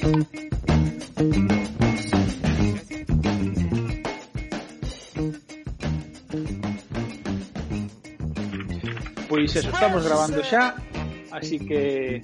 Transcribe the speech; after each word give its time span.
Pois 0.00 0.16
eso, 9.56 9.68
estamos 9.68 10.00
grabando 10.08 10.40
xa 10.42 10.74
Así 11.30 11.60
que 11.60 12.22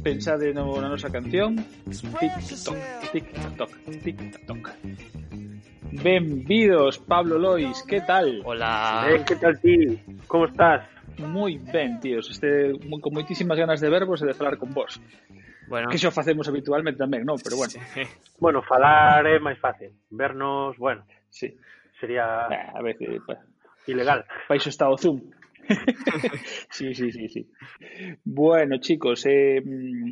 pensade 0.00 0.56
no, 0.56 0.80
na 0.80 0.88
nosa 0.88 1.12
canción 1.12 1.60
Tic-toc, 1.92 2.80
tic-toc, 3.12 3.70
tic-toc 4.00 4.64
Benvidos, 5.92 6.96
Pablo 7.04 7.36
Lois, 7.36 7.84
que 7.84 8.00
tal? 8.00 8.40
Hola 8.48 9.12
eh, 9.12 9.20
Que 9.28 9.36
tal 9.36 9.60
ti? 9.60 10.00
Como 10.24 10.48
estás? 10.48 10.88
Moi 11.20 11.60
ben, 11.60 12.00
tíos, 12.00 12.32
este, 12.32 12.72
con 12.80 13.12
moitísimas 13.12 13.60
ganas 13.60 13.84
de 13.84 13.92
verbos 13.92 14.24
e 14.24 14.26
de 14.26 14.32
falar 14.32 14.56
con 14.56 14.72
vos 14.72 14.96
Bueno. 15.70 15.86
Que 15.88 16.02
xo 16.02 16.10
facemos 16.10 16.50
habitualmente 16.50 16.98
tamén, 16.98 17.22
non? 17.22 17.38
Pero 17.38 17.54
bueno. 17.54 17.78
Sí. 17.94 18.02
Bueno, 18.42 18.58
falar 18.66 19.22
é 19.22 19.38
máis 19.38 19.54
fácil. 19.62 19.94
Vernos, 20.10 20.74
bueno. 20.74 21.06
Sí. 21.30 21.54
Sería... 22.02 22.50
Ah, 22.50 22.74
a 22.74 22.82
veces... 22.82 23.22
Pa... 23.22 23.38
Ilegal. 23.86 24.26
País 24.50 24.66
está 24.66 24.90
o 24.90 24.98
Zoom. 24.98 25.30
sí, 26.74 26.90
sí, 26.90 27.14
sí, 27.14 27.30
sí. 27.30 27.42
Bueno, 28.26 28.82
chicos, 28.82 29.22
eh, 29.30 29.62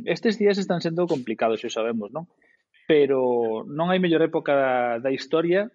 estes 0.07 0.39
días 0.39 0.63
están 0.63 0.79
sendo 0.79 1.11
complicados, 1.11 1.59
xa 1.59 1.83
sabemos, 1.83 2.15
non? 2.15 2.31
Pero 2.87 3.67
non 3.67 3.91
hai 3.91 3.99
mellor 3.99 4.23
época 4.23 5.03
da 5.03 5.11
historia 5.11 5.67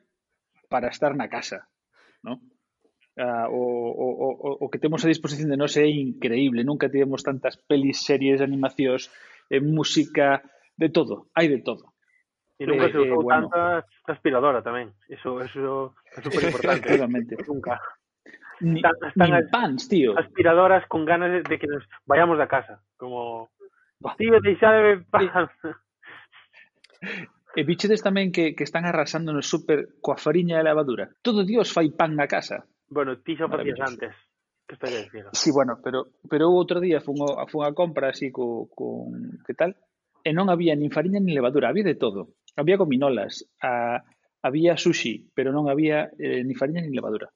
para 0.72 0.88
estar 0.88 1.12
na 1.12 1.28
casa, 1.28 1.68
non? 2.24 2.40
Ah, 3.20 3.52
o, 3.52 3.60
o, 3.60 4.08
o, 4.16 4.50
o 4.64 4.66
que 4.72 4.80
temos 4.80 5.04
a 5.04 5.12
disposición 5.12 5.52
de 5.52 5.60
nós 5.60 5.76
é 5.76 5.86
increíble. 5.86 6.64
Nunca 6.64 6.88
tivemos 6.88 7.22
tantas 7.22 7.60
pelis, 7.60 8.02
series, 8.08 8.40
animacións, 8.40 9.12
Eh, 9.54 9.62
música, 9.62 10.42
de 10.74 10.90
todo, 10.90 11.30
hai 11.38 11.46
de 11.46 11.62
todo. 11.62 11.94
E 12.58 12.66
nunca 12.66 12.90
eh, 12.90 12.92
se 12.92 12.98
usou 12.98 13.22
eh, 13.22 13.26
bueno. 13.30 13.54
tanta 13.54 13.86
aspiradora 14.10 14.66
tamén. 14.66 14.98
Eso, 15.06 15.38
eso 15.46 15.94
é 16.10 16.20
super 16.26 16.42
importante. 16.42 16.90
Exactamente. 16.90 17.38
nunca. 17.46 17.78
Ni, 18.66 18.82
están, 18.82 18.98
están 19.14 19.30
ni 19.30 19.38
as, 19.38 19.50
pans, 19.54 19.86
tío. 19.86 20.18
Aspiradoras 20.18 20.90
con 20.90 21.06
ganas 21.06 21.30
de, 21.30 21.40
de 21.46 21.56
que 21.62 21.70
nos 21.70 21.86
vayamos 22.10 22.42
da 22.42 22.50
casa. 22.50 22.82
Como, 22.98 23.54
tío, 24.18 24.42
deixade 24.42 25.06
pans. 25.14 25.54
E 27.54 27.62
eh, 27.62 27.66
bichedes 27.70 28.02
tamén 28.02 28.34
que, 28.34 28.58
que 28.58 28.66
están 28.66 28.90
arrasando 28.90 29.30
no 29.38 29.46
super 29.46 30.02
coa 30.02 30.18
fariña 30.18 30.58
e 30.58 30.66
levadura. 30.66 31.14
Todo 31.22 31.46
Dios 31.46 31.70
fai 31.70 31.94
pan 31.94 32.18
na 32.18 32.26
casa. 32.26 32.66
Bueno, 32.90 33.22
ti 33.22 33.38
xa 33.38 33.46
facías 33.46 33.78
antes. 33.86 34.18
Que 34.68 34.76
está 34.76 34.88
dicindo? 34.88 35.30
Sí, 35.34 35.52
bueno, 35.52 35.80
pero 35.84 36.08
pero 36.30 36.48
outro 36.50 36.80
día 36.80 37.04
fun, 37.04 37.20
a, 37.24 37.46
fun 37.48 37.68
a 37.68 37.76
compra 37.76 38.10
así 38.10 38.32
co, 38.32 38.72
con 38.72 39.44
que 39.44 39.54
tal 39.54 39.76
eh, 39.76 39.84
e 40.24 40.32
non 40.32 40.48
había 40.48 40.72
nin 40.80 40.88
fariña 40.88 41.20
nin 41.20 41.36
levadura, 41.36 41.68
había 41.68 41.84
de 41.84 42.00
todo. 42.00 42.40
Había 42.56 42.80
gominolas, 42.80 43.44
a, 43.60 44.00
había 44.40 44.80
sushi, 44.80 45.32
pero 45.36 45.52
non 45.52 45.68
había 45.68 46.16
eh, 46.16 46.48
ni 46.48 46.56
fariña 46.56 46.80
nin 46.80 46.96
levadura. 46.96 47.28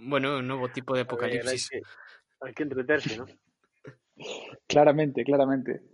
Bueno, 0.00 0.40
un 0.40 0.48
novo 0.48 0.72
tipo 0.72 0.96
de 0.96 1.04
apocalipsis. 1.04 1.68
Ver, 1.68 1.84
hai, 1.84 1.84
que, 1.84 2.48
hai 2.48 2.52
que 2.56 2.64
entreterse, 2.64 3.12
non? 3.20 3.28
claramente, 4.72 5.20
claramente. 5.22 5.84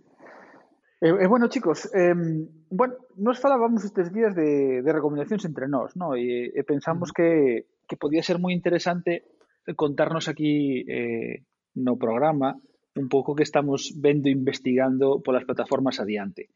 E, 0.99 1.07
eh, 1.07 1.15
eh, 1.23 1.27
bueno, 1.27 1.47
chicos, 1.47 1.91
eh, 1.95 2.15
bueno, 2.69 2.95
nos 3.15 3.39
falábamos 3.39 3.83
estes 3.83 4.11
días 4.11 4.35
de, 4.35 4.81
de 4.81 4.91
recomendacións 4.91 5.43
entre 5.45 5.67
nós, 5.67 5.95
no? 5.95 6.15
e, 6.15 6.51
e 6.51 6.59
eh, 6.59 6.63
pensamos 6.63 7.11
que, 7.11 7.67
que 7.87 7.95
podía 7.95 8.23
ser 8.23 8.39
moi 8.39 8.51
interesante 8.51 9.38
contarnos 9.75 10.27
aquí 10.27 10.85
eh, 10.87 11.43
no 11.75 11.97
programa 11.97 12.57
un 12.95 13.07
pouco 13.07 13.35
que 13.35 13.43
estamos 13.43 13.93
vendo 13.95 14.27
e 14.27 14.35
investigando 14.35 15.21
polas 15.21 15.45
plataformas 15.45 15.99
adiante. 16.01 16.49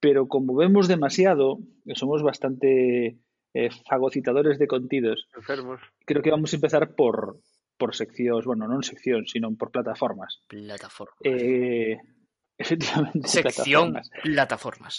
Pero 0.00 0.28
como 0.28 0.54
vemos 0.54 0.86
demasiado, 0.88 1.58
e 1.88 1.96
somos 1.96 2.20
bastante 2.22 3.18
eh, 3.56 3.70
fagocitadores 3.88 4.58
de 4.58 4.66
contidos, 4.68 5.28
Enfermos. 5.36 5.80
creo 6.04 6.22
que 6.22 6.30
vamos 6.32 6.52
a 6.52 6.56
empezar 6.56 6.94
por, 6.94 7.40
por 7.76 7.92
seccións, 7.96 8.44
bueno, 8.44 8.68
non 8.68 8.84
seccións, 8.84 9.32
sino 9.32 9.48
por 9.56 9.72
plataformas. 9.72 10.40
Plataforma. 10.48 11.16
Eh, 11.24 11.96
efectivamente, 12.60 13.26
Sección 13.28 13.98
plataformas. 13.98 14.06
plataformas. 14.22 14.94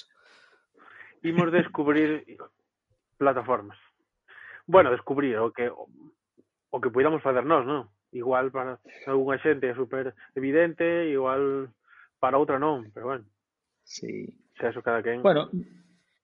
Imos 1.26 1.50
descubrir 1.50 2.22
plataformas. 3.18 3.78
Bueno, 4.68 4.90
descubrir 4.92 5.38
o 5.38 5.54
que 5.54 5.70
o 6.76 6.82
que 6.84 6.92
poidamos 6.92 7.24
facer 7.24 7.48
nós, 7.48 7.64
non? 7.64 7.88
Igual 8.12 8.52
para 8.52 8.84
algunha 9.08 9.40
xente 9.40 9.72
é 9.72 9.76
super 9.76 10.12
evidente, 10.36 11.08
igual 11.08 11.72
para 12.20 12.36
outra 12.36 12.60
non, 12.60 12.92
pero 12.92 13.16
bueno. 13.16 13.26
Sí. 13.88 14.36
Se 14.60 14.68
eso 14.68 14.84
cada 14.84 15.00
quen. 15.00 15.24
Bueno, 15.24 15.48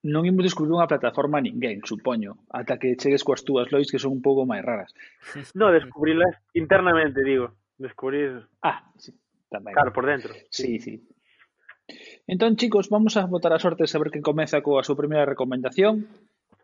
non 0.04 0.28
imos 0.28 0.44
descubrir 0.44 0.76
unha 0.76 0.92
plataforma 0.92 1.40
a 1.40 1.46
ninguén, 1.46 1.80
supoño, 1.88 2.44
ata 2.52 2.76
que 2.76 3.00
chegues 3.00 3.24
coas 3.24 3.48
túas 3.48 3.72
lois 3.72 3.88
que 3.88 4.00
son 4.00 4.20
un 4.20 4.24
pouco 4.24 4.44
máis 4.44 4.64
raras. 4.64 4.92
No, 5.56 5.72
descubrilas 5.72 6.36
internamente, 6.52 7.24
digo. 7.24 7.56
Descubrir... 7.80 8.44
Ah, 8.62 8.92
sí, 9.00 9.16
tamén. 9.48 9.72
Claro, 9.72 9.96
por 9.96 10.04
dentro. 10.04 10.36
Sí, 10.52 10.80
sí. 10.80 11.00
sí. 11.00 11.96
Entón, 12.28 12.56
chicos, 12.56 12.88
vamos 12.92 13.16
a 13.18 13.26
botar 13.28 13.52
a 13.56 13.60
sorte 13.60 13.88
saber 13.88 14.12
que 14.12 14.24
comeza 14.24 14.64
coa 14.64 14.84
súa 14.84 15.00
primeira 15.00 15.28
recomendación. 15.28 16.08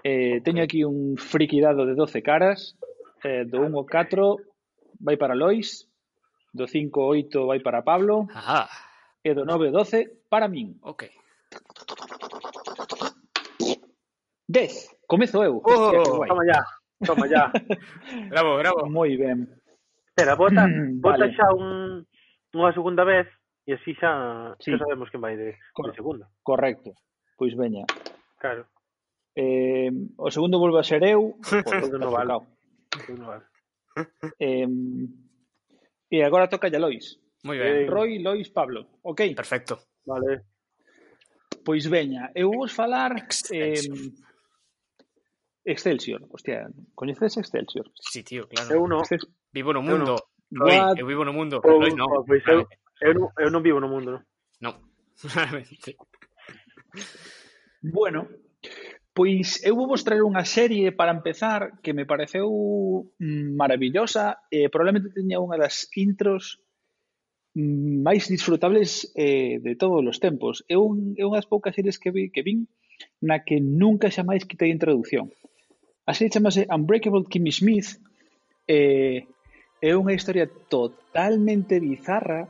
Eh, 0.03 0.39
teño 0.43 0.63
aquí 0.63 0.83
un 0.87 1.19
friki 1.19 1.59
dado 1.59 1.83
de 1.83 1.95
12 1.95 2.23
caras 2.23 2.79
eh, 3.23 3.45
do 3.45 3.61
1 3.61 3.77
ao 3.77 3.85
4 3.85 4.37
vai 4.99 5.17
para 5.17 5.33
Lois, 5.33 5.87
do 6.53 6.67
5 6.67 6.99
ao 6.99 7.07
8 7.09 7.47
vai 7.47 7.59
para 7.59 7.81
Pablo 7.81 8.27
Ajá. 8.33 8.69
e 9.23 9.33
do 9.33 9.45
9 9.45 9.67
ao 9.67 9.83
12 9.83 10.27
para 10.29 10.47
min. 10.47 10.77
Ok. 10.81 11.09
10. 14.47 14.97
Comezo 15.07 15.43
eu. 15.43 15.61
Oh, 15.63 15.71
Hostia, 15.71 16.27
toma 16.27 16.45
ya. 16.45 16.59
Toma 17.05 17.27
ya. 17.27 17.51
bravo, 18.31 18.57
bravo. 18.57 18.89
Moi 18.89 19.17
ben. 19.17 19.47
Espera, 20.09 20.35
bota, 20.35 20.65
mm, 20.67 20.99
bota 20.99 21.29
vale. 21.29 21.35
xa 21.35 21.53
un, 21.53 22.01
unha 22.55 22.73
segunda 22.73 23.05
vez 23.05 23.27
e 23.67 23.75
así 23.75 23.93
xa, 23.93 24.55
sí. 24.57 24.73
xa 24.73 24.81
sabemos 24.81 25.11
que 25.11 25.21
vai 25.21 25.37
de, 25.37 25.53
Cor 25.75 25.91
de 25.91 25.95
segunda. 25.95 26.25
Correcto. 26.41 26.95
Pois 27.37 27.53
veña. 27.53 27.85
Claro. 28.39 28.65
Eh, 29.37 29.91
o 30.17 30.31
segundo 30.31 30.57
volve 30.57 30.79
a 30.79 30.87
ser 30.87 31.03
eu. 31.03 31.37
Pois, 31.67 31.91
no 31.93 32.09
vale. 32.09 32.56
Tocado. 32.89 33.05
Pois 33.05 33.19
non 33.19 33.27
vale. 33.27 33.45
Eh, 34.39 34.67
e 36.09 36.23
agora 36.23 36.47
toca 36.47 36.69
ya 36.69 36.79
Lois. 36.79 37.19
Moi 37.43 37.57
ben. 37.57 37.83
Eh, 37.83 37.89
Roy, 37.89 38.19
Lois, 38.19 38.49
Pablo. 38.49 38.99
Ok? 39.03 39.33
Perfecto. 39.35 39.79
Vale. 40.05 40.45
Pois 41.63 41.83
veña, 41.87 42.31
eu 42.33 42.51
vos 42.51 42.71
falar 42.71 43.11
eh, 43.17 43.23
Excelsior. 43.27 43.97
Excelsior. 45.65 46.21
Hostia, 46.31 46.69
coñeces 46.95 47.35
Excelsior? 47.37 47.91
Sí, 47.99 48.23
tío, 48.23 48.47
claro. 48.47 48.71
Eu 48.71 48.87
non. 48.87 49.03
Vivo 49.51 49.73
no 49.73 49.81
eu 49.81 49.87
mundo. 49.87 50.15
Roy, 50.51 50.79
What? 50.79 50.95
eu 50.99 51.05
vivo 51.05 51.25
no 51.27 51.33
mundo. 51.35 51.59
Oh, 51.59 51.75
Lois, 51.79 51.91
no. 51.95 52.05
oh, 52.07 52.23
pois 52.23 52.39
eu, 52.47 52.63
Claramente. 52.63 52.79
eu, 53.03 53.11
non, 53.13 53.27
eu 53.35 53.49
non 53.51 53.61
vivo 53.63 53.79
no 53.83 53.91
mundo, 53.91 54.15
non? 54.15 54.23
No. 54.63 54.71
Claramente. 55.19 55.99
Bueno, 57.83 58.27
Pois 59.17 59.65
eu 59.65 59.73
vou 59.73 59.89
vos 59.89 60.05
traer 60.05 60.21
unha 60.21 60.45
serie 60.45 60.93
para 60.93 61.09
empezar 61.09 61.81
que 61.81 61.89
me 61.89 62.05
pareceu 62.05 62.53
mm, 63.17 63.57
maravillosa 63.57 64.45
e 64.53 64.65
eh, 64.65 64.67
probablemente 64.69 65.09
teña 65.09 65.41
unha 65.41 65.57
das 65.57 65.89
intros 65.97 66.61
mm, 67.57 68.05
máis 68.05 68.29
disfrutables 68.29 69.09
eh, 69.17 69.57
de 69.57 69.73
todos 69.73 70.05
os 70.05 70.21
tempos. 70.21 70.61
É, 70.69 70.77
un, 70.77 71.17
é 71.17 71.25
unhas 71.25 71.49
poucas 71.49 71.73
series 71.73 71.97
que, 71.97 72.13
vi, 72.13 72.29
que 72.29 72.45
vin 72.45 72.69
na 73.17 73.41
que 73.41 73.57
nunca 73.57 74.13
xa 74.13 74.21
máis 74.21 74.45
quitei 74.45 74.69
introducción. 74.69 75.33
A 76.05 76.13
serie 76.13 76.29
chamase 76.29 76.69
Unbreakable 76.69 77.25
Kimmy 77.25 77.49
Smith 77.49 77.97
eh, 78.69 79.25
é 79.81 79.91
unha 79.97 80.13
historia 80.13 80.45
totalmente 80.45 81.81
bizarra 81.81 82.45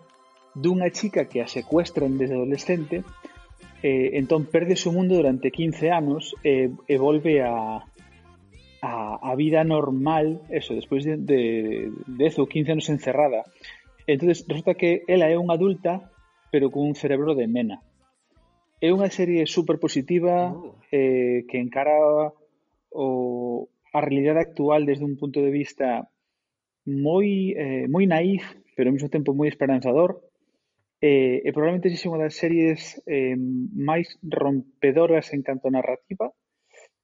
dunha 0.51 0.91
chica 0.91 1.31
que 1.31 1.39
a 1.39 1.47
secuestran 1.47 2.19
desde 2.19 2.35
adolescente 2.35 3.07
eh, 3.87 4.19
entón 4.19 4.51
perde 4.51 4.75
o 4.75 4.91
mundo 4.91 5.15
durante 5.15 5.47
15 5.47 5.87
anos 5.91 6.35
e, 6.43 6.67
e 6.91 6.95
volve 6.99 7.39
a, 7.39 7.87
a, 8.83 8.93
a 9.23 9.31
vida 9.39 9.63
normal, 9.63 10.43
eso, 10.51 10.75
despois 10.75 11.07
de, 11.07 11.15
de 11.15 11.41
10 12.19 12.39
ou 12.43 12.47
15 12.51 12.75
anos 12.75 12.89
encerrada. 12.91 13.47
entonces 14.07 14.43
resulta 14.47 14.75
que 14.75 15.03
ela 15.07 15.31
é 15.31 15.39
unha 15.39 15.55
adulta, 15.55 16.11
pero 16.51 16.71
cun 16.71 16.95
cerebro 16.99 17.31
de 17.35 17.47
nena. 17.47 17.79
É 18.83 18.91
unha 18.91 19.07
serie 19.07 19.47
super 19.47 19.79
positiva 19.79 20.51
oh. 20.51 20.75
eh, 20.91 21.47
que 21.47 21.57
encara 21.57 21.95
o, 22.91 23.67
a 23.95 23.99
realidade 24.03 24.51
actual 24.51 24.83
desde 24.83 25.07
un 25.07 25.15
punto 25.15 25.39
de 25.39 25.51
vista 25.51 26.07
moi 26.87 27.55
eh, 27.55 27.85
moi 27.91 28.07
naif, 28.07 28.43
pero 28.75 28.91
ao 28.91 28.95
mesmo 28.95 29.11
tempo 29.11 29.35
moi 29.35 29.47
esperanzador 29.47 30.26
eh, 31.01 31.41
e 31.45 31.49
probablemente 31.53 31.93
sexa 31.93 32.09
unha 32.09 32.25
das 32.25 32.35
series 32.37 32.97
eh, 33.05 33.37
máis 33.77 34.17
rompedoras 34.25 35.29
en 35.33 35.45
canto 35.45 35.69
a 35.69 35.75
narrativa 35.77 36.33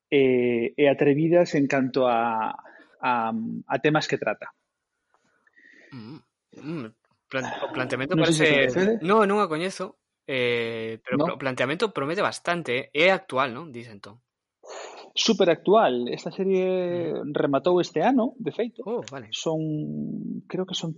eh, 0.10 0.74
e 0.74 0.84
atrevidas 0.90 1.54
en 1.54 1.70
canto 1.70 2.10
a, 2.10 2.54
a, 3.02 3.12
a 3.34 3.76
temas 3.82 4.10
que 4.10 4.18
trata. 4.18 4.54
Mm, 5.94 6.18
mm, 6.58 6.88
plan, 7.30 7.46
o 7.62 7.68
planteamento 7.70 8.18
non 8.18 8.26
parece... 8.26 8.98
No, 9.06 9.30
non 9.30 9.42
a 9.42 9.50
coñezo, 9.50 10.02
eh, 10.26 10.98
pero 11.06 11.22
no. 11.22 11.38
o 11.38 11.42
planteamento 11.42 11.94
promete 11.94 12.26
bastante. 12.26 12.90
Eh. 12.90 13.10
É 13.10 13.14
actual, 13.14 13.54
non? 13.54 13.70
Dicen 13.70 14.02
entón 14.02 14.18
super 15.14 15.50
actual. 15.50 16.10
Esta 16.10 16.32
serie 16.32 17.14
mm. 17.14 17.34
rematou 17.34 17.80
este 17.80 18.02
ano, 18.02 18.34
de 18.38 18.52
feito. 18.52 18.82
Oh, 18.86 19.06
vale. 19.12 19.30
Son, 19.32 19.62
creo 20.50 20.66
que 20.66 20.74
son 20.74 20.98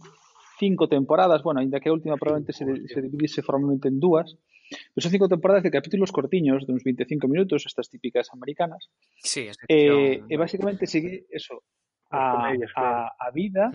cinco 0.57 0.87
temporadas, 0.87 1.43
bueno, 1.43 1.59
ainda 1.59 1.79
que 1.79 1.89
a 1.89 1.93
última 1.93 2.17
probablemente 2.17 2.53
se, 2.53 2.65
se 2.65 3.01
dividise 3.01 3.41
formalmente 3.41 3.87
en 3.87 3.99
dúas, 3.99 4.37
pero 4.69 5.03
son 5.03 5.11
cinco 5.11 5.29
temporadas 5.29 5.63
de 5.63 5.71
capítulos 5.71 6.11
cortiños, 6.11 6.65
de 6.65 6.73
uns 6.73 6.83
25 6.83 7.27
minutos, 7.27 7.65
estas 7.65 7.89
típicas 7.89 8.29
americanas. 8.33 8.89
Sí, 9.17 9.49
eh, 9.69 10.23
e 10.25 10.33
eh, 10.33 10.37
basicamente 10.37 10.87
sigue 10.87 11.25
eso, 11.29 11.61
a, 12.09 12.49
a, 12.75 13.13
a 13.19 13.31
vida, 13.31 13.71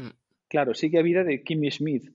claro, 0.48 0.74
sigue 0.74 0.98
a 0.98 1.06
vida 1.06 1.22
de 1.22 1.42
Kimmy 1.42 1.70
Smith, 1.70 2.10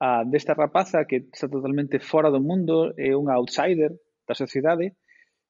a, 0.00 0.24
desta 0.26 0.54
rapaza 0.54 1.06
que 1.06 1.28
está 1.32 1.48
totalmente 1.48 1.98
fora 1.98 2.30
do 2.30 2.42
mundo, 2.42 2.94
é 2.98 3.14
unha 3.14 3.38
outsider 3.38 3.94
da 4.26 4.34
sociedade, 4.34 4.98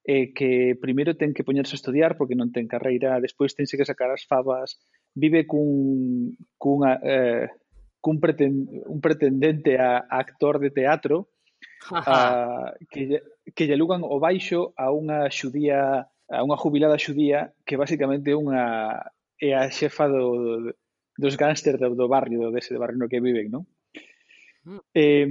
e 0.09 0.33
que 0.33 0.73
primeiro 0.81 1.21
ten 1.21 1.37
que 1.37 1.45
poñerse 1.45 1.77
a 1.77 1.81
estudiar 1.81 2.17
porque 2.17 2.33
non 2.33 2.49
ten 2.49 2.65
carreira, 2.65 3.21
despois 3.21 3.53
tense 3.53 3.77
que 3.77 3.85
sacar 3.85 4.09
as 4.09 4.25
favas, 4.25 4.81
vive 5.13 5.45
cun, 5.45 6.33
cunha, 6.57 6.97
eh, 7.05 7.49
cun 8.01 8.21
preten, 8.21 8.69
un 8.87 9.01
pretendente 9.01 9.79
a, 9.79 10.07
a 10.09 10.19
actor 10.19 10.59
de 10.59 10.71
teatro 10.71 11.29
a, 11.91 12.75
que, 12.91 13.23
que 13.55 13.67
lle 13.67 13.75
alugan 13.75 14.03
o 14.05 14.19
baixo 14.23 14.73
a 14.79 14.91
unha 14.95 15.27
xudía 15.31 16.07
a 16.29 16.41
unha 16.45 16.61
jubilada 16.61 17.01
xudía 17.01 17.57
que 17.65 17.81
basicamente 17.81 18.37
unha 18.37 19.01
é 19.39 19.55
a 19.55 19.71
xefa 19.71 20.11
do, 20.11 20.75
dos 21.17 21.35
gángster 21.39 21.79
do, 21.79 21.95
do 21.95 22.07
barrio, 22.07 22.51
dese 22.51 22.75
do 22.75 22.83
barrio 22.83 22.99
no 22.99 23.11
que 23.11 23.23
viven, 23.23 23.51
non? 23.51 23.65
Eh, 24.93 25.25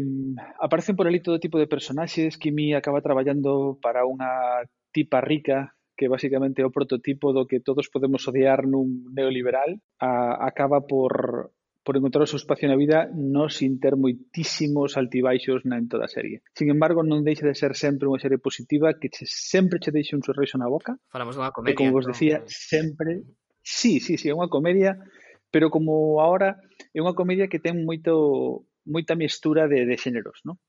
aparecen 0.57 0.95
por 0.97 1.05
ali 1.05 1.21
todo 1.21 1.37
tipo 1.39 1.59
de 1.59 1.69
personaxes 1.69 2.41
Kimi 2.41 2.73
acaba 2.73 3.05
traballando 3.05 3.77
para 3.77 4.07
unha 4.07 4.65
tipa 4.89 5.21
rica 5.21 5.77
que 5.97 6.09
basicamente 6.09 6.61
é 6.61 6.65
o 6.65 6.73
prototipo 6.73 7.33
do 7.33 7.45
que 7.45 7.61
todos 7.61 7.89
podemos 7.89 8.25
odiar 8.25 8.65
nun 8.65 9.13
neoliberal 9.13 9.77
a, 10.01 10.41
acaba 10.41 10.81
por 10.85 11.53
por 11.87 11.95
encontrar 11.95 12.23
o 12.23 12.27
seu 12.27 12.35
espacio 12.35 12.67
na 12.67 12.75
vida 12.75 13.07
non 13.15 13.47
sin 13.47 13.79
ter 13.79 13.95
moitísimos 13.95 14.99
altibaixos 14.99 15.63
na 15.63 15.79
en 15.79 15.87
toda 15.87 16.03
a 16.03 16.11
serie. 16.11 16.43
Sin 16.51 16.67
embargo, 16.67 16.99
non 16.99 17.23
deixa 17.23 17.47
de 17.47 17.55
ser 17.55 17.79
sempre 17.79 18.11
unha 18.11 18.19
serie 18.19 18.43
positiva 18.43 18.91
que 18.99 19.07
che, 19.07 19.23
sempre 19.23 19.79
che 19.79 19.95
deixa 19.95 20.19
un 20.19 20.23
sorriso 20.27 20.59
na 20.59 20.67
boca. 20.67 20.99
Falamos 21.07 21.39
dunha 21.39 21.55
comedia. 21.55 21.71
E 21.71 21.79
como 21.79 21.95
vos 21.95 22.03
decía, 22.03 22.43
no... 22.43 22.51
sempre... 22.51 23.23
Sí, 23.63 24.03
sí, 24.03 24.19
sí, 24.19 24.27
é 24.27 24.35
unha 24.35 24.51
comedia, 24.51 24.99
pero 25.47 25.71
como 25.71 26.19
ahora 26.19 26.59
é 26.91 26.99
unha 26.99 27.15
comedia 27.15 27.47
que 27.47 27.63
ten 27.63 27.87
moito 27.87 28.67
moita 28.83 29.15
mistura 29.15 29.71
de, 29.71 29.87
de 29.87 29.95
xéneros, 29.95 30.43
non? 30.43 30.59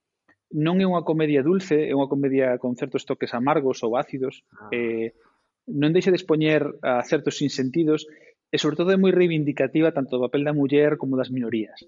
Non 0.55 0.79
é 0.79 0.87
unha 0.87 1.03
comedia 1.03 1.43
dulce, 1.43 1.83
é 1.83 1.95
unha 1.99 2.07
comedia 2.07 2.63
con 2.63 2.79
certos 2.79 3.03
toques 3.03 3.35
amargos 3.35 3.83
ou 3.83 3.99
ácidos, 3.99 4.47
ah. 4.55 4.71
eh, 4.71 5.19
non 5.67 5.91
deixa 5.91 6.15
de 6.15 6.19
expoñer 6.23 6.63
a 6.87 7.03
certos 7.03 7.43
insentidos, 7.43 8.07
e 8.49 8.57
sobre 8.57 8.77
todo 8.77 8.91
é 8.93 8.99
moi 8.99 9.13
reivindicativa 9.13 9.93
tanto 9.93 10.17
do 10.17 10.25
papel 10.25 10.45
da 10.45 10.57
muller 10.57 10.97
como 10.97 11.21
das 11.21 11.29
minorías. 11.29 11.85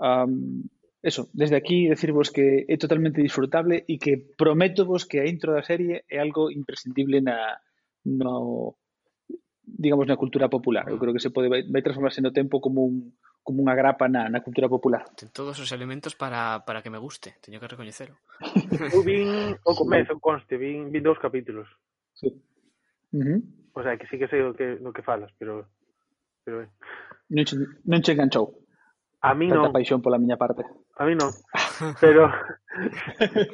Um, 0.00 0.64
eso, 1.04 1.28
desde 1.36 1.56
aquí 1.56 1.88
decirvos 1.88 2.32
que 2.32 2.64
é 2.64 2.76
totalmente 2.80 3.20
disfrutable 3.20 3.84
e 3.84 4.00
que 4.00 4.16
prometo 4.16 4.88
vos 4.88 5.04
que 5.04 5.20
a 5.20 5.28
intro 5.28 5.52
da 5.52 5.60
serie 5.60 6.08
é 6.08 6.16
algo 6.16 6.48
imprescindible 6.48 7.20
na 7.20 7.60
no 8.08 8.80
digamos 9.60 10.08
na 10.08 10.16
cultura 10.16 10.48
popular. 10.48 10.88
Eu 10.88 10.96
creo 10.96 11.12
que 11.12 11.20
se 11.20 11.28
pode 11.28 11.52
vai, 11.52 11.60
vai 11.68 11.84
transformarse 11.84 12.24
no 12.24 12.32
tempo 12.32 12.60
como 12.60 12.88
un 12.88 13.12
como 13.44 13.60
unha 13.60 13.76
grapa 13.76 14.08
na, 14.08 14.32
na 14.32 14.40
cultura 14.40 14.72
popular. 14.72 15.04
Ten 15.12 15.28
todos 15.28 15.60
os 15.60 15.68
elementos 15.76 16.16
para, 16.16 16.64
para 16.64 16.80
que 16.80 16.88
me 16.88 16.96
guste, 16.96 17.36
teño 17.44 17.60
que 17.60 17.68
recoñecelo. 17.68 18.16
Eu 18.88 19.04
vin 19.08 19.60
o 19.60 19.72
comezo, 19.76 20.16
conste, 20.16 20.56
vin, 20.56 20.88
vin 20.88 21.04
dous 21.04 21.20
capítulos. 21.20 21.68
Sí. 22.16 22.32
Uh 23.12 23.20
-huh. 23.20 23.40
O 23.76 23.84
sea, 23.84 24.00
que 24.00 24.08
sí 24.08 24.16
que 24.16 24.32
sei 24.32 24.40
do 24.40 24.56
que, 24.56 24.80
do 24.80 24.96
que 24.96 25.04
falas, 25.04 25.28
pero 25.36 25.68
Pero 26.44 26.58
ben. 26.58 26.70
Non 27.28 27.44
che, 27.44 27.56
non 27.84 28.00
che 28.00 28.12
enganchou. 28.12 28.52
A 29.20 29.34
mí 29.34 29.48
Tanta 29.48 29.64
non. 29.64 29.72
paixón 29.72 30.02
pola 30.02 30.18
miña 30.18 30.36
parte. 30.36 30.62
A 30.96 31.04
mí 31.08 31.16
non. 31.16 31.32
Pero 32.00 32.30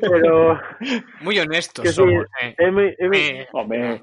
pero 0.01 0.59
moi 1.23 1.37
honestos 1.39 1.85
que 1.85 1.93
somos, 1.93 2.27
sí, 2.27 2.45
eh. 2.45 2.55
É 2.59 2.69
moi 2.73 2.93
é 2.99 3.07
moi, 3.07 3.21
eh. 3.21 3.49
Home. 3.53 4.03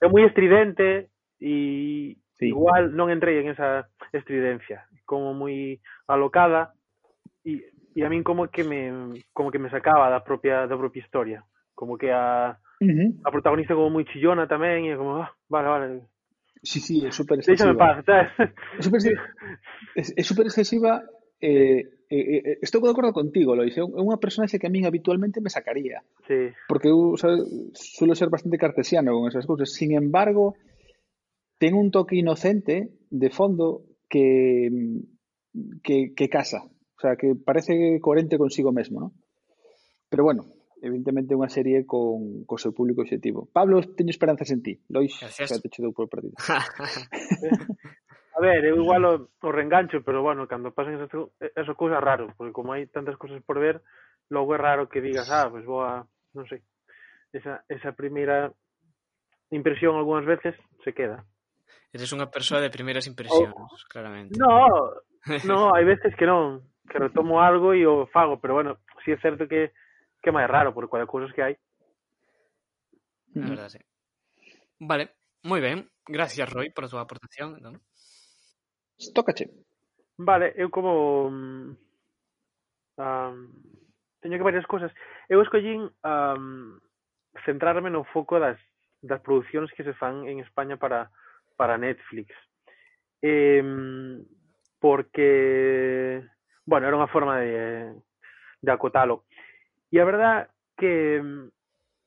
É 0.00 0.06
moi 0.08 0.24
estridente 0.26 1.08
e 1.40 2.16
sí. 2.36 2.48
igual 2.48 2.92
non 2.92 3.08
entrei 3.08 3.40
en 3.40 3.52
esa 3.52 3.88
estridencia, 4.12 4.84
como 5.06 5.32
moi 5.32 5.78
alocada 6.08 6.74
e 7.44 7.64
e 7.94 8.00
a 8.04 8.08
min 8.10 8.24
como 8.24 8.48
que 8.48 8.64
me 8.64 8.90
como 9.32 9.52
que 9.52 9.62
me 9.62 9.70
sacaba 9.70 10.10
da 10.10 10.20
propia 10.20 10.66
da 10.66 10.76
propia 10.76 11.00
historia, 11.00 11.44
como 11.72 11.96
que 11.96 12.10
a 12.12 12.56
uh 12.80 12.84
-huh. 12.84 13.08
a 13.24 13.30
protagonista 13.30 13.76
como 13.76 13.92
moi 13.92 14.04
chillona 14.08 14.48
tamén 14.50 14.88
e 14.88 14.96
como, 14.96 15.20
ah, 15.20 15.30
vale, 15.48 15.68
vale, 15.68 15.86
sí, 16.62 16.80
sí, 16.80 17.00
super 17.10 17.38
déxame 17.40 17.72
excesiva. 17.72 18.04
é 20.16 20.22
super 20.22 20.46
excesiva 20.46 21.02
eh, 21.40 21.88
eh, 22.10 22.36
eh, 22.36 22.58
estou 22.60 22.82
de 22.84 22.90
acordo 22.92 23.12
contigo, 23.16 23.54
Lois. 23.56 23.72
É 23.76 23.82
un- 23.82 23.96
é 23.96 24.02
unha 24.04 24.20
personaxe 24.20 24.58
que 24.60 24.68
a 24.68 24.72
min 24.72 24.84
habitualmente 24.84 25.40
me 25.40 25.48
sacaría. 25.48 26.04
Sí, 26.28 26.52
porque 26.68 26.88
eu 26.92 27.16
sabe, 27.16 27.40
suelo 27.72 28.12
ser 28.18 28.28
bastante 28.28 28.58
cartesiano 28.60 29.12
con 29.16 29.28
esas 29.30 29.46
cousas. 29.48 29.72
Sin 29.72 29.96
embargo, 29.96 30.54
ten 31.56 31.72
un 31.74 31.88
toque 31.90 32.16
inocente 32.20 32.92
de 33.08 33.28
fondo 33.30 33.84
que, 34.12 34.68
que, 35.82 36.12
que 36.12 36.28
casa. 36.28 36.60
O 36.66 37.00
sea, 37.00 37.16
que 37.16 37.32
parece 37.34 37.96
coherente 38.04 38.36
consigo 38.36 38.72
mesmo, 38.72 39.00
¿no? 39.00 39.08
Pero 40.12 40.24
bueno, 40.24 40.44
evidentemente 40.82 41.36
unha 41.36 41.52
serie 41.52 41.84
con, 41.84 42.44
co 42.48 42.56
seu 42.56 42.72
público 42.72 43.04
objetivo. 43.04 43.48
Pablo, 43.52 43.80
teño 43.84 44.10
esperanzas 44.10 44.50
en 44.50 44.64
ti. 44.64 44.80
Lois, 44.88 45.12
xa 45.12 45.60
te 45.60 45.68
che 45.68 45.84
dou 45.84 45.92
por 45.92 46.08
perdido. 46.08 46.36
A 48.30 48.40
ver, 48.40 48.64
eu 48.64 48.80
igual 48.80 49.04
o, 49.04 49.12
o 49.42 49.48
reengancho, 49.52 50.00
pero 50.00 50.22
bueno, 50.22 50.48
cando 50.48 50.72
pasan 50.72 50.96
esas, 50.96 51.10
esas 51.40 51.76
cousas 51.76 52.00
raro, 52.00 52.32
porque 52.38 52.56
como 52.56 52.72
hai 52.72 52.88
tantas 52.88 53.20
cousas 53.20 53.42
por 53.44 53.60
ver, 53.60 53.84
logo 54.32 54.56
é 54.56 54.58
raro 54.58 54.88
que 54.88 55.04
digas, 55.04 55.28
ah, 55.28 55.50
pois 55.52 55.60
pues 55.60 55.68
vou 55.68 55.84
a, 55.84 56.08
non 56.32 56.48
sei, 56.48 56.64
esa, 57.36 57.60
esa 57.68 57.92
primeira 57.92 58.48
impresión 59.50 59.98
algunhas 59.98 60.24
veces 60.24 60.54
se 60.86 60.96
queda. 60.96 61.26
Eres 61.92 62.14
unha 62.14 62.30
persoa 62.30 62.62
de 62.62 62.72
primeiras 62.72 63.04
impresións, 63.10 63.52
oh, 63.52 63.76
claramente. 63.90 64.38
No, 64.38 64.70
no, 65.50 65.74
hai 65.74 65.84
veces 65.84 66.14
que 66.16 66.24
non, 66.24 66.64
que 66.86 67.02
retomo 67.02 67.42
algo 67.42 67.74
e 67.74 67.84
o 67.84 68.06
fago, 68.08 68.38
pero 68.38 68.56
bueno, 68.56 68.78
si 69.02 69.10
sí 69.10 69.18
é 69.18 69.18
certo 69.20 69.50
que 69.50 69.74
que 70.22 70.28
é 70.28 70.32
máis 70.32 70.48
raro, 70.48 70.72
porque 70.72 70.90
coa 70.92 71.08
cousas 71.08 71.32
que 71.32 71.42
hai... 71.42 71.54
Na 73.34 73.48
verdade, 73.48 73.78
sí. 73.78 73.80
Vale, 74.80 75.16
moi 75.44 75.60
ben. 75.60 75.88
Gracias, 76.06 76.48
Roy, 76.50 76.70
por 76.70 76.84
a 76.84 76.90
túa 76.90 77.04
aportación. 77.04 77.56
Non? 77.60 77.80
Tócache. 79.14 79.48
Vale, 80.18 80.52
eu 80.56 80.68
como... 80.68 81.32
Um, 83.00 83.36
teño 84.20 84.36
que 84.36 84.44
varias 84.44 84.66
cousas. 84.66 84.92
Eu 85.28 85.40
escollín 85.40 85.88
um, 86.04 86.80
centrarme 87.44 87.88
no 87.88 88.04
foco 88.12 88.36
das, 88.36 88.58
das 89.00 89.22
producións 89.22 89.72
que 89.72 89.84
se 89.84 89.94
fan 89.94 90.28
en 90.28 90.40
España 90.40 90.76
para, 90.76 91.08
para 91.56 91.78
Netflix. 91.78 92.34
Eh, 93.22 93.64
porque, 94.80 96.24
bueno, 96.64 96.88
era 96.88 96.96
unha 96.96 97.12
forma 97.12 97.40
de, 97.40 97.92
de 98.60 98.70
acotalo. 98.72 99.28
E 99.90 99.98
a 99.98 100.04
verdad 100.06 100.48
que 100.78 101.20
mm, 101.20 101.50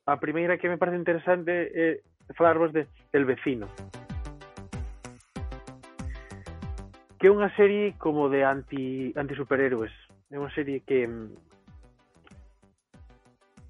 a 0.07 0.15
primeira 0.17 0.57
que 0.57 0.71
me 0.71 0.79
parece 0.79 0.97
interesante 0.97 1.51
é 1.75 1.99
falarvos 2.35 2.71
de 2.71 2.87
El 3.11 3.25
Vecino. 3.25 3.67
que 7.23 7.31
é 7.31 7.31
unha 7.31 7.47
serie 7.55 7.95
como 7.95 8.27
de 8.27 8.43
anti, 8.43 9.15
anti 9.15 9.31
superhéroes. 9.31 9.95
É 10.27 10.35
unha 10.35 10.51
serie 10.51 10.83
que 10.83 11.07
mm, 11.07 11.31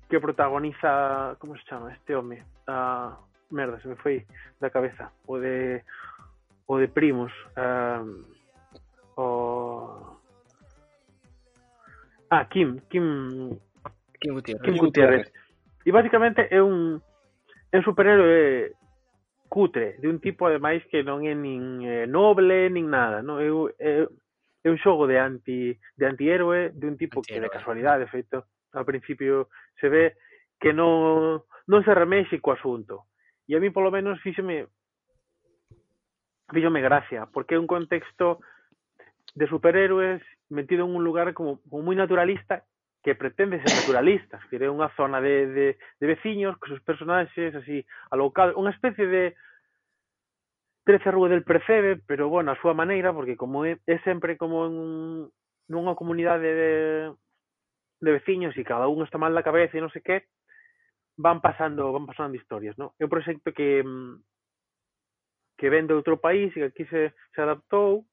que 0.10 0.18
protagoniza, 0.18 1.38
como 1.38 1.54
se 1.54 1.62
chama 1.70 1.94
este 1.94 2.18
home? 2.18 2.42
Ah, 2.66 3.14
merda, 3.54 3.78
se 3.78 3.86
me 3.86 3.94
foi 4.02 4.26
da 4.58 4.74
cabeza. 4.74 5.14
O 5.30 5.38
de 5.38 5.86
o 6.66 6.82
de 6.82 6.90
Primos, 6.90 7.30
ah, 7.54 8.02
o 9.22 10.18
Ah, 12.34 12.50
Kim, 12.50 12.82
Kim 12.90 13.54
Kim 14.24 14.34
Gutiérrez. 14.34 14.64
Kim 14.64 14.78
Gutiérrez. 14.78 15.34
E 15.84 15.92
basicamente 15.92 16.48
é 16.50 16.64
un 16.64 17.04
é 17.72 17.78
un 17.78 17.84
superhéroe 17.84 18.72
cutre, 19.50 20.00
de 20.00 20.08
un 20.08 20.20
tipo 20.20 20.48
ademais 20.48 20.82
que 20.88 21.04
non 21.04 21.28
é 21.28 21.36
nin 21.36 21.84
eh, 21.84 22.08
noble, 22.08 22.72
nin 22.72 22.88
nada, 22.88 23.20
non? 23.20 23.44
É, 23.44 23.52
é, 23.84 24.08
é 24.64 24.68
un 24.72 24.80
xogo 24.80 25.06
de 25.12 25.20
anti 25.20 25.76
de 26.00 26.06
antihéroe 26.08 26.72
de 26.72 26.86
un 26.88 26.96
tipo 26.96 27.20
que 27.20 27.36
de 27.36 27.52
casualidade, 27.52 28.08
de 28.08 28.14
feito, 28.16 28.48
ao 28.72 28.88
principio 28.88 29.52
se 29.76 29.92
ve 29.92 30.16
que 30.56 30.72
non 30.72 31.44
non 31.68 31.84
se 31.84 31.92
remexe 31.92 32.40
co 32.40 32.56
asunto. 32.56 33.12
E 33.44 33.60
a 33.60 33.60
mí 33.60 33.76
polo 33.76 33.92
menos 33.92 34.24
fíxome 34.24 34.72
fíxome 36.48 36.80
gracia, 36.80 37.28
porque 37.28 37.60
é 37.60 37.62
un 37.62 37.68
contexto 37.68 38.40
de 39.36 39.52
superhéroes 39.52 40.24
metido 40.48 40.88
en 40.88 40.96
un 40.96 41.04
lugar 41.04 41.36
como, 41.36 41.60
como 41.68 41.84
moi 41.84 42.00
naturalista 42.00 42.64
que 43.04 43.16
pretende 43.16 43.60
ser 43.60 43.76
naturalista, 43.76 44.40
que 44.50 44.56
é 44.56 44.72
unha 44.72 44.88
zona 44.96 45.20
de, 45.20 45.52
de, 45.52 45.68
de 45.76 46.06
veciños, 46.08 46.56
que 46.58 46.72
os 46.72 46.82
personaxes 46.88 47.52
así 47.52 47.84
alocados, 48.10 48.56
unha 48.56 48.72
especie 48.72 49.06
de 49.06 49.36
Trece 50.88 51.12
Rúa 51.12 51.28
del 51.28 51.44
Percebe, 51.44 52.00
pero 52.08 52.32
bueno, 52.32 52.56
a 52.56 52.60
súa 52.60 52.72
maneira, 52.72 53.12
porque 53.12 53.36
como 53.36 53.68
é, 53.68 53.80
é 53.88 54.00
sempre 54.08 54.40
como 54.40 54.68
en, 54.68 55.28
nunha 55.68 56.00
comunidade 56.00 56.48
de, 56.48 56.72
de 58.04 58.10
veciños 58.12 58.56
e 58.56 58.64
cada 58.64 58.88
un 58.88 59.04
está 59.04 59.20
mal 59.20 59.36
da 59.36 59.44
cabeza 59.44 59.76
e 59.76 59.84
non 59.84 59.92
sei 59.92 60.04
que, 60.04 60.28
van 61.18 61.42
pasando 61.42 61.92
van 61.94 62.06
pasando 62.06 62.38
historias, 62.38 62.78
non? 62.78 62.92
É 62.98 63.06
un 63.06 63.12
proxecto 63.14 63.54
que 63.54 63.86
que 65.58 65.70
ven 65.70 65.86
de 65.86 65.94
outro 65.94 66.18
país 66.18 66.50
e 66.58 66.60
que 66.60 66.70
aquí 66.74 66.86
se, 66.90 67.14
se 67.36 67.40
adaptou 67.40 68.04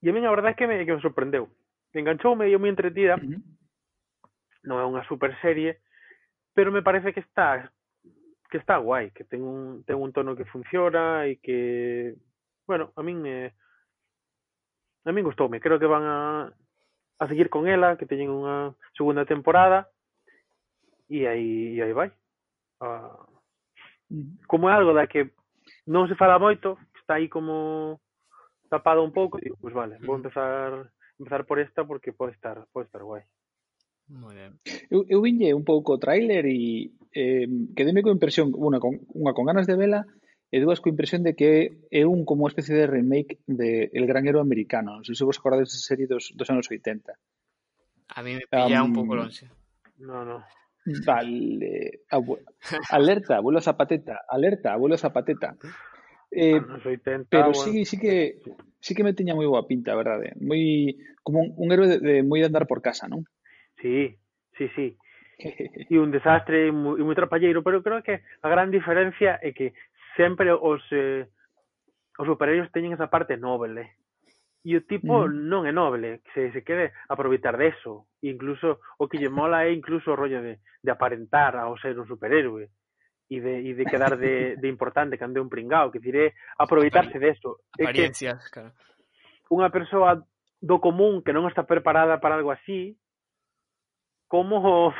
e 0.00 0.06
a 0.08 0.12
mí 0.14 0.22
a 0.22 0.30
verdade 0.30 0.54
é 0.54 0.58
que 0.58 0.66
me, 0.70 0.78
que 0.86 0.94
me 0.94 1.02
sorprendeu 1.02 1.50
enganchoume 1.94 2.48
e 2.48 2.56
moi 2.56 2.70
entretida. 2.70 3.16
Uh 3.16 3.24
-huh. 3.24 3.40
Non 4.68 4.76
é 4.80 4.84
unha 4.84 5.06
super 5.08 5.32
serie, 5.40 5.80
pero 6.52 6.72
me 6.72 6.82
parece 6.82 7.12
que 7.14 7.20
está 7.20 7.70
que 8.50 8.58
está 8.58 8.80
guai, 8.80 9.12
que 9.12 9.24
ten 9.24 9.44
un 9.44 9.84
ten 9.84 9.96
un 9.96 10.12
tono 10.12 10.36
que 10.36 10.48
funciona 10.48 11.24
e 11.28 11.36
que 11.40 12.16
bueno, 12.66 12.92
a 12.96 13.02
min 13.04 13.24
eh, 13.24 13.52
a 15.04 15.12
min 15.12 15.24
gustoume, 15.24 15.60
creo 15.60 15.78
que 15.78 15.88
van 15.88 16.04
a 16.04 16.18
a 17.18 17.26
seguir 17.26 17.50
con 17.50 17.66
ela, 17.66 17.96
que 17.96 18.06
teñen 18.06 18.30
unha 18.30 18.76
segunda 18.94 19.26
temporada 19.26 19.88
e 21.08 21.26
aí 21.26 21.76
e 21.76 21.82
aí 21.82 21.92
vai. 21.92 22.12
Uh, 22.78 23.26
como 24.46 24.70
é 24.70 24.72
algo 24.72 24.94
da 24.94 25.08
que 25.08 25.32
non 25.88 26.08
se 26.08 26.16
fala 26.16 26.38
moito, 26.40 26.78
está 26.96 27.16
aí 27.18 27.28
como 27.28 28.00
tapado 28.68 29.02
un 29.02 29.12
pouco, 29.12 29.40
digo, 29.40 29.56
pois 29.60 29.72
pues 29.72 29.74
vale, 29.74 29.94
vou 30.04 30.16
empezar 30.16 30.88
empezar 31.18 31.44
por 31.44 31.58
esta 31.58 31.84
porque 31.84 32.12
pode 32.12 32.32
estar, 32.32 32.66
pode 32.72 32.86
estar 32.86 33.02
guai. 33.02 33.22
Moi 34.08 34.32
ben. 34.32 34.56
Eu, 34.88 35.04
eu 35.04 35.20
vinlle 35.20 35.52
un 35.52 35.68
pouco 35.68 35.92
o 35.94 36.00
tráiler 36.00 36.48
e 36.48 36.96
eh, 37.12 37.46
quedeme 37.76 38.00
con 38.00 38.16
impresión, 38.16 38.56
unha 38.56 38.80
con, 38.80 39.04
unha 39.12 39.36
con 39.36 39.44
ganas 39.44 39.68
de 39.68 39.76
vela 39.76 40.08
e 40.48 40.56
dúas 40.64 40.80
con 40.80 40.96
impresión 40.96 41.20
de 41.20 41.36
que 41.36 41.84
é 41.92 42.08
un 42.08 42.24
como 42.24 42.48
especie 42.48 42.72
de 42.72 42.88
remake 42.88 43.44
de 43.44 43.92
El 43.92 44.08
Gran 44.08 44.24
Héroe 44.24 44.40
Americano. 44.40 44.96
Non 44.96 45.04
sei 45.04 45.12
se 45.12 45.28
vos 45.28 45.36
acordades 45.36 45.68
desa 45.68 45.84
serie 45.92 46.08
dos, 46.08 46.32
dos 46.32 46.48
anos 46.48 46.64
80. 46.64 47.12
A 48.16 48.20
mí 48.24 48.32
me 48.40 48.48
pilla 48.48 48.80
um, 48.80 48.88
un 48.88 48.94
pouco 48.96 49.12
longe. 49.12 49.44
No, 50.00 50.24
no. 50.24 50.40
Vale. 51.04 52.00
Abu 52.08 52.40
alerta, 52.90 53.36
abuelo 53.36 53.60
Zapateta. 53.60 54.24
Alerta, 54.24 54.72
abuelo 54.72 54.96
Zapateta. 54.96 55.52
Eh, 56.30 56.56
anos 56.56 56.84
80, 56.84 57.28
pero 57.30 57.52
bueno. 57.52 57.54
sí, 57.54 57.84
sí 57.84 57.98
que 57.98 58.36
sí 58.80 58.94
que 58.94 59.04
me 59.04 59.16
tiña 59.16 59.34
moi 59.34 59.48
boa 59.48 59.64
pinta, 59.64 59.96
verdade? 59.96 60.36
Moi 60.38 60.94
como 61.24 61.40
un, 61.40 61.56
un 61.56 61.68
héroe 61.72 61.88
de, 61.88 61.98
de 61.98 62.14
moi 62.22 62.40
de 62.40 62.48
andar 62.52 62.68
por 62.68 62.84
casa, 62.84 63.08
non? 63.08 63.24
Sí, 63.80 64.16
sí, 64.56 64.68
sí. 64.76 64.96
E 65.88 65.94
un 65.96 66.10
desastre 66.10 66.68
e 66.68 66.72
moi, 66.74 66.98
moi 67.00 67.16
trapalleiro, 67.16 67.62
pero 67.62 67.80
creo 67.80 68.02
que 68.02 68.26
a 68.42 68.48
gran 68.50 68.68
diferencia 68.74 69.38
é 69.40 69.54
que 69.54 69.72
sempre 70.18 70.50
os 70.52 70.82
eh, 70.92 71.30
os 72.18 72.26
superhéroes 72.26 72.74
teñen 72.74 72.92
esa 72.92 73.08
parte 73.08 73.38
noble. 73.38 73.96
E 74.66 74.74
o 74.74 74.82
tipo 74.82 75.22
uh 75.22 75.30
-huh. 75.30 75.32
non 75.32 75.62
é 75.64 75.72
noble, 75.72 76.20
que 76.26 76.30
se, 76.34 76.42
se 76.52 76.60
quede 76.66 76.90
aproveitar 77.08 77.56
deso. 77.56 78.10
E 78.20 78.28
incluso 78.28 78.82
o 78.98 79.06
que 79.06 79.16
lle 79.16 79.30
mola 79.30 79.64
é 79.64 79.70
incluso 79.70 80.12
o 80.12 80.18
rollo 80.18 80.42
de, 80.42 80.58
de 80.82 80.90
aparentar 80.90 81.54
ao 81.54 81.78
ser 81.78 81.94
un 81.94 82.10
superhéroe 82.10 82.66
e 83.28 83.40
de, 83.40 83.54
e 83.60 83.74
de 83.76 83.84
quedar 83.84 84.16
de, 84.16 84.56
de 84.56 84.68
importante 84.68 85.20
cando 85.20 85.38
é 85.38 85.44
un 85.44 85.52
pringao, 85.52 85.92
que 85.92 86.00
diré 86.00 86.32
aproveitarse 86.56 87.20
desto. 87.20 87.60
Apariencias, 87.76 88.40
é 88.40 88.44
que 88.44 88.52
claro. 88.52 88.72
Unha 89.52 89.68
persoa 89.68 90.24
do 90.60 90.80
común 90.80 91.20
que 91.20 91.36
non 91.36 91.44
está 91.48 91.68
preparada 91.68 92.20
para 92.20 92.40
algo 92.40 92.50
así, 92.50 92.96
como 94.28 94.60
o, 94.60 94.92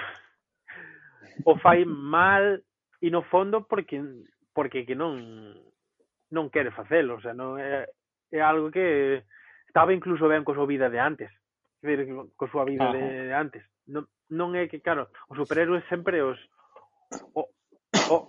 o 1.44 1.52
fai 1.61 1.85
mal 1.88 2.61
e 3.00 3.08
no 3.08 3.25
fondo 3.25 3.64
porque 3.64 4.00
porque 4.52 4.85
que 4.85 4.94
non 4.94 5.16
non 6.28 6.52
quere 6.52 6.68
facelo, 6.73 7.16
o 7.16 7.23
sea, 7.25 7.32
non 7.32 7.56
é, 7.56 7.88
é 8.28 8.40
algo 8.44 8.68
que 8.68 9.25
estaba 9.64 9.97
incluso 9.97 10.28
ben 10.28 10.44
co 10.44 10.52
súa 10.52 10.68
vida 10.68 10.92
de 10.92 11.00
antes, 11.00 11.32
decir, 11.80 12.04
co 12.37 12.44
súa 12.52 12.68
vida 12.68 12.92
de, 12.92 13.32
de 13.32 13.35
antes. 13.35 13.64
Non, 13.88 14.04
non 14.28 14.52
é 14.52 14.68
que, 14.68 14.85
claro, 14.85 15.08
os 15.32 15.37
superhéroes 15.40 15.85
sempre 15.88 16.20
os 16.20 16.37
o, 17.32 17.49
o, 18.10 18.28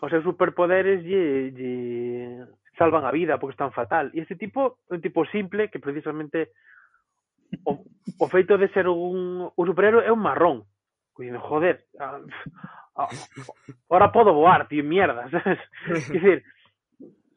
os 0.00 0.10
seus 0.10 0.24
superpoderes 0.24 1.02
lle, 1.02 1.50
lle 1.50 2.46
salvan 2.78 3.04
a 3.04 3.10
vida 3.10 3.38
porque 3.38 3.58
están 3.58 3.74
fatal. 3.74 4.10
E 4.14 4.22
este 4.22 4.38
tipo 4.38 4.78
é 4.88 4.94
un 4.94 5.02
tipo 5.02 5.26
simple 5.26 5.68
que 5.68 5.82
precisamente 5.82 6.54
o, 7.66 7.82
o 8.18 8.26
feito 8.30 8.56
de 8.56 8.68
ser 8.70 8.86
un, 8.86 9.50
un 9.50 9.64
superhéroe 9.66 10.06
é 10.06 10.12
un 10.12 10.22
marrón. 10.22 10.64
Cuidado, 11.12 11.42
joder, 11.42 11.82
a, 11.98 12.22
a, 12.94 13.02
ahora 13.90 14.14
podo 14.14 14.32
voar, 14.32 14.70
tío, 14.70 14.84
mierda, 14.86 15.26
sabes? 15.34 15.58
Es 15.90 16.08
decir, 16.08 16.44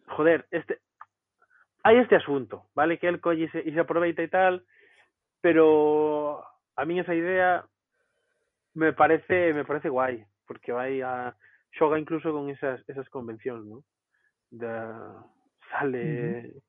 joder, 0.06 0.46
este 0.52 0.80
hai 1.82 1.98
este 1.98 2.16
asunto, 2.16 2.70
vale? 2.78 3.02
Que 3.02 3.10
el 3.10 3.18
colle 3.18 3.50
se, 3.50 3.66
e 3.66 3.74
se 3.74 3.82
aproveita 3.82 4.22
e 4.22 4.30
tal, 4.30 4.62
pero 5.42 6.46
a 6.78 6.86
mí 6.86 7.02
esa 7.02 7.18
idea 7.18 7.66
me 8.78 8.94
parece 8.94 9.50
me 9.58 9.66
parece 9.66 9.90
guai, 9.90 10.22
porque 10.46 10.70
vai 10.72 11.02
a 11.02 11.34
xoga 11.72 12.00
incluso 12.00 12.32
con 12.32 12.50
esas, 12.50 12.84
esas 12.88 13.08
convencións, 13.10 13.66
sale 15.72 16.04
uh 16.04 16.52
-huh. 16.52 16.62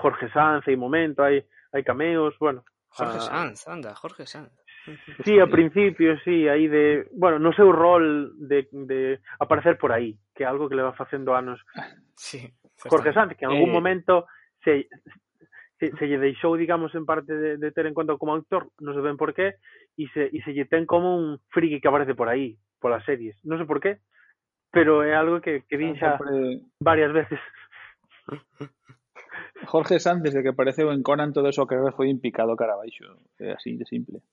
Jorge 0.00 0.30
Sanz 0.32 0.64
hai 0.66 0.76
momento, 0.76 1.22
hai, 1.22 1.44
hai 1.72 1.82
cameos, 1.84 2.32
bueno. 2.40 2.64
Jorge 2.88 3.18
a... 3.18 3.20
Sanz, 3.20 3.68
anda, 3.68 3.94
Jorge 3.94 4.26
Sanz. 4.26 4.50
Sí, 5.24 5.38
ao 5.38 5.52
principio, 5.52 6.16
sí, 6.24 6.48
aí 6.48 6.66
de, 6.66 7.06
bueno, 7.12 7.38
no 7.38 7.52
seu 7.52 7.68
rol 7.70 8.32
de, 8.40 8.66
de 8.72 9.20
aparecer 9.38 9.76
por 9.76 9.92
aí, 9.92 10.16
que 10.34 10.42
é 10.42 10.48
algo 10.48 10.68
que 10.68 10.74
le 10.74 10.82
va 10.82 10.96
facendo 10.96 11.36
anos. 11.36 11.60
Sí. 12.16 12.52
Jorge 12.88 13.12
Sanz, 13.12 13.36
que 13.36 13.44
en 13.44 13.52
algún 13.52 13.70
eh... 13.70 13.72
momento 13.72 14.26
se, 14.64 14.88
se, 15.80 15.92
se 15.96 16.04
lle 16.08 16.20
deixou, 16.20 16.56
digamos, 16.56 16.92
en 16.94 17.04
parte 17.04 17.32
de, 17.32 17.56
de 17.56 17.72
ter 17.72 17.88
en 17.88 17.96
conta 17.96 18.16
como 18.16 18.36
actor, 18.36 18.72
non 18.80 18.92
se 18.96 19.04
ven 19.04 19.16
por 19.16 19.32
qué, 19.32 19.56
e 19.96 20.04
se, 20.12 20.28
e 20.28 20.40
se 20.44 20.52
lle 20.52 20.68
ten 20.68 20.84
como 20.84 21.16
un 21.16 21.40
friki 21.52 21.80
que 21.80 21.88
aparece 21.88 22.12
por 22.12 22.28
aí, 22.28 22.56
polas 22.80 23.04
series. 23.04 23.36
Non 23.44 23.60
sei 23.60 23.68
por 23.68 23.78
qué, 23.78 24.00
pero 24.72 25.04
é 25.04 25.12
algo 25.12 25.44
que, 25.44 25.68
que 25.68 25.76
vin 25.76 25.94
xa 26.00 26.16
ah, 26.16 26.18
Sempre... 26.18 26.64
varias 26.80 27.12
veces. 27.12 27.38
Jorge 29.66 30.00
Sanz, 30.00 30.24
desde 30.24 30.42
que 30.42 30.56
apareceu 30.56 30.90
en 30.90 31.04
Conan, 31.04 31.36
todo 31.36 31.52
eso 31.52 31.68
que 31.68 31.76
foi 31.92 32.08
impicado 32.08 32.56
cara 32.56 32.74
abaixo. 32.74 33.20
É 33.38 33.52
así 33.52 33.76
de 33.76 33.84
simple. 33.84 34.24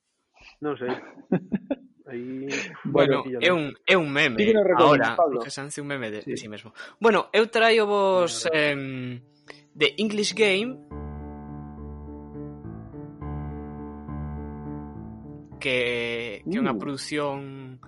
Non 0.63 0.79
sei. 0.79 0.89
Aí... 2.07 2.47
Bueno, 2.87 3.27
é 3.43 3.51
un, 3.51 3.75
é 3.83 3.99
un 3.99 4.07
meme. 4.07 4.39
Sí 4.39 4.55
ahora, 4.55 5.19
Jorge 5.19 5.51
Sanz 5.51 5.75
é 5.75 5.83
un 5.83 5.91
meme 5.91 6.07
de, 6.07 6.23
sí. 6.23 6.31
de 6.31 6.37
sí 6.39 6.47
mesmo. 6.47 6.71
Bueno, 7.03 7.27
eu 7.35 7.51
traio 7.51 7.83
vos 7.83 8.47
eh, 8.47 9.19
de 9.75 9.87
English 9.99 10.31
Game 10.31 10.87
que, 15.59 16.41
que 16.47 16.57
é 16.57 16.61
unha 16.61 16.73
uh. 16.73 16.79
produción 16.79 17.81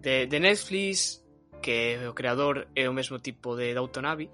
de, 0.00 0.26
de 0.26 0.38
Netflix, 0.40 1.22
que 1.62 1.98
o 2.06 2.14
creador 2.14 2.68
é 2.74 2.88
o 2.88 2.94
mesmo 2.94 3.18
tipo 3.18 3.56
de 3.56 3.74
Downton 3.74 4.06
Abbey, 4.06 4.28
uh 4.28 4.30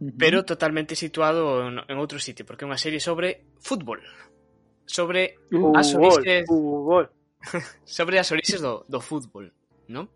-huh. 0.00 0.14
pero 0.18 0.44
totalmente 0.44 0.96
situado 0.96 1.66
en, 1.66 1.80
en 1.88 1.96
outro 1.98 2.18
sitio, 2.18 2.46
porque 2.46 2.64
é 2.64 2.70
unha 2.70 2.80
serie 2.80 3.00
sobre 3.00 3.46
fútbol, 3.60 4.00
sobre 4.86 5.38
uh, 5.52 5.76
as 5.76 5.94
orixes... 5.94 6.46
Uh, 6.48 7.06
sobre 7.84 8.20
as 8.20 8.28
orixes 8.32 8.60
do, 8.60 8.84
do 8.88 9.00
fútbol, 9.00 9.48
non? 9.88 10.12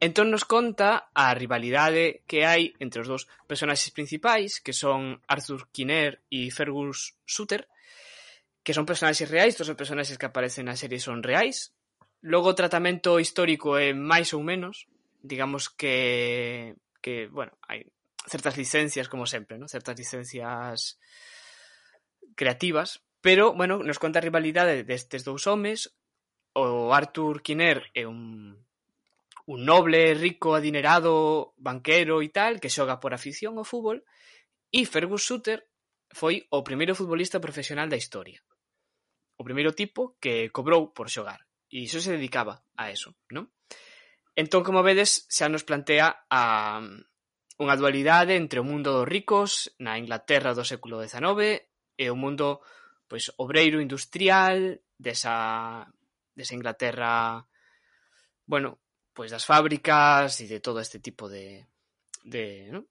Entón 0.00 0.32
nos 0.32 0.48
conta 0.48 1.12
a 1.12 1.28
rivalidade 1.36 2.24
que 2.24 2.48
hai 2.48 2.72
entre 2.80 3.04
os 3.04 3.08
dous 3.10 3.28
personaxes 3.44 3.92
principais, 3.92 4.56
que 4.56 4.72
son 4.72 5.20
Arthur 5.28 5.68
Kinner 5.76 6.24
e 6.32 6.48
Fergus 6.48 7.20
Sutter, 7.28 7.68
que 8.64 8.72
son 8.72 8.88
personaxes 8.88 9.28
reais, 9.28 9.52
todos 9.60 9.68
os 9.68 9.76
personaxes 9.76 10.16
que 10.16 10.24
aparecen 10.24 10.72
na 10.72 10.80
serie 10.80 11.04
son 11.04 11.20
reais, 11.20 11.76
Logo 12.22 12.52
o 12.52 12.58
tratamento 12.58 13.16
histórico 13.16 13.80
é 13.80 13.96
máis 13.96 14.36
ou 14.36 14.44
menos, 14.44 14.84
digamos 15.24 15.72
que 15.72 16.76
que, 17.00 17.32
bueno, 17.32 17.56
hai 17.64 17.88
certas 18.28 18.60
licencias 18.60 19.08
como 19.08 19.24
sempre, 19.24 19.56
¿no? 19.56 19.68
Certas 19.68 19.96
licencias 19.96 21.00
creativas, 22.36 23.00
pero 23.20 23.56
bueno, 23.56 23.80
nos 23.80 23.98
conta 23.98 24.20
a 24.20 24.26
rivalidade 24.26 24.84
destes 24.84 25.24
dous 25.24 25.48
homes, 25.48 25.96
o 26.52 26.92
Arthur 26.92 27.40
Quiner 27.40 27.88
é 27.96 28.04
un 28.04 28.60
un 29.50 29.64
noble, 29.66 30.14
rico, 30.14 30.54
adinerado, 30.54 31.54
banquero 31.58 32.22
e 32.22 32.28
tal, 32.30 32.60
que 32.62 32.70
xoga 32.70 33.00
por 33.02 33.10
afición 33.16 33.58
ao 33.58 33.66
fútbol, 33.66 34.04
e 34.70 34.86
Fergus 34.86 35.26
Suter 35.26 35.66
foi 36.12 36.46
o 36.54 36.62
primeiro 36.62 36.94
futbolista 36.94 37.42
profesional 37.42 37.90
da 37.90 37.98
historia. 37.98 38.38
O 39.34 39.42
primeiro 39.42 39.74
tipo 39.74 40.14
que 40.22 40.54
cobrou 40.54 40.94
por 40.94 41.10
xogar 41.10 41.49
e 41.70 41.86
iso 41.86 42.02
se 42.02 42.12
dedicaba 42.12 42.66
a 42.74 42.90
eso, 42.90 43.14
non? 43.30 43.48
Entón, 44.34 44.66
como 44.66 44.82
vedes, 44.82 45.26
xa 45.30 45.46
nos 45.46 45.62
plantea 45.62 46.26
a 46.26 46.82
unha 47.60 47.76
dualidade 47.76 48.34
entre 48.34 48.58
o 48.58 48.66
mundo 48.66 48.90
dos 48.90 49.06
ricos 49.06 49.70
na 49.78 50.00
Inglaterra 50.00 50.56
do 50.56 50.64
século 50.64 50.98
XIX 50.98 51.62
e 51.94 52.06
o 52.08 52.16
mundo 52.16 52.64
pois 53.04 53.28
obreiro 53.36 53.84
industrial 53.84 54.80
desa 54.96 55.84
desa 56.32 56.56
Inglaterra 56.56 57.44
bueno, 58.48 58.80
pois 59.12 59.28
das 59.28 59.44
fábricas 59.44 60.40
e 60.40 60.48
de 60.48 60.64
todo 60.64 60.80
este 60.80 61.04
tipo 61.04 61.28
de 61.28 61.68
de, 62.24 62.68
¿no? 62.72 62.88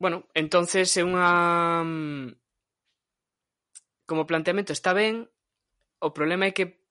Bueno, 0.00 0.28
entonces 0.32 0.88
é 0.96 1.04
unha 1.04 1.84
um, 1.84 2.32
como 4.08 4.28
planteamento 4.28 4.72
está 4.72 4.96
ben, 4.96 5.28
o 6.00 6.10
problema 6.16 6.48
é 6.48 6.56
que 6.56 6.83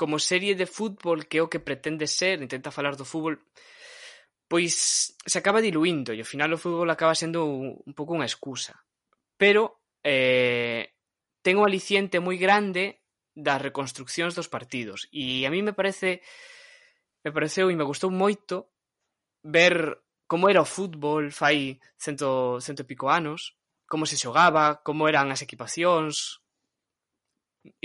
como 0.00 0.16
serie 0.16 0.56
de 0.56 0.64
fútbol 0.64 1.28
que 1.28 1.36
é 1.36 1.44
o 1.44 1.52
que 1.52 1.60
pretende 1.60 2.08
ser, 2.08 2.40
intenta 2.40 2.72
falar 2.72 2.96
do 2.96 3.04
fútbol, 3.04 3.36
pois 4.48 5.12
se 5.12 5.36
acaba 5.36 5.60
diluindo 5.60 6.16
e 6.16 6.24
ao 6.24 6.30
final 6.32 6.48
o 6.56 6.62
fútbol 6.64 6.88
acaba 6.88 7.12
sendo 7.12 7.44
un, 7.44 7.76
un 7.76 7.92
pouco 7.92 8.16
unha 8.16 8.24
excusa. 8.24 8.80
Pero 9.36 9.84
eh, 10.00 10.96
ten 11.44 11.60
un 11.60 11.68
aliciente 11.68 12.16
moi 12.16 12.40
grande 12.40 13.04
das 13.36 13.60
reconstruccións 13.60 14.32
dos 14.32 14.48
partidos 14.48 15.04
e 15.12 15.44
a 15.44 15.52
mí 15.52 15.60
me 15.60 15.76
parece 15.76 16.24
me 17.20 17.28
pareceu 17.28 17.68
e 17.68 17.76
me 17.76 17.84
gustou 17.84 18.08
moito 18.08 18.72
ver 19.44 20.00
como 20.24 20.48
era 20.48 20.64
o 20.64 20.68
fútbol 20.68 21.28
fai 21.28 21.76
cento, 22.00 22.56
cento 22.64 22.88
e 22.88 22.88
pico 22.88 23.12
anos, 23.12 23.52
como 23.84 24.08
se 24.08 24.16
xogaba, 24.16 24.80
como 24.80 25.12
eran 25.12 25.28
as 25.28 25.44
equipacións, 25.44 26.40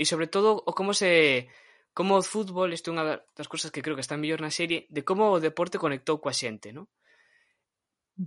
e 0.00 0.08
sobre 0.08 0.32
todo 0.32 0.64
o 0.64 0.72
como 0.72 0.96
se 0.96 1.52
como 1.96 2.20
o 2.20 2.22
fútbol, 2.22 2.76
isto 2.76 2.92
é 2.92 2.94
unha 2.94 3.24
das 3.32 3.48
cousas 3.48 3.72
que 3.72 3.80
creo 3.80 3.96
que 3.96 4.04
está 4.04 4.20
mellor 4.20 4.44
na 4.44 4.52
serie, 4.52 4.84
de 4.92 5.00
como 5.00 5.32
o 5.32 5.40
deporte 5.40 5.80
conectou 5.80 6.20
coa 6.20 6.36
xente, 6.36 6.68
non? 6.76 6.84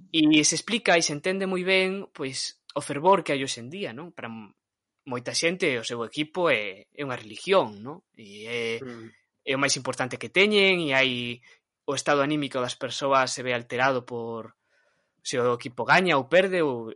E 0.10 0.42
se 0.42 0.58
explica 0.58 0.98
e 0.98 1.06
se 1.06 1.14
entende 1.14 1.46
moi 1.46 1.62
ben 1.62 2.10
pois 2.10 2.66
o 2.74 2.82
fervor 2.82 3.22
que 3.22 3.30
hai 3.30 3.46
hoxe 3.46 3.62
en 3.62 3.70
día, 3.70 3.94
non? 3.94 4.10
Para 4.10 4.34
moita 5.06 5.38
xente 5.38 5.78
o 5.78 5.86
seu 5.86 6.02
equipo 6.02 6.50
é, 6.50 6.90
é 6.90 7.02
unha 7.06 7.14
religión, 7.14 7.78
non? 7.86 8.02
E 8.18 8.50
é, 8.50 8.82
mm. 8.82 9.08
é 9.46 9.54
o 9.54 9.62
máis 9.62 9.78
importante 9.78 10.18
que 10.18 10.34
teñen 10.34 10.82
e 10.82 10.98
hai 10.98 11.38
o 11.86 11.94
estado 11.94 12.26
anímico 12.26 12.58
das 12.58 12.74
persoas 12.74 13.30
se 13.30 13.46
ve 13.46 13.54
alterado 13.54 14.02
por 14.02 14.58
se 15.22 15.38
o 15.38 15.54
equipo 15.54 15.86
gaña 15.86 16.18
ou 16.18 16.26
perde 16.26 16.66
ou 16.66 16.90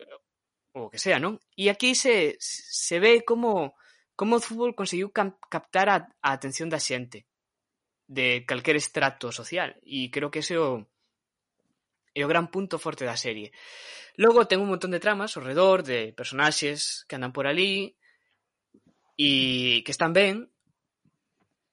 o 0.73 0.89
que 0.89 0.97
sea, 0.97 1.21
non? 1.21 1.37
E 1.53 1.69
aquí 1.69 1.93
se, 1.93 2.33
se 2.41 2.97
ve 2.97 3.21
como 3.21 3.77
Como 4.15 4.37
o 4.37 4.43
fútbol 4.43 4.77
conseguiu 4.77 5.09
captar 5.13 5.87
a, 5.89 5.97
a 6.21 6.29
atención 6.33 6.69
da 6.69 6.77
xente 6.77 7.25
de 8.05 8.45
calquer 8.45 8.77
estrato 8.77 9.31
social 9.31 9.79
e 9.81 10.11
creo 10.13 10.29
que 10.29 10.45
ese 10.45 10.55
é 10.55 10.61
o 10.61 10.85
é 12.13 12.21
o 12.21 12.29
gran 12.29 12.47
punto 12.53 12.77
forte 12.77 13.09
da 13.09 13.17
serie. 13.17 13.49
Logo 14.21 14.45
ten 14.45 14.61
un 14.61 14.69
montón 14.69 14.93
de 14.93 15.01
tramas 15.01 15.33
ao 15.33 15.41
redor 15.41 15.81
de 15.81 16.13
personaxes 16.13 17.09
que 17.09 17.17
andan 17.17 17.33
por 17.33 17.49
ali 17.49 17.97
e 19.17 19.81
que 19.81 19.89
están 19.89 20.13
ben. 20.13 20.53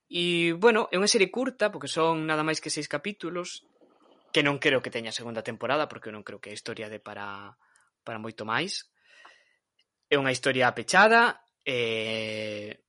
E, 0.09 0.57
bueno, 0.57 0.89
é 0.91 0.97
unha 0.97 1.13
serie 1.13 1.29
curta, 1.29 1.69
porque 1.69 1.93
son 1.93 2.25
nada 2.25 2.43
máis 2.43 2.59
que 2.59 2.73
seis 2.73 2.89
capítulos, 2.89 3.69
que 4.33 4.41
non 4.41 4.57
creo 4.57 4.81
que 4.81 4.91
teña 4.91 5.13
segunda 5.13 5.45
temporada, 5.45 5.87
porque 5.93 6.11
non 6.11 6.25
creo 6.25 6.41
que 6.41 6.51
a 6.51 6.57
historia 6.57 6.89
de 6.89 6.99
para, 6.99 7.55
para 8.03 8.19
moito 8.19 8.49
máis. 8.49 8.89
É 10.09 10.17
unha 10.17 10.33
historia 10.33 10.73
pechada, 10.73 11.45
Eh, 11.65 12.81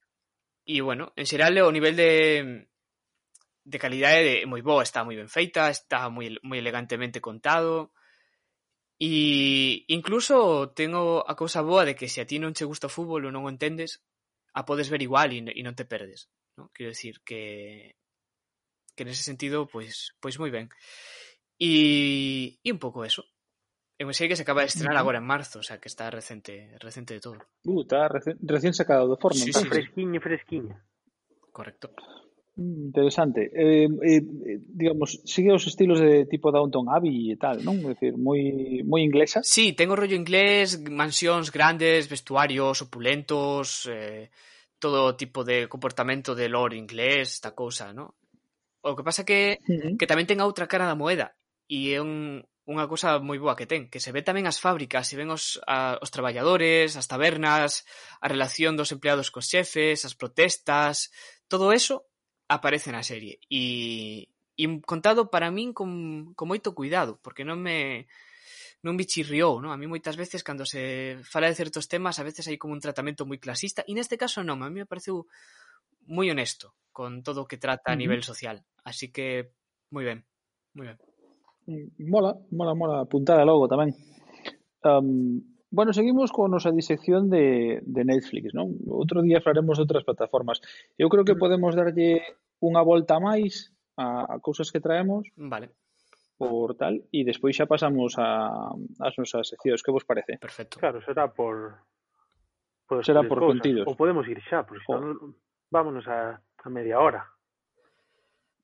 e, 0.65 0.77
e 0.77 0.81
bueno, 0.81 1.13
en 1.15 1.25
xeral 1.25 1.57
o 1.59 1.71
nivel 1.71 1.95
de 1.95 2.11
de 3.63 3.77
calidade 3.77 4.41
é 4.41 4.45
moi 4.49 4.61
boa, 4.65 4.81
está 4.83 5.05
moi 5.05 5.15
ben 5.15 5.29
feita, 5.29 5.69
está 5.69 6.09
moi, 6.09 6.27
moi 6.41 6.57
elegantemente 6.57 7.21
contado 7.21 7.93
e 9.01 9.85
incluso 9.87 10.69
tengo 10.79 11.25
a 11.25 11.33
cousa 11.35 11.61
boa 11.61 11.85
de 11.85 11.95
que 11.97 12.09
se 12.09 12.21
a 12.21 12.29
ti 12.29 12.37
non 12.37 12.53
che 12.53 12.69
gusta 12.69 12.89
o 12.89 12.93
fútbol 12.95 13.25
ou 13.25 13.33
non 13.33 13.45
o 13.45 13.53
entendes, 13.53 13.91
a 14.53 14.61
podes 14.67 14.89
ver 14.93 15.01
igual 15.01 15.29
e, 15.33 15.39
e 15.41 15.61
non 15.65 15.77
te 15.77 15.85
perdes. 15.85 16.29
¿no? 16.57 16.69
Quero 16.75 16.93
decir 16.93 17.21
que 17.25 17.97
que 18.95 19.05
nese 19.05 19.23
sentido, 19.23 19.65
pois, 19.65 20.13
pois 20.21 20.35
moi 20.37 20.51
ben. 20.53 20.69
E, 21.57 22.59
e 22.61 22.69
un 22.69 22.79
pouco 22.83 23.05
eso. 23.09 23.23
É 24.01 24.03
unha 24.03 24.17
serie 24.17 24.33
que 24.33 24.39
se 24.39 24.41
acaba 24.41 24.65
de 24.65 24.73
estrenar 24.73 24.97
agora 24.97 25.21
en 25.21 25.29
marzo, 25.29 25.61
o 25.61 25.65
sea, 25.67 25.77
que 25.77 25.85
está 25.85 26.09
recente, 26.09 26.73
recente 26.81 27.13
de 27.13 27.21
todo. 27.21 27.37
Uh, 27.69 27.85
está 27.85 28.09
reci 28.09 28.33
recién 28.41 28.73
sacado 28.73 29.05
do 29.05 29.13
forno. 29.13 29.37
Sí, 29.37 29.53
está 29.53 29.61
sí, 29.61 29.69
fresquiño, 29.69 30.17
fresquiña. 30.17 30.73
fresquiño. 30.73 31.53
Correcto. 31.53 31.93
Interesante. 32.57 33.53
Eh, 33.53 33.85
eh, 33.85 34.17
eh 34.17 34.57
digamos, 34.73 35.21
sigue 35.21 35.53
os 35.53 35.69
estilos 35.69 36.01
de 36.01 36.25
tipo 36.25 36.49
Downton 36.49 36.89
Abbey 36.89 37.29
e 37.29 37.37
tal, 37.37 37.61
non? 37.61 37.77
É 37.85 37.93
dicir, 37.93 38.17
moi 38.17 38.81
moi 38.89 39.05
inglesa. 39.05 39.45
Sí, 39.45 39.77
tengo 39.77 39.93
rollo 39.93 40.17
inglés, 40.17 40.81
mansións 40.81 41.53
grandes, 41.53 42.09
vestuarios 42.09 42.81
opulentos, 42.81 43.85
eh, 43.85 44.33
todo 44.81 45.13
tipo 45.13 45.45
de 45.45 45.69
comportamento 45.69 46.33
de 46.33 46.49
lore 46.49 46.73
inglés, 46.73 47.37
esta 47.37 47.53
cousa, 47.53 47.93
non? 47.93 48.09
O 48.81 48.97
que 48.97 49.05
pasa 49.05 49.21
que, 49.21 49.61
uh 49.61 49.77
-huh. 49.77 49.93
que 49.93 50.09
tamén 50.09 50.25
ten 50.25 50.41
outra 50.41 50.65
cara 50.65 50.89
da 50.89 50.97
moeda 50.97 51.37
e 51.69 51.93
é 51.93 52.01
un, 52.01 52.41
unha 52.69 52.85
cousa 52.85 53.17
moi 53.17 53.41
boa 53.41 53.57
que 53.57 53.65
ten, 53.65 53.89
que 53.89 53.97
se 53.97 54.13
ve 54.13 54.21
tamén 54.21 54.45
as 54.45 54.61
fábricas, 54.61 55.09
se 55.09 55.17
ven 55.17 55.33
os, 55.33 55.57
a, 55.65 55.97
os 55.97 56.13
traballadores, 56.13 56.93
as 56.93 57.09
tabernas, 57.09 57.87
a 58.21 58.27
relación 58.29 58.77
dos 58.77 58.93
empleados 58.93 59.33
cos 59.33 59.49
xefes, 59.49 60.05
as 60.05 60.13
protestas, 60.13 61.09
todo 61.49 61.73
eso 61.73 62.05
aparece 62.45 62.93
na 62.93 63.01
serie 63.01 63.41
e, 63.49 64.29
e 64.53 64.65
contado 64.85 65.33
para 65.33 65.49
min 65.49 65.73
con, 65.73 66.33
con 66.37 66.45
moito 66.45 66.77
cuidado, 66.77 67.17
porque 67.25 67.41
non 67.41 67.57
me 67.57 68.05
non 68.81 68.97
me 68.97 69.05
chirriou, 69.05 69.61
non? 69.61 69.73
A 69.73 69.77
mí 69.77 69.85
moitas 69.85 70.17
veces 70.17 70.41
cando 70.41 70.65
se 70.65 71.17
fala 71.25 71.49
de 71.49 71.57
certos 71.57 71.85
temas, 71.85 72.17
a 72.17 72.25
veces 72.25 72.45
hai 72.49 72.57
como 72.61 72.73
un 72.73 72.81
tratamento 72.81 73.25
moi 73.25 73.37
clasista 73.41 73.85
e 73.85 73.93
neste 73.93 74.17
caso 74.17 74.45
non, 74.45 74.61
a 74.61 74.69
mí 74.69 74.85
me 74.85 74.89
pareceu 74.89 75.25
moi 76.09 76.29
honesto 76.29 76.73
con 76.93 77.21
todo 77.25 77.45
o 77.45 77.49
que 77.49 77.61
trata 77.61 77.93
a 77.93 77.99
nivel 77.99 78.21
social. 78.21 78.65
Así 78.85 79.13
que 79.13 79.53
moi 79.93 80.05
ben, 80.05 80.25
moi 80.73 80.93
ben. 80.93 81.10
Mola, 81.99 82.37
mola, 82.51 82.73
mola, 82.75 82.95
apuntada 83.03 83.45
logo 83.45 83.67
tamén. 83.67 83.95
Um, 84.83 85.41
bueno, 85.71 85.93
seguimos 85.93 86.31
con 86.31 86.51
nosa 86.51 86.71
disección 86.71 87.29
de, 87.29 87.79
de 87.87 88.03
Netflix, 88.03 88.51
non? 88.51 88.75
Outro 88.91 89.23
día 89.23 89.39
falaremos 89.39 89.79
de 89.79 89.87
outras 89.87 90.03
plataformas. 90.03 90.59
Eu 90.99 91.07
creo 91.07 91.23
que 91.23 91.39
podemos 91.39 91.79
darlle 91.79 92.19
unha 92.59 92.83
volta 92.83 93.23
máis 93.23 93.71
a, 93.95 94.27
a 94.27 94.35
cousas 94.43 94.67
que 94.67 94.83
traemos. 94.83 95.31
Vale. 95.39 95.71
Por 96.35 96.75
tal, 96.75 97.05
e 97.13 97.21
despois 97.23 97.55
xa 97.55 97.69
pasamos 97.69 98.17
a, 98.17 98.51
as 98.99 99.13
nosas 99.15 99.47
seccións. 99.47 99.79
Que 99.79 99.93
vos 99.95 100.03
parece? 100.03 100.41
Perfecto. 100.41 100.81
Claro, 100.81 100.99
será 101.05 101.31
por... 101.31 101.87
por 102.89 103.05
será 103.05 103.23
por 103.23 103.39
cosas. 103.39 103.61
contidos. 103.61 103.85
Ou 103.87 103.95
podemos 103.95 104.27
ir 104.27 104.43
xa, 104.43 104.67
porque 104.67 104.83
oh. 104.91 104.99
non, 104.99 105.37
vámonos 105.71 106.03
a, 106.11 106.35
a 106.35 106.67
media 106.67 106.99
hora. 106.99 107.23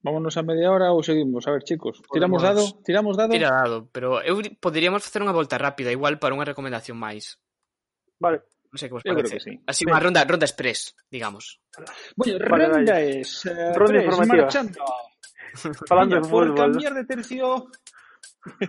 Vámonos 0.01 0.37
a 0.37 0.43
media 0.45 0.69
hora 0.69 0.93
ou 0.93 1.01
seguimos? 1.01 1.47
A 1.49 1.51
ver, 1.51 1.65
chicos, 1.65 2.01
tiramos 2.13 2.41
dado? 2.43 2.63
Tiramos 2.85 3.17
dado? 3.17 3.33
Tira 3.33 3.49
dado, 3.49 3.89
pero 3.89 4.21
eu 4.21 4.37
poderíamos 4.61 5.01
facer 5.01 5.25
unha 5.25 5.33
volta 5.33 5.57
rápida 5.57 5.89
igual 5.89 6.21
para 6.21 6.37
unha 6.37 6.45
recomendación 6.45 6.95
máis. 7.01 7.41
Vale. 8.21 8.45
Non 8.69 8.77
sei 8.77 8.87
que 8.91 8.95
vos 8.99 9.03
parece. 9.03 9.09
Eu 9.09 9.17
creo 9.17 9.33
que 9.33 9.41
sí. 9.41 9.53
Así 9.65 9.81
unha 9.89 9.97
ronda, 9.97 10.21
ronda 10.27 10.45
express, 10.45 10.93
digamos. 11.09 11.57
Bueno, 12.13 12.37
vale, 12.45 12.69
ronda 12.69 12.95
vale. 12.99 13.25
es 13.25 13.41
uh, 13.49 13.73
ronda 13.73 13.93
tres, 13.97 14.05
informativa. 14.05 14.43
marchando. 14.45 14.79
Falando 15.89 16.13
de 16.19 16.23
fútbol. 16.23 16.47
Por 16.53 16.69
cambiar 16.69 16.93
de 16.93 17.05
tercio 17.07 17.47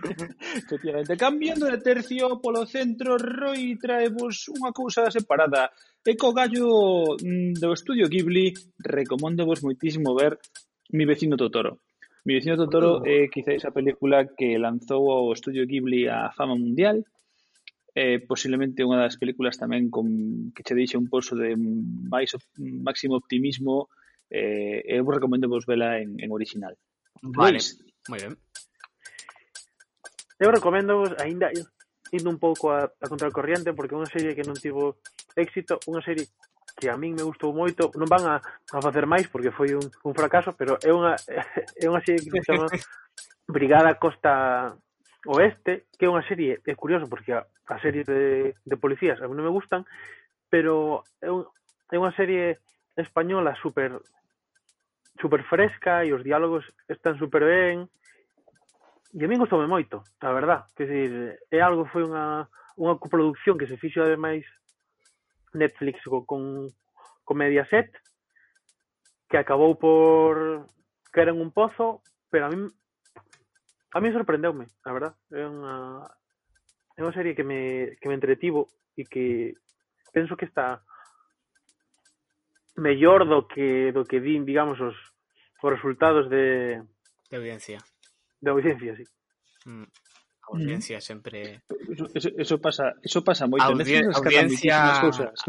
Efectivamente, 0.55 1.15
cambiando 1.15 1.65
de 1.65 1.77
tercio 1.77 2.41
polo 2.41 2.65
centro, 2.65 3.17
Roy 3.17 3.77
traevos 3.79 4.49
unha 4.51 4.73
cousa 4.75 5.07
separada. 5.07 5.71
E 6.03 6.17
co 6.17 6.33
gallo 6.33 7.15
mm, 7.15 7.61
do 7.61 7.69
Estudio 7.71 8.09
Ghibli, 8.09 8.51
recomendo 8.81 9.45
vos 9.45 9.61
moitísimo 9.61 10.17
ver 10.17 10.41
Mi 10.89 11.05
vecino 11.05 11.37
Totoro. 11.37 11.79
Mi 12.25 12.33
vecino 12.35 12.57
Totoro 12.57 13.05
é 13.05 13.25
eh, 13.25 13.29
quizá 13.29 13.53
esa 13.53 13.71
película 13.71 14.25
que 14.37 14.57
lanzou 14.57 15.29
o 15.29 15.33
estudio 15.33 15.65
Ghibli 15.65 16.07
a 16.07 16.31
fama 16.31 16.55
mundial. 16.55 17.05
Eh, 17.95 18.19
posiblemente 18.21 18.85
unha 18.85 19.01
das 19.01 19.17
películas 19.17 19.57
tamén 19.57 19.89
con 19.89 20.07
que 20.53 20.61
che 20.61 20.77
deixa 20.77 21.01
un 21.01 21.09
pozo 21.09 21.33
de 21.33 21.57
máis 21.57 22.31
máximo 22.57 23.17
optimismo 23.17 23.89
eh, 24.29 24.85
eu 24.85 25.01
vos 25.01 25.17
recomendo 25.17 25.49
vos 25.49 25.65
vela 25.65 25.97
en, 25.97 26.17
en 26.21 26.29
original. 26.29 26.77
Vale, 27.21 27.59
moi 28.07 28.19
ben. 28.21 28.33
Eu 30.37 30.53
recomendo 30.53 31.01
vos 31.01 31.11
aínda 31.17 31.49
indo 32.13 32.29
un 32.29 32.37
pouco 32.37 32.71
a, 32.71 32.89
a 32.89 33.07
contracorriente 33.09 33.73
porque 33.73 33.93
é 33.93 33.99
unha 33.99 34.09
serie 34.09 34.37
que 34.37 34.45
non 34.45 34.57
tivo 34.57 35.01
éxito, 35.33 35.81
unha 35.89 36.01
serie 36.01 36.29
que 36.79 36.89
a 36.89 36.95
min 36.95 37.19
me 37.19 37.27
gustou 37.27 37.51
moito, 37.51 37.91
non 37.99 38.07
van 38.07 38.23
a, 38.23 38.35
a 38.39 38.79
facer 38.79 39.03
máis 39.03 39.27
porque 39.27 39.51
foi 39.51 39.75
un, 39.75 39.83
un 40.07 40.13
fracaso, 40.15 40.55
pero 40.55 40.79
é 40.79 40.95
unha 40.95 41.19
é 41.83 41.85
unha 41.91 41.99
serie 41.99 42.23
que 42.23 42.39
se 42.39 42.47
chama 42.47 42.71
Brigada 43.51 43.99
Costa 43.99 44.71
Oeste, 45.27 45.91
que 45.99 46.07
é 46.07 46.09
unha 46.09 46.23
serie, 46.23 46.63
é 46.63 46.73
curioso 46.79 47.11
porque 47.11 47.35
a, 47.35 47.43
a 47.43 47.75
serie 47.83 48.07
de, 48.07 48.55
de 48.63 48.75
policías 48.79 49.19
a 49.19 49.27
mí 49.27 49.35
non 49.35 49.43
me 49.43 49.51
gustan, 49.51 49.83
pero 50.47 51.03
é, 51.19 51.27
un, 51.27 51.43
é 51.91 51.99
unha 51.99 52.15
serie 52.15 52.63
española 52.95 53.59
super 53.59 53.99
super 55.19 55.43
fresca 55.43 56.07
e 56.07 56.15
os 56.15 56.23
diálogos 56.23 56.63
están 56.87 57.19
super 57.19 57.43
ben. 57.43 57.91
E 59.11 59.19
a 59.19 59.27
mí 59.27 59.35
gustoume 59.35 59.67
moito, 59.67 59.99
a 60.23 60.31
verdad. 60.31 60.63
Que 60.79 60.87
decir, 60.87 61.35
é 61.51 61.59
algo 61.59 61.83
foi 61.91 62.07
unha, 62.07 62.47
unha 62.79 62.95
coproducción 62.95 63.59
que 63.59 63.67
se 63.67 63.75
fixo 63.75 63.99
ademais 63.99 64.47
Netflix 65.53 66.01
con, 66.25 66.67
con 67.23 67.37
Mediaset 67.37 67.89
que 69.29 69.37
acabou 69.37 69.77
por 69.77 70.67
caer 71.13 71.29
en 71.29 71.41
un 71.41 71.51
pozo, 71.51 72.01
pero 72.29 72.47
a 72.47 72.49
mí 72.49 72.67
a 73.91 73.99
mí 74.01 74.11
sorprendeume, 74.11 74.67
a 74.85 74.93
verdad. 74.93 75.13
É 75.29 75.45
unha 75.45 76.05
é 76.97 77.01
unha 77.01 77.13
serie 77.13 77.37
que 77.37 77.45
me 77.45 77.95
que 78.01 78.09
me 78.09 78.17
entretivo 78.17 78.69
e 78.97 79.05
que 79.05 79.53
penso 80.13 80.37
que 80.37 80.49
está 80.49 80.81
mellor 82.77 83.25
do 83.25 83.45
que 83.45 83.93
do 83.93 84.05
que 84.05 84.21
din, 84.21 84.45
digamos, 84.45 84.81
os 84.81 84.97
os 85.61 85.69
resultados 85.69 86.29
de 86.29 86.81
de 87.29 87.35
audiencia. 87.37 87.77
De 88.41 88.49
audiencia, 88.49 88.97
sí. 88.97 89.05
Mm. 89.65 89.85
Audiencia 90.49 90.97
sempre... 91.01 91.61
Eso, 91.89 92.05
eso, 92.13 92.29
eso 92.37 92.55
pasa, 92.57 92.93
eso 93.05 93.21
pasa 93.21 93.45
moito. 93.45 93.65
Audien- 93.69 94.09
audiencia- 94.09 94.81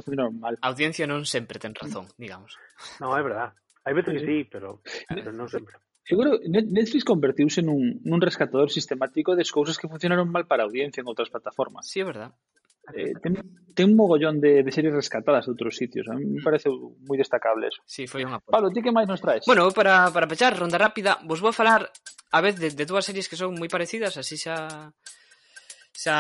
que 0.05 0.15
mal. 0.37 0.55
A 0.61 0.69
audiencia 0.69 1.05
non 1.09 1.25
sempre 1.25 1.57
ten 1.57 1.73
razón, 1.73 2.05
digamos. 2.21 2.57
No, 3.01 3.17
é 3.17 3.23
verdad. 3.25 3.57
Hai 3.85 3.97
veces 3.97 4.21
que 4.21 4.25
Sí. 4.29 4.39
pero, 4.49 4.85
pero 5.09 5.33
non 5.33 5.49
sempre. 5.49 5.81
Eu 6.11 6.19
creo 6.19 6.37
que 6.43 6.49
Net- 6.51 6.69
Netflix 6.69 7.05
convertiuse 7.07 7.63
nun, 7.63 8.03
nun 8.05 8.21
rescatador 8.21 8.69
sistemático 8.69 9.33
das 9.39 9.49
cousas 9.55 9.79
que 9.79 9.87
funcionaron 9.89 10.27
mal 10.29 10.45
para 10.45 10.65
a 10.65 10.69
audiencia 10.69 11.01
en 11.01 11.09
outras 11.09 11.31
plataformas. 11.33 11.87
Sí, 11.89 12.03
é 12.03 12.07
verdad. 12.09 12.35
Eh, 12.95 13.13
ten, 13.23 13.37
ten 13.75 13.87
un 13.91 13.97
mogollón 13.97 14.41
de, 14.41 14.63
de 14.63 14.71
series 14.73 14.95
rescatadas 14.95 15.47
de 15.47 15.53
outros 15.53 15.77
sitios. 15.77 16.09
A 16.09 16.15
mí 16.17 16.25
me 16.27 16.41
mm. 16.41 16.45
parece 16.45 16.69
moi 17.07 17.17
destacable 17.17 17.71
eso. 17.71 17.81
Sí, 17.87 18.09
foi 18.11 18.27
unha 18.27 18.41
apoio. 18.41 18.53
Pablo, 18.53 18.69
ti 18.73 18.83
que 18.83 18.95
máis 18.95 19.07
nos 19.07 19.23
traes? 19.23 19.47
Bueno, 19.47 19.71
para, 19.71 20.11
para 20.11 20.27
pechar, 20.27 20.57
ronda 20.57 20.81
rápida, 20.81 21.21
vos 21.25 21.39
vou 21.39 21.53
a 21.53 21.57
falar 21.57 21.87
a 22.31 22.41
vez 22.41 22.59
de, 22.59 22.71
de 22.71 22.85
dúas 22.87 23.07
series 23.07 23.29
que 23.29 23.39
son 23.39 23.55
moi 23.55 23.71
parecidas, 23.71 24.17
así 24.19 24.39
xa 24.39 24.91
xa, 25.95 26.17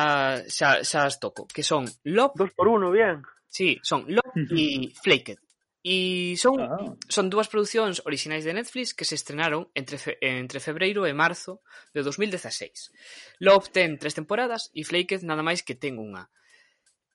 xa, 0.46 0.68
xa 0.84 1.00
as 1.06 1.16
toco, 1.18 1.46
que 1.48 1.62
son 1.62 1.88
Love 2.04 2.36
Dos 2.36 2.52
por 2.52 2.68
uno, 2.68 2.90
bien. 2.90 3.22
Sí, 3.48 3.78
son 3.82 4.06
Love 4.06 4.34
uh 4.36 4.46
-huh. 4.46 4.58
e 4.58 4.66
Flaked. 5.02 5.38
E 5.80 6.36
son, 6.36 6.60
ah. 6.60 6.76
son 7.08 7.32
dúas 7.32 7.48
producións 7.48 8.04
orixinais 8.04 8.44
de 8.44 8.52
Netflix 8.52 8.92
que 8.92 9.08
se 9.08 9.16
estrenaron 9.16 9.72
entre, 9.72 9.96
fe, 9.96 10.20
entre 10.20 10.60
febreiro 10.60 11.08
e 11.08 11.16
marzo 11.16 11.64
de 11.96 12.04
2016. 12.04 12.92
Love 13.40 13.72
ten 13.72 13.96
tres 13.96 14.12
temporadas 14.12 14.68
e 14.76 14.84
Flaked 14.84 15.24
nada 15.24 15.40
máis 15.40 15.64
que 15.64 15.72
ten 15.72 15.96
unha. 15.96 16.28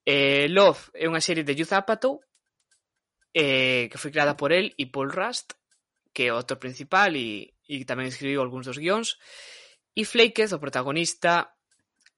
Eh, 0.06 0.48
Love 0.54 0.94
é 0.94 1.10
unha 1.10 1.20
serie 1.20 1.42
de 1.42 1.58
Youth 1.58 1.74
Apatow 1.74 2.22
eh, 3.36 3.90
que 3.92 3.98
foi 3.98 4.16
creada 4.16 4.38
por 4.38 4.56
el 4.56 4.72
e 4.80 4.88
Paul 4.88 5.12
Rust, 5.12 5.60
que 6.16 6.30
é 6.30 6.32
o 6.32 6.40
autor 6.40 6.62
principal 6.62 7.12
e, 7.20 7.52
e 7.68 7.84
tamén 7.84 8.08
escribiu 8.08 8.40
algúns 8.40 8.70
dos 8.70 8.80
guións. 8.80 9.20
E 9.92 10.08
Flakez, 10.08 10.56
o 10.56 10.64
protagonista, 10.64 11.52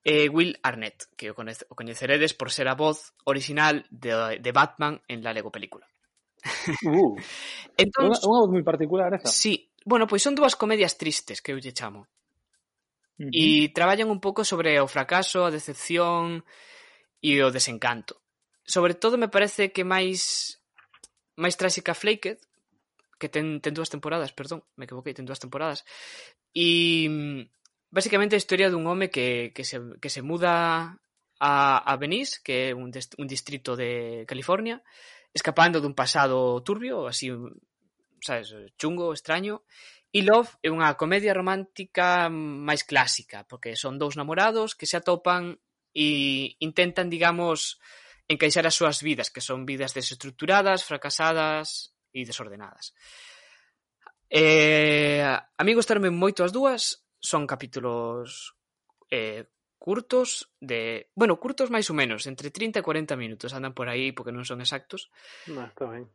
é 0.06 0.26
eh, 0.26 0.30
Will 0.30 0.54
Arnett, 0.62 1.10
que 1.18 1.34
o, 1.34 1.36
conece, 1.36 1.66
o 1.68 1.76
coñeceredes 1.76 2.38
por 2.38 2.54
ser 2.54 2.70
a 2.70 2.78
voz 2.78 3.18
original 3.26 3.90
de, 3.90 4.38
de 4.38 4.52
Batman 4.54 5.02
en 5.10 5.26
la 5.26 5.34
Lego 5.34 5.50
película. 5.50 5.90
Uh, 6.86 7.18
entón, 7.82 8.14
unha, 8.14 8.22
unha 8.22 8.40
voz 8.46 8.52
moi 8.54 8.62
particular 8.62 9.10
esa. 9.18 9.26
Sí, 9.26 9.74
bueno, 9.90 10.06
pois 10.06 10.22
son 10.22 10.38
dúas 10.38 10.54
comedias 10.54 11.02
tristes 11.02 11.42
que 11.42 11.50
eu 11.50 11.58
lle 11.58 11.74
chamo. 11.74 12.06
Uh 13.18 13.26
-huh. 13.26 13.34
E 13.34 13.74
traballan 13.74 14.14
un 14.14 14.22
pouco 14.22 14.46
sobre 14.46 14.78
o 14.78 14.86
fracaso, 14.86 15.50
a 15.50 15.54
decepción, 15.54 16.46
e 17.28 17.44
o 17.44 17.52
desencanto. 17.52 18.24
Sobre 18.64 18.96
todo 18.96 19.20
me 19.20 19.28
parece 19.28 19.72
que 19.76 19.84
máis 19.84 20.56
máis 21.38 21.60
tráxica 21.60 21.94
Flaked, 21.94 22.40
que 23.20 23.30
ten, 23.30 23.60
ten 23.62 23.74
dúas 23.76 23.92
temporadas, 23.92 24.34
perdón, 24.34 24.64
me 24.80 24.86
equivoquei, 24.86 25.14
ten 25.14 25.28
dúas 25.28 25.42
temporadas. 25.42 25.86
E 26.54 27.06
mm, 27.10 27.42
basicamente 27.92 28.34
a 28.36 28.42
historia 28.42 28.72
dun 28.72 28.88
home 28.88 29.12
que, 29.14 29.52
que, 29.54 29.64
se, 29.64 29.78
que 30.02 30.10
se 30.10 30.26
muda 30.26 30.98
a, 31.40 31.54
a 31.78 31.94
Venice, 31.98 32.42
que 32.42 32.72
é 32.72 32.76
un, 32.76 32.90
dest, 32.90 33.14
un 33.22 33.30
distrito 33.30 33.78
de 33.78 34.26
California, 34.26 34.82
escapando 35.34 35.82
dun 35.82 35.94
pasado 35.94 36.62
turbio, 36.66 37.06
así, 37.06 37.30
sabes, 38.26 38.56
chungo, 38.80 39.14
extraño, 39.14 39.62
E 40.18 40.24
Love 40.24 40.56
é 40.64 40.72
unha 40.72 40.96
comedia 40.96 41.36
romántica 41.36 42.32
máis 42.32 42.88
clásica, 42.88 43.44
porque 43.44 43.76
son 43.76 44.00
dous 44.00 44.16
namorados 44.16 44.72
que 44.74 44.88
se 44.88 44.96
atopan 44.96 45.60
e 45.98 46.54
intentan, 46.62 47.10
digamos, 47.10 47.82
encaixar 48.30 48.70
as 48.70 48.78
súas 48.78 49.02
vidas, 49.02 49.34
que 49.34 49.42
son 49.42 49.66
vidas 49.66 49.98
desestructuradas, 49.98 50.86
fracasadas 50.86 51.98
e 52.14 52.22
desordenadas. 52.22 52.94
Eh, 54.30 55.26
a 55.26 55.62
mí 55.66 55.72
gustarme 55.74 56.14
moito 56.14 56.46
as 56.46 56.54
dúas, 56.54 57.02
son 57.18 57.50
capítulos 57.50 58.54
eh, 59.10 59.50
curtos 59.82 60.54
de, 60.62 61.10
bueno, 61.18 61.42
curtos 61.42 61.74
máis 61.74 61.90
ou 61.90 61.98
menos, 61.98 62.30
entre 62.30 62.54
30 62.54 62.78
e 62.78 62.86
40 62.86 63.18
minutos, 63.18 63.58
andan 63.58 63.74
por 63.74 63.90
aí 63.90 64.14
porque 64.14 64.36
non 64.36 64.46
son 64.46 64.62
exactos. 64.62 65.10
No, 65.50 65.66
está 65.66 65.90
ben. 65.90 66.06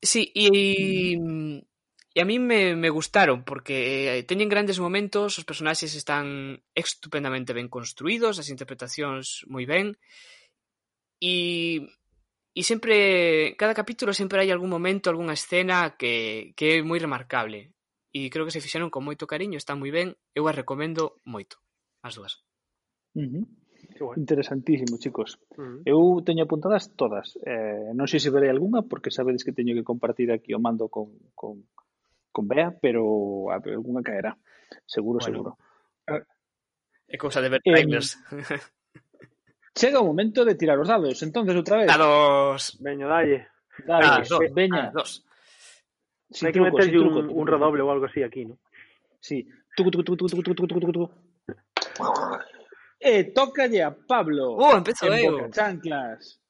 Sí, 0.00 0.32
e 0.32 1.12
mm. 1.20 1.75
E 2.16 2.24
a 2.24 2.24
min 2.24 2.48
me, 2.48 2.72
me 2.72 2.88
gustaron, 2.88 3.44
porque 3.44 4.16
eh, 4.16 4.24
teñen 4.24 4.48
grandes 4.48 4.80
momentos, 4.80 5.36
os 5.36 5.44
personaxes 5.44 5.92
están 5.92 6.64
estupendamente 6.72 7.52
ben 7.52 7.68
construídos, 7.68 8.40
as 8.40 8.48
interpretacións 8.48 9.44
moi 9.52 9.68
ben, 9.68 10.00
e, 11.20 11.84
e 12.56 12.62
sempre, 12.64 13.52
cada 13.60 13.76
capítulo 13.76 14.16
sempre 14.16 14.40
hai 14.40 14.48
algún 14.48 14.72
momento, 14.72 15.12
algunha 15.12 15.36
escena 15.36 16.00
que, 16.00 16.56
que 16.56 16.80
é 16.80 16.86
moi 16.88 16.96
remarcable, 16.96 17.76
e 18.16 18.32
creo 18.32 18.48
que 18.48 18.54
se 18.56 18.64
fixeron 18.64 18.88
con 18.88 19.04
moito 19.04 19.28
cariño, 19.28 19.60
está 19.60 19.76
moi 19.76 19.92
ben, 19.92 20.16
eu 20.32 20.48
as 20.48 20.56
recomendo 20.56 21.20
moito, 21.28 21.60
as 22.00 22.16
dúas. 22.16 22.40
Uh 23.12 23.28
-huh. 23.28 23.44
Bueno. 24.00 24.16
Interesantísimo, 24.16 24.96
chicos. 24.96 25.36
Uh 25.52 25.60
-huh. 25.60 25.80
Eu 25.84 26.00
teño 26.24 26.48
apuntadas 26.48 26.96
todas. 26.96 27.36
Eh, 27.44 27.92
non 27.92 28.08
sei 28.08 28.24
se 28.24 28.32
verei 28.32 28.48
algunha 28.48 28.88
porque 28.88 29.12
sabedes 29.12 29.44
que 29.44 29.52
teño 29.52 29.76
que 29.76 29.84
compartir 29.84 30.32
aquí 30.32 30.56
o 30.56 30.60
mando 30.60 30.88
con, 30.88 31.12
con, 31.36 31.64
con 32.36 32.46
Bea, 32.46 32.70
pero 32.82 33.50
alguna 33.50 34.02
caerá. 34.02 34.36
Seguro, 34.84 35.20
seguro. 35.20 35.56
Es 37.08 37.18
cosa 37.18 37.40
de 37.40 37.48
ver 37.48 37.62
em, 37.64 37.72
trailers. 37.72 38.22
Llega 39.80 40.00
un 40.00 40.08
momento 40.08 40.44
de 40.44 40.54
tirar 40.54 40.76
los 40.76 40.88
dados. 40.88 41.22
Entonces, 41.22 41.56
otra 41.56 41.78
vez. 41.78 41.86
Dados. 41.86 42.76
Venga, 42.80 43.06
dale. 43.06 43.48
Dale, 43.86 44.06
ah, 44.06 44.22
dos. 44.28 44.40
Veña. 44.52 44.88
Ah, 44.88 44.90
dos. 44.92 45.24
Hay 46.42 46.52
que 46.52 46.60
meter 46.60 46.98
un, 46.98 47.46
redoble 47.46 47.80
o 47.82 47.90
algo 47.90 48.04
así 48.04 48.22
aquí, 48.22 48.44
¿no? 48.44 48.58
Sí. 49.18 49.48
Eh, 53.00 53.32
toca 53.32 53.66
ya 53.66 53.96
Pablo. 54.06 54.56
Uh, 54.56 54.62
¡Oh, 54.62 54.76
empezó 54.76 55.10
en 55.10 55.32
Boca 55.32 55.50
chanclas. 55.50 56.42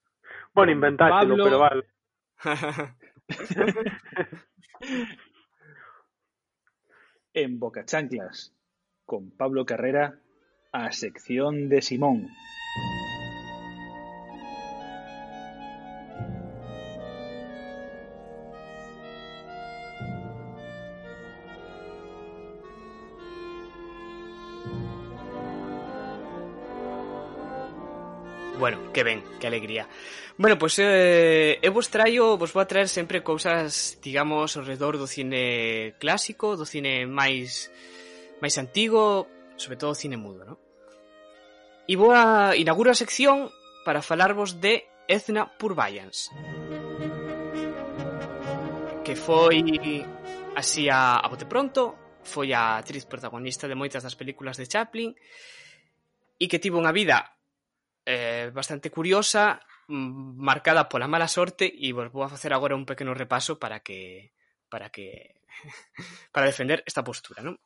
Bueno, 0.52 0.72
inventártelo, 0.72 1.44
pero 1.44 1.58
vale. 1.60 1.84
En 7.38 7.60
Boca 7.60 7.84
Chanclas. 7.84 8.54
Con 9.04 9.30
Pablo 9.30 9.66
Carrera, 9.66 10.22
a 10.72 10.90
sección 10.90 11.68
de 11.68 11.82
Simón. 11.82 12.30
bueno, 28.66 28.92
que 28.92 29.04
ben, 29.04 29.22
que 29.38 29.46
alegría. 29.46 29.86
Bueno, 30.36 30.58
pois 30.58 30.74
pues, 30.74 30.82
eh, 30.82 31.60
eu 31.62 31.70
vos 31.70 31.86
traio, 31.86 32.34
vos 32.34 32.50
vou 32.50 32.58
a 32.58 32.66
traer 32.66 32.90
sempre 32.90 33.22
cousas, 33.22 33.94
digamos, 34.02 34.58
ao 34.58 34.66
redor 34.66 34.98
do 34.98 35.06
cine 35.06 35.94
clásico, 36.02 36.58
do 36.58 36.66
cine 36.66 37.06
máis 37.06 37.70
máis 38.42 38.58
antigo, 38.58 39.30
sobre 39.54 39.78
todo 39.78 39.94
cine 39.94 40.18
mudo, 40.18 40.42
¿no? 40.42 40.58
E 41.86 41.94
vou 41.94 42.10
a 42.10 42.58
inauguro 42.58 42.90
a 42.90 42.98
sección 42.98 43.54
para 43.86 44.02
falarvos 44.02 44.58
de 44.58 44.82
Ezna 45.06 45.46
Purbayans. 45.46 46.34
Que 49.06 49.14
foi 49.14 49.62
así 50.58 50.90
a, 50.90 51.22
a 51.22 51.26
bote 51.30 51.46
pronto, 51.46 52.18
foi 52.26 52.50
a 52.50 52.82
actriz 52.82 53.06
protagonista 53.06 53.70
de 53.70 53.78
moitas 53.78 54.02
das 54.02 54.18
películas 54.18 54.58
de 54.58 54.66
Chaplin 54.66 55.14
e 56.34 56.50
que 56.50 56.58
tivo 56.58 56.82
unha 56.82 56.90
vida 56.90 57.35
eh, 58.06 58.50
bastante 58.54 58.90
curiosa, 58.90 59.60
mm, 59.88 60.38
marcada 60.38 60.88
pola 60.88 61.10
mala 61.10 61.26
sorte 61.26 61.66
e 61.66 61.90
vos 61.90 62.08
vou 62.14 62.22
a 62.22 62.30
facer 62.30 62.54
agora 62.54 62.78
un 62.78 62.86
pequeno 62.86 63.12
repaso 63.12 63.58
para 63.58 63.82
que 63.82 64.32
para 64.70 64.88
que 64.90 65.34
para 66.32 66.46
defender 66.46 66.86
esta 66.86 67.02
postura, 67.02 67.42
non? 67.42 67.58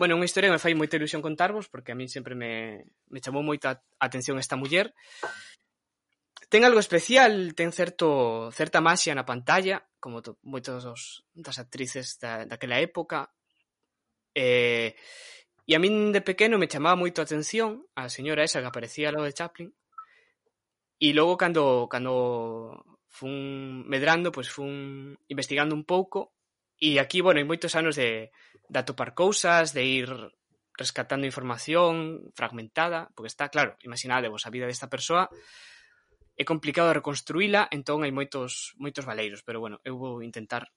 Bueno, 0.00 0.16
unha 0.16 0.26
historia 0.26 0.48
que 0.48 0.56
me 0.56 0.64
fai 0.64 0.74
moita 0.74 0.96
ilusión 0.96 1.22
contarvos 1.22 1.68
porque 1.68 1.92
a 1.92 1.98
min 1.98 2.08
sempre 2.08 2.34
me, 2.34 2.82
me 3.12 3.20
chamou 3.20 3.44
moita 3.44 3.84
atención 4.00 4.40
esta 4.40 4.56
muller. 4.56 4.96
Ten 6.48 6.64
algo 6.64 6.80
especial, 6.80 7.52
ten 7.52 7.70
certo 7.70 8.50
certa 8.50 8.80
maxia 8.80 9.12
na 9.14 9.28
pantalla, 9.28 9.84
como 10.00 10.24
to, 10.24 10.40
moitas 10.42 10.82
dos, 10.82 11.28
das 11.36 11.60
actrices 11.60 12.16
da, 12.18 12.48
daquela 12.48 12.80
época. 12.80 13.30
Eh, 14.34 14.96
E 15.64 15.72
a 15.72 15.80
min 15.80 16.12
de 16.12 16.20
pequeno 16.20 16.60
me 16.60 16.68
chamaba 16.68 17.00
moito 17.00 17.18
a 17.20 17.26
atención 17.26 17.88
a 17.96 18.12
señora 18.12 18.44
esa 18.44 18.60
que 18.60 18.68
aparecía 18.68 19.08
ao 19.08 19.16
lado 19.16 19.28
de 19.28 19.36
Chaplin. 19.36 19.70
E 21.00 21.08
logo 21.16 21.40
cando 21.40 21.88
cando 21.88 22.14
fun 23.08 23.86
medrando, 23.88 24.28
pois 24.28 24.52
fun 24.52 25.16
investigando 25.32 25.72
un 25.72 25.84
pouco 25.88 26.34
e 26.76 27.00
aquí, 27.00 27.24
bueno, 27.24 27.40
hai 27.40 27.48
moitos 27.48 27.72
anos 27.80 27.94
de, 27.96 28.34
de 28.68 28.78
atopar 28.78 29.14
cousas, 29.14 29.72
de 29.72 29.86
ir 29.86 30.10
rescatando 30.76 31.24
información 31.24 32.28
fragmentada, 32.34 33.08
porque 33.14 33.30
está, 33.30 33.48
claro, 33.48 33.78
imaginadevos 33.80 34.44
a 34.44 34.52
vida 34.52 34.66
desta 34.66 34.90
persoa, 34.90 35.30
é 36.34 36.42
complicado 36.42 36.90
reconstruíla, 36.92 37.70
entón 37.70 38.02
hai 38.02 38.10
moitos 38.10 38.74
moitos 38.76 39.06
valeiros, 39.06 39.46
pero 39.46 39.62
bueno, 39.62 39.78
eu 39.86 39.94
vou 39.94 40.18
intentar 40.20 40.68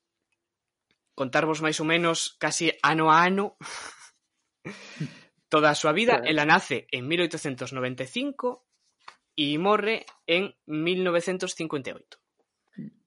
contarvos 1.18 1.66
máis 1.66 1.82
ou 1.82 1.88
menos 1.90 2.38
casi 2.38 2.78
ano 2.86 3.10
a 3.10 3.26
ano 3.26 3.58
Toda 5.50 5.72
a 5.72 5.80
súa 5.80 5.94
vida, 5.96 6.22
ela 6.26 6.44
nace 6.44 6.88
en 6.92 7.08
1895 7.08 8.68
e 9.38 9.56
morre 9.62 10.04
en 10.28 10.52
1958. 10.68 12.20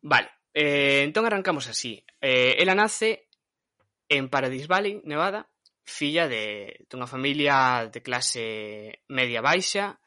Vale, 0.01 0.31
eh, 0.55 1.03
entón 1.05 1.27
arrancamos 1.27 1.69
así. 1.69 2.05
Eh, 2.21 2.57
ela 2.59 2.75
nace 2.75 3.29
en 4.09 4.29
Paradise 4.31 4.67
Valley, 4.67 5.03
Nevada, 5.05 5.51
filla 5.85 6.29
de 6.29 6.87
dunha 6.89 7.07
familia 7.07 7.91
de 7.93 8.01
clase 8.01 9.05
media 9.11 9.43
baixa, 9.43 10.01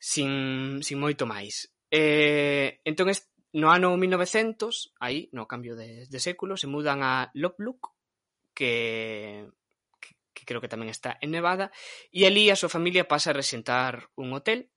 sin, 0.00 0.82
sin 0.82 0.98
moito 0.98 1.28
máis. 1.28 1.70
Eh, 1.92 2.80
entón, 2.82 3.12
no 3.52 3.70
ano 3.70 3.94
1900, 3.94 4.94
aí, 4.98 5.28
no 5.32 5.46
cambio 5.46 5.76
de, 5.76 6.06
de 6.06 6.20
século, 6.20 6.56
se 6.56 6.66
mudan 6.66 7.02
a 7.02 7.30
Loplook, 7.34 7.92
que 8.54 9.46
que 10.40 10.48
creo 10.48 10.64
que 10.64 10.72
tamén 10.72 10.88
está 10.88 11.20
en 11.20 11.36
Nevada, 11.36 11.68
e 12.08 12.24
ali 12.24 12.48
a 12.48 12.56
súa 12.56 12.72
familia 12.72 13.04
pasa 13.04 13.30
a 13.30 13.36
resentar 13.36 14.08
un 14.16 14.32
hotel, 14.32 14.72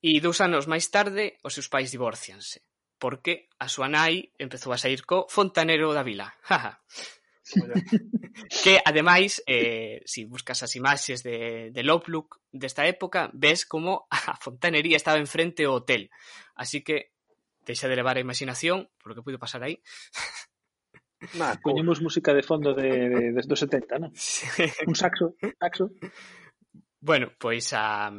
e 0.00 0.16
dous 0.24 0.40
anos 0.40 0.64
máis 0.64 0.88
tarde 0.88 1.36
os 1.44 1.52
seus 1.52 1.68
pais 1.68 1.92
divorcianse, 1.92 2.64
porque 2.96 3.52
a 3.60 3.68
súa 3.68 3.92
nai 3.92 4.32
empezou 4.40 4.72
a 4.72 4.80
sair 4.80 5.04
co 5.04 5.28
fontanero 5.28 5.92
da 5.92 6.00
vila. 6.00 6.32
Que 8.64 8.80
ademais, 8.84 9.42
eh, 9.46 10.00
si 10.06 10.24
buscas 10.24 10.64
as 10.64 10.74
imaxes 10.80 11.22
de, 11.22 11.70
de 11.70 11.82
Outlook 11.90 12.40
desta 12.50 12.88
época, 12.88 13.30
ves 13.32 13.68
como 13.68 14.08
a 14.08 14.36
fontanería 14.40 14.96
estaba 14.96 15.20
enfrente 15.20 15.68
ao 15.68 15.76
hotel. 15.76 16.08
Así 16.56 16.80
que 16.80 17.12
deixa 17.68 17.88
de 17.88 17.96
levar 17.96 18.16
a 18.16 18.24
imaginación, 18.24 18.88
por 18.98 19.12
lo 19.12 19.14
que 19.14 19.22
puido 19.22 19.38
pasar 19.38 19.62
aí. 19.62 19.82
Nah, 21.34 21.56
Poñemos 21.62 22.00
música 22.00 22.32
de 22.32 22.42
fondo 22.42 22.74
de, 22.74 23.08
de, 23.08 23.22
de 23.32 23.42
dos 23.42 23.60
70, 23.60 23.98
non? 23.98 24.10
Sí. 24.12 24.46
Un 24.86 24.94
saxo, 24.94 25.34
saxo. 25.58 25.90
Bueno, 27.00 27.32
pois 27.38 27.72
a... 27.72 28.12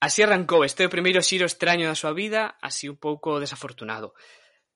Así 0.00 0.20
arrancou 0.20 0.64
este 0.64 0.84
o 0.84 0.92
primeiro 0.92 1.24
xiro 1.24 1.48
extraño 1.48 1.88
da 1.88 1.96
súa 1.96 2.12
vida, 2.12 2.60
así 2.60 2.88
un 2.88 3.00
pouco 3.00 3.40
desafortunado. 3.40 4.12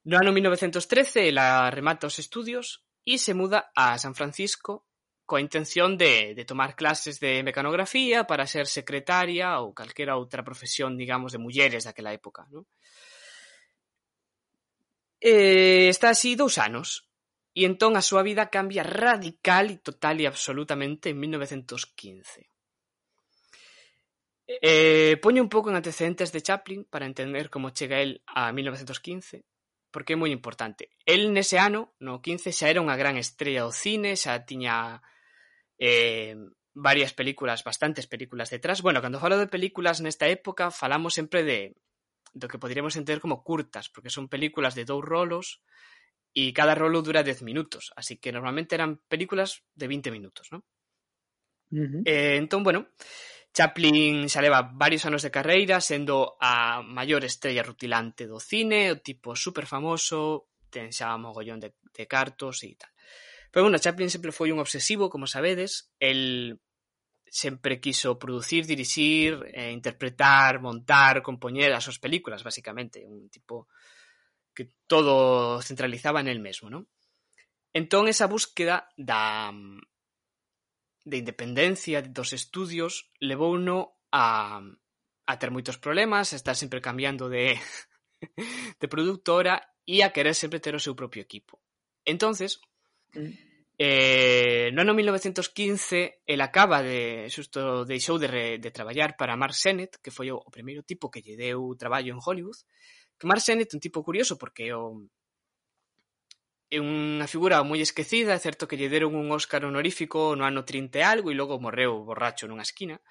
No 0.09 0.17
ano 0.17 0.33
1913 0.33 1.29
ela 1.29 1.69
remata 1.69 2.09
os 2.09 2.17
estudios 2.17 2.85
e 3.05 3.21
se 3.21 3.37
muda 3.37 3.69
a 3.77 4.01
San 4.01 4.17
Francisco 4.17 4.89
coa 5.29 5.45
intención 5.45 5.95
de, 5.95 6.35
de 6.35 6.45
tomar 6.45 6.75
clases 6.75 7.23
de 7.23 7.45
mecanografía 7.47 8.27
para 8.27 8.51
ser 8.51 8.67
secretaria 8.67 9.63
ou 9.63 9.71
calquera 9.71 10.19
outra 10.19 10.43
profesión, 10.43 10.99
digamos, 10.99 11.31
de 11.31 11.39
mulleres 11.39 11.87
daquela 11.87 12.11
época. 12.11 12.51
¿no? 12.51 12.67
Eh, 15.21 15.87
está 15.87 16.11
así 16.11 16.35
dous 16.35 16.59
anos. 16.59 17.07
E 17.51 17.67
entón 17.67 17.99
a 17.99 18.03
súa 18.03 18.23
vida 18.23 18.47
cambia 18.47 18.87
radical 18.87 19.75
e 19.75 19.83
total 19.83 20.23
e 20.23 20.27
absolutamente 20.31 21.11
en 21.11 21.19
1915. 21.19 22.47
Eh, 24.51 25.15
poño 25.23 25.43
un 25.43 25.51
pouco 25.51 25.71
en 25.71 25.79
antecedentes 25.79 26.35
de 26.35 26.43
Chaplin 26.43 26.83
para 26.87 27.07
entender 27.07 27.51
como 27.51 27.71
chega 27.71 28.03
el 28.03 28.23
a 28.27 28.51
1915, 28.51 29.47
porque 29.95 30.15
é 30.15 30.19
moi 30.19 30.31
importante. 30.35 30.91
El 31.07 31.31
nese 31.31 31.59
ano, 31.59 31.95
no 32.03 32.19
15, 32.19 32.51
xa 32.51 32.67
era 32.71 32.83
unha 32.83 32.99
gran 32.99 33.15
estrella 33.15 33.67
do 33.67 33.75
cine, 33.75 34.19
xa 34.19 34.43
tiña 34.43 35.03
eh, 35.79 36.35
varias 36.75 37.13
películas, 37.15 37.63
bastantes 37.63 38.07
películas 38.07 38.51
detrás. 38.51 38.83
Bueno, 38.83 39.03
cando 39.03 39.23
falo 39.23 39.39
de 39.39 39.47
películas 39.47 40.03
nesta 40.03 40.27
época, 40.27 40.71
falamos 40.75 41.15
sempre 41.15 41.43
de 41.43 41.79
do 42.31 42.47
que 42.47 42.63
poderíamos 42.63 42.95
entender 42.95 43.23
como 43.23 43.43
curtas, 43.43 43.91
porque 43.91 44.11
son 44.11 44.31
películas 44.31 44.75
de 44.79 44.87
dous 44.87 45.03
rolos, 45.03 45.63
y 46.33 46.53
cada 46.53 46.75
rolo 46.75 47.03
dura 47.03 47.23
10 47.23 47.43
minutos, 47.43 47.93
así 47.97 48.19
que 48.19 48.33
normalmente 48.33 48.75
eran 48.75 49.01
películas 49.09 49.65
de 49.75 49.89
20 49.89 50.11
minutos, 50.11 50.49
¿no? 50.53 50.65
Uh 51.73 51.77
-huh. 51.77 52.03
eh, 52.05 52.37
entón, 52.37 52.63
bueno, 52.63 52.89
Chaplin 53.53 54.29
xa 54.29 54.43
leva 54.43 54.63
varios 54.63 55.07
anos 55.07 55.23
de 55.23 55.31
carreira 55.31 55.81
sendo 55.81 56.39
a 56.41 56.83
maior 56.87 57.25
estrella 57.27 57.67
rutilante 57.67 58.31
do 58.31 58.39
cine, 58.39 58.95
o 58.95 59.03
tipo 59.03 59.35
super 59.35 59.67
famoso, 59.67 60.51
ten 60.71 60.95
xa 60.95 61.19
mogollón 61.19 61.59
de, 61.59 61.75
de 61.91 62.05
cartos 62.07 62.63
e 62.63 62.79
tal. 62.79 62.95
Pero 63.51 63.67
bueno, 63.67 63.83
Chaplin 63.83 64.11
sempre 64.11 64.31
foi 64.31 64.55
un 64.55 64.63
obsesivo, 64.63 65.11
como 65.11 65.27
sabedes, 65.27 65.91
el 65.99 66.63
sempre 67.27 67.83
quiso 67.83 68.19
producir, 68.19 68.67
dirixir, 68.67 69.43
eh, 69.55 69.71
interpretar, 69.71 70.63
montar, 70.63 71.23
compoñer 71.23 71.75
as 71.75 71.83
súas 71.83 71.99
películas, 71.99 72.47
basicamente, 72.47 73.03
un 73.03 73.27
tipo 73.31 73.67
que 74.55 74.73
todo 74.87 75.61
centralizaba 75.63 76.21
en 76.21 76.29
el 76.29 76.41
mesmo, 76.41 76.71
non? 76.71 76.89
Entón, 77.73 78.11
esa 78.11 78.27
búsqueda 78.27 78.91
da 78.99 79.55
de 81.05 81.17
independencia 81.17 82.03
dos 82.03 82.33
estudios 82.33 83.11
levouno 83.21 83.97
a, 84.13 84.61
a 85.27 85.39
ter 85.39 85.51
moitos 85.51 85.79
problemas, 85.79 86.33
a 86.33 86.39
estar 86.39 86.55
sempre 86.59 86.83
cambiando 86.83 87.31
de, 87.31 87.57
de 88.81 88.87
productora 88.89 89.63
e 89.87 90.03
a 90.03 90.13
querer 90.13 90.35
sempre 90.35 90.61
ter 90.61 90.75
o 90.75 90.83
seu 90.83 90.95
propio 90.95 91.23
equipo. 91.23 91.63
Entonces, 92.05 92.61
mm. 93.15 93.33
eh, 93.79 94.71
no 94.75 94.83
ano 94.83 94.95
1915, 94.95 96.23
el 96.27 96.41
acaba 96.43 96.83
de, 96.83 97.31
xusto, 97.31 97.87
deixou 97.87 98.19
de, 98.19 98.29
re, 98.29 98.45
de 98.59 98.71
traballar 98.71 99.17
para 99.17 99.39
Mark 99.39 99.57
Sennett, 99.57 99.99
que 100.03 100.13
foi 100.13 100.31
o, 100.31 100.37
o 100.37 100.51
primeiro 100.53 100.83
tipo 100.85 101.11
que 101.11 101.23
lle 101.25 101.39
deu 101.39 101.75
traballo 101.79 102.13
en 102.13 102.21
Hollywood, 102.21 102.61
Que 103.21 103.29
Mark 103.29 103.45
Sennett 103.45 103.69
é 103.69 103.77
un 103.77 103.85
tipo 103.85 104.01
curioso 104.01 104.41
porque 104.41 104.73
o 104.73 105.05
é 106.71 106.79
unha 106.79 107.27
figura 107.29 107.61
moi 107.67 107.83
esquecida, 107.85 108.33
é 108.33 108.41
certo 108.41 108.65
que 108.65 108.79
lle 108.79 108.89
deron 108.89 109.19
un 109.19 109.29
Óscar 109.29 109.67
honorífico 109.67 110.39
no 110.39 110.47
ano 110.49 110.65
30 110.65 110.97
e 110.97 111.05
algo 111.05 111.29
e 111.29 111.37
logo 111.37 111.61
morreu 111.61 112.01
borracho 112.07 112.47
nunha 112.49 112.65
esquina. 112.65 113.03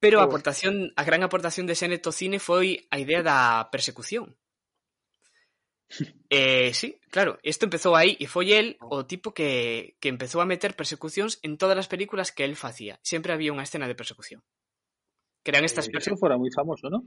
Pero 0.00 0.22
a 0.22 0.24
aportación, 0.24 0.94
a 0.96 1.02
gran 1.04 1.20
aportación 1.20 1.68
de 1.68 1.76
Sennett 1.76 2.06
ao 2.08 2.16
cine 2.16 2.40
foi 2.40 2.88
a 2.88 2.96
idea 2.96 3.20
da 3.20 3.68
persecución. 3.68 4.38
Eh, 6.30 6.70
sí, 6.72 7.02
claro, 7.10 7.42
isto 7.42 7.66
empezou 7.66 7.98
aí 7.98 8.14
e 8.22 8.30
foi 8.30 8.54
el 8.54 8.78
oh. 8.78 9.02
o 9.02 9.06
tipo 9.10 9.34
que, 9.34 9.98
que 9.98 10.06
empezou 10.06 10.38
a 10.38 10.46
meter 10.46 10.78
persecucións 10.78 11.42
en 11.42 11.58
todas 11.58 11.74
as 11.74 11.90
películas 11.90 12.30
que 12.30 12.46
el 12.46 12.54
facía. 12.54 13.02
Sempre 13.02 13.34
había 13.34 13.50
unha 13.50 13.66
escena 13.66 13.90
de 13.90 13.98
persecución. 13.98 14.46
Que 15.42 15.50
eran 15.50 15.66
estas 15.66 15.90
eh, 15.90 15.92
persecucións. 15.92 16.22
fora 16.22 16.38
moi 16.38 16.54
famoso, 16.54 16.86
non? 16.86 17.02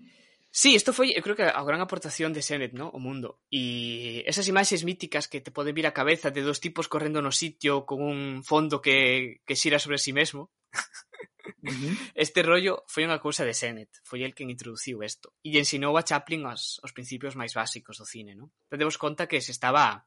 Sí, 0.55 0.75
isto 0.75 0.93
foi, 0.93 1.17
eu 1.17 1.25
creo 1.25 1.33
que 1.33 1.49
a 1.49 1.63
gran 1.65 1.81
aportación 1.81 2.29
de 2.29 2.45
Sennett, 2.45 2.77
no? 2.77 2.93
o 2.93 3.01
mundo. 3.01 3.41
E 3.49 4.21
esas 4.29 4.45
imaxes 4.45 4.85
míticas 4.85 5.25
que 5.25 5.41
te 5.41 5.49
poden 5.49 5.73
vir 5.73 5.89
a 5.89 5.97
cabeza 5.97 6.29
de 6.29 6.45
dos 6.45 6.61
tipos 6.61 6.85
correndo 6.85 7.25
no 7.25 7.33
sitio 7.33 7.89
con 7.89 8.05
un 8.05 8.45
fondo 8.45 8.77
que, 8.77 9.41
que 9.49 9.57
xira 9.57 9.81
sobre 9.81 9.97
si 9.97 10.05
sí 10.05 10.13
mesmo. 10.13 10.53
Uh 11.57 11.73
-huh. 11.73 11.93
Este 12.13 12.45
rollo 12.45 12.85
foi 12.85 13.01
unha 13.01 13.17
cousa 13.17 13.41
de 13.49 13.57
Sennett, 13.57 13.97
foi 14.05 14.21
el 14.21 14.37
quen 14.37 14.53
introduciu 14.53 15.01
isto 15.01 15.33
e 15.41 15.57
ensinou 15.57 15.97
a 15.97 16.05
Chaplin 16.05 16.45
os, 16.45 16.77
os 16.85 16.93
principios 16.93 17.33
máis 17.33 17.57
básicos 17.57 17.97
do 17.97 18.05
cine, 18.05 18.37
no? 18.37 18.53
Tendemos 18.69 19.01
conta 19.01 19.25
que 19.25 19.41
se 19.41 19.49
estaba 19.49 20.05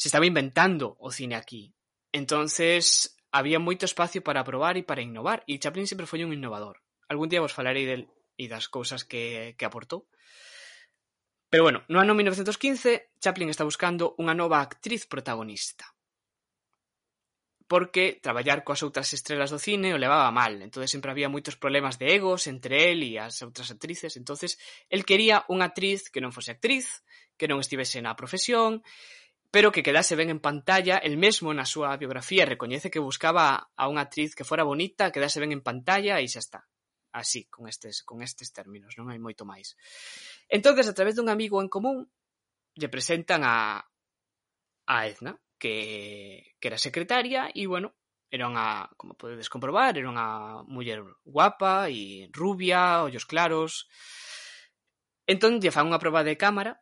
se 0.00 0.08
estaba 0.08 0.24
inventando 0.24 0.96
o 0.96 1.12
cine 1.12 1.36
aquí. 1.36 1.76
Entonces, 2.08 3.20
había 3.36 3.60
moito 3.60 3.84
espacio 3.84 4.24
para 4.24 4.48
probar 4.48 4.80
e 4.80 4.82
para 4.88 5.04
innovar 5.04 5.44
e 5.44 5.60
Chaplin 5.60 5.84
sempre 5.84 6.08
foi 6.08 6.24
un 6.24 6.32
innovador. 6.32 6.80
Algún 7.04 7.28
día 7.28 7.44
vos 7.44 7.52
falarei 7.52 7.84
del, 7.84 8.08
e 8.40 8.48
das 8.48 8.72
cousas 8.72 9.04
que, 9.04 9.52
que 9.60 9.68
aportou. 9.68 10.08
Pero 11.50 11.66
bueno, 11.66 11.84
no 11.92 12.00
ano 12.00 12.14
1915, 12.14 13.10
Chaplin 13.20 13.50
está 13.50 13.66
buscando 13.66 14.14
unha 14.16 14.32
nova 14.32 14.62
actriz 14.64 15.04
protagonista. 15.04 15.84
Porque 17.66 18.18
traballar 18.22 18.62
coas 18.62 18.86
outras 18.86 19.10
estrelas 19.14 19.50
do 19.50 19.58
cine 19.58 19.90
o 19.90 20.00
levaba 20.00 20.30
mal, 20.30 20.62
entonces 20.62 20.88
sempre 20.94 21.10
había 21.10 21.28
moitos 21.28 21.58
problemas 21.58 21.98
de 21.98 22.14
egos 22.14 22.46
entre 22.46 22.94
el 22.94 23.02
e 23.02 23.18
as 23.18 23.42
outras 23.42 23.68
actrices, 23.74 24.14
entonces 24.14 24.62
el 24.88 25.02
quería 25.02 25.42
unha 25.50 25.68
actriz 25.68 26.06
que 26.08 26.22
non 26.22 26.34
fose 26.34 26.54
actriz, 26.54 27.02
que 27.34 27.50
non 27.50 27.58
estivese 27.58 27.98
na 27.98 28.14
profesión, 28.14 28.86
pero 29.50 29.74
que 29.74 29.82
quedase 29.82 30.14
ben 30.14 30.30
en 30.30 30.38
pantalla, 30.38 31.02
el 31.02 31.18
mesmo 31.18 31.50
na 31.50 31.66
súa 31.66 31.98
biografía 31.98 32.46
recoñece 32.46 32.94
que 32.94 33.02
buscaba 33.02 33.74
a 33.74 33.84
unha 33.90 34.06
actriz 34.06 34.38
que 34.38 34.46
fora 34.46 34.62
bonita, 34.62 35.10
quedase 35.10 35.42
ben 35.42 35.50
en 35.50 35.66
pantalla 35.66 36.22
e 36.22 36.30
xa 36.30 36.38
está 36.38 36.60
así, 37.12 37.44
con 37.46 37.68
estes, 37.68 38.02
con 38.02 38.22
estes 38.22 38.52
términos, 38.52 38.94
non 38.96 39.10
hai 39.10 39.18
moito 39.18 39.42
máis. 39.44 39.74
Entonces, 40.46 40.86
a 40.86 40.96
través 40.96 41.18
dun 41.18 41.28
amigo 41.28 41.58
en 41.58 41.68
común, 41.68 42.06
lle 42.74 42.88
presentan 42.92 43.42
a, 43.42 43.82
a 44.86 44.96
Edna, 45.06 45.34
que, 45.58 46.56
que 46.58 46.68
era 46.68 46.78
secretaria, 46.78 47.50
e, 47.52 47.66
bueno, 47.66 47.94
era 48.30 48.46
unha, 48.46 48.86
como 48.94 49.18
podedes 49.18 49.50
comprobar, 49.50 49.98
era 49.98 50.06
unha 50.06 50.62
muller 50.70 51.02
guapa 51.26 51.90
e 51.90 52.30
rubia, 52.30 53.02
ollos 53.02 53.26
claros. 53.26 53.90
Entón, 55.26 55.58
lle 55.58 55.74
fan 55.74 55.90
unha 55.90 55.98
proba 55.98 56.22
de 56.22 56.38
cámara, 56.38 56.78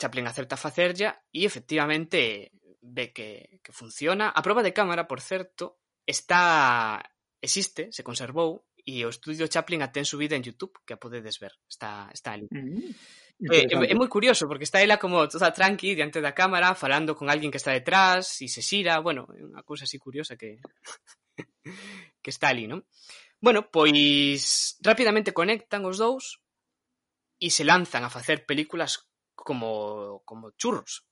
Chaplin 0.00 0.26
acerta 0.26 0.56
a 0.56 0.64
facerlla 0.64 1.20
e 1.28 1.44
efectivamente 1.44 2.50
ve 2.80 3.12
que, 3.12 3.60
que 3.62 3.72
funciona. 3.76 4.32
A 4.32 4.40
proba 4.40 4.64
de 4.64 4.72
cámara, 4.72 5.04
por 5.04 5.20
certo, 5.20 5.78
está 6.08 7.04
existe, 7.40 7.92
se 7.92 8.02
conservou, 8.02 8.64
E 8.84 9.04
o 9.04 9.12
estudio 9.12 9.50
Chaplin 9.50 9.82
a 9.82 9.92
ten 9.92 10.04
subida 10.04 10.36
en 10.36 10.44
YouTube, 10.44 10.80
que 10.84 10.94
a 10.94 11.02
podedes 11.02 11.38
ver, 11.38 11.52
está, 11.68 12.08
está 12.12 12.32
ali. 12.32 12.48
Mm, 12.50 12.92
é, 13.48 13.68
é, 13.72 13.76
é 13.92 13.94
moi 13.96 14.08
curioso, 14.12 14.44
porque 14.44 14.68
está 14.68 14.84
ela 14.84 15.00
como 15.00 15.24
toda 15.28 15.52
tranqui 15.52 15.96
diante 15.96 16.20
da 16.20 16.36
cámara, 16.36 16.76
falando 16.76 17.16
con 17.16 17.32
alguén 17.32 17.48
que 17.48 17.60
está 17.60 17.72
detrás, 17.72 18.40
e 18.44 18.48
se 18.52 18.60
xira, 18.60 19.00
bueno, 19.00 19.24
é 19.32 19.40
unha 19.40 19.64
cousa 19.64 19.88
así 19.88 19.96
curiosa 19.96 20.36
que, 20.36 20.60
que 22.22 22.30
está 22.32 22.52
ali, 22.52 22.68
non? 22.68 22.84
Bueno, 23.40 23.72
pois 23.72 24.76
rapidamente 24.84 25.32
conectan 25.32 25.88
os 25.88 25.96
dous 25.96 26.44
e 27.40 27.48
se 27.48 27.64
lanzan 27.64 28.04
a 28.04 28.12
facer 28.12 28.44
películas 28.44 29.08
como, 29.32 30.20
como 30.28 30.52
churros. 30.60 31.08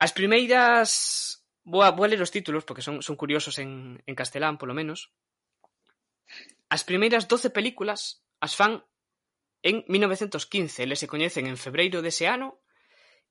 As 0.00 0.12
primeiras... 0.16 1.44
Vou 1.64 1.80
a, 1.80 1.92
vou 1.92 2.04
a 2.04 2.08
ler 2.08 2.20
os 2.20 2.32
títulos 2.32 2.64
porque 2.64 2.84
son, 2.84 3.00
son 3.00 3.16
curiosos 3.16 3.56
en, 3.60 4.00
en 4.04 4.14
castelán, 4.16 4.60
polo 4.60 4.76
menos. 4.76 5.12
As 6.68 6.82
primeiras 6.82 7.28
doce 7.28 7.50
películas 7.50 8.24
as 8.40 8.56
fan 8.56 8.82
en 9.64 9.84
mil 9.88 10.02
novecentos 10.04 10.44
quince, 10.44 10.84
eles 10.84 11.00
se 11.00 11.08
coñecen 11.08 11.48
en 11.48 11.56
febreiro 11.56 12.04
dese 12.04 12.28
ano 12.28 12.60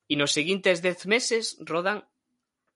e 0.10 0.18
nos 0.18 0.34
seguintes 0.34 0.82
dez 0.82 1.06
meses 1.06 1.58
rodan 1.62 2.06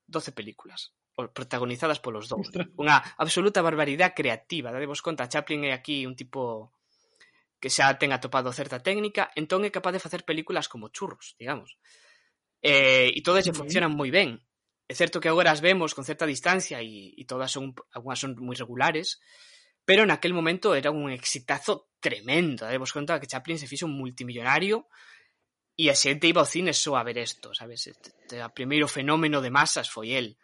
doce 0.06 0.32
películas 0.32 0.94
protagonizadas 1.34 1.98
polos 1.98 2.30
dous. 2.30 2.54
Unha 2.78 3.02
absoluta 3.18 3.66
barbaridade 3.66 4.14
creativa. 4.14 4.70
Dadevos 4.70 5.02
conta, 5.02 5.26
Chaplin 5.26 5.66
é 5.66 5.74
aquí 5.74 6.06
un 6.06 6.14
tipo 6.14 6.70
que 7.58 7.74
xa 7.74 7.90
ten 7.98 8.14
atopado 8.14 8.54
certa 8.54 8.78
técnica, 8.86 9.34
entón 9.34 9.66
é 9.66 9.74
capaz 9.74 9.98
de 9.98 10.04
facer 10.04 10.22
películas 10.22 10.70
como 10.70 10.94
churros, 10.94 11.34
digamos. 11.42 11.82
Eh, 12.62 13.10
e 13.18 13.20
todas 13.26 13.50
lle 13.50 13.58
funcionan 13.58 13.98
moi 13.98 14.14
ben. 14.14 14.38
É 14.86 14.94
certo 14.94 15.18
que 15.18 15.28
agora 15.28 15.50
as 15.50 15.60
vemos 15.60 15.98
con 15.98 16.06
certa 16.06 16.30
distancia 16.30 16.86
e, 16.86 17.18
e 17.18 17.24
todas 17.26 17.50
son, 17.50 17.74
algunhas 17.98 18.22
son 18.22 18.38
moi 18.38 18.54
regulares, 18.54 19.18
pero 19.88 20.04
naquel 20.04 20.36
momento 20.36 20.76
era 20.76 20.92
un 20.92 21.08
exitazo 21.16 21.96
tremendo. 22.04 22.68
Debemos 22.68 22.92
conta 22.92 23.22
que 23.24 23.32
Chaplin 23.32 23.56
se 23.56 23.72
fixo 23.72 23.88
un 23.88 23.96
multimillonario 23.96 24.92
e 25.80 25.88
a 25.88 25.96
xente 25.96 26.28
iba 26.28 26.44
ao 26.44 26.52
cine 26.52 26.76
só 26.76 27.00
a 27.00 27.08
ver 27.08 27.16
isto, 27.24 27.56
sabes? 27.56 27.88
O 27.88 28.52
primeiro 28.52 28.92
fenómeno 28.92 29.40
de 29.40 29.48
masas 29.48 29.88
foi 29.88 30.12
el. 30.20 30.36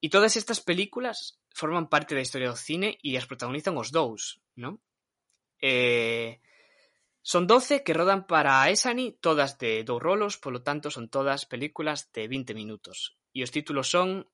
E 0.00 0.08
todas 0.08 0.40
estas 0.40 0.64
películas 0.64 1.36
forman 1.52 1.92
parte 1.92 2.16
da 2.16 2.24
historia 2.24 2.48
do 2.48 2.56
cine 2.56 2.96
e 3.04 3.20
as 3.20 3.28
protagonizan 3.28 3.76
os 3.76 3.92
dous, 3.92 4.40
non? 4.56 4.80
Eh, 5.60 6.40
son 7.20 7.44
12 7.44 7.84
que 7.84 7.92
rodan 7.92 8.24
para 8.24 8.64
a 8.64 8.72
Esani, 8.72 9.12
todas 9.20 9.60
de 9.60 9.84
dous 9.84 10.00
rolos, 10.00 10.40
polo 10.40 10.64
tanto 10.64 10.88
son 10.88 11.12
todas 11.12 11.44
películas 11.44 12.08
de 12.16 12.32
20 12.32 12.56
minutos. 12.56 13.20
E 13.36 13.44
os 13.44 13.52
títulos 13.52 13.92
son 13.92 14.24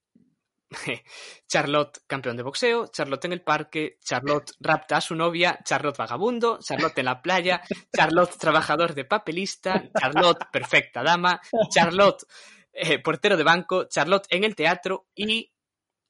Charlotte, 1.48 2.00
campeón 2.06 2.37
de 2.37 2.42
boxeo, 2.42 2.87
Charlotte 2.88 3.24
en 3.26 3.32
el 3.32 3.42
parque, 3.42 3.98
Charlotte 4.02 4.52
rapta 4.61 4.96
a 4.96 5.00
su 5.00 5.14
novia, 5.14 5.58
Charlotte 5.64 5.96
vagabundo, 5.96 6.58
Charlotte 6.61 6.98
en 6.98 7.06
la 7.06 7.22
playa, 7.22 7.62
Charlotte 7.96 8.37
trabajador 8.38 8.94
de 8.94 9.04
papelista, 9.04 9.82
Charlotte 9.98 10.46
perfecta 10.52 11.02
dama, 11.02 11.40
Charlotte 11.70 12.24
eh, 12.72 12.98
portero 13.00 13.37
de 13.37 13.44
banco, 13.44 13.85
Charlotte 13.88 14.26
en 14.30 14.44
el 14.44 14.54
teatro 14.54 15.06
y 15.14 15.52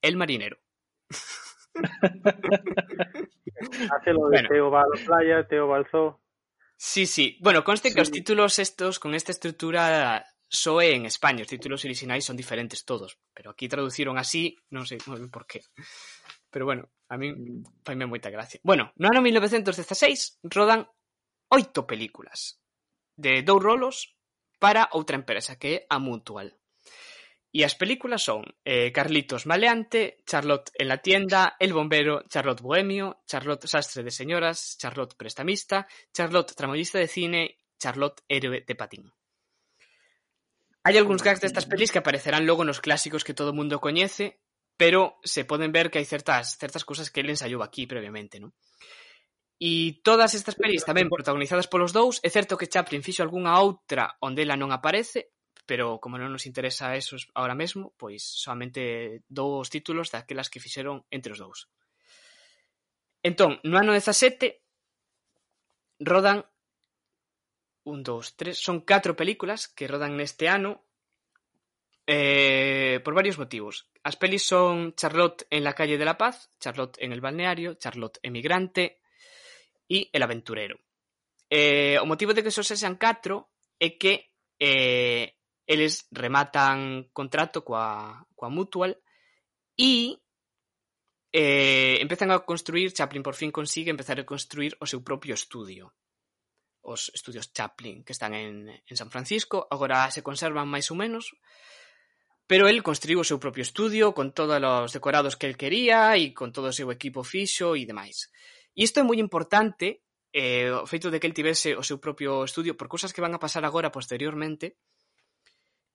el 0.00 0.16
marinero. 0.16 0.58
Hace 3.90 4.12
lo 4.12 4.28
de 4.28 4.36
Bueno. 4.36 4.48
Teo 4.48 4.70
va 4.70 4.80
a 4.80 4.84
la 4.94 5.04
playa, 5.04 5.46
Teo 5.46 5.68
va 5.68 5.76
al 5.76 5.86
zoo. 5.90 6.20
Sí, 6.76 7.06
sí. 7.06 7.38
Bueno, 7.40 7.62
conste 7.62 7.94
que 7.94 8.00
os 8.00 8.08
Sí. 8.08 8.14
títulos 8.14 8.58
estos, 8.58 8.98
con 8.98 9.14
esta 9.14 9.30
estructura, 9.30 10.24
só 10.52 10.84
é 10.84 10.92
en 10.92 11.08
España, 11.08 11.40
os 11.40 11.48
títulos 11.48 11.80
orixinais 11.80 12.28
son 12.28 12.36
diferentes 12.36 12.84
todos, 12.84 13.16
pero 13.32 13.48
aquí 13.48 13.72
traduciron 13.72 14.20
así, 14.20 14.52
non 14.68 14.84
sei 14.84 15.00
moi 15.08 15.16
ben 15.16 15.32
por 15.32 15.48
qué. 15.48 15.64
Pero 16.52 16.68
bueno, 16.68 16.92
a 17.08 17.16
min 17.16 17.64
faime 17.80 18.04
moita 18.04 18.28
gracia. 18.28 18.60
Bueno, 18.60 18.92
no 19.00 19.08
ano 19.08 19.24
1916 19.24 20.44
rodan 20.52 20.84
oito 21.48 21.88
películas 21.88 22.60
de 23.16 23.40
dous 23.40 23.64
rolos 23.64 24.12
para 24.60 24.92
outra 24.92 25.16
empresa 25.16 25.56
que 25.56 25.68
é 25.72 25.78
a 25.88 25.96
Mutual. 25.96 26.52
E 27.48 27.64
as 27.64 27.72
películas 27.72 28.20
son 28.20 28.44
eh, 28.64 28.92
Carlitos 28.92 29.48
Maleante, 29.48 30.20
Charlotte 30.28 30.68
en 30.76 30.88
la 30.88 31.00
tienda, 31.00 31.56
El 31.56 31.72
bombero, 31.72 32.28
Charlotte 32.28 32.60
Bohemio, 32.60 33.24
Charlotte 33.24 33.68
Sastre 33.68 34.04
de 34.04 34.12
Señoras, 34.12 34.76
Charlotte 34.76 35.16
Prestamista, 35.16 35.88
Charlotte 36.12 36.52
Tramoyista 36.52 37.00
de 37.00 37.08
Cine, 37.08 37.56
Charlotte 37.80 38.20
Héroe 38.28 38.64
de 38.64 38.74
Patín. 38.76 39.12
Hai 40.82 40.98
algúns 40.98 41.22
gags 41.22 41.38
destas 41.38 41.66
pelis 41.70 41.94
que 41.94 42.02
aparecerán 42.02 42.42
logo 42.42 42.66
nos 42.66 42.82
clásicos 42.82 43.22
que 43.22 43.38
todo 43.38 43.54
mundo 43.54 43.78
coñece, 43.78 44.42
pero 44.74 45.22
se 45.22 45.46
poden 45.46 45.70
ver 45.70 45.94
que 45.94 46.02
hai 46.02 46.06
certas 46.10 46.58
certas 46.58 46.82
cousas 46.82 47.06
que 47.14 47.22
el 47.22 47.30
ensaiou 47.30 47.62
aquí 47.62 47.86
previamente, 47.86 48.42
non? 48.42 48.50
E 49.62 50.02
todas 50.02 50.34
estas 50.34 50.58
pelis 50.58 50.82
tamén 50.82 51.06
protagonizadas 51.06 51.70
polos 51.70 51.94
dous, 51.94 52.18
é 52.26 52.30
certo 52.34 52.58
que 52.58 52.66
Chaplin 52.66 53.06
fixo 53.06 53.22
algunha 53.22 53.54
outra 53.62 54.18
onde 54.18 54.42
ela 54.42 54.58
non 54.58 54.74
aparece, 54.74 55.30
pero 55.70 56.02
como 56.02 56.18
non 56.18 56.34
nos 56.34 56.50
interesa 56.50 56.98
eso 56.98 57.14
ahora 57.38 57.54
mesmo, 57.54 57.94
pois 57.94 58.26
solamente 58.26 59.22
dou 59.30 59.62
os 59.62 59.70
títulos 59.70 60.10
daquelas 60.10 60.50
que 60.50 60.58
fixeron 60.58 61.06
entre 61.14 61.30
os 61.30 61.38
dous. 61.38 61.70
Entón, 63.22 63.62
no 63.62 63.78
ano 63.78 63.94
17 63.94 64.66
rodan 66.02 66.42
un, 67.84 68.02
dous, 68.02 68.36
tres, 68.36 68.58
son 68.58 68.80
catro 68.82 69.16
películas 69.16 69.68
que 69.68 69.88
rodan 69.88 70.16
neste 70.16 70.48
ano 70.48 70.84
eh, 72.06 73.00
por 73.04 73.14
varios 73.14 73.38
motivos. 73.38 73.90
As 74.02 74.16
pelis 74.16 74.42
son 74.42 74.94
Charlotte 74.94 75.46
en 75.50 75.62
la 75.62 75.74
calle 75.74 75.98
de 75.98 76.04
la 76.04 76.18
paz, 76.18 76.50
Charlotte 76.58 76.98
en 76.98 77.12
el 77.12 77.20
balneario, 77.20 77.74
Charlotte 77.74 78.18
emigrante 78.22 79.02
e 79.88 80.10
El 80.12 80.22
aventurero. 80.22 80.78
Eh, 81.50 81.98
o 82.00 82.06
motivo 82.06 82.32
de 82.34 82.42
que 82.42 82.54
só 82.54 82.62
sexan 82.64 82.96
catro 82.96 83.52
é 83.78 83.98
que 84.00 84.32
eh, 84.56 85.36
eles 85.66 86.08
rematan 86.10 87.12
contrato 87.12 87.62
coa, 87.62 88.24
coa 88.34 88.50
Mutual 88.50 88.96
e 89.76 90.18
eh, 91.32 91.96
empezan 92.00 92.30
a 92.30 92.44
construir, 92.44 92.92
Chaplin 92.92 93.22
por 93.22 93.34
fin 93.34 93.50
consigue 93.50 93.90
empezar 93.90 94.18
a 94.20 94.28
construir 94.28 94.76
o 94.80 94.86
seu 94.86 95.00
propio 95.04 95.34
estudio 95.34 95.92
os 96.82 97.10
estudios 97.14 97.52
Chaplin 97.54 98.04
que 98.04 98.12
están 98.12 98.34
en, 98.34 98.68
en 98.68 98.96
San 98.96 99.10
Francisco, 99.10 99.66
agora 99.70 100.10
se 100.10 100.22
conservan 100.22 100.66
máis 100.68 100.90
ou 100.90 100.98
menos, 100.98 101.30
pero 102.50 102.66
el 102.68 102.82
construiu 102.82 103.22
o 103.22 103.28
seu 103.28 103.38
propio 103.38 103.62
estudio 103.62 104.12
con 104.12 104.34
todos 104.34 104.58
os 104.60 104.92
decorados 104.92 105.38
que 105.38 105.46
el 105.46 105.56
quería 105.56 106.18
e 106.18 106.34
con 106.34 106.50
todo 106.50 106.68
o 106.68 106.76
seu 106.76 106.90
equipo 106.90 107.22
fixo 107.22 107.78
e 107.78 107.86
demais. 107.86 108.28
E 108.74 108.84
isto 108.84 108.98
é 109.00 109.04
moi 109.06 109.16
importante 109.22 110.02
eh, 110.34 110.68
o 110.68 110.84
feito 110.84 111.08
de 111.08 111.22
que 111.22 111.30
el 111.30 111.36
tivese 111.38 111.78
o 111.78 111.86
seu 111.86 112.02
propio 112.02 112.42
estudio 112.42 112.74
por 112.74 112.90
cousas 112.90 113.14
que 113.14 113.24
van 113.24 113.32
a 113.32 113.40
pasar 113.40 113.62
agora 113.64 113.94
posteriormente. 113.94 114.76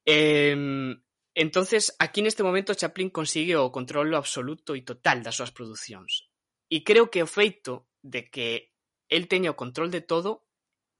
Eh, 0.08 0.56
entonces, 1.38 1.94
aquí 2.00 2.26
neste 2.26 2.42
momento 2.42 2.74
Chaplin 2.74 3.14
consigue 3.14 3.54
o 3.54 3.70
controlo 3.70 4.18
absoluto 4.18 4.74
e 4.74 4.82
total 4.82 5.22
das 5.22 5.38
súas 5.38 5.54
producións. 5.54 6.32
E 6.66 6.82
creo 6.82 7.14
que 7.14 7.22
o 7.22 7.30
feito 7.30 7.86
de 8.02 8.26
que 8.34 8.74
el 9.06 9.30
teña 9.30 9.54
o 9.54 9.60
control 9.60 9.94
de 9.94 10.02
todo 10.02 10.47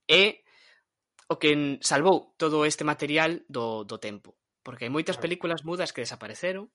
é 0.08 0.42
o 1.28 1.36
que 1.36 1.78
salvou 1.84 2.34
todo 2.40 2.64
este 2.64 2.82
material 2.82 3.44
do, 3.46 3.84
do 3.84 4.00
tempo. 4.00 4.34
Porque 4.64 4.88
hai 4.88 4.92
moitas 4.92 5.20
películas 5.20 5.62
mudas 5.62 5.92
que 5.92 6.02
desapareceron 6.02 6.72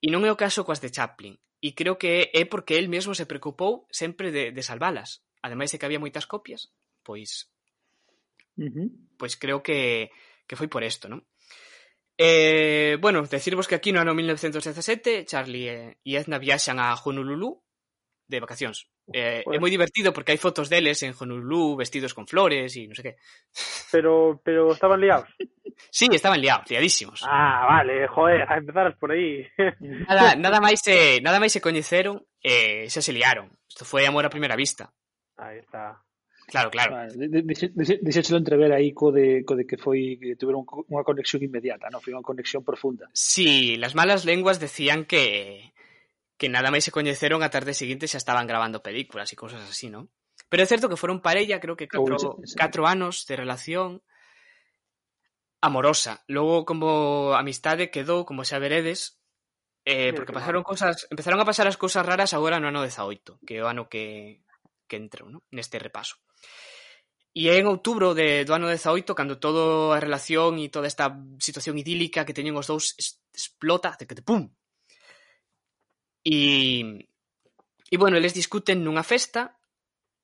e 0.00 0.08
non 0.08 0.24
é 0.24 0.32
o 0.32 0.40
caso 0.40 0.64
coas 0.64 0.80
de 0.80 0.90
Chaplin. 0.90 1.36
E 1.60 1.76
creo 1.76 2.00
que 2.00 2.32
é 2.32 2.42
porque 2.48 2.80
el 2.80 2.88
mesmo 2.88 3.12
se 3.12 3.28
preocupou 3.28 3.84
sempre 3.92 4.32
de, 4.32 4.50
de 4.56 4.62
salvalas. 4.64 5.20
Ademais 5.44 5.70
de 5.70 5.78
que 5.78 5.86
había 5.86 6.02
moitas 6.02 6.26
copias, 6.26 6.72
pois... 7.04 7.52
Uh 8.58 8.66
-huh. 8.72 8.88
Pois 9.20 9.38
creo 9.38 9.62
que, 9.62 10.10
que 10.48 10.58
foi 10.58 10.66
por 10.66 10.82
isto, 10.82 11.06
non? 11.06 11.22
Eh, 12.18 12.98
bueno, 12.98 13.22
decirvos 13.22 13.70
que 13.70 13.78
aquí 13.78 13.94
no 13.94 14.02
ano 14.02 14.10
1917 14.10 15.22
Charlie 15.22 15.94
e 16.02 16.10
Edna 16.18 16.42
viaxan 16.42 16.82
a 16.82 16.90
Honolulu 16.98 17.62
de 18.26 18.42
vacacións. 18.42 18.90
Eh, 19.12 19.40
é 19.40 19.44
Joder. 19.44 19.60
moi 19.60 19.72
divertido 19.72 20.12
porque 20.12 20.32
hai 20.32 20.40
fotos 20.40 20.68
deles 20.68 21.00
en 21.00 21.16
Honolulu 21.16 21.80
vestidos 21.80 22.12
con 22.12 22.28
flores 22.28 22.76
e 22.76 22.84
non 22.84 22.92
sei 22.96 23.12
que. 23.12 23.14
Pero, 23.92 24.40
pero 24.44 24.72
estaban 24.72 25.00
liados. 25.00 25.28
Sí, 25.94 26.10
estaban 26.10 26.42
liados, 26.42 26.66
liadísimos. 26.68 27.22
Ah, 27.22 27.62
vale, 27.70 28.08
joder, 28.10 28.42
a 28.50 28.58
empezaras 28.58 28.98
por 28.98 29.12
aí. 29.14 29.46
Nada, 30.10 30.34
nada 30.34 30.58
máis 30.58 30.82
se, 30.82 31.22
nada 31.22 31.38
máis 31.38 31.54
se 31.54 31.62
coñeceron 31.62 32.18
e 32.42 32.90
xa 32.90 32.98
se 32.98 33.14
liaron. 33.14 33.46
Isto 33.70 33.86
foi 33.86 34.02
amor 34.02 34.26
a 34.26 34.32
primeira 34.34 34.58
vista. 34.58 34.90
Ahí 35.38 35.62
está. 35.62 36.02
Claro, 36.50 36.74
claro. 36.74 36.98
Vale, 36.98 37.14
de- 37.14 37.46
de- 37.46 38.00
Dixéchelo 38.02 38.42
entrever 38.42 38.74
aí 38.74 38.90
co 38.90 39.14
de, 39.14 39.46
co 39.46 39.54
de 39.54 39.70
que 39.70 39.78
foi 39.78 40.18
que 40.18 40.34
tiveron 40.34 40.66
unha 40.90 41.06
conexión 41.06 41.46
inmediata, 41.46 41.86
non? 41.94 42.02
Foi 42.02 42.10
unha 42.10 42.26
conexión 42.26 42.66
profunda. 42.66 43.06
Sí, 43.14 43.78
las 43.78 43.94
malas 43.94 44.26
lenguas 44.26 44.58
decían 44.58 45.06
que 45.06 45.70
que 46.38 46.48
nada 46.48 46.70
máis 46.70 46.86
se 46.86 46.94
coñeceron 46.94 47.42
a 47.42 47.50
tarde 47.50 47.74
seguinte 47.74 48.06
xa 48.06 48.22
estaban 48.22 48.46
grabando 48.46 48.80
películas 48.80 49.28
e 49.34 49.36
cousas 49.36 49.60
así, 49.66 49.90
non? 49.90 50.06
Pero 50.46 50.62
é 50.62 50.70
certo 50.70 50.88
que 50.88 50.96
foron 50.96 51.20
parella, 51.20 51.60
creo 51.60 51.76
que 51.76 51.90
catro, 51.90 52.16
oh, 52.16 52.38
sí. 52.46 52.54
catro 52.54 52.86
anos 52.86 53.26
de 53.26 53.34
relación 53.36 54.00
amorosa. 55.60 56.22
Logo, 56.30 56.64
como 56.64 57.34
amistade, 57.34 57.90
quedou, 57.90 58.24
como 58.24 58.46
xa 58.46 58.62
veredes, 58.62 59.18
eh, 59.84 60.14
porque 60.14 60.32
pasaron 60.32 60.62
cosas, 60.62 61.10
empezaron 61.10 61.42
a 61.42 61.48
pasar 61.48 61.66
as 61.66 61.76
cousas 61.76 62.06
raras 62.06 62.32
agora 62.32 62.62
no 62.62 62.70
ano 62.70 62.86
18, 62.86 63.42
que 63.42 63.58
é 63.58 63.62
o 63.64 63.68
ano 63.68 63.90
que, 63.90 64.40
que 64.86 64.96
entrou, 64.96 65.28
no? 65.28 65.42
neste 65.50 65.76
repaso. 65.82 66.22
E 67.34 67.50
é 67.52 67.60
en 67.60 67.66
outubro 67.68 68.14
de, 68.16 68.46
do 68.46 68.54
ano 68.54 68.70
18 68.70 69.14
cando 69.14 69.42
toda 69.42 69.94
a 69.94 70.00
relación 70.00 70.56
e 70.62 70.72
toda 70.72 70.88
esta 70.88 71.12
situación 71.38 71.76
idílica 71.76 72.24
que 72.24 72.34
teñen 72.34 72.56
os 72.56 72.70
dous 72.70 72.94
explota, 73.34 73.94
de 73.98 74.06
que 74.06 74.16
te 74.16 74.24
pum, 74.24 74.48
E, 76.24 77.06
e 77.90 77.96
bueno, 77.96 78.16
eles 78.16 78.34
discuten 78.34 78.82
nunha 78.82 79.02
festa 79.02 79.58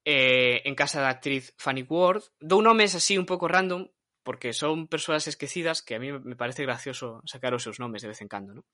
eh, 0.04 0.60
en 0.64 0.74
casa 0.74 1.00
da 1.00 1.10
actriz 1.10 1.54
Fanny 1.56 1.84
Ward. 1.84 2.22
Dou 2.40 2.60
nomes 2.60 2.94
así 2.94 3.16
un 3.16 3.26
pouco 3.26 3.48
random, 3.48 3.88
porque 4.24 4.52
son 4.52 4.88
persoas 4.88 5.28
esquecidas 5.28 5.80
que 5.80 5.96
a 5.96 6.00
mí 6.02 6.12
me 6.12 6.36
parece 6.36 6.64
gracioso 6.64 7.20
sacar 7.24 7.52
os 7.54 7.64
seus 7.64 7.80
nomes 7.80 8.02
de 8.02 8.10
vez 8.12 8.20
en 8.20 8.28
cando, 8.28 8.52
¿no? 8.54 8.64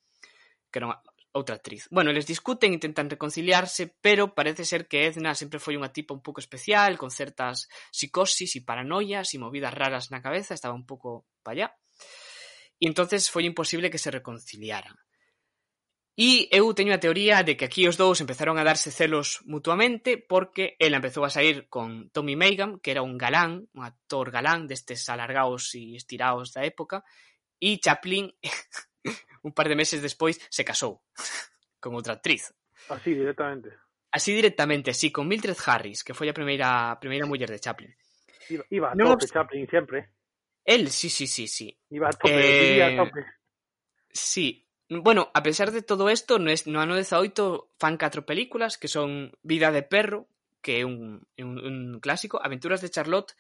que 0.70 0.78
era 0.78 0.86
unha, 0.86 0.98
outra 1.34 1.58
actriz. 1.58 1.86
Bueno, 1.90 2.10
eles 2.10 2.26
discuten, 2.26 2.72
intentan 2.74 3.10
reconciliarse, 3.10 3.94
pero 4.00 4.34
parece 4.34 4.64
ser 4.64 4.86
que 4.86 5.06
Edna 5.06 5.34
sempre 5.34 5.62
foi 5.62 5.74
unha 5.74 5.90
tipa 5.90 6.14
un 6.14 6.22
pouco 6.22 6.42
especial, 6.42 6.98
con 6.98 7.10
certas 7.10 7.66
psicosis 7.90 8.54
e 8.58 8.66
paranoias 8.66 9.34
e 9.34 9.42
movidas 9.42 9.74
raras 9.74 10.10
na 10.14 10.22
cabeza, 10.22 10.54
estaba 10.54 10.74
un 10.74 10.86
pouco 10.86 11.26
pa 11.42 11.52
allá. 11.54 11.68
E 12.80 12.88
entonces 12.88 13.28
foi 13.28 13.44
imposible 13.44 13.90
que 13.92 14.00
se 14.00 14.10
reconciliaran. 14.10 14.96
E 16.20 16.52
eu 16.52 16.68
teño 16.76 16.92
a 16.92 17.00
teoría 17.00 17.40
de 17.40 17.56
que 17.56 17.64
aquí 17.64 17.88
os 17.88 17.96
dous 17.96 18.20
empezaron 18.20 18.60
a 18.60 18.66
darse 18.68 18.92
celos 18.92 19.40
mutuamente 19.48 20.20
porque 20.20 20.76
ela 20.76 21.00
empezou 21.00 21.24
a 21.24 21.32
sair 21.32 21.64
con 21.72 22.12
Tommy 22.12 22.36
Megan, 22.36 22.76
que 22.76 22.92
era 22.92 23.00
un 23.00 23.16
galán, 23.16 23.72
un 23.72 23.88
actor 23.88 24.28
galán 24.28 24.68
destes 24.68 25.08
alargaos 25.08 25.72
e 25.72 25.96
estiraos 25.96 26.52
da 26.52 26.60
época, 26.68 27.08
e 27.56 27.80
Chaplin, 27.80 28.36
un 29.48 29.56
par 29.56 29.72
de 29.72 29.80
meses 29.80 30.04
despois, 30.04 30.36
se 30.52 30.60
casou 30.60 31.00
con 31.80 31.96
outra 31.96 32.20
actriz. 32.20 32.52
Así, 32.92 33.16
directamente. 33.16 33.72
Así 34.12 34.36
directamente, 34.36 34.92
así, 34.92 35.08
con 35.08 35.24
Mildred 35.24 35.56
Harris, 35.56 36.04
que 36.04 36.12
foi 36.12 36.28
a 36.28 36.36
primeira, 36.36 36.92
a 36.92 37.00
primeira 37.00 37.24
muller 37.24 37.48
de 37.48 37.64
Chaplin. 37.64 37.96
Iba, 38.52 38.68
iba 38.68 38.92
a 38.92 38.92
tope, 38.92 39.24
no, 39.24 39.32
Chaplin, 39.32 39.64
sempre. 39.72 40.12
El, 40.68 40.92
sí, 40.92 41.08
sí, 41.08 41.24
sí, 41.24 41.48
sí. 41.48 41.72
Iba 41.88 42.12
a 42.12 42.12
tope, 42.12 42.28
eh... 42.28 42.76
iba 42.76 42.92
a 42.92 43.08
tope. 43.08 43.24
Sí, 44.12 44.68
Bueno, 44.90 45.30
a 45.34 45.42
pesar 45.44 45.70
de 45.70 45.82
todo 45.82 46.10
isto, 46.10 46.40
no, 46.40 46.50
es, 46.50 46.66
no 46.66 46.80
ano 46.80 46.96
18 46.96 47.70
fan 47.78 47.96
catro 47.96 48.26
películas 48.26 48.76
que 48.76 48.88
son 48.88 49.30
Vida 49.42 49.70
de 49.70 49.84
perro, 49.86 50.26
que 50.60 50.80
é 50.80 50.84
un, 50.84 51.22
un, 51.38 51.58
un 51.62 52.00
clásico, 52.02 52.42
Aventuras 52.42 52.82
de 52.82 52.90
Charlotte 52.90 53.38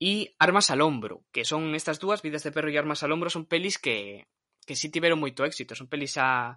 e 0.00 0.32
Armas 0.40 0.72
al 0.72 0.80
hombro, 0.80 1.20
que 1.36 1.44
son 1.44 1.76
estas 1.76 2.00
dúas, 2.00 2.24
Vidas 2.24 2.48
de 2.48 2.52
perro 2.52 2.72
e 2.72 2.80
Armas 2.80 3.04
al 3.04 3.12
hombro, 3.12 3.28
son 3.28 3.44
pelis 3.44 3.76
que, 3.76 4.24
que 4.64 4.72
sí 4.72 4.88
tiveron 4.88 5.20
moito 5.20 5.44
éxito, 5.44 5.76
son 5.76 5.84
pelis 5.84 6.16
xa, 6.16 6.56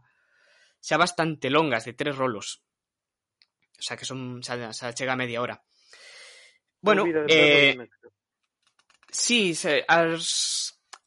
xa 0.79 0.95
bastante 0.95 1.51
longas, 1.51 1.83
de 1.83 1.91
tres 1.91 2.15
rolos. 2.15 2.63
O 3.75 3.83
sea, 3.83 3.99
que 3.99 4.07
son 4.07 4.39
xa, 4.39 4.55
xa 4.71 4.95
chega 4.95 5.19
a 5.19 5.19
media 5.19 5.43
hora. 5.43 5.59
Bueno, 6.79 7.03
eh. 7.27 7.75
Sí, 9.11 9.51
se, 9.51 9.83
as, 9.83 10.23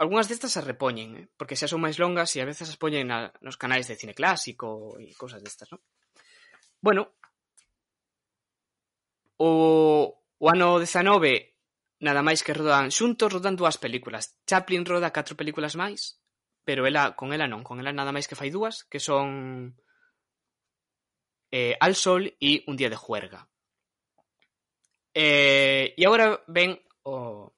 Algúnas 0.03 0.27
destas 0.27 0.51
se 0.51 0.61
repoñen, 0.61 1.15
eh? 1.15 1.27
porque 1.39 1.55
xa 1.55 1.71
son 1.71 1.79
máis 1.79 1.95
longas 2.03 2.35
e 2.35 2.43
a 2.43 2.49
veces 2.51 2.67
as 2.67 2.75
poñen 2.75 3.07
na, 3.07 3.31
nos 3.39 3.55
canais 3.55 3.87
de 3.87 3.95
cine 3.95 4.19
clásico 4.19 4.99
e 4.99 5.15
cousas 5.15 5.39
destas, 5.39 5.71
non? 5.71 5.79
Bueno, 6.83 7.15
o, 9.39 10.19
o 10.19 10.47
ano 10.51 10.83
19 10.83 11.55
nada 12.03 12.19
máis 12.27 12.43
que 12.43 12.51
rodan 12.51 12.91
xuntos, 12.91 13.31
rodan 13.31 13.55
dúas 13.55 13.79
películas. 13.79 14.35
Chaplin 14.43 14.83
roda 14.83 15.15
catro 15.15 15.39
películas 15.39 15.79
máis, 15.79 16.19
pero 16.67 16.83
ela 16.83 17.15
con 17.15 17.31
ela 17.31 17.47
non, 17.47 17.63
con 17.63 17.79
ela 17.79 17.95
nada 17.95 18.11
máis 18.11 18.27
que 18.27 18.35
fai 18.35 18.51
dúas, 18.51 18.83
que 18.91 18.99
son 18.99 19.79
eh, 21.55 21.79
Al 21.79 21.95
Sol 21.95 22.27
e 22.43 22.67
Un 22.67 22.75
día 22.75 22.91
de 22.91 22.99
juerga. 22.99 23.47
Eh, 25.15 25.95
e 25.95 26.03
agora 26.03 26.43
ven 26.51 26.75
o, 27.07 27.55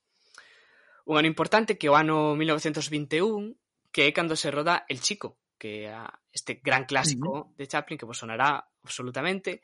un 1.05 1.19
ano 1.19 1.29
importante 1.29 1.77
que 1.77 1.89
o 1.89 1.97
ano 1.97 2.35
1921, 2.35 3.55
que 3.93 4.09
é 4.09 4.13
cando 4.13 4.37
se 4.37 4.51
roda 4.51 4.85
El 4.89 5.01
Chico, 5.01 5.37
que 5.59 5.87
é 5.87 5.97
este 6.33 6.61
gran 6.65 6.85
clásico 6.85 7.31
uh 7.31 7.41
-huh. 7.45 7.57
de 7.57 7.69
Chaplin 7.69 7.99
que 7.99 8.09
vos 8.09 8.19
sonará 8.19 8.65
absolutamente. 8.83 9.63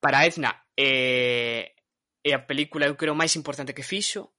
Para 0.00 0.24
Edna, 0.24 0.66
eh, 0.76 1.74
é 2.22 2.32
a 2.34 2.46
película, 2.46 2.86
eu 2.86 2.96
creo, 2.96 3.18
máis 3.18 3.34
importante 3.34 3.74
que 3.74 3.82
fixo 3.82 4.34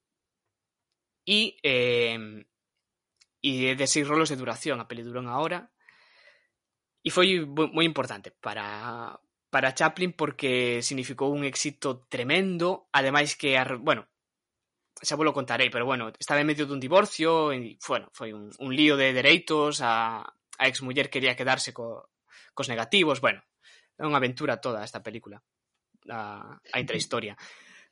e 1.28 1.60
eh, 1.64 2.46
e 3.42 3.76
de 3.76 3.88
seis 3.88 4.08
rolos 4.08 4.30
de 4.30 4.40
duración, 4.40 4.80
a 4.80 4.88
peli 4.88 5.04
durou 5.04 5.24
unha 5.24 5.40
hora 5.40 5.72
e 7.04 7.10
foi 7.12 7.44
moi 7.48 7.86
importante 7.88 8.32
para 8.32 9.16
para 9.50 9.74
Chaplin 9.74 10.14
porque 10.14 10.84
significou 10.86 11.34
un 11.34 11.42
éxito 11.44 12.06
tremendo, 12.06 12.88
ademais 12.94 13.34
que, 13.34 13.58
bueno, 13.82 14.06
xa 15.00 15.16
vos 15.16 15.26
lo 15.26 15.34
contarei, 15.34 15.72
pero 15.72 15.88
bueno, 15.88 16.12
estaba 16.20 16.42
en 16.44 16.48
medio 16.48 16.68
dun 16.68 16.80
divorcio, 16.80 17.56
e, 17.56 17.80
bueno, 17.88 18.12
foi 18.12 18.36
un, 18.36 18.52
un 18.60 18.72
lío 18.76 19.00
de 19.00 19.16
dereitos, 19.16 19.80
a, 19.80 20.24
a 20.28 20.66
exmuller 20.68 21.08
quería 21.08 21.40
quedarse 21.40 21.72
co, 21.72 22.12
cos 22.52 22.68
negativos, 22.68 23.24
bueno, 23.24 23.40
é 23.96 24.04
unha 24.04 24.20
aventura 24.20 24.60
toda 24.60 24.84
esta 24.84 25.00
película, 25.00 25.40
a, 26.12 26.60
a 26.60 26.78
intrahistoria. 26.80 27.40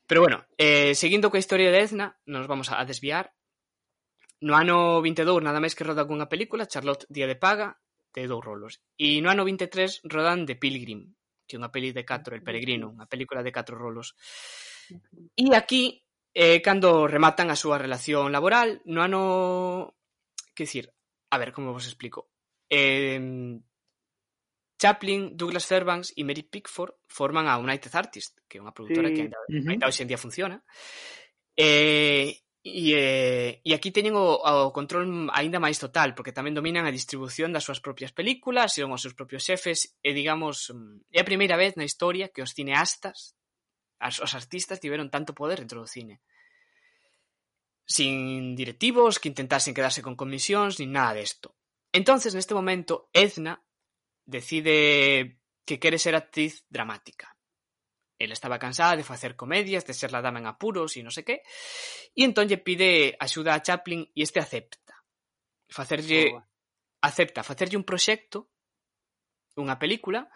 Pero 0.08 0.24
bueno, 0.24 0.48
eh, 0.56 0.96
seguindo 0.96 1.28
coa 1.28 1.44
historia 1.44 1.72
de 1.72 1.84
Edna, 1.84 2.16
nos 2.24 2.48
vamos 2.48 2.72
a, 2.72 2.80
a 2.80 2.88
desviar. 2.88 3.36
No 4.40 4.56
ano 4.56 5.04
22 5.04 5.44
nada 5.44 5.60
máis 5.60 5.76
que 5.76 5.84
roda 5.84 6.08
cunha 6.08 6.32
película, 6.32 6.70
Charlotte 6.70 7.04
Día 7.12 7.28
de 7.28 7.36
Paga, 7.36 7.80
de 8.16 8.24
dous 8.24 8.40
rolos. 8.40 8.80
E 8.96 9.20
no 9.20 9.28
ano 9.28 9.44
23 9.44 10.08
rodan 10.08 10.48
The 10.48 10.56
Pilgrim, 10.56 11.12
que 11.44 11.56
é 11.56 11.60
unha 11.60 11.72
peli 11.72 11.92
de 11.92 12.08
catro, 12.08 12.40
El 12.40 12.46
Peregrino, 12.46 12.88
unha 12.88 13.08
película 13.12 13.44
de 13.44 13.52
catro 13.52 13.76
rolos. 13.76 14.16
E 15.36 15.52
aquí 15.52 16.07
eh, 16.38 16.62
cando 16.62 17.10
rematan 17.10 17.50
a 17.50 17.58
súa 17.58 17.82
relación 17.82 18.30
laboral 18.30 18.86
no 18.86 19.02
ano... 19.02 19.98
Que 20.54 20.70
dicir, 20.70 20.94
a 21.34 21.42
ver, 21.42 21.50
como 21.50 21.74
vos 21.74 21.90
explico? 21.90 22.30
Eh, 22.70 23.58
Chaplin, 24.78 25.34
Douglas 25.34 25.66
Fairbanks 25.66 26.14
e 26.14 26.22
Mary 26.22 26.46
Pickford 26.46 26.94
forman 27.10 27.50
a 27.50 27.58
United 27.58 27.90
Artists, 27.98 28.38
que 28.46 28.58
é 28.58 28.62
unha 28.62 28.70
productora 28.70 29.10
sí. 29.10 29.14
que 29.18 29.22
ainda, 29.26 29.42
uh 29.42 29.50
-huh. 29.50 29.70
ainda 29.74 29.90
hoxe 29.90 30.06
en 30.06 30.10
día 30.14 30.22
funciona. 30.22 30.62
Eh, 31.58 32.46
e, 32.62 32.94
eh, 32.94 33.52
e 33.66 33.72
aquí 33.74 33.90
teñen 33.90 34.14
o, 34.14 34.38
o 34.38 34.70
control 34.70 35.34
aínda 35.34 35.58
máis 35.58 35.82
total, 35.82 36.14
porque 36.14 36.36
tamén 36.36 36.54
dominan 36.54 36.86
a 36.86 36.94
distribución 36.94 37.50
das 37.50 37.66
súas 37.66 37.82
propias 37.82 38.14
películas, 38.14 38.78
son 38.78 38.94
os 38.94 39.02
seus 39.02 39.18
propios 39.18 39.42
xefes, 39.42 39.98
e 40.06 40.14
digamos, 40.14 40.70
mm, 40.70 41.10
é 41.18 41.26
a 41.26 41.30
primeira 41.30 41.58
vez 41.58 41.74
na 41.74 41.88
historia 41.88 42.30
que 42.30 42.46
os 42.46 42.54
cineastas 42.54 43.37
as, 44.00 44.22
os 44.22 44.32
artistas 44.38 44.82
tiveron 44.82 45.10
tanto 45.10 45.34
poder 45.34 45.62
dentro 45.62 45.82
do 45.82 45.90
cine 45.90 46.22
sin 47.88 48.54
directivos 48.56 49.18
que 49.18 49.32
intentasen 49.32 49.74
quedarse 49.74 50.04
con 50.04 50.20
comisións 50.20 50.76
nin 50.78 50.92
nada 50.92 51.16
desto. 51.16 51.56
Entonces, 51.96 52.36
neste 52.36 52.52
momento, 52.52 53.08
Edna 53.16 53.64
decide 54.28 55.40
que 55.64 55.80
quere 55.80 55.98
ser 55.98 56.14
actriz 56.14 56.68
dramática. 56.68 57.32
Ela 58.20 58.36
estaba 58.36 58.60
cansada 58.60 59.00
de 59.00 59.08
facer 59.08 59.40
comedias, 59.40 59.88
de 59.88 59.96
ser 59.96 60.12
la 60.12 60.22
dama 60.22 60.44
en 60.44 60.52
apuros 60.52 61.00
e 61.00 61.02
non 61.02 61.16
sei 61.16 61.24
que, 61.24 61.48
e 62.12 62.28
entón 62.28 62.52
lle 62.52 62.60
pide 62.60 63.16
axuda 63.16 63.56
a 63.56 63.64
Chaplin 63.64 64.04
e 64.04 64.20
este 64.20 64.44
acepta. 64.44 65.00
Facerlle 65.72 66.36
acepta 67.00 67.40
facerlle 67.40 67.80
un 67.80 67.88
proxecto, 67.88 68.52
unha 69.56 69.80
película, 69.80 70.28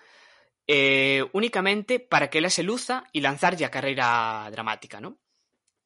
eh, 0.72 1.28
únicamente 1.34 2.00
para 2.00 2.30
que 2.30 2.38
ela 2.38 2.50
se 2.50 2.64
luza 2.64 3.04
e 3.12 3.20
lanzarlle 3.20 3.68
a 3.68 3.74
carreira 3.76 4.48
dramática, 4.56 5.04
non? 5.04 5.20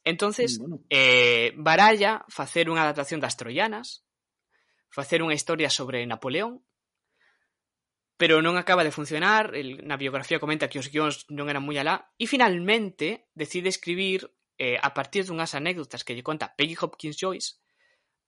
Entonces, 0.05 0.61
mm, 0.61 0.61
bueno. 0.61 0.77
eh, 0.93 1.57
baralla 1.57 2.21
facer 2.29 2.69
unha 2.69 2.85
adaptación 2.85 3.17
das 3.17 3.33
troianas, 3.33 4.05
facer 4.93 5.25
unha 5.25 5.33
historia 5.33 5.73
sobre 5.73 6.05
Napoleón, 6.05 6.61
pero 8.13 8.45
non 8.45 8.61
acaba 8.61 8.85
de 8.85 8.93
funcionar, 8.93 9.57
el, 9.57 9.81
na 9.89 9.97
biografía 9.97 10.37
comenta 10.37 10.69
que 10.69 10.77
os 10.77 10.93
guións 10.93 11.25
non 11.33 11.49
eran 11.49 11.65
moi 11.65 11.81
alá, 11.81 12.13
e 12.21 12.29
finalmente 12.29 13.25
decide 13.33 13.73
escribir, 13.73 14.29
eh, 14.61 14.77
a 14.77 14.93
partir 14.93 15.25
dunhas 15.25 15.57
anécdotas 15.57 16.05
que 16.05 16.13
lle 16.13 16.21
conta 16.21 16.53
Peggy 16.53 16.77
Hopkins 16.77 17.17
Joyce, 17.17 17.57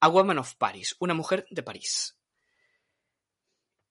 A 0.02 0.10
Woman 0.10 0.42
of 0.42 0.58
Paris, 0.58 0.98
unha 0.98 1.14
mujer 1.14 1.46
de 1.54 1.62
París. 1.62 2.18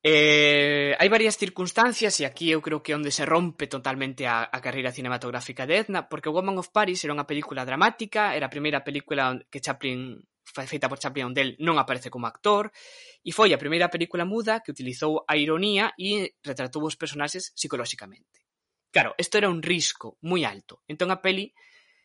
Eh, 0.08 0.94
hai 1.02 1.08
varias 1.10 1.34
circunstancias 1.34 2.14
e 2.22 2.24
aquí 2.30 2.54
eu 2.54 2.62
creo 2.62 2.78
que 2.78 2.94
onde 2.94 3.10
se 3.10 3.26
rompe 3.26 3.66
totalmente 3.66 4.22
a, 4.22 4.46
a 4.46 4.62
carreira 4.62 4.94
cinematográfica 4.94 5.66
de 5.66 5.82
Edna, 5.82 6.06
porque 6.06 6.30
Woman 6.30 6.62
of 6.62 6.70
Paris 6.70 7.02
era 7.02 7.10
unha 7.10 7.26
película 7.26 7.66
dramática, 7.66 8.30
era 8.38 8.46
a 8.46 8.54
primeira 8.54 8.86
película 8.86 9.34
que 9.50 9.58
Chaplin 9.58 10.22
feita 10.46 10.86
por 10.86 11.02
Chaplin 11.02 11.34
onde 11.34 11.42
el 11.42 11.50
non 11.58 11.74
aparece 11.82 12.06
como 12.06 12.30
actor 12.30 12.70
e 13.18 13.34
foi 13.34 13.50
a 13.50 13.58
primeira 13.58 13.90
película 13.90 14.22
muda 14.22 14.62
que 14.62 14.70
utilizou 14.70 15.26
a 15.26 15.34
ironía 15.34 15.90
e 15.98 16.38
retratou 16.38 16.86
os 16.86 16.94
personaxes 16.94 17.50
psicolóxicamente. 17.58 18.46
Claro, 18.94 19.18
isto 19.18 19.42
era 19.42 19.50
un 19.50 19.58
risco 19.58 20.22
moi 20.22 20.46
alto. 20.46 20.86
Entón 20.86 21.10
a 21.10 21.18
peli 21.18 21.50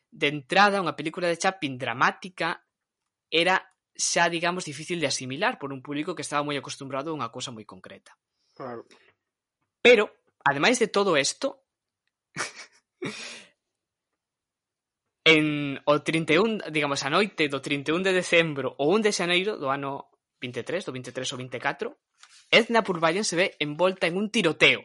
de 0.10 0.26
entrada, 0.26 0.82
unha 0.82 0.98
película 0.98 1.30
de 1.30 1.38
Chaplin 1.38 1.78
dramática 1.78 2.66
era 3.30 3.62
xa 3.96 4.30
digamos 4.30 4.66
difícil 4.66 5.00
de 5.00 5.08
asimilar 5.08 5.60
por 5.60 5.74
un 5.74 5.82
público 5.82 6.16
que 6.16 6.24
estaba 6.26 6.46
moi 6.46 6.58
acostumbrado 6.58 7.12
a 7.12 7.18
unha 7.18 7.30
cosa 7.30 7.52
moi 7.52 7.66
concreta. 7.66 8.16
Claro. 8.56 8.86
Pero, 9.82 10.12
ademais 10.46 10.78
de 10.78 10.88
todo 10.88 11.18
isto, 11.18 11.66
en 15.26 15.78
o 15.86 16.02
31, 16.02 16.72
digamos, 16.72 17.04
a 17.06 17.10
noite 17.10 17.50
do 17.50 17.62
31 17.62 18.02
de 18.04 18.14
decembro 18.14 18.76
ou 18.78 18.94
1 18.98 19.06
de 19.06 19.12
xaneiro 19.12 19.58
do 19.58 19.70
ano 19.70 20.10
23, 20.42 20.86
do 20.86 20.92
23 20.94 21.34
ou 21.34 21.38
24, 21.38 21.94
Edna 22.50 22.84
Purballen 22.84 23.24
se 23.24 23.36
ve 23.38 23.48
envolta 23.60 24.08
en 24.08 24.18
un 24.18 24.30
tiroteo. 24.30 24.82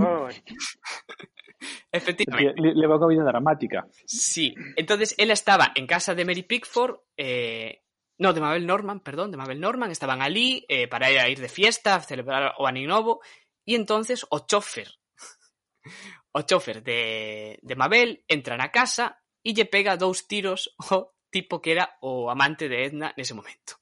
Oh. 0.00 0.28
Efectivamente. 1.90 2.60
Le, 2.60 2.74
leva 2.74 2.98
unha 2.98 3.10
vida 3.10 3.24
dramática. 3.24 3.86
Sí, 4.04 4.54
entonces 4.76 5.14
ela 5.16 5.32
estaba 5.32 5.72
en 5.74 5.86
casa 5.86 6.14
de 6.14 6.24
Mary 6.24 6.42
Pickford, 6.42 7.00
eh, 7.16 7.84
no, 8.18 8.32
de 8.32 8.40
Mabel 8.40 8.66
Norman, 8.66 9.00
perdón, 9.00 9.30
de 9.30 9.38
Mabel 9.38 9.60
Norman, 9.60 9.90
estaban 9.90 10.22
ali 10.22 10.64
eh, 10.68 10.88
para 10.88 11.10
ir 11.10 11.18
a 11.18 11.28
ir 11.28 11.40
de 11.40 11.48
fiesta, 11.48 11.94
a 11.94 12.00
celebrar 12.00 12.54
o 12.58 12.70
Novo, 12.70 13.20
e 13.64 13.74
entonces 13.74 14.26
o 14.30 14.46
chofer, 14.46 14.88
o 16.32 16.42
chofer 16.42 16.82
de, 16.82 17.58
de 17.62 17.74
Mabel 17.76 18.24
entra 18.28 18.56
na 18.56 18.70
casa 18.70 19.22
e 19.44 19.52
lle 19.52 19.66
pega 19.68 20.00
dous 20.00 20.26
tiros 20.26 20.74
ao 20.90 21.14
tipo 21.30 21.58
que 21.58 21.74
era 21.74 21.98
o 22.00 22.30
amante 22.30 22.68
de 22.68 22.86
Edna 22.86 23.14
nese 23.16 23.34
momento. 23.34 23.78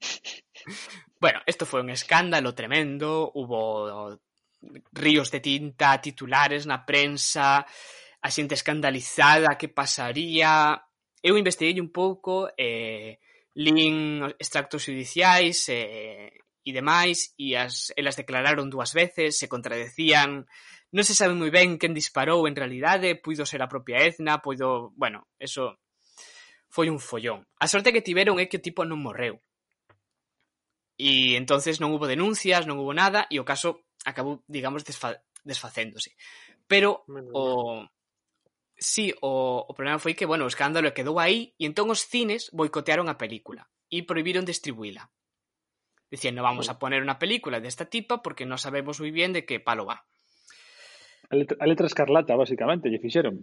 Bueno, 1.20 1.40
esto 1.44 1.64
foi 1.64 1.80
un 1.80 1.90
escándalo 1.90 2.54
tremendo, 2.54 3.30
hubo 3.34 4.20
ríos 4.92 5.30
de 5.30 5.40
tinta, 5.40 6.00
titulares 6.00 6.66
na 6.66 6.84
prensa, 6.84 7.64
a 8.20 8.28
xente 8.28 8.54
escandalizada, 8.54 9.56
que 9.56 9.68
pasaría... 9.68 10.80
Eu 11.20 11.36
investiguei 11.36 11.76
un 11.80 11.92
pouco, 11.92 12.48
eh, 12.56 13.20
lin 13.52 14.24
extractos 14.40 14.88
judiciais 14.88 15.68
eh, 15.68 16.32
e 16.64 16.70
demais, 16.72 17.36
e 17.36 17.56
as, 17.56 17.92
elas 17.96 18.16
declararon 18.16 18.72
dúas 18.72 18.96
veces, 18.96 19.36
se 19.36 19.48
contradecían, 19.48 20.48
non 20.90 21.04
se 21.04 21.12
sabe 21.12 21.36
moi 21.36 21.52
ben 21.52 21.76
quen 21.76 21.92
disparou 21.92 22.48
en 22.48 22.56
realidade, 22.56 23.20
puido 23.20 23.44
ser 23.44 23.60
a 23.60 23.68
propia 23.68 24.00
Etna, 24.00 24.40
puido... 24.40 24.96
Bueno, 24.96 25.28
eso 25.36 25.76
foi 26.72 26.88
un 26.88 26.98
follón. 26.98 27.44
A 27.60 27.68
sorte 27.68 27.92
que 27.92 28.04
tiveron 28.04 28.40
é 28.40 28.48
que 28.48 28.58
o 28.58 28.64
tipo 28.64 28.88
non 28.88 29.02
morreu. 29.02 29.38
E 31.00 31.36
entonces 31.36 31.80
non 31.80 31.92
hubo 31.92 32.08
denuncias, 32.08 32.64
non 32.64 32.80
hubo 32.80 32.92
nada, 32.96 33.28
e 33.28 33.40
o 33.40 33.44
caso 33.44 33.84
acabou, 34.04 34.42
digamos, 34.48 34.84
desfa 34.84 35.20
desfacéndose. 35.44 36.16
Pero 36.68 37.04
o 37.08 37.86
sí, 38.76 39.12
o, 39.20 39.64
o 39.68 39.72
problema 39.76 40.00
foi 40.00 40.16
que, 40.16 40.24
bueno, 40.24 40.44
o 40.44 40.52
escándalo 40.52 40.96
quedou 40.96 41.20
aí 41.20 41.52
e 41.60 41.68
entón 41.68 41.92
os 41.92 42.04
cines 42.04 42.48
boicotearon 42.52 43.12
a 43.12 43.20
película 43.20 43.68
e 43.92 44.06
prohibiron 44.08 44.48
distribuíla. 44.48 45.12
Dicían, 46.10 46.34
no 46.34 46.42
vamos 46.42 46.66
a 46.66 46.78
poner 46.80 47.04
unha 47.04 47.20
película 47.22 47.62
desta 47.62 47.86
tipa 47.86 48.18
porque 48.18 48.48
non 48.48 48.58
sabemos 48.58 48.98
moi 48.98 49.14
bien 49.14 49.30
de 49.30 49.46
que 49.46 49.62
palo 49.62 49.86
va. 49.86 50.02
A 51.30 51.34
letra, 51.38 51.54
a 51.62 51.66
letra 51.70 51.86
escarlata, 51.86 52.34
basicamente, 52.34 52.90
lle 52.90 52.98
fixeron. 52.98 53.38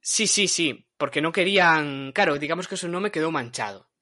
Sí, 0.00 0.24
sí, 0.24 0.48
sí, 0.48 0.72
porque 0.96 1.20
non 1.20 1.34
querían... 1.34 2.16
Claro, 2.16 2.40
digamos 2.40 2.64
que 2.64 2.78
o 2.78 2.80
seu 2.80 2.88
nome 2.88 3.12
quedou 3.12 3.28
manchado. 3.28 3.92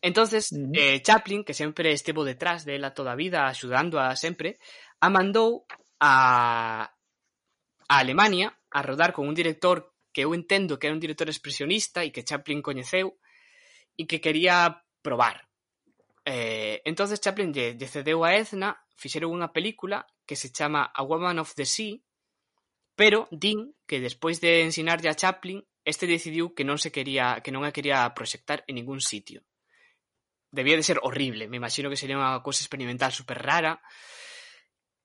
Entonces, 0.00 0.54
eh, 0.54 1.02
Chaplin, 1.02 1.42
que 1.42 1.52
sempre 1.52 1.90
estivo 1.90 2.22
detrás 2.22 2.64
de 2.64 2.78
toda 2.94 3.12
a 3.12 3.18
vida, 3.18 3.50
axudando 3.50 3.98
a 3.98 4.14
sempre, 4.14 4.62
a 5.00 5.08
mandou 5.08 5.66
a 6.00 6.88
a 7.90 7.98
Alemania 7.98 8.54
a 8.70 8.82
rodar 8.86 9.10
con 9.12 9.26
un 9.26 9.34
director 9.34 9.90
que 10.12 10.22
eu 10.22 10.34
entendo 10.34 10.78
que 10.78 10.86
era 10.86 10.94
un 10.94 11.02
director 11.02 11.26
expresionista 11.26 12.06
e 12.06 12.14
que 12.14 12.22
Chaplin 12.22 12.62
coñeceu 12.62 13.18
e 13.98 14.06
que 14.06 14.22
quería 14.22 14.86
probar. 15.02 15.50
Eh, 16.22 16.82
entonces 16.86 17.18
Chaplin 17.18 17.50
lle, 17.50 17.74
lle 17.74 17.88
cedeu 17.90 18.22
a 18.22 18.38
Ezna, 18.38 18.78
fixeron 18.94 19.34
unha 19.34 19.50
película 19.50 20.06
que 20.22 20.38
se 20.38 20.54
chama 20.54 20.86
A 20.94 21.02
Woman 21.02 21.42
of 21.42 21.58
the 21.58 21.66
Sea, 21.66 21.98
pero 22.94 23.26
din 23.34 23.74
que 23.88 23.98
despois 23.98 24.38
de 24.38 24.62
ensinarlle 24.62 25.10
a 25.10 25.18
Chaplin, 25.18 25.64
este 25.82 26.06
decidiu 26.06 26.54
que 26.54 26.62
non 26.62 26.78
se 26.78 26.94
quería 26.94 27.42
que 27.42 27.50
non 27.50 27.66
a 27.66 27.74
quería 27.74 28.06
proxectar 28.14 28.62
en 28.70 28.78
ningún 28.78 29.02
sitio. 29.02 29.42
Debía 30.50 30.78
de 30.78 30.86
ser 30.86 30.98
horrible, 31.02 31.50
me 31.50 31.58
imagino 31.58 31.90
que 31.90 31.98
sería 31.98 32.18
unha 32.18 32.38
cosa 32.44 32.62
experimental 32.62 33.10
super 33.10 33.38
rara, 33.38 33.82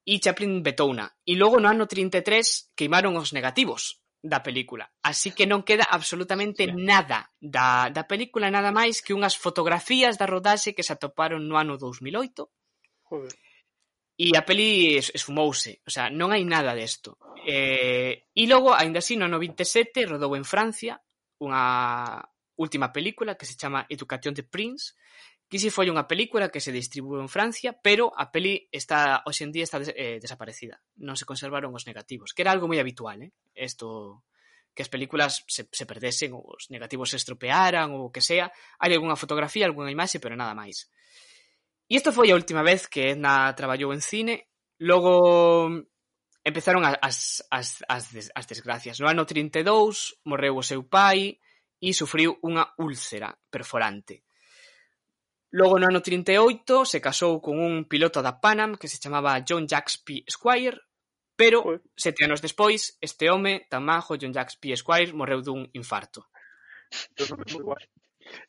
E. 0.06 0.22
Chaplin 0.22 0.62
vetouna, 0.62 1.10
e 1.26 1.34
logo 1.34 1.58
no 1.58 1.68
ano 1.68 1.90
trinta 1.90 2.22
e 2.22 2.26
tres 2.26 2.70
queimaron 2.78 3.18
os 3.18 3.34
negativos 3.34 4.06
da 4.22 4.46
película, 4.46 4.90
así 5.02 5.34
que 5.34 5.50
non 5.50 5.66
queda 5.66 5.90
absolutamente 5.90 6.70
nada 6.70 7.34
da, 7.42 7.90
da 7.90 8.06
película, 8.06 8.54
nada 8.54 8.70
máis 8.70 9.02
que 9.02 9.18
unhas 9.18 9.34
fotografías 9.34 10.18
da 10.18 10.30
rodaxe 10.30 10.78
que 10.78 10.86
se 10.86 10.94
atoparon 10.94 11.46
no 11.46 11.58
ano 11.58 11.78
2008 11.78 12.46
Joder. 13.06 13.34
E 14.18 14.32
a 14.38 14.48
peli 14.48 14.96
esfumouse, 14.96 15.84
o 15.84 15.92
sea, 15.92 16.08
non 16.08 16.32
hai 16.32 16.48
nada 16.48 16.72
desto. 16.72 17.20
Eh, 17.44 18.32
e 18.32 18.44
logo, 18.48 18.72
aínda 18.72 19.04
así, 19.04 19.20
no 19.20 19.28
ano 19.28 19.44
27, 19.44 20.08
rodou 20.08 20.40
en 20.40 20.48
Francia 20.48 21.04
unha 21.44 22.24
última 22.56 22.96
película 22.96 23.36
que 23.36 23.44
se 23.44 23.60
chama 23.60 23.84
Educación 23.92 24.32
de 24.32 24.48
Prince, 24.48 24.96
Quisi 25.46 25.70
foi 25.70 25.94
unha 25.94 26.10
película 26.10 26.50
que 26.50 26.58
se 26.58 26.74
distribuiu 26.74 27.22
en 27.22 27.30
Francia, 27.30 27.78
pero 27.78 28.10
a 28.18 28.34
peli 28.34 28.66
está 28.74 29.22
hoxe 29.30 29.46
en 29.46 29.54
día 29.54 29.62
está 29.62 29.78
eh, 29.78 30.18
desaparecida. 30.18 30.82
Non 30.98 31.14
se 31.14 31.30
conservaron 31.30 31.70
os 31.78 31.86
negativos, 31.86 32.34
que 32.34 32.42
era 32.42 32.50
algo 32.50 32.66
moi 32.66 32.82
habitual, 32.82 33.22
eh? 33.22 33.30
Esto 33.54 34.26
que 34.74 34.82
as 34.82 34.90
películas 34.90 35.46
se, 35.46 35.70
se 35.70 35.86
perdesen, 35.86 36.34
ou 36.34 36.58
os 36.58 36.74
negativos 36.74 37.14
se 37.14 37.22
estropearan 37.22 37.94
ou 37.94 38.10
o 38.10 38.12
que 38.12 38.26
sea. 38.26 38.50
Hai 38.82 38.98
algunha 38.98 39.14
fotografía, 39.14 39.70
algunha 39.70 39.94
imaxe, 39.94 40.18
pero 40.18 40.34
nada 40.34 40.58
máis. 40.58 40.90
E 41.86 41.94
isto 41.94 42.10
foi 42.10 42.34
a 42.34 42.38
última 42.42 42.66
vez 42.66 42.90
que 42.90 43.14
Edna 43.14 43.54
traballou 43.54 43.94
en 43.94 44.02
cine. 44.02 44.50
Logo 44.82 45.70
empezaron 46.42 46.82
as, 46.82 47.46
as, 47.54 47.86
as, 47.86 48.10
des, 48.10 48.34
as 48.34 48.50
desgracias. 48.50 48.98
No 48.98 49.06
ano 49.06 49.30
32 49.30 50.26
morreu 50.26 50.58
o 50.58 50.66
seu 50.66 50.82
pai 50.90 51.38
e 51.78 51.94
sufriu 51.94 52.42
unha 52.42 52.74
úlcera 52.82 53.38
perforante 53.54 54.25
Logo 55.56 55.80
no 55.80 55.88
ano 55.88 56.04
38 56.04 56.84
se 56.84 57.00
casou 57.00 57.40
con 57.40 57.56
un 57.64 57.88
piloto 57.88 58.20
da 58.20 58.44
Panam 58.44 58.76
que 58.76 58.92
se 58.92 59.00
chamaba 59.00 59.40
John 59.48 59.64
Jacksby 59.64 60.28
Squire, 60.28 60.84
pero 61.32 61.64
Ui. 61.64 61.80
sete 61.96 62.28
anos 62.28 62.44
despois 62.44 63.00
este 63.00 63.32
home 63.32 63.64
tan 63.72 63.88
majo, 63.88 64.20
John 64.20 64.36
P. 64.36 64.76
Squire, 64.76 65.16
morreu 65.16 65.40
dun 65.40 65.64
infarto. 65.72 66.28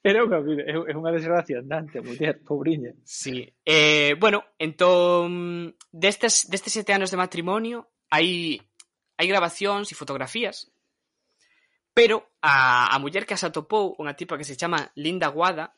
Era 0.03 0.27
unha, 0.27 0.43
é 0.67 0.95
unha 0.99 1.15
desgracia 1.15 1.63
andante, 1.63 2.03
muller, 2.03 2.43
pobriña. 2.43 2.91
Sí. 3.07 3.55
Eh, 3.63 4.19
bueno, 4.19 4.43
entón, 4.59 5.79
destes, 5.95 6.51
destes 6.51 6.75
sete 6.75 6.91
anos 6.91 7.15
de 7.15 7.23
matrimonio 7.23 7.87
hai, 8.11 8.59
hai 9.15 9.27
grabacións 9.31 9.95
e 9.95 9.95
fotografías, 9.95 10.75
pero 11.95 12.35
a, 12.43 12.91
a 12.91 12.99
muller 12.99 13.31
que 13.31 13.39
as 13.39 13.47
atopou, 13.47 13.95
unha 14.03 14.19
tipa 14.19 14.35
que 14.35 14.49
se 14.49 14.59
chama 14.59 14.91
Linda 14.99 15.31
Guada, 15.31 15.71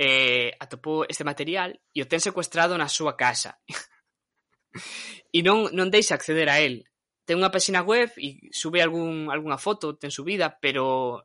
eh, 0.00 0.56
atopou 0.56 1.04
este 1.04 1.28
material 1.28 1.76
e 1.92 2.00
o 2.00 2.08
ten 2.08 2.24
secuestrado 2.24 2.72
na 2.80 2.88
súa 2.88 3.20
casa. 3.20 3.60
e 5.36 5.44
non, 5.44 5.68
non 5.76 5.92
deixa 5.92 6.16
acceder 6.16 6.48
a 6.48 6.56
él. 6.56 6.88
Ten 7.28 7.36
unha 7.36 7.52
página 7.52 7.84
web 7.84 8.08
e 8.16 8.48
sube 8.48 8.80
algún, 8.80 9.28
algunha 9.28 9.60
foto, 9.60 10.00
ten 10.00 10.08
subida, 10.08 10.56
pero 10.56 11.20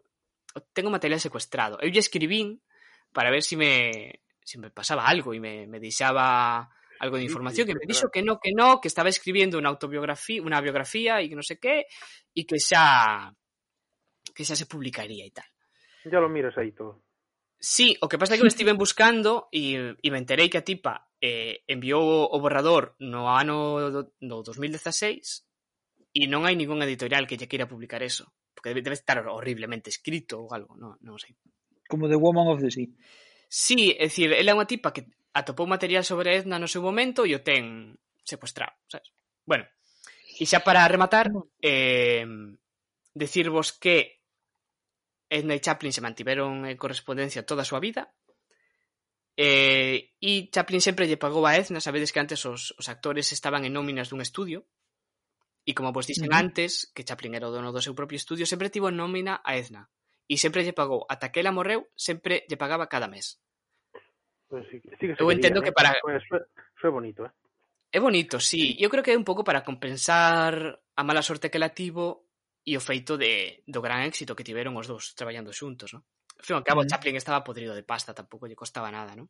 ten 0.75 0.83
o 0.83 0.91
material 0.91 1.23
secuestrado. 1.23 1.79
Eu 1.79 1.87
lle 1.87 2.03
escribín 2.03 2.59
para 3.15 3.31
ver 3.31 3.47
se 3.47 3.55
si 3.55 3.55
me, 3.55 4.11
se 4.43 4.59
si 4.59 4.59
me 4.59 4.75
pasaba 4.75 5.07
algo 5.07 5.31
e 5.31 5.39
me, 5.39 5.71
me 5.71 5.79
deixaba 5.79 6.67
algo 6.99 7.15
de 7.15 7.23
información, 7.23 7.63
que 7.63 7.79
me 7.79 7.87
dixo 7.87 8.11
que 8.11 8.27
no, 8.27 8.43
que 8.43 8.51
no, 8.51 8.83
que 8.83 8.91
estaba 8.91 9.07
escribiendo 9.07 9.55
unha 9.55 9.71
autobiografía, 9.71 10.43
unha 10.43 10.59
biografía 10.59 11.23
e 11.23 11.31
que 11.31 11.39
non 11.39 11.47
sei 11.47 11.63
que, 11.63 11.87
e 12.35 12.43
que 12.43 12.59
xa 12.59 13.31
que 14.35 14.43
xa 14.43 14.59
se 14.59 14.67
publicaría 14.67 15.23
e 15.23 15.31
tal. 15.31 15.47
Ya 16.11 16.19
lo 16.19 16.27
miras 16.27 16.59
aí 16.59 16.75
todo. 16.75 17.04
Sí, 17.65 17.97
o 17.97 18.05
que 18.05 18.21
pasa 18.21 18.35
é 18.35 18.37
que 18.37 18.45
o 18.45 18.53
estiven 18.53 18.77
buscando 18.77 19.49
e, 19.49 19.73
e 19.97 20.07
me 20.13 20.21
enterei 20.21 20.53
que 20.53 20.61
a 20.61 20.67
tipa 20.67 21.09
eh, 21.17 21.65
enviou 21.65 22.29
o 22.29 22.37
borrador 22.37 22.93
no 23.01 23.25
ano 23.25 23.89
do, 23.89 24.01
no 24.21 24.45
2016 24.45 25.41
e 26.13 26.29
non 26.29 26.45
hai 26.45 26.53
ningún 26.53 26.85
editorial 26.85 27.25
que 27.25 27.41
lle 27.41 27.49
queira 27.49 27.65
publicar 27.65 28.05
eso. 28.05 28.29
Porque 28.53 28.69
debe, 28.69 28.85
debe 28.85 28.93
estar 28.93 29.17
horriblemente 29.17 29.89
escrito 29.89 30.45
ou 30.45 30.53
algo, 30.53 30.77
non, 30.77 30.93
non 31.01 31.17
sei. 31.17 31.33
Como 31.89 32.05
The 32.05 32.21
Woman 32.21 32.53
of 32.53 32.61
the 32.61 32.69
Sea. 32.69 32.85
Sí, 33.49 33.97
é 33.97 34.13
dicir, 34.13 34.29
ela 34.29 34.53
é 34.53 34.57
unha 34.61 34.69
tipa 34.69 34.93
que 34.93 35.09
atopou 35.33 35.65
material 35.65 36.05
sobre 36.05 36.37
Edna 36.37 36.61
no 36.61 36.69
seu 36.69 36.85
momento 36.85 37.25
e 37.25 37.33
o 37.33 37.41
ten 37.41 37.97
secuestrado, 38.21 38.77
sabes? 38.85 39.09
Bueno, 39.41 39.65
e 40.37 40.45
xa 40.45 40.61
para 40.61 40.85
rematar, 40.85 41.33
mm. 41.33 41.65
eh, 41.65 42.29
decirvos 43.17 43.73
que 43.73 44.21
Edna 45.29 45.53
e 45.57 45.63
Chaplin 45.63 45.93
se 45.93 46.03
mantiveron 46.05 46.65
en 46.65 46.77
correspondencia 46.77 47.45
toda 47.45 47.65
a 47.65 47.69
súa 47.69 47.81
vida. 47.81 48.13
E, 49.35 50.15
e 50.21 50.47
Chaplin 50.53 50.79
sempre 50.79 51.09
lle 51.09 51.19
pagou 51.19 51.43
a 51.43 51.57
Edna, 51.59 51.83
sabedes 51.83 52.15
que 52.15 52.21
antes 52.23 52.45
os, 52.47 52.71
os 52.79 52.87
actores 52.87 53.33
estaban 53.35 53.67
en 53.67 53.75
nóminas 53.75 54.07
dun 54.07 54.23
estudio, 54.23 54.63
e 55.65 55.73
como 55.73 55.91
vos 55.91 56.05
dixen 56.05 56.29
uh 56.29 56.37
antes, 56.37 56.93
que 56.93 57.03
Chaplin 57.03 57.33
era 57.33 57.49
o 57.49 57.53
dono 57.53 57.73
do 57.73 57.81
seu 57.81 57.97
propio 57.97 58.15
estudio, 58.15 58.45
sempre 58.45 58.69
tivo 58.69 58.93
nómina 58.93 59.41
a 59.41 59.57
Edna. 59.57 59.89
E 60.29 60.37
sempre 60.37 60.61
lle 60.61 60.77
pagou, 60.77 61.05
ata 61.09 61.33
que 61.33 61.41
ela 61.41 61.53
morreu, 61.53 61.89
sempre 61.97 62.45
lle 62.45 62.57
pagaba 62.57 62.89
cada 62.89 63.09
mes. 63.09 63.41
Pues 64.47 64.65
sí, 64.69 64.77
sí 65.01 65.09
que 65.09 65.17
Eu 65.17 65.33
entendo 65.33 65.59
quería, 65.59 65.73
que 65.73 65.73
¿eh? 65.73 65.77
para... 65.77 65.89
Pues, 66.01 66.23
foi 66.77 66.91
bonito, 66.93 67.25
eh? 67.25 67.33
É 67.95 67.99
bonito, 67.99 68.39
sí. 68.39 68.75
Eu 68.77 68.89
creo 68.89 69.01
que 69.01 69.13
é 69.13 69.17
un 69.17 69.23
pouco 69.23 69.43
para 69.43 69.63
compensar 69.63 70.79
a 70.95 71.01
mala 71.03 71.23
sorte 71.25 71.49
que 71.49 71.57
ela 71.57 71.73
tivo 71.73 72.24
e 72.65 72.73
o 72.73 72.81
feito 72.81 73.13
de, 73.15 73.61
do 73.69 73.79
gran 73.79 74.01
éxito 74.01 74.33
que 74.33 74.43
tiveron 74.43 74.73
os 74.73 74.89
dous 74.89 75.13
traballando 75.13 75.53
xuntos, 75.53 75.93
non? 75.93 76.01
Ao 76.01 76.43
fin 76.43 76.57
ao 76.57 76.65
cabo, 76.65 76.81
mm. 76.81 76.89
Chaplin 76.89 77.15
estaba 77.15 77.45
podrido 77.45 77.77
de 77.77 77.85
pasta, 77.85 78.17
tampouco 78.17 78.49
lle 78.49 78.57
costaba 78.57 78.89
nada, 78.89 79.13
non? 79.13 79.29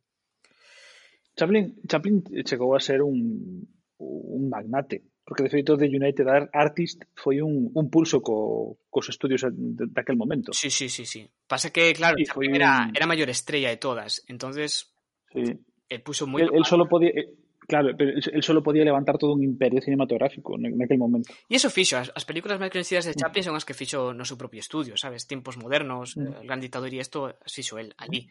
Chaplin, 1.36 1.76
Chaplin 1.84 2.24
chegou 2.48 2.72
a 2.72 2.80
ser 2.80 3.04
un, 3.04 3.60
un 4.00 4.42
magnate, 4.48 5.04
porque 5.20 5.44
de 5.44 5.52
feito 5.52 5.76
The 5.76 5.84
United 5.84 6.48
Artist 6.48 7.04
foi 7.12 7.44
un, 7.44 7.68
un 7.76 7.86
pulso 7.92 8.24
co, 8.24 8.80
cos 8.88 9.12
estudios 9.12 9.44
daquel 9.92 10.16
momento. 10.16 10.56
Sí, 10.56 10.72
sí, 10.72 10.88
sí, 10.88 11.04
sí. 11.04 11.28
Pasa 11.44 11.68
que, 11.68 11.92
claro, 11.92 12.16
sí, 12.16 12.24
Chaplin 12.24 12.56
era, 12.56 12.88
un... 12.88 12.96
era 12.96 13.04
a 13.04 13.12
maior 13.12 13.28
estrella 13.28 13.68
de 13.68 13.76
todas, 13.76 14.24
entonces 14.32 14.96
sí. 15.28 15.44
el 15.92 16.00
puso 16.00 16.24
moi... 16.24 16.40
Él, 16.40 16.56
él 16.56 16.64
solo 16.64 16.88
podía... 16.88 17.12
Eh, 17.12 17.36
Claro, 17.66 17.96
pero 17.96 18.12
él 18.14 18.42
solo 18.42 18.62
podía 18.62 18.84
levantar 18.84 19.18
todo 19.18 19.32
un 19.32 19.42
imperio 19.42 19.80
cinematográfico 19.80 20.56
en 20.56 20.82
aquel 20.82 20.98
momento. 20.98 21.32
E 21.50 21.58
iso 21.58 21.70
fixo, 21.70 21.98
as, 21.98 22.14
as 22.14 22.24
películas 22.24 22.62
máis 22.62 22.70
coñecidas 22.70 23.06
de 23.06 23.18
Chaplin 23.18 23.42
son 23.42 23.58
as 23.58 23.66
que 23.66 23.74
fixo 23.74 24.14
no 24.14 24.22
seu 24.22 24.38
propio 24.38 24.62
estudio, 24.62 24.94
sabes? 24.94 25.26
Tempos 25.26 25.58
modernos, 25.58 26.14
mm. 26.14 26.22
Eh, 26.22 26.46
Gran 26.46 26.62
Dictador 26.62 26.90
e 26.94 27.02
isto 27.02 27.34
fixo 27.46 27.82
el 27.82 27.90
ali. 27.98 28.30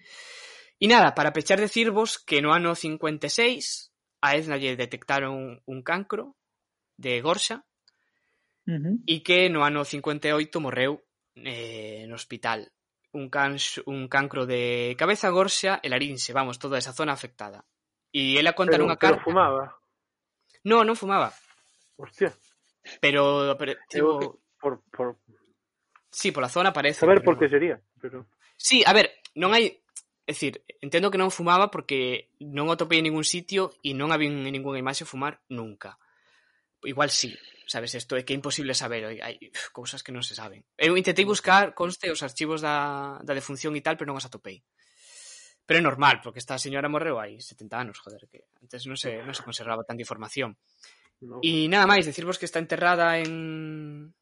E 0.79 0.85
nada, 0.87 1.11
para 1.11 1.35
pechar 1.35 1.59
decirvos 1.59 2.15
que 2.19 2.39
no 2.39 2.55
ano 2.55 2.75
56 2.75 3.91
a 4.23 4.39
Edna 4.39 4.55
lle 4.55 4.79
detectaron 4.79 5.59
un 5.67 5.79
cancro 5.83 6.39
de 6.95 7.19
gorxa 7.19 7.67
e 8.65 8.71
uh 8.71 8.79
-huh. 8.81 8.95
E 9.05 9.21
que 9.21 9.51
no 9.51 9.61
ano 9.67 9.83
58 9.83 10.63
morreu 10.63 11.03
eh, 11.35 12.07
no 12.07 12.15
hospital 12.15 12.71
un, 13.15 13.29
canx, 13.29 13.81
un 13.85 14.07
cancro 14.07 14.45
de 14.45 14.95
cabeza 14.99 15.29
gorxa 15.29 15.79
e 15.81 15.87
larinxe, 15.89 16.35
vamos, 16.35 16.59
toda 16.59 16.77
esa 16.77 16.93
zona 16.93 17.13
afectada. 17.13 17.65
E 18.15 18.39
ela 18.39 18.55
conta 18.55 18.79
pero, 18.79 18.87
nunha 18.87 18.95
carta... 18.95 19.19
Pero 19.19 19.27
fumaba? 19.27 19.75
No, 20.63 20.87
non 20.87 20.95
fumaba. 20.95 21.35
Hostia. 21.99 22.31
Pero, 23.03 23.59
pero 23.59 23.75
tipo... 23.91 24.39
Por, 24.55 24.79
por... 24.87 25.19
Sí, 26.07 26.31
pola 26.31 26.47
zona 26.47 26.71
parece. 26.71 27.03
A 27.03 27.11
ver 27.11 27.19
por 27.19 27.35
que 27.35 27.51
sería. 27.51 27.75
Pero... 27.99 28.23
Sí, 28.55 28.87
a 28.87 28.95
ver, 28.95 29.19
non 29.35 29.51
hai... 29.51 29.83
É 30.25 30.33
dicir, 30.33 30.63
entendo 30.81 31.11
que 31.11 31.21
non 31.21 31.29
fumaba 31.29 31.69
porque 31.69 32.33
non 32.41 32.71
o 32.71 32.79
topei 32.79 32.97
en 33.03 33.11
ningún 33.11 33.27
sitio 33.27 33.69
e 33.85 33.93
non 33.93 34.09
había 34.09 34.31
en 34.31 34.47
ninguna 34.47 34.81
imaxe 34.81 35.05
fumar 35.05 35.43
nunca. 35.53 36.01
Igual 36.81 37.13
sí, 37.13 37.37
sabes, 37.69 37.93
isto 37.93 38.17
é 38.17 38.25
que 38.25 38.33
é 38.33 38.39
imposible 38.39 38.73
saber, 38.73 39.05
hai, 39.05 39.21
hai 39.21 39.35
cousas 39.69 40.01
que 40.01 40.09
non 40.09 40.25
se 40.25 40.33
saben. 40.33 40.65
Eh, 40.81 40.89
Eu 40.89 40.97
intentei 40.97 41.29
buscar, 41.29 41.77
conste, 41.77 42.09
os 42.09 42.25
archivos 42.25 42.63
da, 42.63 43.21
da 43.21 43.37
defunción 43.37 43.77
e 43.77 43.85
tal, 43.85 44.01
pero 44.01 44.09
non 44.09 44.17
os 44.17 44.25
atopei. 44.25 44.65
Pero 45.65 45.81
é 45.81 45.83
normal, 45.83 46.21
porque 46.21 46.37
esta 46.37 46.61
señora 46.61 46.87
morreu 46.89 47.17
hai 47.17 47.41
70 47.41 47.73
anos, 47.73 47.97
joder, 47.97 48.29
que 48.29 48.45
antes 48.61 48.85
non 48.85 48.95
se, 48.95 49.25
non 49.25 49.33
se 49.33 49.41
conservaba 49.41 49.81
tanta 49.81 50.05
información. 50.05 50.53
No. 51.25 51.41
E 51.41 51.65
nada 51.65 51.89
máis, 51.89 52.05
decirvos 52.05 52.37
que 52.37 52.45
está 52.45 52.61
enterrada 52.61 53.17
en 53.17 54.13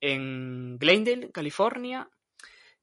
en 0.00 0.78
Glendale, 0.78 1.34
California, 1.34 2.06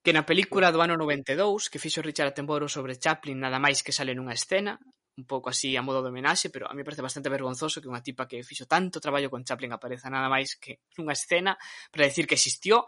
que 0.04 0.14
na 0.14 0.28
película 0.28 0.70
do 0.70 0.84
ano 0.84 1.00
92 1.00 1.72
que 1.72 1.82
fixo 1.82 2.06
Richard 2.06 2.36
Attenborough 2.36 2.70
sobre 2.70 3.00
Chaplin 3.00 3.42
nada 3.42 3.58
máis 3.58 3.82
que 3.82 3.96
sale 3.96 4.14
nunha 4.14 4.38
escena, 4.38 4.78
un 5.16 5.26
pouco 5.26 5.50
así 5.50 5.74
a 5.74 5.82
modo 5.82 6.04
de 6.04 6.12
homenaxe, 6.12 6.52
pero 6.52 6.70
a 6.70 6.76
mí 6.76 6.84
parece 6.84 7.02
bastante 7.02 7.32
vergonzoso 7.32 7.82
que 7.82 7.90
unha 7.90 8.04
tipa 8.04 8.28
que 8.30 8.44
fixo 8.46 8.68
tanto 8.68 9.02
traballo 9.02 9.32
con 9.32 9.48
Chaplin 9.48 9.74
apareza 9.74 10.12
nada 10.12 10.30
máis 10.30 10.60
que 10.62 10.84
nunha 11.00 11.16
escena 11.16 11.58
para 11.90 12.06
decir 12.06 12.28
que 12.28 12.38
existió. 12.38 12.86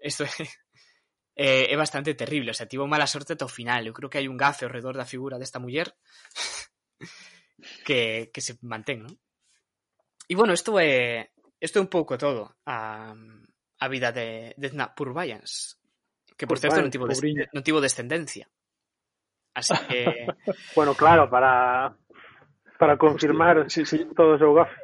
Isto 0.00 0.24
é 0.26 0.48
é, 1.38 1.70
é 1.70 1.76
bastante 1.78 2.18
terrible, 2.18 2.50
o 2.50 2.56
sea, 2.58 2.66
tivo 2.66 2.90
mala 2.90 3.06
sorte 3.06 3.38
ata 3.38 3.46
o 3.46 3.52
final. 3.52 3.86
Eu 3.86 3.94
creo 3.94 4.10
que 4.10 4.18
hai 4.18 4.26
un 4.26 4.34
gafe 4.34 4.66
ao 4.66 4.74
redor 4.74 4.98
da 4.98 5.06
figura 5.06 5.38
desta 5.38 5.62
muller 5.62 5.94
que, 7.86 8.30
que 8.34 8.40
se 8.42 8.58
mantén, 8.66 9.06
non? 9.06 9.14
E 10.28 10.34
bueno, 10.36 10.52
isto 10.52 10.76
é 10.82 11.30
isto 11.62 11.78
é 11.78 11.82
un 11.82 11.90
pouco 11.90 12.18
todo 12.18 12.58
a, 12.66 13.14
a 13.14 13.86
vida 13.88 14.10
de, 14.12 14.52
de 14.58 14.66
Edna 14.68 14.92
Purvayans 14.94 15.78
que 16.36 16.46
por 16.46 16.58
certo 16.58 16.82
non 16.82 16.90
tivo, 16.92 17.06
des, 17.08 17.22
non 17.54 17.62
tivo 17.64 17.80
descendencia 17.82 18.46
así 19.54 19.74
que 19.90 20.26
Bueno, 20.76 20.92
claro, 20.94 21.30
para 21.30 21.94
para 22.78 22.94
confirmar 22.98 23.66
Sí, 23.70 23.82
sí. 23.86 24.06
todo 24.14 24.34
o 24.36 24.40
seu 24.42 24.54
gafe. 24.54 24.76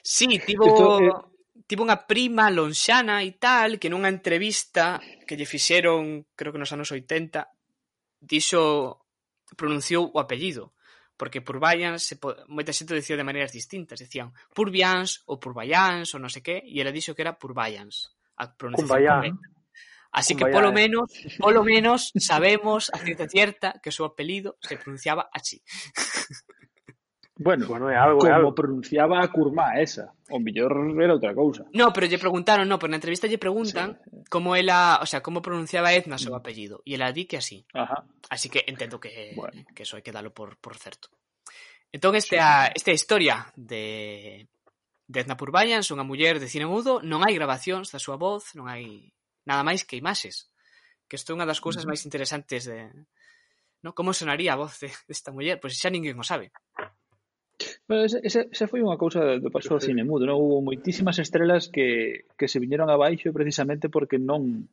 sí, 0.00 0.28
tivo 0.40 0.64
Isto 0.68 0.84
é- 1.00 1.31
tivo 1.72 1.88
unha 1.88 2.04
prima 2.04 2.52
lonxana 2.52 3.24
e 3.24 3.40
tal 3.40 3.80
que 3.80 3.88
nunha 3.88 4.12
entrevista 4.12 5.00
que 5.24 5.40
lle 5.40 5.48
fixeron, 5.48 6.28
creo 6.36 6.52
que 6.52 6.60
nos 6.60 6.68
anos 6.76 6.92
80, 6.92 7.48
dixo 8.20 9.00
pronunciou 9.56 10.12
o 10.12 10.20
apellido, 10.20 10.76
porque 11.16 11.40
Purvallans 11.40 12.04
se 12.04 12.20
po... 12.20 12.36
moita 12.52 12.76
xente 12.76 12.92
dicía 12.92 13.16
de 13.16 13.24
maneiras 13.24 13.56
distintas, 13.56 14.04
decían 14.04 14.36
Purvians 14.52 15.24
ou 15.24 15.40
Purvallans 15.40 16.12
ou 16.12 16.20
non 16.20 16.28
sei 16.28 16.44
que, 16.44 16.60
e 16.60 16.76
ela 16.76 16.92
dixo 16.92 17.16
que 17.16 17.24
era 17.24 17.40
Purvallans, 17.40 18.12
a 18.36 18.52
pronunciación 18.52 19.40
Así 20.12 20.36
que 20.36 20.44
polo 20.44 20.76
menos, 20.76 21.08
polo 21.40 21.64
menos 21.64 22.12
sabemos 22.20 22.92
a 22.92 23.00
cierta 23.00 23.24
cierta 23.32 23.68
que 23.80 23.88
o 23.88 23.96
seu 23.96 24.04
apelido 24.04 24.60
se 24.60 24.76
pronunciaba 24.76 25.32
así. 25.32 25.64
Bueno, 27.42 27.66
bueno 27.66 27.90
é 27.90 27.96
algo, 27.98 28.22
como 28.22 28.30
é 28.30 28.34
algo. 28.34 28.54
pronunciaba 28.54 29.18
a 29.18 29.28
curma 29.28 29.74
esa. 29.80 30.14
O 30.30 30.38
mellor 30.38 30.72
era 31.02 31.12
outra 31.18 31.34
cousa. 31.34 31.66
No, 31.74 31.90
pero 31.90 32.06
lle 32.06 32.22
preguntaron, 32.22 32.70
no, 32.70 32.78
pero 32.78 32.94
na 32.94 33.02
entrevista 33.02 33.26
lle 33.26 33.42
preguntan 33.42 33.98
sí. 33.98 34.30
como 34.30 34.54
ela, 34.54 35.02
o 35.02 35.06
sea, 35.06 35.20
como 35.20 35.42
pronunciaba 35.42 35.92
Edna 35.92 36.16
o 36.16 36.22
seu 36.22 36.32
apellido. 36.38 36.80
E 36.86 36.94
ela 36.94 37.10
di 37.10 37.26
que 37.26 37.42
así. 37.42 37.66
Ajá. 37.74 38.06
Así 38.30 38.46
que 38.46 38.62
entendo 38.70 39.02
que, 39.02 39.34
bueno. 39.34 39.66
que 39.74 39.82
eso 39.82 39.98
hai 39.98 40.06
que 40.06 40.14
dalo 40.14 40.30
por, 40.30 40.54
por 40.62 40.78
certo. 40.78 41.10
Entón, 41.90 42.14
este, 42.14 42.38
sí. 42.38 42.40
a, 42.40 42.70
esta 42.72 42.94
historia 42.94 43.50
de, 43.58 44.48
de 45.10 45.18
Edna 45.20 45.36
Purbayans, 45.36 45.90
unha 45.90 46.06
muller 46.06 46.38
de 46.38 46.48
cine 46.48 46.64
mudo, 46.64 47.02
non 47.02 47.26
hai 47.26 47.34
grabacións 47.34 47.90
da 47.90 48.00
súa 48.00 48.16
voz, 48.16 48.54
non 48.54 48.70
hai 48.70 49.12
nada 49.44 49.66
máis 49.66 49.82
que 49.82 49.98
imaxes. 49.98 50.48
Que 51.10 51.18
isto 51.18 51.34
é 51.34 51.36
unha 51.36 51.48
das 51.48 51.60
cousas 51.60 51.84
uh 51.84 51.90
máis 51.90 52.06
interesantes 52.06 52.70
de... 52.70 52.88
No? 53.82 53.92
Como 53.98 54.14
sonaría 54.14 54.54
a 54.54 54.60
voz 54.62 54.78
desta 54.78 55.28
de, 55.28 55.32
de 55.32 55.36
muller? 55.36 55.56
Pois 55.58 55.74
xa 55.74 55.90
ninguén 55.90 56.16
o 56.16 56.24
sabe. 56.24 56.54
Bueno, 57.88 58.04
esa, 58.04 58.18
esa, 58.22 58.40
esa 58.50 58.66
foi 58.70 58.80
unha 58.80 59.00
cousa 59.00 59.38
do 59.42 59.50
paso 59.52 59.74
ao 59.74 59.84
cine 59.84 60.06
mudo, 60.06 60.24
non? 60.26 60.38
Hubo 60.38 60.64
moitísimas 60.64 61.18
estrelas 61.18 61.68
que, 61.68 62.28
que 62.36 62.46
se 62.50 62.60
viñeron 62.62 62.88
abaixo 62.88 63.30
precisamente 63.30 63.90
porque 63.90 64.16
non 64.16 64.68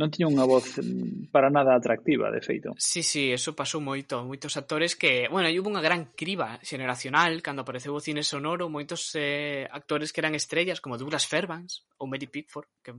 non 0.00 0.08
tiña 0.08 0.32
unha 0.32 0.48
voz 0.48 0.80
mm, 0.80 1.28
para 1.28 1.52
nada 1.52 1.76
atractiva, 1.76 2.32
de 2.32 2.40
feito. 2.40 2.72
Sí, 2.80 3.04
sí, 3.04 3.28
eso 3.28 3.52
pasou 3.52 3.84
moito. 3.84 4.24
Moitos 4.24 4.56
actores 4.56 4.96
que... 4.96 5.28
Bueno, 5.28 5.52
aí 5.52 5.60
hubo 5.60 5.68
unha 5.68 5.84
gran 5.84 6.16
criba 6.16 6.56
xeneracional 6.64 7.44
cando 7.44 7.60
apareceu 7.60 7.92
o 7.92 8.00
cine 8.00 8.24
sonoro. 8.24 8.72
Moitos 8.72 9.12
eh, 9.12 9.68
actores 9.68 10.08
que 10.16 10.24
eran 10.24 10.32
estrellas, 10.32 10.80
como 10.80 10.96
Douglas 10.96 11.28
Fairbanks 11.28 11.84
ou 12.00 12.08
Mary 12.08 12.32
Pickford, 12.32 12.64
que 12.80 12.96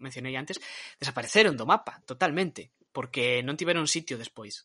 mencionei 0.00 0.40
antes, 0.40 0.56
desapareceron 0.96 1.52
do 1.52 1.68
mapa 1.68 2.00
totalmente, 2.08 2.72
porque 2.96 3.44
non 3.44 3.60
tiveron 3.60 3.84
sitio 3.84 4.16
despois. 4.16 4.64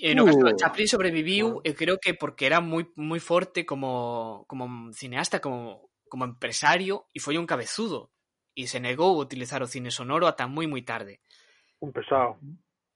E 0.00 0.16
no 0.16 0.24
caso 0.24 0.40
uh. 0.40 0.56
Chaplin 0.56 0.88
sobreviviu, 0.88 1.46
uh. 1.46 1.60
Eh, 1.60 1.70
eu 1.70 1.74
creo 1.76 1.96
que 2.00 2.16
porque 2.16 2.48
era 2.48 2.64
moi 2.64 2.88
moi 2.96 3.20
forte 3.20 3.68
como 3.68 4.48
como 4.48 4.88
cineasta, 4.96 5.44
como 5.44 5.92
como 6.08 6.24
empresario 6.24 7.04
e 7.12 7.20
foi 7.20 7.36
un 7.36 7.44
cabezudo 7.44 8.10
e 8.56 8.64
se 8.66 8.80
negou 8.80 9.20
a 9.20 9.22
utilizar 9.28 9.60
o 9.60 9.68
cine 9.68 9.92
sonoro 9.92 10.24
ata 10.24 10.48
moi 10.48 10.64
moi 10.64 10.80
tarde. 10.82 11.20
Un 11.84 11.92
pesado. 11.92 12.40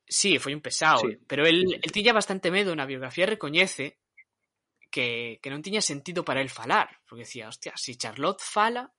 Sí, 0.09 0.41
foi 0.41 0.57
un 0.57 0.65
pesado, 0.65 1.05
sí. 1.05 1.21
pero 1.29 1.45
el, 1.45 1.81
el 1.81 1.91
tiña 1.93 2.17
bastante 2.17 2.49
medo 2.49 2.73
na 2.73 2.89
biografía 2.89 3.29
recoñece 3.29 4.01
que, 4.89 5.41
que 5.41 5.53
non 5.53 5.65
tiña 5.65 5.85
sentido 5.85 6.25
para 6.25 6.41
el 6.41 6.49
falar, 6.49 7.01
porque 7.05 7.25
decía, 7.29 7.49
hostia, 7.49 7.77
se 7.77 7.93
si 7.93 8.01
Charlotte 8.01 8.41
fala, 8.41 8.93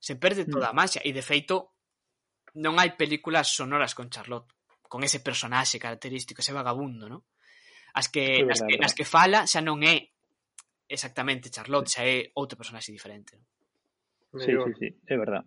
se 0.00 0.16
perde 0.16 0.44
mm. 0.44 0.52
toda 0.52 0.68
a 0.68 0.76
magia 0.76 1.00
e 1.04 1.12
de 1.12 1.24
feito 1.24 1.76
non 2.60 2.76
hai 2.76 2.96
películas 2.96 3.52
sonoras 3.52 3.92
con 3.92 4.08
Charlotte, 4.08 4.52
con 4.88 5.04
ese 5.04 5.20
personaxe 5.20 5.76
característico, 5.76 6.40
ese 6.40 6.56
vagabundo, 6.56 7.08
¿no? 7.08 7.28
As 7.94 8.08
que, 8.08 8.44
nas, 8.44 8.60
que, 8.60 8.76
nas 8.78 8.92
que 8.94 9.04
fala 9.04 9.46
xa 9.48 9.60
non 9.64 9.80
é 9.82 10.12
exactamente 10.88 11.52
Charlotte, 11.52 11.88
xa 11.92 12.02
é 12.04 12.30
outro 12.36 12.56
personaxe 12.56 12.92
diferente. 12.92 13.36
Sí, 14.36 14.52
sí, 14.52 14.72
sí, 14.78 14.88
é 15.08 15.16
verdad. 15.16 15.44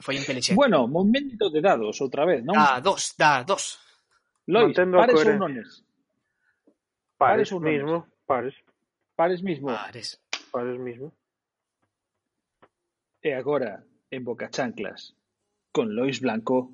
Foi 0.00 0.16
inteligente. 0.16 0.54
Bueno, 0.54 0.86
momento 0.86 1.48
de 1.48 1.60
dados 1.60 2.00
outra 2.00 2.28
vez, 2.28 2.44
non? 2.44 2.52
Da 2.52 2.80
dos, 2.84 3.16
da 3.16 3.42
dos. 3.42 3.80
Lois, 4.46 4.76
Mantendo 4.76 5.00
pares 5.00 5.24
ou 5.24 5.38
nones? 5.40 5.68
Pares, 7.16 7.48
pares 7.48 7.48
ou 7.52 7.60
nones? 7.60 7.82
Mismo, 7.82 7.96
pares. 8.28 8.54
Pares 9.16 9.40
mismo. 9.40 9.68
Pares. 9.72 10.20
Pares 10.52 10.78
mismo. 10.78 11.12
E 13.24 13.32
agora, 13.32 13.82
en 14.12 14.22
Boca 14.22 14.52
Chanclas, 14.52 15.16
con 15.72 15.96
Lois 15.96 16.20
Blanco, 16.20 16.70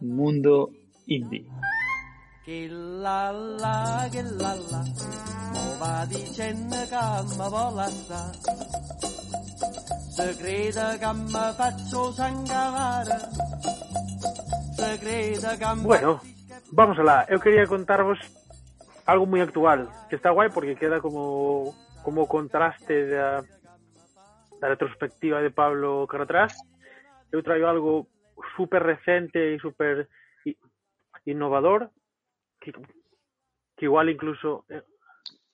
Mundo 0.00 0.72
Indie. 1.06 1.46
Che 2.48 2.66
la 2.70 3.30
la 3.30 4.08
che 4.10 4.22
la 4.22 4.54
la 4.72 4.82
mo 5.52 5.64
va 5.80 6.06
dicendo 6.08 6.76
che 6.92 7.04
mi 7.28 7.48
vuole 7.52 7.82
assare 7.82 8.38
se 10.16 10.36
crede 10.40 10.86
che 10.96 11.12
mi 11.12 11.44
faccio 11.58 12.10
sangavare 12.12 13.18
se 14.78 14.98
crede 14.98 15.56
che 15.58 15.74
mi 15.74 15.82
Bueno, 15.82 16.20
vamos 16.72 16.98
alá. 16.98 17.26
Eu 17.28 17.38
quería 17.38 17.66
contarvos 17.66 18.18
algo 19.04 19.26
moi 19.26 19.44
actual, 19.44 19.84
que 20.08 20.16
está 20.16 20.32
guai 20.32 20.48
porque 20.48 20.80
queda 20.80 21.02
como 21.04 21.76
como 22.02 22.26
contraste 22.26 23.12
da, 23.12 23.44
da 24.60 24.66
retrospectiva 24.72 25.44
de 25.44 25.50
Pablo 25.50 26.06
Caratrás. 26.08 26.56
Eu 27.28 27.42
traio 27.42 27.68
algo 27.68 28.08
super 28.56 28.80
recente 28.80 29.52
e 29.52 29.60
super 29.60 30.08
innovador 31.26 31.92
que, 32.72 32.82
que 33.76 33.84
igual 33.84 34.08
incluso 34.08 34.64
eh, 34.68 34.82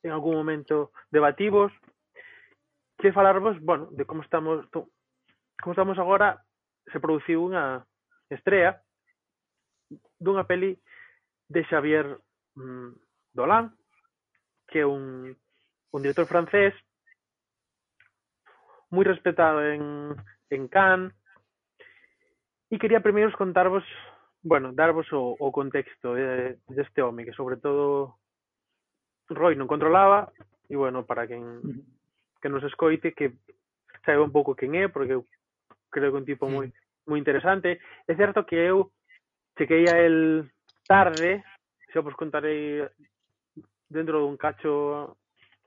en 0.02 0.10
algún 0.12 0.34
momento 0.34 0.92
debativos 1.10 1.72
que 2.98 3.12
falarvos, 3.12 3.60
bueno, 3.60 3.88
de 3.90 4.04
como 4.04 4.22
estamos 4.22 4.66
como 4.70 5.72
estamos 5.72 5.98
agora 5.98 6.44
se 6.92 7.00
produciu 7.00 7.40
unha 7.40 7.84
estrea 8.28 8.84
dunha 10.20 10.44
peli 10.44 10.76
de 11.48 11.64
Xavier 11.68 12.20
mm, 12.56 12.90
Dolan 13.32 13.72
que 14.68 14.84
é 14.84 14.86
un, 14.86 15.32
un 15.92 16.00
director 16.02 16.26
francés 16.26 16.74
moi 18.92 19.04
respetado 19.04 19.64
en, 19.64 20.14
en 20.52 20.62
Cannes 20.68 21.12
e 22.70 22.76
quería 22.76 23.04
primeiro 23.04 23.32
contarvos 23.36 23.84
bueno, 24.44 24.72
darvos 24.72 25.10
o, 25.12 25.34
o 25.40 25.48
contexto 25.50 26.16
eh, 26.16 26.60
deste 26.68 27.00
home, 27.00 27.24
que 27.24 27.32
sobre 27.32 27.56
todo 27.56 28.20
Roy 29.32 29.56
non 29.56 29.66
controlaba, 29.66 30.28
e 30.68 30.76
bueno, 30.76 31.08
para 31.08 31.24
quen 31.24 31.64
que 32.44 32.52
nos 32.52 32.60
escoite, 32.62 33.16
que 33.16 33.40
saiba 34.04 34.20
un 34.20 34.32
pouco 34.36 34.52
quen 34.52 34.76
é, 34.76 34.92
porque 34.92 35.16
eu 35.16 35.24
creo 35.88 36.12
que 36.12 36.16
é 36.16 36.20
un 36.20 36.28
tipo 36.28 36.44
moi 36.44 36.68
moi 37.08 37.16
interesante. 37.16 37.80
É 38.04 38.12
certo 38.12 38.44
que 38.44 38.60
eu 38.60 38.92
chequei 39.56 39.88
a 39.88 39.96
el 40.04 40.52
tarde, 40.84 41.40
xa 41.88 42.04
vos 42.04 42.12
contarei 42.12 42.84
dentro 43.88 44.20
dun 44.20 44.36
cacho 44.36 45.16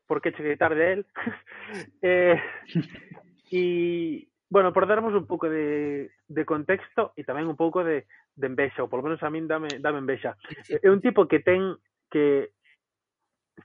por 0.06 0.22
que 0.22 0.38
cheguei 0.38 0.54
tarde 0.54 0.86
a 0.86 0.90
el. 0.94 1.02
eh, 2.06 2.38
e, 3.50 4.27
Bueno, 4.50 4.72
por 4.72 4.88
darmos 4.88 5.14
un 5.14 5.28
pouco 5.28 5.50
de, 5.50 6.12
de 6.28 6.44
contexto 6.48 7.12
e 7.20 7.28
tamén 7.28 7.52
un 7.52 7.60
pouco 7.60 7.84
de, 7.84 8.08
de 8.36 8.46
envexa, 8.48 8.80
ou 8.80 8.88
polo 8.88 9.04
menos 9.04 9.20
a 9.20 9.28
min 9.28 9.44
dame, 9.44 9.68
dame 9.84 10.00
envexa. 10.00 10.40
É 10.72 10.88
un 10.88 11.04
tipo 11.04 11.28
que 11.28 11.44
ten 11.44 11.76
que 12.08 12.56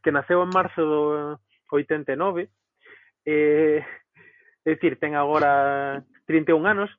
que 0.02 0.10
naceu 0.10 0.42
en 0.42 0.50
marzo 0.50 0.82
do 0.82 1.02
89 1.70 2.50
eh, 3.26 3.84
é 4.64 4.70
dicir, 4.74 4.98
ten 4.98 5.14
agora 5.14 6.02
31 6.26 6.66
anos 6.66 6.90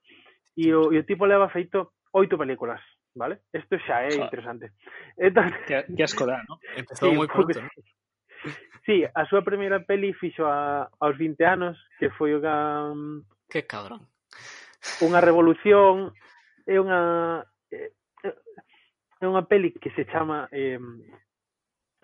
e 0.56 0.72
o, 0.72 0.94
e 0.94 1.00
o 1.00 1.08
tipo 1.08 1.26
leva 1.26 1.50
feito 1.50 2.00
oito 2.14 2.38
películas, 2.38 2.80
vale? 3.16 3.44
Isto 3.52 3.76
xa 3.84 4.08
é 4.08 4.16
ah. 4.16 4.24
interesante. 4.24 4.72
Entón... 5.18 5.52
Que, 5.68 5.84
que 5.92 6.04
asco 6.04 6.24
dá, 6.24 6.44
non? 6.48 6.60
Empezou 6.78 7.12
sí, 7.12 7.18
moi 7.18 7.28
pronto, 7.28 7.52
porque... 7.52 7.60
¿no? 7.60 7.70
Sí, 8.84 9.08
a 9.08 9.24
súa 9.32 9.48
primeira 9.48 9.80
peli 9.88 10.12
fixo 10.12 10.44
a, 10.44 10.92
aos 11.00 11.16
20 11.16 11.40
anos, 11.48 11.80
que 12.00 12.12
foi 12.12 12.36
o 12.36 12.44
que 12.44 12.56
Que 13.50 13.66
cabrón. 13.66 14.08
Unha 15.02 15.22
revolución 15.24 16.12
é 16.68 16.80
unha 16.80 17.44
é 17.72 19.26
unha 19.26 19.44
peli 19.48 19.72
que 19.72 19.92
se 19.96 20.04
chama 20.12 20.52
eh, 20.52 20.80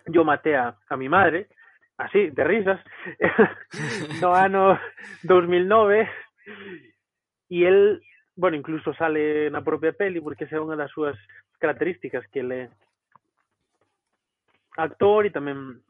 Yo 0.09 0.23
maté 0.23 0.55
a, 0.55 0.77
a 0.89 0.97
mi 0.97 1.09
madre, 1.09 1.49
así, 1.97 2.29
de 2.29 2.43
risas, 2.43 2.79
no 4.21 4.33
ano 4.33 4.79
2009, 5.23 6.09
e 7.49 7.65
el, 7.65 8.01
bueno, 8.35 8.57
incluso 8.57 8.93
sale 8.93 9.49
na 9.51 9.61
propia 9.61 9.93
peli, 9.93 10.21
porque 10.21 10.45
esa 10.45 10.57
é 10.57 10.63
unha 10.63 10.79
das 10.79 10.89
súas 10.89 11.17
características 11.59 12.25
que 12.31 12.41
le 12.41 12.59
actor 14.79 15.27
e 15.27 15.35
tamén 15.35 15.83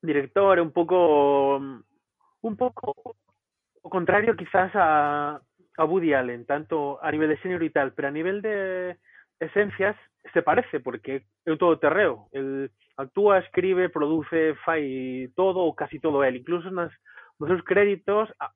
director, 0.00 0.58
é 0.58 0.62
un 0.64 0.72
pouco 0.72 1.60
un 2.42 2.54
pouco 2.56 3.14
o 3.82 3.90
contrario 3.90 4.36
quizás 4.36 4.70
a, 4.74 5.40
a 5.76 5.84
Woody 5.84 6.14
Allen, 6.14 6.46
tanto 6.46 7.02
a 7.02 7.10
nivel 7.10 7.28
de 7.30 7.36
género 7.38 7.64
y 7.64 7.70
tal, 7.70 7.92
pero 7.92 8.08
a 8.08 8.10
nivel 8.10 8.42
de 8.42 8.96
esencias 9.40 9.96
se 10.32 10.42
parece 10.42 10.80
porque 10.80 11.26
é 11.44 11.50
un 11.50 11.58
todoterreo, 11.58 12.30
el 12.30 12.70
actúa, 12.96 13.42
escribe, 13.42 13.90
produce, 13.90 14.54
fai 14.64 15.28
todo 15.34 15.66
ou 15.66 15.74
casi 15.74 15.98
todo 15.98 16.22
el, 16.22 16.36
incluso 16.38 16.70
nas 16.70 16.94
nos 17.40 17.50
seus 17.50 17.64
créditos 17.66 18.30
a, 18.38 18.54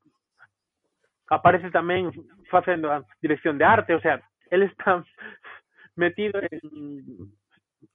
aparece 1.27 1.75
tamén 1.75 2.15
facendo 2.47 2.95
a 2.95 3.03
dirección 3.19 3.59
de 3.59 3.67
arte, 3.67 3.99
o 3.99 4.01
sea, 4.01 4.23
él 4.51 4.63
está 4.63 5.03
metido 5.99 6.39
en 6.39 7.35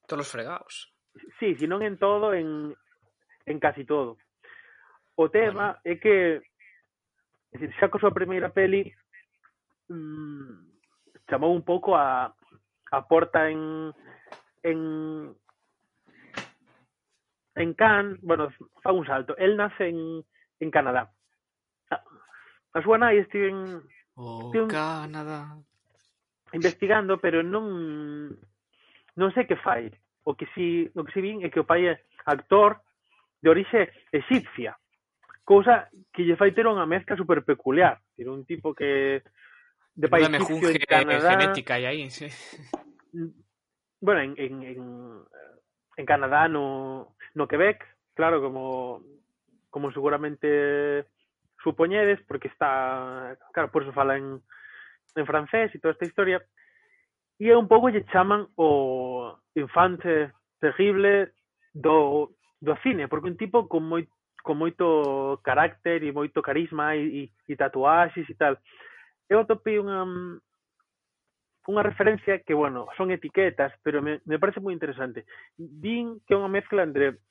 todos 0.04 0.28
os 0.28 0.32
fregados. 0.32 0.92
Sí, 1.40 1.56
si 1.56 1.68
non 1.68 1.80
en 1.80 1.96
todo, 1.96 2.36
en 2.36 2.76
en 3.48 3.58
casi 3.64 3.88
todo. 3.88 4.20
O 5.16 5.32
tema 5.32 5.80
bueno. 5.80 5.88
é 5.88 5.96
que 5.96 6.44
É 7.52 7.58
dicir, 7.58 7.76
xa 7.80 7.90
co 7.92 8.00
súa 8.00 8.16
primeira 8.16 8.50
peli 8.50 8.96
mmm, 9.92 10.72
chamou 11.30 11.56
un 11.56 11.64
pouco 11.64 11.96
a, 11.96 12.32
a 12.92 13.00
porta 13.04 13.50
en, 13.50 13.92
en 14.64 14.80
en 17.56 17.74
Cannes, 17.74 18.20
bueno, 18.22 18.50
fa 18.82 18.92
un 18.92 19.06
salto. 19.06 19.36
El 19.38 19.58
nace 19.58 19.90
en, 19.90 20.24
en 20.60 20.72
Canadá. 20.72 21.12
A, 21.92 22.00
a 22.74 22.80
súa 22.82 22.98
nai 22.98 23.20
estive 23.20 23.52
en... 23.52 23.84
Oh, 24.16 24.52
Canadá. 24.68 25.60
Investigando, 26.56 27.20
pero 27.20 27.44
non 27.44 28.32
non 29.16 29.30
sei 29.36 29.44
que 29.48 29.60
fai. 29.60 29.92
O 30.24 30.36
que 30.36 30.48
si, 30.56 30.88
o 30.96 31.04
que 31.04 31.12
si 31.12 31.22
vin 31.22 31.44
é 31.44 31.52
que 31.52 31.60
o 31.60 31.68
pai 31.68 31.88
é 31.88 32.00
actor 32.26 32.80
de 33.44 33.52
orixe 33.52 33.92
exipcia 34.12 34.76
cousa 35.44 35.90
que 36.14 36.24
lle 36.24 36.36
fai 36.36 36.52
ter 36.52 36.68
unha 36.68 36.86
mezcla 36.86 37.18
super 37.18 37.44
peculiar. 37.44 38.00
Era 38.18 38.32
un 38.32 38.46
tipo 38.46 38.74
que 38.74 39.24
de 39.96 40.08
país 40.08 40.28
en 40.28 40.42
Canadá... 40.88 41.32
genética 41.36 41.80
e 41.80 41.86
aí, 41.86 42.10
sí. 42.10 42.28
Bueno, 44.00 44.22
en, 44.22 44.34
en, 44.38 44.64
en, 44.64 44.82
en 45.98 46.06
Canadá, 46.06 46.48
no, 46.48 47.16
no 47.36 47.48
Quebec, 47.48 47.86
claro, 48.14 48.42
como, 48.42 49.04
como 49.70 49.92
seguramente 49.92 51.06
supoñedes, 51.62 52.20
porque 52.28 52.48
está, 52.48 53.38
claro, 53.54 53.72
por 53.72 53.84
eso 53.84 53.94
fala 53.94 54.18
en, 54.18 54.42
en 55.16 55.26
francés 55.26 55.70
e 55.76 55.80
toda 55.80 55.94
esta 55.94 56.06
historia, 56.06 56.42
e 57.38 57.50
é 57.50 57.58
un 57.58 57.68
pouco 57.70 57.90
lle 57.90 58.06
chaman 58.10 58.50
o 58.58 59.38
infante 59.54 60.34
terrible 60.62 61.34
do, 61.74 62.34
do 62.62 62.74
cine, 62.82 63.08
porque 63.08 63.30
un 63.30 63.38
tipo 63.38 63.68
con 63.70 63.86
moi 63.86 64.06
con 64.44 64.58
moito 64.58 65.40
carácter 65.44 66.04
e 66.04 66.12
moito 66.12 66.42
carisma 66.42 66.96
e, 66.96 67.30
e, 67.30 67.32
e 67.48 67.54
tatuaxes 67.56 68.28
e 68.30 68.36
tal. 68.36 68.58
Eu 69.30 69.42
atopei 69.42 69.80
unha 69.80 70.06
unha 71.70 71.86
referencia 71.86 72.42
que, 72.42 72.58
bueno, 72.58 72.90
son 72.98 73.14
etiquetas, 73.14 73.72
pero 73.86 74.02
me, 74.02 74.20
me 74.26 74.42
parece 74.42 74.60
moi 74.60 74.74
interesante. 74.74 75.30
Din 75.56 76.20
que 76.26 76.34
é 76.34 76.40
unha 76.42 76.50
mezcla 76.50 76.82
entre 76.82 77.22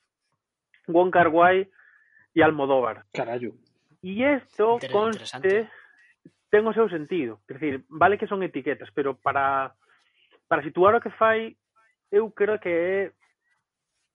Wong 0.87 1.11
Kar 1.11 1.27
Wai 1.27 1.67
e 2.31 2.39
Almodóvar. 2.39 3.03
Carallo. 3.11 3.59
E 4.01 4.23
isto 4.23 4.79
conste 4.89 5.67
ten 6.51 6.63
o 6.67 6.75
seu 6.75 6.87
sentido. 6.87 7.39
Quer 7.47 7.55
decir, 7.59 7.75
vale 7.87 8.17
que 8.17 8.27
son 8.27 8.43
etiquetas, 8.43 8.89
pero 8.95 9.15
para 9.19 9.75
para 10.47 10.63
situar 10.63 10.95
o 10.95 11.03
que 11.03 11.15
fai, 11.15 11.55
eu 12.11 12.31
creo 12.31 12.59
que 12.59 12.67
é 12.67 13.11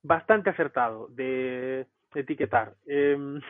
bastante 0.04 0.50
acertado 0.50 1.08
de 1.08 1.86
etiquetar. 2.14 2.74
Eh, 2.86 3.40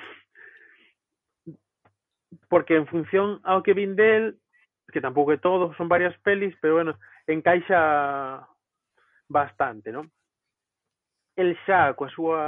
porque 2.48 2.76
en 2.76 2.86
función 2.86 3.40
ao 3.42 3.62
que 3.62 3.74
vin 3.74 3.96
del, 3.96 4.38
que 4.92 5.00
tampouco 5.00 5.32
é 5.32 5.38
todo, 5.38 5.74
son 5.74 5.88
varias 5.88 6.14
pelis, 6.22 6.54
pero 6.61 6.78
bueno, 6.78 6.98
encaixa 7.26 8.46
bastante, 9.28 9.90
non? 9.90 10.07
El 11.36 11.59
xa 11.66 11.92
coa 11.98 12.09
súa 12.09 12.40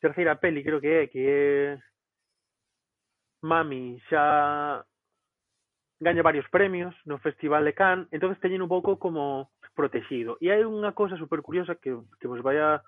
terceira 0.00 0.40
peli, 0.40 0.64
creo 0.64 0.80
que 0.80 0.92
é, 1.04 1.06
que 1.06 1.20
é 1.20 1.44
Mami, 3.42 4.00
xa 4.10 4.82
gaña 6.00 6.22
varios 6.22 6.48
premios 6.48 6.94
no 7.04 7.18
Festival 7.18 7.64
de 7.64 7.74
Cannes, 7.74 8.08
entonces 8.10 8.40
teñen 8.40 8.62
un 8.62 8.68
pouco 8.68 8.98
como 8.98 9.50
protegido. 9.74 10.38
E 10.40 10.50
hai 10.50 10.64
unha 10.64 10.94
cosa 10.94 11.18
super 11.18 11.42
curiosa 11.42 11.78
que, 11.78 11.94
que 12.18 12.26
vos 12.30 12.42
vai 12.42 12.58
a 12.58 12.82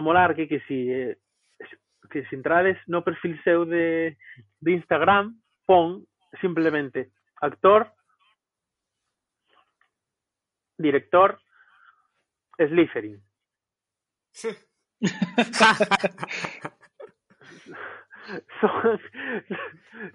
a 0.00 0.02
molar, 0.02 0.34
que, 0.34 0.48
que 0.48 0.60
si 0.64 0.90
eh, 0.90 1.18
que 2.10 2.24
se 2.26 2.34
entrades 2.34 2.76
no 2.88 3.04
perfil 3.04 3.38
seu 3.44 3.64
de, 3.64 4.16
de 4.58 4.72
Instagram, 4.72 5.36
pon 5.68 6.02
simplemente 6.40 7.12
actor, 7.40 7.92
director, 10.76 11.38
Slytherin. 12.58 13.22
son, 18.60 19.00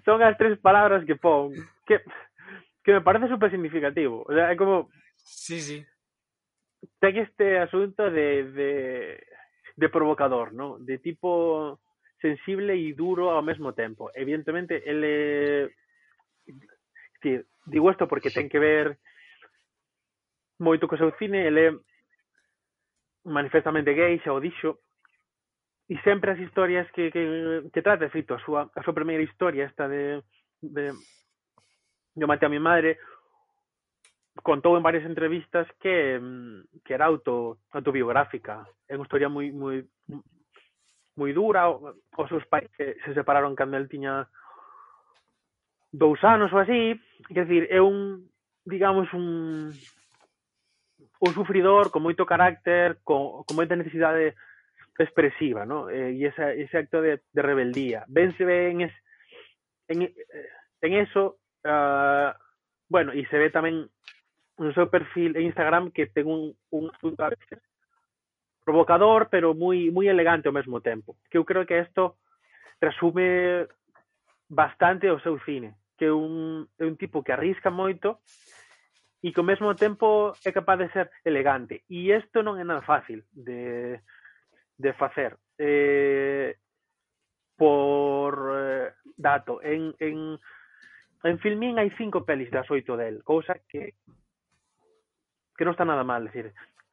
son 0.04 0.22
as 0.22 0.36
tres 0.38 0.58
palabras 0.60 1.04
que 1.04 1.16
pon 1.16 1.52
que, 1.86 2.02
que 2.84 2.92
me 2.92 3.00
parece 3.00 3.28
super 3.28 3.50
significativo. 3.50 4.24
O 4.28 4.32
sea, 4.34 4.52
é 4.52 4.56
como 4.56 4.90
Sí, 5.26 5.60
sí. 5.60 5.86
ten 7.00 7.16
este 7.18 7.58
asunto 7.58 8.10
de, 8.10 8.44
de, 8.52 9.26
de 9.76 9.88
provocador, 9.88 10.52
¿no? 10.52 10.78
De 10.78 10.98
tipo 10.98 11.78
sensible 12.20 12.74
e 12.74 12.94
duro 12.96 13.30
ao 13.30 13.42
mesmo 13.42 13.72
tempo. 13.72 14.10
Evidentemente, 14.14 14.82
ele 14.88 15.76
sí, 17.22 17.40
digo 17.66 17.90
isto 17.90 18.08
porque 18.08 18.30
ten 18.32 18.48
que 18.48 18.58
ver 18.58 18.98
moito 20.58 20.88
co 20.88 20.96
seu 20.96 21.12
cine, 21.20 21.44
ele 21.44 21.62
é 21.68 21.72
manifestamente 23.28 23.92
gay, 23.92 24.18
xa 24.24 24.32
o 24.32 24.40
dixo, 24.40 24.80
e 25.88 25.98
sempre 26.00 26.32
as 26.32 26.40
historias 26.40 26.88
que, 26.90 27.12
que, 27.12 27.68
que 27.70 27.82
trata, 27.82 28.08
feito, 28.08 28.34
a 28.34 28.40
súa, 28.40 28.70
a 28.72 28.80
súa 28.82 28.96
primeira 28.96 29.22
historia, 29.22 29.68
esta 29.68 29.86
de, 29.86 30.24
de 30.62 30.96
Yo 32.16 32.26
maté 32.26 32.46
a 32.46 32.48
mi 32.48 32.58
madre, 32.58 32.98
contou 34.46 34.78
en 34.78 34.86
varias 34.86 35.02
entrevistas 35.02 35.66
que, 35.82 36.22
mm, 36.22 36.86
que 36.86 36.94
era 36.94 37.10
auto, 37.10 37.58
autobiográfica. 37.74 38.62
É 38.86 38.94
unha 38.94 39.02
historia 39.02 39.26
moi, 39.26 39.50
moi, 39.50 39.82
moi 41.18 41.30
dura. 41.34 41.66
Os 41.66 42.28
seus 42.30 42.46
pais 42.46 42.70
se, 42.78 42.94
se 43.02 43.10
separaron 43.10 43.58
cando 43.58 43.74
el 43.74 43.90
tiña 43.90 44.30
dous 45.90 46.22
anos 46.22 46.54
ou 46.54 46.62
así. 46.62 46.94
Quer 47.26 47.50
decir, 47.50 47.66
é 47.74 47.82
un, 47.82 48.30
digamos, 48.62 49.10
un, 49.10 49.74
un 49.74 51.32
sufridor 51.34 51.90
con 51.90 52.06
moito 52.06 52.22
carácter, 52.22 53.02
con, 53.02 53.42
con 53.42 53.58
moita 53.58 53.74
necesidade 53.74 54.38
expresiva, 54.94 55.66
¿no? 55.66 55.90
Eh, 55.90 56.14
e 56.14 56.22
ese, 56.22 56.62
ese 56.62 56.78
acto 56.78 57.02
de, 57.02 57.18
de 57.34 57.42
rebeldía. 57.42 58.06
Vense 58.06 58.46
ve 58.46 58.70
en, 58.70 58.86
es, 58.86 58.94
en, 59.90 60.06
en 60.06 60.92
eso, 61.02 61.42
uh, 61.66 62.30
bueno, 62.86 63.10
e 63.10 63.26
se 63.26 63.42
ve 63.42 63.50
tamén 63.50 63.90
no 64.58 64.72
seu 64.72 64.88
perfil 64.88 65.36
en 65.36 65.52
Instagram 65.52 65.90
que 65.92 66.06
ten 66.06 66.26
un, 66.26 66.56
un 66.70 66.90
provocador, 68.66 69.28
pero 69.30 69.54
moi 69.54 69.92
moi 69.94 70.10
elegante 70.10 70.48
ao 70.48 70.56
mesmo 70.56 70.82
tempo. 70.82 71.16
Que 71.30 71.38
eu 71.38 71.44
creo 71.46 71.62
que 71.62 71.78
isto 71.78 72.18
resume 72.82 73.68
bastante 74.48 75.06
o 75.10 75.20
seu 75.20 75.38
cine, 75.46 75.78
que 75.96 76.06
é 76.06 76.12
un, 76.12 76.66
é 76.78 76.84
un 76.84 76.96
tipo 76.98 77.22
que 77.22 77.32
arrisca 77.32 77.70
moito 77.70 78.18
e 79.22 79.32
que 79.32 79.40
ao 79.40 79.46
mesmo 79.46 79.74
tempo 79.78 80.34
é 80.44 80.50
capaz 80.50 80.78
de 80.82 80.90
ser 80.90 81.06
elegante. 81.24 81.86
E 81.88 82.10
isto 82.10 82.42
non 82.42 82.58
é 82.58 82.64
nada 82.66 82.82
fácil 82.82 83.22
de, 83.30 84.02
de 84.74 84.90
facer. 84.98 85.38
Eh, 85.58 86.58
por 87.56 88.34
eh, 88.52 88.92
dato, 89.16 89.62
en, 89.62 89.94
en, 90.02 90.36
en 91.24 91.36
Filmin 91.38 91.78
hai 91.78 91.94
cinco 91.96 92.26
pelis 92.26 92.50
das 92.50 92.68
oito 92.68 92.98
del, 92.98 93.22
cousa 93.22 93.62
que 93.70 93.94
que 95.56 95.64
non 95.64 95.74
está 95.74 95.88
nada 95.88 96.04
mal, 96.04 96.28
decir, 96.28 96.52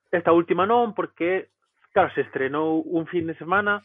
esta 0.09 0.32
última 0.32 0.66
non, 0.66 0.95
porque, 0.95 1.51
claro, 1.91 2.09
se 2.16 2.24
estrenou 2.24 2.82
un 2.82 3.05
fin 3.05 3.28
de 3.28 3.36
semana 3.36 3.84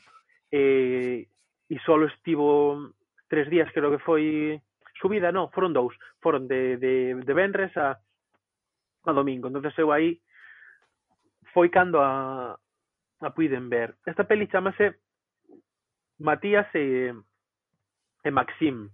e, 0.49 1.26
e 1.68 1.76
solo 1.85 2.07
estivo 2.07 2.95
tres 3.29 3.51
días, 3.51 3.68
creo 3.74 3.91
que 3.91 4.01
foi 4.01 4.57
subida, 5.01 5.35
non, 5.35 5.51
foron 5.51 5.74
dous, 5.74 5.95
foron 6.22 6.47
de, 6.47 6.79
de, 6.79 7.18
de 7.20 7.33
Benres 7.35 7.74
a, 7.76 7.99
a 7.99 9.12
domingo, 9.12 9.49
entonces 9.49 9.74
eu 9.79 9.91
aí 9.91 10.20
foi 11.53 11.68
cando 11.70 12.01
a, 12.01 12.55
a 13.20 13.31
puiden 13.35 13.68
ver. 13.68 13.97
Esta 14.07 14.24
peli 14.24 14.47
chamase 14.47 15.01
Matías 16.18 16.66
e, 16.74 17.12
e 18.24 18.31
Maxim. 18.31 18.91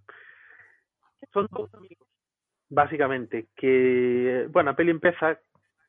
Son 1.32 1.49
dous 1.51 1.72
amigos, 1.74 2.09
basicamente, 2.68 3.49
que, 3.57 4.47
bueno, 4.51 4.70
a 4.70 4.76
peli 4.76 4.91
empeza 4.91 5.41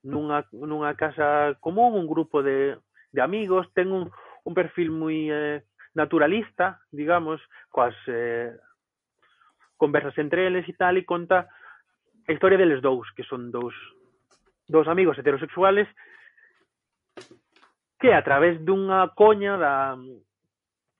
nunha, 0.05 0.45
nunha 0.53 0.93
casa 0.93 1.57
común, 1.59 1.97
un 1.97 2.07
grupo 2.07 2.45
de, 2.45 2.77
de 3.11 3.21
amigos, 3.21 3.67
ten 3.73 3.89
un, 3.91 4.07
un 4.45 4.53
perfil 4.53 4.93
moi 4.93 5.27
eh, 5.33 5.65
naturalista, 5.97 6.85
digamos, 6.93 7.41
coas 7.73 7.97
eh, 8.07 8.53
conversas 9.75 10.15
entre 10.21 10.45
eles 10.47 10.69
e 10.69 10.73
tal, 10.77 10.95
e 10.95 11.03
conta 11.03 11.49
a 12.27 12.31
historia 12.31 12.57
deles 12.57 12.85
dous, 12.85 13.09
que 13.17 13.25
son 13.25 13.49
dous, 13.49 13.73
dous 14.69 14.87
amigos 14.87 15.17
heterosexuales 15.17 15.89
que 17.99 18.13
a 18.13 18.23
través 18.23 18.61
dunha 18.61 19.09
coña 19.15 19.57
da, 19.57 19.97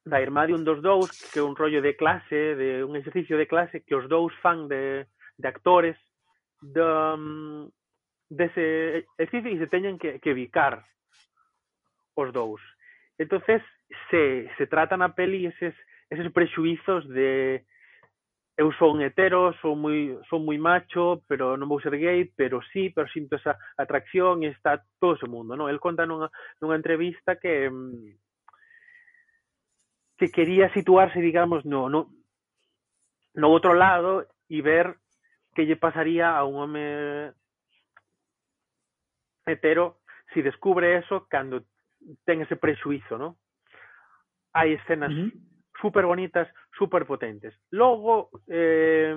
da 0.06 0.22
irmá 0.22 0.48
de 0.48 0.54
un 0.54 0.64
dos 0.64 0.82
dous, 0.82 1.12
que 1.30 1.40
é 1.40 1.46
un 1.46 1.56
rollo 1.56 1.82
de 1.82 1.94
clase, 1.94 2.56
de 2.56 2.84
un 2.84 2.96
exercicio 2.96 3.38
de 3.38 3.48
clase 3.48 3.84
que 3.84 3.94
os 3.94 4.08
dous 4.08 4.34
fan 4.42 4.68
de, 4.68 5.06
de 5.38 5.48
actores, 5.48 5.98
de, 6.62 6.82
mm, 6.82 7.68
dese 8.36 9.08
exercicio 9.18 9.50
e 9.56 9.62
se 9.64 9.72
teñen 9.72 9.96
que, 9.96 10.20
que 10.20 10.36
bicar 10.36 10.84
os 12.16 12.30
dous. 12.36 12.62
Entonces 13.18 13.64
se, 14.10 14.52
se 14.58 14.68
trata 14.68 15.00
na 15.00 15.16
peli 15.16 15.48
eses, 15.48 15.76
eses 16.12 16.28
prexuizos 16.32 17.08
de 17.08 17.64
eu 18.58 18.72
son 18.80 19.04
hetero, 19.04 19.52
son 19.60 19.84
moi, 19.84 20.16
son 20.32 20.48
moi 20.48 20.56
macho, 20.56 21.20
pero 21.28 21.60
non 21.60 21.68
vou 21.68 21.84
ser 21.84 22.00
gay, 22.00 22.24
pero 22.40 22.64
sí, 22.72 22.88
pero 22.88 23.04
sinto 23.12 23.36
esa 23.36 23.60
atracción 23.76 24.48
e 24.48 24.56
está 24.56 24.80
todo 24.96 25.20
ese 25.20 25.28
mundo, 25.28 25.60
non? 25.60 25.68
El 25.68 25.84
conta 25.84 26.08
nunha, 26.08 26.32
nunha 26.64 26.80
entrevista 26.80 27.36
que 27.36 27.68
mm, 27.68 28.16
que 30.16 30.32
quería 30.32 30.72
situarse, 30.72 31.20
digamos, 31.20 31.68
no, 31.68 31.92
no, 31.92 32.08
no 33.36 33.48
outro 33.52 33.76
lado 33.76 34.24
e 34.48 34.64
ver 34.64 34.96
que 35.52 35.68
lle 35.68 35.76
pasaría 35.76 36.32
a 36.32 36.48
un 36.48 36.56
home 36.56 37.36
Pero 39.46 40.02
si 40.34 40.42
descubre 40.42 40.98
eso 40.98 41.28
cando 41.30 41.64
ten 42.26 42.42
ese 42.42 42.56
prexuizo, 42.56 43.18
¿no? 43.18 43.38
Hai 44.54 44.74
escenas 44.74 45.12
uh 45.12 45.16
-huh. 45.16 45.32
super 45.82 46.06
bonitas, 46.06 46.48
super 46.74 47.06
potentes. 47.06 47.54
Logo 47.70 48.30
eh, 48.48 49.14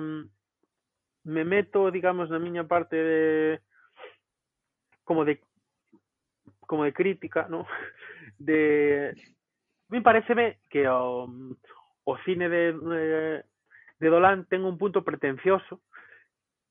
me 1.23 1.43
meto, 1.43 1.91
digamos, 1.91 2.29
na 2.29 2.39
miña 2.39 2.67
parte 2.67 2.95
de 2.95 3.61
como 5.03 5.25
de 5.25 5.41
como 6.67 6.83
de 6.83 6.93
crítica, 6.93 7.47
¿no? 7.49 7.65
De 8.39 9.15
me 9.89 10.01
pareceme 10.01 10.59
que 10.69 10.87
o, 10.87 11.27
o 12.05 12.17
cine 12.23 12.47
de 12.47 12.73
de, 12.73 13.43
de 13.99 14.07
Dolan 14.07 14.45
ten 14.45 14.63
un 14.63 14.77
punto 14.77 15.03
pretencioso 15.03 15.81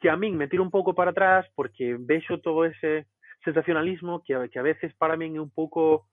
que 0.00 0.08
a 0.08 0.16
min 0.16 0.36
me 0.36 0.48
tira 0.48 0.62
un 0.62 0.70
pouco 0.70 0.94
para 0.94 1.10
atrás 1.10 1.44
porque 1.54 1.96
vexo 1.98 2.38
todo 2.40 2.64
ese 2.64 3.06
sensacionalismo 3.44 4.22
que, 4.24 4.48
que 4.50 4.58
a 4.58 4.66
veces 4.66 4.94
para 4.94 5.16
min 5.16 5.36
é 5.36 5.40
un 5.40 5.50
pouco 5.50 6.06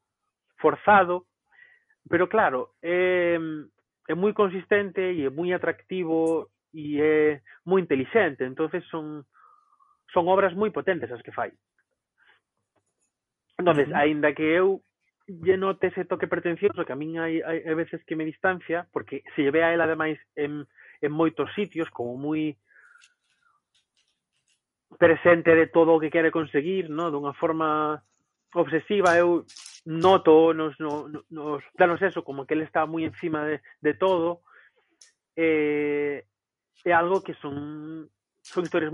forzado, 0.58 1.26
pero 2.10 2.30
claro, 2.30 2.76
é, 2.82 3.38
é 4.08 4.14
moi 4.14 4.34
consistente 4.34 5.02
e 5.02 5.26
é 5.26 5.30
moi 5.30 5.52
atractivo 5.54 6.50
e 6.74 7.02
é 7.02 7.42
moi 7.66 7.82
inteligente, 7.82 8.46
entonces 8.46 8.86
son 8.92 9.26
son 10.14 10.30
obras 10.30 10.54
moi 10.54 10.70
potentes 10.72 11.12
as 11.12 11.22
que 11.22 11.34
fai. 11.34 11.52
Entonces, 13.58 13.90
uh 13.90 13.96
aínda 13.96 14.34
que 14.36 14.44
eu 14.44 14.84
lle 15.28 15.58
note 15.58 15.88
ese 15.88 16.06
toque 16.06 16.28
pretencioso 16.28 16.86
que 16.86 16.94
a 16.94 16.96
min 16.96 17.18
hai, 17.18 17.42
hai, 17.42 17.66
hai 17.66 17.76
veces 17.76 18.04
que 18.06 18.16
me 18.16 18.26
distancia, 18.26 18.86
porque 18.94 19.24
se 19.34 19.42
lle 19.42 19.52
ve 19.52 19.64
a 19.64 19.74
ela 19.74 19.90
ademais 19.90 20.20
en, 20.36 20.68
en 21.02 21.12
moitos 21.12 21.50
sitios 21.58 21.90
como 21.90 22.14
moi 22.18 22.54
presente 24.98 25.56
de 25.56 25.68
todo 25.68 25.94
o 25.94 26.00
que 26.00 26.10
quere 26.10 26.32
conseguir, 26.32 26.90
no? 26.90 27.12
dunha 27.12 27.34
forma 27.34 28.02
obsesiva, 28.54 29.16
eu 29.18 29.46
noto 29.86 30.54
nos, 30.54 30.78
no, 30.80 31.08
no- 31.08 31.26
nos 31.30 31.64
planos 31.78 32.02
eso, 32.02 32.24
como 32.24 32.46
que 32.46 32.54
ele 32.56 32.64
está 32.66 32.86
moi 32.86 33.04
encima 33.06 33.46
de, 33.46 33.62
de 33.82 33.94
todo, 33.94 34.42
eh, 35.36 36.26
algo 36.94 37.24
que 37.24 37.34
son 37.42 38.10
son 38.54 38.66
historias 38.66 38.94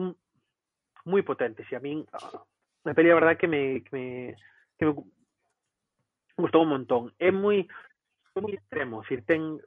moi 1.05 1.21
potentes 1.23 1.65
e 1.71 1.75
a 1.75 1.81
min 1.83 2.05
a 2.13 2.93
peli 2.95 3.11
a 3.11 3.17
verdad 3.17 3.37
que 3.37 3.47
me, 3.47 3.81
que 3.83 3.91
me, 3.95 4.05
me 4.79 4.85
gustou 6.37 6.63
un 6.63 6.69
montón. 6.73 7.13
É 7.19 7.31
moi 7.31 7.67
moi 8.39 8.53
extremo, 8.55 9.01
decir, 9.03 9.21
ten 9.27 9.59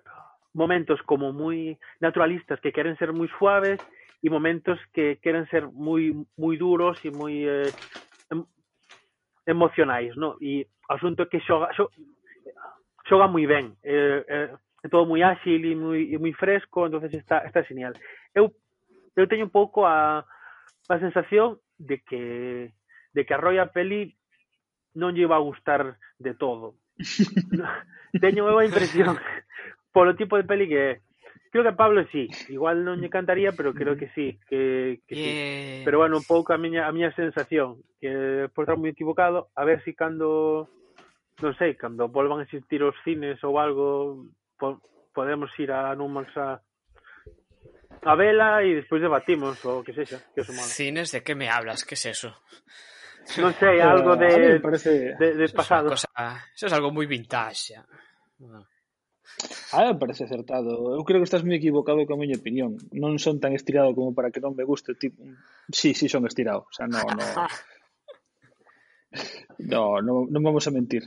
momentos 0.55 1.03
como 1.05 1.33
moi 1.33 1.77
naturalistas 2.01 2.61
que 2.61 2.73
queren 2.73 2.97
ser 2.97 3.13
moi 3.13 3.29
suaves 3.39 3.79
y 4.25 4.31
momentos 4.31 4.81
que 4.95 5.19
queren 5.21 5.45
ser 5.53 5.69
moi 5.69 6.01
moi 6.41 6.57
duros 6.57 6.97
e 7.05 7.13
moi 7.13 7.45
eh, 7.45 7.77
emocionais, 9.45 10.17
no? 10.17 10.41
E 10.41 10.65
o 10.89 10.97
asunto 10.97 11.21
é 11.21 11.29
que 11.29 11.45
xoga, 11.45 11.69
xoga, 11.77 11.93
xoga 13.05 13.29
moi 13.29 13.45
ben. 13.45 13.77
Eh, 13.85 14.25
eh, 14.25 14.49
é 14.81 14.89
todo 14.89 15.05
moi 15.05 15.21
áxil 15.21 15.61
e 15.69 15.77
moi, 15.77 16.09
e 16.09 16.17
moi 16.17 16.33
fresco, 16.33 16.89
entonces 16.89 17.13
está, 17.13 17.45
está 17.45 17.61
genial. 17.69 17.93
Eu, 18.33 18.49
eu 19.13 19.29
teño 19.29 19.45
un 19.45 19.53
pouco 19.53 19.85
a, 19.85 20.25
a 20.89 20.97
sensación 21.05 21.61
de 21.77 22.01
que 22.01 22.73
de 23.13 23.29
que 23.29 23.35
a 23.37 23.43
Roya 23.45 23.77
Peli 23.77 24.17
non 24.97 25.13
lle 25.13 25.29
va 25.29 25.37
a 25.37 25.45
gustar 25.45 26.01
de 26.17 26.33
todo. 26.33 26.81
teño 28.25 28.49
eu 28.49 28.57
a 28.57 28.65
impresión 28.65 29.21
polo 29.93 30.17
tipo 30.17 30.41
de 30.41 30.49
peli 30.49 30.65
que 30.65 30.81
é. 30.81 31.04
Creo 31.55 31.63
que 31.63 31.71
a 31.71 31.77
Pablo 31.77 32.05
sí, 32.11 32.27
igual 32.51 32.83
non 32.83 32.99
lle 32.99 33.07
cantaría, 33.07 33.55
pero 33.55 33.71
creo 33.71 33.95
que 33.95 34.11
sí, 34.11 34.43
que, 34.51 34.99
que 35.07 35.15
yeah. 35.15 35.23
sí. 35.23 35.83
Pero 35.87 36.03
bueno, 36.03 36.19
un 36.19 36.27
pouco 36.27 36.51
a 36.51 36.59
miña, 36.59 36.83
a 36.83 36.91
miña 36.91 37.15
sensación, 37.15 37.79
que 38.03 38.51
por 38.51 38.67
estar 38.67 38.75
moi 38.75 38.91
equivocado, 38.91 39.55
a 39.55 39.63
ver 39.63 39.79
si 39.87 39.95
cando, 39.95 40.67
non 41.39 41.55
sei, 41.55 41.79
cando 41.79 42.11
volvan 42.11 42.43
a 42.43 42.47
existir 42.51 42.83
os 42.83 42.99
cines 43.07 43.39
ou 43.47 43.63
algo, 43.63 44.27
po, 44.59 44.83
podemos 45.15 45.47
ir 45.63 45.71
a 45.71 45.95
Numax 45.95 46.35
a, 46.35 46.59
a 48.03 48.15
vela 48.19 48.59
e 48.67 48.83
despois 48.83 48.99
debatimos 48.99 49.55
o 49.63 49.87
que 49.87 49.95
sexa, 49.95 50.27
que 50.35 50.43
é 50.43 50.51
Cines 50.59 51.15
de 51.15 51.23
que 51.23 51.39
me 51.39 51.47
hablas, 51.47 51.87
que 51.87 51.95
é 51.95 52.03
es 52.03 52.19
eso? 52.19 52.35
Non 53.39 53.55
sei, 53.55 53.79
algo 53.79 54.19
de, 54.19 54.59
parece... 54.59 55.15
de, 55.23 55.39
de 55.39 55.47
pasado. 55.55 55.95
Eso 55.95 56.03
es, 56.03 56.11
cosa, 56.11 56.51
eso 56.51 56.67
es 56.67 56.75
algo 56.75 56.91
moi 56.91 57.07
vintage. 57.07 57.79
Xa. 57.79 57.87
No. 58.43 58.74
A 59.73 59.81
mí 59.81 59.87
me 59.93 59.99
parece 59.99 60.25
acertado. 60.25 60.95
Eu 60.95 61.03
creo 61.05 61.21
que 61.21 61.29
estás 61.29 61.43
moi 61.43 61.57
equivocado 61.59 62.05
con 62.07 62.17
a 62.17 62.23
miña 62.23 62.39
opinión. 62.39 62.79
Non 62.95 63.19
son 63.19 63.43
tan 63.43 63.53
estirado 63.53 63.91
como 63.97 64.15
para 64.15 64.31
que 64.31 64.43
non 64.43 64.55
me 64.55 64.65
guste. 64.65 64.95
Tipo, 64.95 65.25
sí, 65.73 65.93
sí 65.99 66.07
son 66.07 66.27
estirado. 66.29 66.67
O 66.71 66.73
sea, 66.75 66.87
no, 66.87 67.03
no. 67.03 67.25
No, 69.55 70.03
no, 70.03 70.27
non 70.27 70.43
vamos 70.43 70.67
a 70.67 70.75
mentir. 70.75 71.07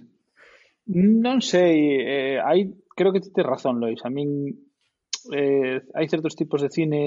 Non 0.87 1.43
sei, 1.43 1.99
eh, 1.99 2.37
hai, 2.39 2.71
creo 2.95 3.11
que 3.11 3.19
tes 3.19 3.43
razón, 3.43 3.83
Lois. 3.83 3.99
A 4.07 4.09
min 4.09 4.55
eh, 5.35 5.83
hai 5.91 6.05
certos 6.07 6.39
tipos 6.39 6.63
de 6.63 6.71
cine 6.71 7.01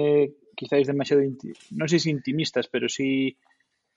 quizáis 0.52 0.84
demasiado 0.84 1.24
non 1.72 1.88
sei 1.88 2.00
se 2.00 2.12
intimistas, 2.12 2.68
pero 2.68 2.92
si 2.92 3.32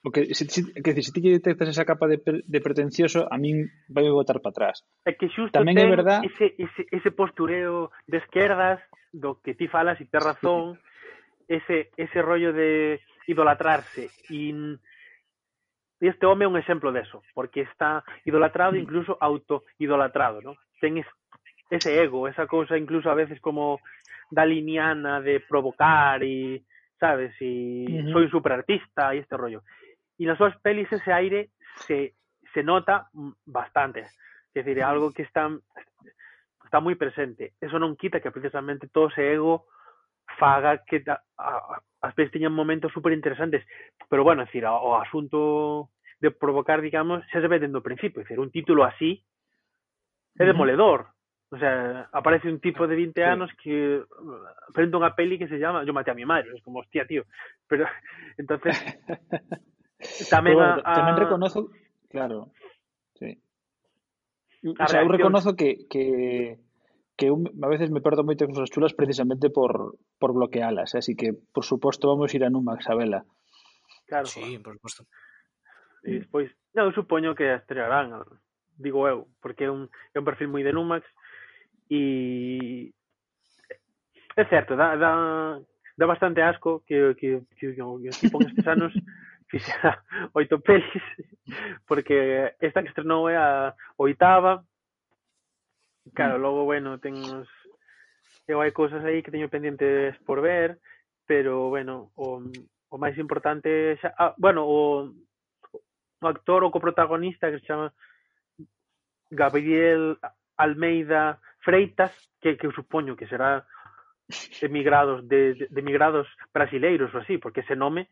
O 0.04 0.12
que, 0.12 0.36
se, 0.36 0.43
se, 0.51 0.68
que 0.84 0.91
se 0.99 1.12
ti 1.16 1.22
que 1.24 1.32
detectas 1.32 1.72
esa 1.72 1.88
capa 1.88 2.12
de, 2.12 2.20
de 2.20 2.60
pretencioso, 2.60 3.24
a 3.32 3.39
min 3.39 3.72
vai 3.88 4.04
botar 4.12 4.43
para 4.43 4.51
atrás. 4.51 4.84
É 5.08 5.16
que 5.16 5.32
xusto 5.32 5.56
Tamén 5.56 5.80
ten 5.80 5.88
é 5.88 5.95
verdad... 5.95 6.20
ese, 6.28 6.60
ese, 6.60 6.84
ese 6.91 7.10
postureo 7.16 7.88
de 8.04 8.20
esquerdas 8.20 8.84
do 9.16 9.39
que 9.39 9.56
ti 9.56 9.72
falas 9.72 9.95
e 10.04 10.06
te 10.12 10.20
razón, 10.20 10.76
ese, 11.47 11.88
ese 11.95 12.20
rollo 12.20 12.51
de 12.51 12.99
idolatrarse. 13.32 14.12
E 14.28 14.51
este 16.04 16.28
home 16.28 16.43
é 16.43 16.51
un 16.51 16.60
exemplo 16.60 16.91
deso, 16.91 17.24
porque 17.32 17.64
está 17.64 18.04
idolatrado, 18.28 18.76
incluso 18.76 19.16
auto-idolatrado, 19.24 20.43
¿no? 20.43 20.60
Ten 20.84 20.99
es, 20.99 21.08
ese 21.72 22.04
ego, 22.04 22.28
esa 22.28 22.43
cousa 22.43 22.76
incluso 22.76 23.08
a 23.08 23.16
veces 23.16 23.39
como 23.39 23.80
daliniana 24.28 25.22
de 25.22 25.39
provocar 25.39 26.20
e, 26.28 26.68
sabes, 26.99 27.32
e 27.39 27.88
uh 27.88 28.04
-huh. 28.04 28.12
soy 28.12 28.28
superartista 28.28 29.16
e 29.16 29.24
este 29.24 29.38
rollo. 29.39 29.64
E 30.20 30.24
nas 30.26 30.38
súas 30.38 30.55
pelis 30.61 30.89
ese 30.91 31.11
aire 31.11 31.53
se, 31.86 32.14
se 32.53 32.61
nota 32.64 33.09
bastante. 33.45 34.05
Dicir, 34.53 34.78
é 34.78 34.86
algo 34.86 35.11
que 35.11 35.26
está 35.26 35.49
está 36.64 36.82
moi 36.82 36.97
presente. 36.97 37.53
Eso 37.61 37.78
non 37.78 37.97
quita 37.97 38.22
que 38.22 38.34
precisamente 38.34 38.89
todo 38.89 39.14
ese 39.14 39.34
ego 39.34 39.70
faga 40.39 40.82
que 40.86 41.03
a, 41.05 41.22
a, 41.38 41.78
as 42.01 42.14
pelis 42.18 42.34
teñan 42.34 42.55
momentos 42.55 42.89
super 42.89 43.14
interesantes 43.14 43.61
pero 44.09 44.24
bueno, 44.24 44.43
é 44.43 44.45
dicir, 44.45 44.66
o, 44.66 44.95
asunto 44.95 45.89
de 46.22 46.32
provocar, 46.32 46.82
digamos, 46.82 47.26
xa 47.34 47.41
se 47.41 47.49
ve 47.49 47.59
dende 47.59 47.82
o 47.82 47.86
principio, 47.86 48.22
é 48.22 48.24
dicir, 48.24 48.39
un 48.39 48.53
título 48.53 48.86
así 48.86 49.26
é 50.38 50.45
demoledor. 50.45 51.14
O 51.53 51.57
sea, 51.57 52.09
aparece 52.14 52.49
un 52.49 52.59
tipo 52.59 52.88
de 52.88 52.95
20 52.95 53.14
Sí. 53.14 53.22
anos 53.22 53.49
que 53.61 54.01
uh, 54.01 54.74
presenta 54.74 54.97
unha 54.97 55.14
peli 55.14 55.38
que 55.38 55.45
se 55.45 55.61
llama 55.61 55.86
Yo 55.86 55.93
maté 55.93 56.09
a 56.09 56.18
mi 56.18 56.26
madre, 56.26 56.49
es 56.53 56.61
como, 56.66 56.82
hostia, 56.82 57.05
tío. 57.05 57.26
Pero, 57.70 57.86
entonces 58.41 58.74
bueno, 60.56 60.82
a, 60.84 60.91
a, 60.91 60.95
tamén 60.97 61.16
reconozo, 61.20 61.72
claro, 62.12 62.51
sí. 63.20 63.38
O 64.64 64.72
A 64.80 64.88
sea, 64.88 65.04
reacción- 65.04 65.12
reconozo 65.12 65.49
que, 65.60 65.86
que, 65.91 66.60
que 67.20 67.28
un, 67.32 67.47
a 67.62 67.68
veces 67.68 67.91
me 67.91 67.99
perdo 67.99 68.24
moitas 68.24 68.47
cousas 68.47 68.72
chulas 68.72 68.95
precisamente 68.95 69.51
por, 69.51 69.99
por 70.20 70.32
bloquealas, 70.32 70.95
así 70.95 71.16
que, 71.20 71.36
por 71.36 71.64
suposto, 71.68 72.08
vamos 72.08 72.32
ir 72.36 72.43
a 72.43 72.49
Numax 72.51 72.88
a 72.88 72.95
vela. 72.95 73.20
claro, 74.08 74.26
Sí, 74.28 74.60
por 74.64 74.76
supuesto. 74.80 75.04
E 76.04 76.20
despois, 76.20 76.51
non, 76.76 76.91
eu 76.91 76.95
supoño 76.95 77.32
que 77.36 77.47
a 77.51 77.60
estrearán, 77.60 78.24
digo 78.76 79.08
eu, 79.08 79.28
porque 79.39 79.68
é 79.68 79.72
un, 79.72 79.88
é 80.12 80.18
un 80.20 80.28
perfil 80.28 80.51
moi 80.51 80.64
de 80.64 80.76
Numax 80.76 81.04
e 81.88 82.91
é 84.36 84.43
certo, 84.49 84.76
dá, 84.76 84.95
dá, 84.99 85.12
dá 85.95 86.06
bastante 86.08 86.41
asco 86.41 86.82
que, 86.88 87.14
que, 87.16 87.43
que, 87.56 87.72
que 87.76 88.10
estes 88.10 88.68
anos 88.68 88.91
fixera 89.54 90.01
oito 90.34 90.58
pelis 90.66 91.06
porque 91.88 92.58
esta 92.58 92.82
que 92.82 92.89
estrenou 92.89 93.30
é 93.30 93.38
a 93.38 93.76
oitava. 94.01 94.66
Claro, 96.18 96.39
mm. 96.39 96.41
logo, 96.41 96.66
bueno, 96.66 96.97
ten 96.97 97.14
uns 97.14 97.45
eu 98.49 98.60
hai 98.60 98.74
cousas 98.74 99.06
aí 99.06 99.22
que 99.22 99.32
teño 99.32 99.47
pendentes 99.47 100.18
por 100.26 100.41
ver, 100.41 100.82
pero, 101.30 101.70
bueno 101.70 102.12
o, 102.18 102.41
o 102.89 102.95
máis 102.97 103.16
importante 103.22 103.95
xa, 104.01 104.10
ah, 104.18 104.34
bueno, 104.41 104.66
o, 104.66 105.14
o 105.14 106.26
actor 106.28 106.66
o 106.66 106.74
coprotagonista 106.74 107.54
que 107.54 107.62
se 107.62 107.70
chama 107.70 107.93
Gabriel 109.30 110.18
Almeida 110.58 111.39
Freitas 111.62 112.12
que, 112.41 112.58
que 112.58 112.68
eu 112.68 112.74
supoño 112.74 113.16
que 113.16 113.30
será 113.30 113.64
emigrados 114.62 115.28
de, 115.28 115.68
de 115.70 115.80
emigrados 115.80 116.28
brasileiros 116.51 117.14
ou 117.14 117.22
así, 117.22 117.38
porque 117.38 117.62
ese 117.62 117.76
nome 117.76 118.10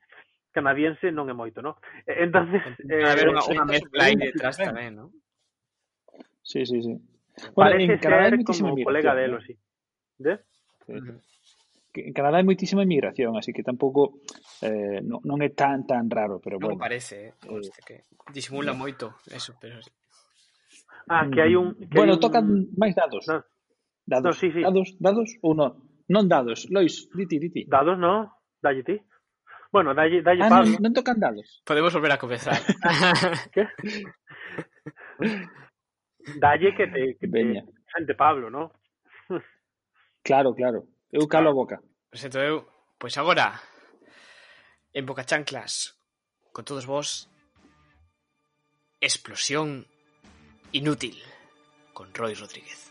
canadiense 0.51 1.09
non 1.11 1.27
é 1.31 1.35
moito, 1.35 1.63
non? 1.63 1.75
Entonces, 2.05 2.61
eh, 2.85 3.03
haber 3.07 3.31
unha, 3.31 3.43
unha 3.47 3.65
mezcla 3.65 4.07
aí 4.07 4.15
detrás 4.19 4.59
tamén, 4.59 4.99
non? 4.99 5.09
Sí, 6.43 6.67
sí, 6.67 6.83
sí. 6.83 6.93
Bueno, 7.55 7.79
Parece 7.79 7.93
en 7.95 7.99
Canadá 7.99 8.29
ser 8.29 8.43
como 8.43 8.75
o 8.75 8.83
colega 8.83 9.15
delo, 9.15 9.39
sí. 9.41 9.55
De? 10.19 10.37
sí. 10.85 10.93
En 11.91 12.13
Canadá 12.15 12.39
hai 12.39 12.47
moitísima 12.47 12.87
inmigración, 12.87 13.35
así 13.35 13.51
que 13.51 13.67
tampouco 13.67 14.23
eh, 14.63 15.03
non, 15.03 15.19
non 15.27 15.43
é 15.43 15.51
tan 15.51 15.83
tan 15.83 16.07
raro, 16.07 16.39
pero 16.39 16.55
non 16.55 16.71
bueno. 16.71 16.79
Non 16.79 16.85
parece, 16.87 17.15
¿eh? 17.27 17.31
eh. 17.35 17.51
Hostia, 17.51 17.83
que 17.83 17.95
disimula 18.31 18.71
moito 18.71 19.19
eso, 19.27 19.55
pero 19.59 19.75
Ah, 21.09 21.27
que 21.27 21.41
hai 21.41 21.57
un 21.57 21.75
que 21.75 21.97
Bueno, 21.97 22.15
un... 22.15 22.21
tocan 22.23 22.45
máis 22.79 22.95
dados. 22.95 23.27
No. 23.27 23.43
Dados, 24.07 24.35
no, 24.35 24.39
sí, 24.39 24.47
sí. 24.55 24.61
dados, 24.63 24.95
dados 25.03 25.29
ou 25.43 25.51
non? 25.51 25.75
Non 26.07 26.31
dados, 26.31 26.67
Lois, 26.71 27.11
diti, 27.11 27.39
diti. 27.43 27.67
Dados, 27.67 27.99
non? 27.99 28.31
Dalle 28.63 28.83
ti. 28.87 28.95
Bueno, 29.72 29.93
dalle, 29.95 30.22
dalle 30.22 30.43
Ah, 30.43 30.49
Pablo. 30.51 30.76
non 30.84 30.91
tocan 30.91 31.15
dados. 31.17 31.63
podemos 31.63 31.95
volver 31.95 32.11
a 32.11 32.19
comezar. 32.19 32.59
¿Qué? 33.55 33.63
Dalle 36.38 36.76
que 36.76 36.88
te, 36.88 37.01
que 37.17 37.28
te 37.28 37.32
Veña. 37.32 37.63
Pablo, 38.17 38.49
¿no? 38.49 38.72
Claro, 40.24 40.53
claro. 40.53 40.86
Eu 41.09 41.26
calo 41.28 41.49
a 41.49 41.53
boca. 41.55 41.82
Presento 42.11 42.38
eu, 42.38 42.67
pois 42.99 43.17
agora 43.17 43.57
en 44.93 45.05
Boca 45.07 45.26
Chanclas 45.26 45.97
con 46.53 46.63
todos 46.63 46.86
vos 46.86 47.26
Explosión 49.01 49.88
Inútil 50.72 51.17
con 51.95 52.13
Roy 52.13 52.36
Rodríguez. 52.36 52.90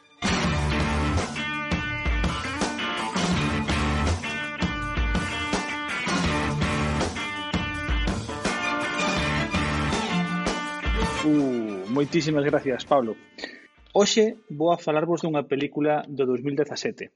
Uh, 11.21 11.85
moitísimas 11.93 12.45
gracias, 12.45 12.87
Pablo. 12.89 13.14
Hoxe 13.93 14.41
vou 14.49 14.73
a 14.73 14.81
falarvos 14.81 15.21
dunha 15.21 15.45
película 15.45 16.01
do 16.09 16.25
2017 16.25 17.12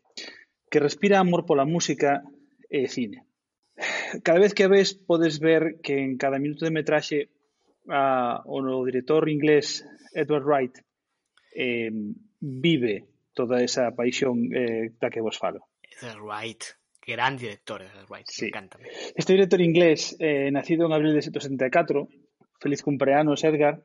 que 0.69 0.83
respira 0.83 1.17
amor 1.17 1.49
pola 1.49 1.65
música 1.65 2.21
e 2.69 2.85
cine. 2.85 3.25
Cada 4.21 4.45
vez 4.45 4.53
que 4.53 4.69
a 4.69 4.69
ves 4.69 4.93
podes 4.93 5.41
ver 5.41 5.81
que 5.81 5.97
en 5.97 6.21
cada 6.21 6.37
minuto 6.37 6.69
de 6.69 6.77
metraxe 6.77 7.33
a, 7.89 8.45
o 8.45 8.61
no 8.61 8.85
director 8.85 9.25
inglés 9.33 9.89
Edward 10.13 10.45
Wright 10.45 10.75
eh, 11.57 11.89
vive 12.41 13.09
toda 13.33 13.65
esa 13.65 13.89
paixón 13.97 14.53
eh, 14.53 14.93
da 15.01 15.09
que 15.09 15.25
vos 15.25 15.41
falo. 15.41 15.65
Edward 15.81 16.21
Wright, 16.21 16.63
gran 17.01 17.41
director 17.41 17.81
Edward 17.81 18.11
Wright, 18.13 18.29
sí. 18.29 18.53
encanta. 18.53 18.77
Este 19.17 19.33
director 19.33 19.65
inglés, 19.65 20.13
eh, 20.21 20.53
nacido 20.53 20.85
en 20.85 20.93
abril 20.93 21.17
de 21.17 21.25
1974, 21.25 22.05
Feliz 22.65 22.81
cumpleanos, 22.81 23.45
Edgar. 23.45 23.85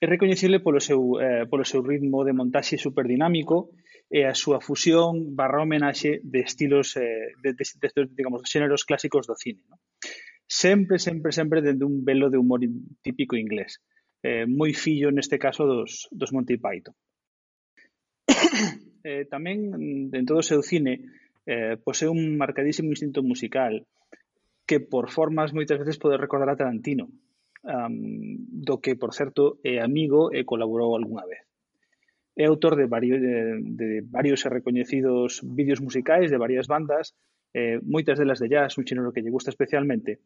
É 0.00 0.06
recoñecible 0.08 0.64
polo 0.64 0.80
seu, 0.80 1.20
eh, 1.20 1.44
polo 1.52 1.68
seu 1.68 1.84
ritmo 1.84 2.24
de 2.24 2.32
montaxe 2.32 2.80
superdinámico 2.80 3.76
e 4.08 4.24
a 4.24 4.32
súa 4.32 4.56
fusión 4.64 5.36
barra 5.36 5.60
homenaxe 5.60 6.24
de 6.24 6.40
estilos 6.40 6.96
eh, 6.96 7.36
de, 7.44 7.52
de, 7.52 7.64
de, 7.76 7.88
de, 7.92 8.02
digamos, 8.16 8.40
xéneros 8.48 8.88
clásicos 8.88 9.28
do 9.28 9.36
cine. 9.36 9.60
No? 9.68 9.76
Sempre, 10.48 10.96
sempre, 10.96 11.28
sempre 11.28 11.60
dende 11.60 11.84
un 11.84 12.08
velo 12.08 12.32
de 12.32 12.40
humor 12.40 12.64
típico 13.04 13.36
inglés. 13.36 13.84
Eh, 14.24 14.48
moi 14.48 14.72
fillo 14.72 15.12
neste 15.12 15.36
caso 15.36 15.68
dos, 15.68 16.08
dos 16.08 16.32
Monty 16.32 16.56
Python. 16.56 16.96
eh, 19.04 19.28
tamén, 19.28 19.76
en 20.08 20.24
todo 20.24 20.40
o 20.40 20.48
seu 20.48 20.64
cine, 20.64 21.04
eh, 21.44 21.76
posee 21.84 22.08
un 22.08 22.40
marcadísimo 22.40 22.88
instinto 22.88 23.20
musical 23.20 23.84
que 24.64 24.80
por 24.80 25.12
formas 25.12 25.52
moitas 25.52 25.76
veces 25.76 26.00
pode 26.00 26.16
recordar 26.16 26.48
a 26.48 26.56
Tarantino 26.56 27.12
um, 27.66 28.36
do 28.66 28.78
que, 28.78 28.94
por 28.96 29.12
certo, 29.12 29.58
é 29.62 29.82
amigo 29.82 30.30
e 30.32 30.44
colaborou 30.44 30.94
algunha 30.94 31.26
vez. 31.26 31.42
É 32.36 32.44
autor 32.46 32.76
de 32.76 32.86
varios, 32.86 33.20
de, 33.20 33.60
de 33.62 33.88
varios 34.06 34.44
e 34.44 34.48
recoñecidos 34.48 35.40
vídeos 35.42 35.80
musicais 35.80 36.30
de 36.30 36.38
varias 36.38 36.66
bandas, 36.66 37.14
eh, 37.52 37.80
moitas 37.82 38.18
delas 38.18 38.38
de 38.38 38.48
jazz, 38.48 38.76
un 38.78 38.84
xénero 38.84 39.12
que 39.12 39.24
lle 39.24 39.32
gusta 39.32 39.50
especialmente. 39.50 40.20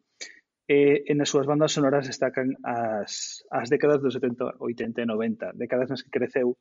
E, 0.66 1.07
eh, 1.07 1.11
e 1.11 1.12
nas 1.14 1.30
súas 1.30 1.47
bandas 1.47 1.72
sonoras 1.72 2.07
destacan 2.07 2.59
as, 2.62 3.43
as 3.51 3.66
décadas 3.70 4.03
dos 4.03 4.14
70, 4.14 4.59
80 4.59 5.03
e 5.03 5.07
90, 5.07 5.55
décadas 5.55 5.91
nas 5.91 6.03
que 6.03 6.11
creceu 6.11 6.59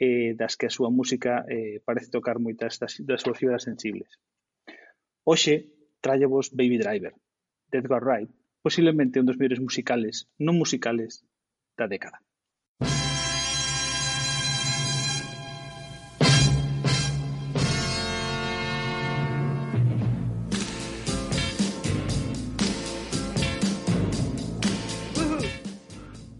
eh, 0.00 0.32
das 0.36 0.56
que 0.56 0.68
a 0.68 0.72
súa 0.72 0.88
música 0.88 1.44
eh, 1.48 1.80
parece 1.84 2.12
tocar 2.12 2.40
moitas 2.40 2.80
das, 2.80 3.00
das 3.04 3.20
súas 3.20 3.36
fibras 3.40 3.64
sensibles. 3.64 4.20
Hoxe, 5.24 5.68
vos 6.28 6.48
Baby 6.56 6.78
Driver, 6.80 7.12
de 7.68 7.76
Edgar 7.78 8.04
Wright, 8.04 8.32
posiblemente 8.62 9.20
un 9.20 9.26
dos 9.26 9.38
mellores 9.38 9.60
musicales 9.60 10.28
non 10.36 10.56
musicales 10.60 11.24
da 11.76 11.88
década. 11.88 12.20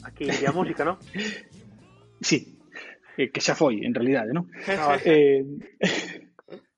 Aquí 0.04 0.44
a 0.44 0.52
música, 0.52 0.84
¿no? 0.84 0.98
sí, 2.20 2.60
eh, 3.16 3.30
que 3.32 3.40
xa 3.40 3.56
foi, 3.56 3.80
en 3.88 3.96
realidade, 3.96 4.36
non? 4.36 4.52
No, 4.68 4.96
eh, 5.04 5.40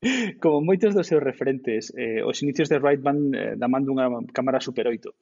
Como 0.42 0.66
moitos 0.66 0.94
dos 0.94 1.06
seus 1.06 1.22
referentes, 1.22 1.94
eh, 1.94 2.26
os 2.26 2.42
inicios 2.42 2.68
de 2.68 2.82
Wright 2.82 2.98
van 2.98 3.30
eh, 3.34 3.54
da 3.54 3.70
man 3.70 3.86
dunha 3.86 4.10
cámara 4.34 4.58
Super 4.58 4.90
8. 4.90 5.14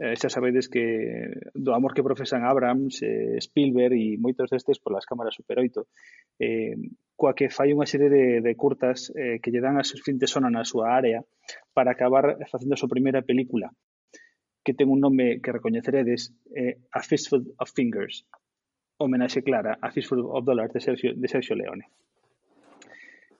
Eh, 0.00 0.16
xa 0.16 0.32
sabedes 0.32 0.66
que 0.72 1.28
do 1.52 1.76
amor 1.76 1.92
que 1.92 2.02
profesan 2.02 2.42
Abrams, 2.42 3.04
eh, 3.04 3.36
Spielberg 3.44 3.92
e 3.92 4.16
moitos 4.16 4.48
destes 4.48 4.80
polas 4.80 5.04
cámaras 5.04 5.36
Super 5.36 5.60
8, 5.60 5.84
eh, 6.40 6.72
coa 7.14 7.36
que 7.36 7.52
fai 7.52 7.76
unha 7.76 7.84
serie 7.84 8.08
de, 8.08 8.24
de 8.40 8.52
curtas 8.56 9.12
eh, 9.12 9.44
que 9.44 9.52
lle 9.52 9.60
dan 9.60 9.76
as 9.76 9.92
fin 10.00 10.16
de 10.16 10.26
sona 10.26 10.48
na 10.48 10.64
súa 10.64 10.96
área 10.96 11.20
para 11.76 11.92
acabar 11.92 12.40
facendo 12.48 12.74
a 12.74 12.80
súa 12.80 12.88
primeira 12.88 13.20
película 13.20 13.76
que 14.64 14.72
ten 14.72 14.88
un 14.88 15.04
nome 15.04 15.44
que 15.44 15.52
recoñeceredes, 15.52 16.32
eh, 16.56 16.80
A 16.96 17.04
Fistful 17.04 17.52
of 17.60 17.68
Fingers, 17.76 18.24
homenaxe 18.96 19.44
clara 19.44 19.76
a 19.84 19.92
Fistful 19.92 20.24
of 20.24 20.48
Dollars 20.48 20.72
de 20.72 20.80
Sergio, 20.80 21.12
de 21.12 21.28
Sergio 21.28 21.54
Leone. 21.54 21.92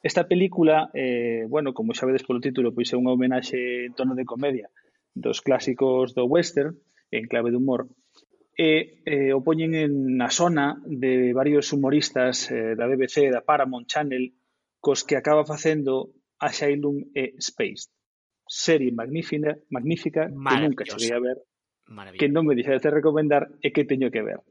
Esta 0.05 0.28
película, 0.28 0.90
eh, 0.92 1.46
bueno, 1.48 1.72
como 1.72 1.96
xa 1.96 2.05
vedes 2.05 2.28
polo 2.28 2.44
título, 2.44 2.76
pois 2.76 2.92
é 2.92 2.96
unha 3.00 3.16
homenaxe 3.16 3.88
en 3.88 3.96
tono 3.96 4.12
de 4.12 4.28
comedia 4.28 4.68
dos 5.16 5.40
clásicos 5.40 6.12
do 6.12 6.28
western, 6.28 6.76
en 7.09 7.24
clave 7.24 7.48
de 7.48 7.57
humor, 7.57 7.88
e 8.52 9.00
eh, 9.09 9.32
o 9.32 9.40
poñen 9.40 9.72
en 9.72 10.20
na 10.20 10.28
zona 10.28 10.76
de 10.84 11.32
varios 11.32 11.72
humoristas 11.72 12.52
eh, 12.52 12.76
da 12.76 12.84
BBC, 12.84 13.32
da 13.32 13.48
Paramount 13.48 13.88
Channel, 13.88 14.36
cos 14.76 15.09
que 15.09 15.16
acaba 15.16 15.48
facendo 15.48 16.12
Asylum 16.36 17.09
e 17.16 17.32
Space. 17.40 17.88
Serie 18.44 18.92
magnífica, 18.92 19.57
magnífica 19.72 20.28
que 20.28 20.61
nunca 20.61 20.84
cheguei 20.84 21.16
a 21.16 21.24
ver, 21.24 21.40
que 22.20 22.28
non 22.28 22.44
me 22.44 22.52
deixades 22.52 22.84
de 22.84 22.92
recomendar 22.92 23.48
e 23.64 23.72
que 23.72 23.88
teño 23.88 24.12
que 24.12 24.20
ver. 24.20 24.44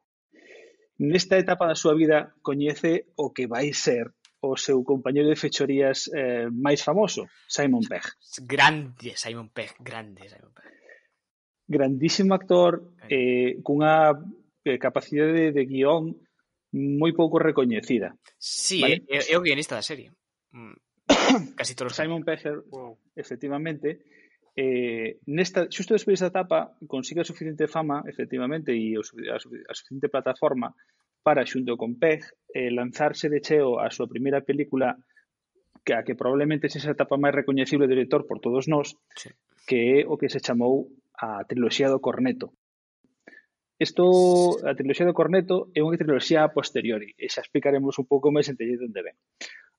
Nesta 0.97 1.37
etapa 1.37 1.69
da 1.69 1.77
súa 1.77 1.93
vida 1.93 2.33
coñece 2.41 3.13
o 3.21 3.29
que 3.29 3.45
vai 3.45 3.69
ser 3.69 4.17
o 4.43 4.59
seu 4.59 4.83
compañeiro 4.83 5.31
de 5.31 5.39
fechorías 5.39 6.11
eh, 6.11 6.51
máis 6.51 6.83
famoso, 6.83 7.31
Simon 7.47 7.87
Pegg. 7.87 8.03
Grande 8.43 9.15
Simon 9.15 9.49
Pegg, 9.55 9.79
grande 9.79 10.27
Simon 10.27 10.51
Pegg. 10.51 10.71
Grandísimo 11.63 12.35
actor, 12.35 12.99
eh, 13.07 13.63
cunha 13.63 14.11
eh, 14.67 14.77
capacidade 14.77 15.31
de, 15.31 15.45
de 15.55 15.63
guión 15.63 16.11
moi 16.75 17.15
pouco 17.15 17.39
recoñecida. 17.39 18.19
Sí, 18.35 18.83
vale? 18.83 19.07
é, 19.07 19.31
é 19.31 19.35
o 19.39 19.43
guionista 19.45 19.79
da 19.79 19.85
serie. 19.85 20.11
Mm, 20.51 20.75
casi 21.59 21.71
todos 21.73 21.95
Simon 21.95 22.27
Pegg, 22.27 22.43
wow. 22.67 22.99
efectivamente, 23.15 24.03
eh, 24.55 25.17
nesta, 25.25 25.65
xusto 25.71 25.95
despois 25.95 26.19
da 26.19 26.27
etapa 26.27 26.77
consigue 26.85 27.21
a 27.21 27.25
suficiente 27.25 27.65
fama, 27.67 28.03
efectivamente, 28.05 28.75
e 28.75 28.93
a, 28.95 29.01
a 29.39 29.73
suficiente 29.73 30.09
plataforma 30.09 30.75
para, 31.23 31.47
xunto 31.47 31.79
con 31.79 31.97
Peg, 31.97 32.21
eh, 32.53 32.69
lanzarse 32.69 33.31
de 33.31 33.39
cheo 33.41 33.79
a 33.79 33.89
súa 33.89 34.11
primeira 34.11 34.43
película 34.43 34.99
que 35.83 35.93
a 35.95 36.03
que 36.03 36.15
probablemente 36.15 36.69
se 36.69 36.79
esa 36.79 36.95
etapa 36.95 37.19
máis 37.19 37.35
recoñecible 37.35 37.87
do 37.87 37.93
director 37.95 38.27
por 38.27 38.39
todos 38.39 38.67
nós, 38.67 38.95
sí. 39.15 39.31
que 39.67 39.79
é 39.99 40.07
o 40.07 40.15
que 40.19 40.31
se 40.31 40.43
chamou 40.43 40.91
a 41.19 41.43
triloxía 41.47 41.91
do 41.91 41.99
Corneto. 41.99 42.55
Isto, 43.79 44.05
a 44.63 44.75
triloxía 44.77 45.09
do 45.09 45.17
Corneto 45.17 45.71
é 45.75 45.83
unha 45.83 45.99
triloxía 45.99 46.43
a 46.43 46.53
posteriori, 46.55 47.11
e 47.19 47.27
xa 47.27 47.43
explicaremos 47.43 47.99
un 47.99 48.07
pouco 48.07 48.31
máis 48.31 48.47
entelle 48.47 48.79
onde 48.79 49.03
ven. 49.03 49.17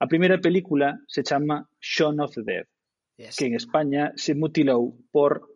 A 0.02 0.06
primeira 0.10 0.36
película 0.42 1.00
se 1.08 1.24
chama 1.24 1.64
Shaun 1.80 2.20
of 2.20 2.36
the 2.36 2.42
Dead, 2.44 2.66
yes. 3.16 3.36
que 3.38 3.48
en 3.48 3.54
España 3.56 4.12
se 4.20 4.36
mutilou 4.36 4.98
por 5.08 5.48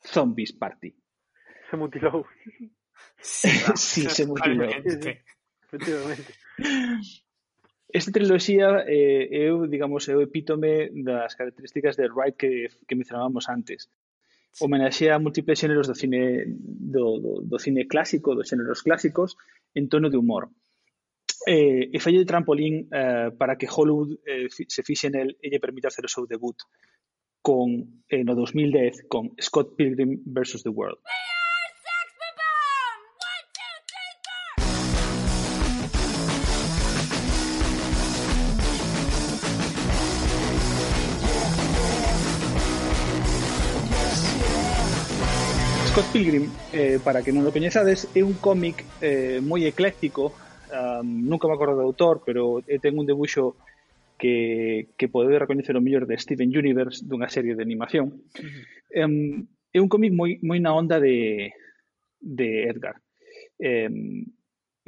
Zombies 0.00 0.56
Party. 0.56 0.96
Se 1.68 1.76
mutilou. 1.76 2.24
sí, 3.76 4.08
se 4.08 4.26
motivou. 4.26 4.70
Efectivamente. 5.66 6.34
Esta 7.92 8.12
triloxía 8.12 8.84
eh, 8.86 9.28
é 9.30 9.50
digamos, 9.66 10.08
é 10.08 10.14
o 10.14 10.22
epítome 10.22 10.90
das 10.94 11.34
características 11.34 11.96
de 11.96 12.08
Wright 12.08 12.36
que, 12.36 12.70
que 12.86 12.94
mencionábamos 12.94 13.48
antes. 13.48 13.90
Homenaxea 14.58 15.14
a 15.14 15.22
múltiples 15.22 15.58
xéneros 15.58 15.86
do 15.86 15.94
cine 15.94 16.44
do, 16.46 17.18
do, 17.18 17.32
do 17.42 17.58
cine 17.58 17.86
clásico, 17.86 18.34
dos 18.34 18.46
xéneros 18.50 18.82
clásicos, 18.82 19.36
en 19.74 19.88
tono 19.88 20.10
de 20.10 20.18
humor. 20.18 20.50
Eh, 21.46 21.90
e 21.90 21.98
falle 21.98 22.22
de 22.22 22.28
trampolín 22.28 22.86
eh, 22.92 23.30
para 23.34 23.56
que 23.56 23.70
Hollywood 23.70 24.22
eh, 24.26 24.46
se 24.50 24.82
fixe 24.82 25.08
nel 25.10 25.38
e 25.40 25.48
lle 25.48 25.62
permita 25.62 25.88
hacer 25.88 26.04
o 26.04 26.12
seu 26.12 26.26
debut 26.28 26.58
con 27.40 28.04
eh, 28.06 28.22
no 28.22 28.36
2010 28.36 29.08
con 29.08 29.32
Scott 29.40 29.74
Pilgrim 29.74 30.20
vs. 30.26 30.62
The 30.62 30.70
World. 30.70 31.00
Scott 46.00 46.12
Pilgrim, 46.12 46.48
eh, 46.72 46.98
para 47.04 47.20
que 47.20 47.28
non 47.28 47.44
lo 47.44 47.52
coñezades, 47.52 48.08
é 48.16 48.24
un 48.24 48.40
cómic 48.40 48.88
eh, 49.04 49.36
moi 49.44 49.68
ecléctico, 49.68 50.32
um, 50.72 51.04
nunca 51.28 51.44
me 51.44 51.52
acordo 51.52 51.76
do 51.76 51.84
autor, 51.84 52.24
pero 52.24 52.64
eh, 52.64 52.80
ten 52.80 52.96
un 52.96 53.04
debuxo 53.04 53.60
que, 54.16 54.96
que 54.96 55.12
pode 55.12 55.36
recoñecer 55.36 55.76
o 55.76 55.84
mellor 55.84 56.08
de 56.08 56.16
Steven 56.16 56.48
Universe 56.56 57.04
dunha 57.04 57.28
serie 57.28 57.52
de 57.52 57.60
animación. 57.60 58.16
Uh 58.16 58.48
-huh. 58.48 59.04
um, 59.04 59.44
é 59.76 59.78
un 59.84 59.92
cómic 59.92 60.16
moi, 60.16 60.40
moi 60.40 60.56
na 60.56 60.72
onda 60.72 60.96
de, 60.96 61.52
de 62.16 62.48
Edgar. 62.64 62.96
Um, 63.60 64.24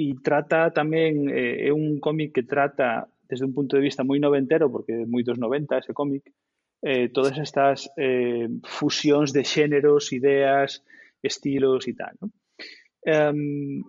e 0.00 0.16
trata 0.24 0.72
tamén, 0.72 1.28
eh, 1.28 1.68
é 1.68 1.70
un 1.76 2.00
cómic 2.00 2.32
que 2.32 2.48
trata 2.48 3.04
desde 3.28 3.44
un 3.44 3.52
punto 3.52 3.76
de 3.76 3.84
vista 3.84 4.00
moi 4.00 4.16
noventero, 4.16 4.72
porque 4.72 5.04
é 5.04 5.04
moi 5.04 5.20
dos 5.20 5.36
90 5.36 5.76
ese 5.76 5.92
cómic, 5.92 6.24
eh, 6.80 7.12
todas 7.12 7.36
estas 7.36 7.92
eh, 8.00 8.48
fusións 8.64 9.36
de 9.36 9.44
xéneros, 9.44 10.08
ideas, 10.16 10.80
estilos 11.22 11.86
e 11.88 11.94
tal. 11.94 12.14
¿no? 12.20 12.30
Um, 13.06 13.82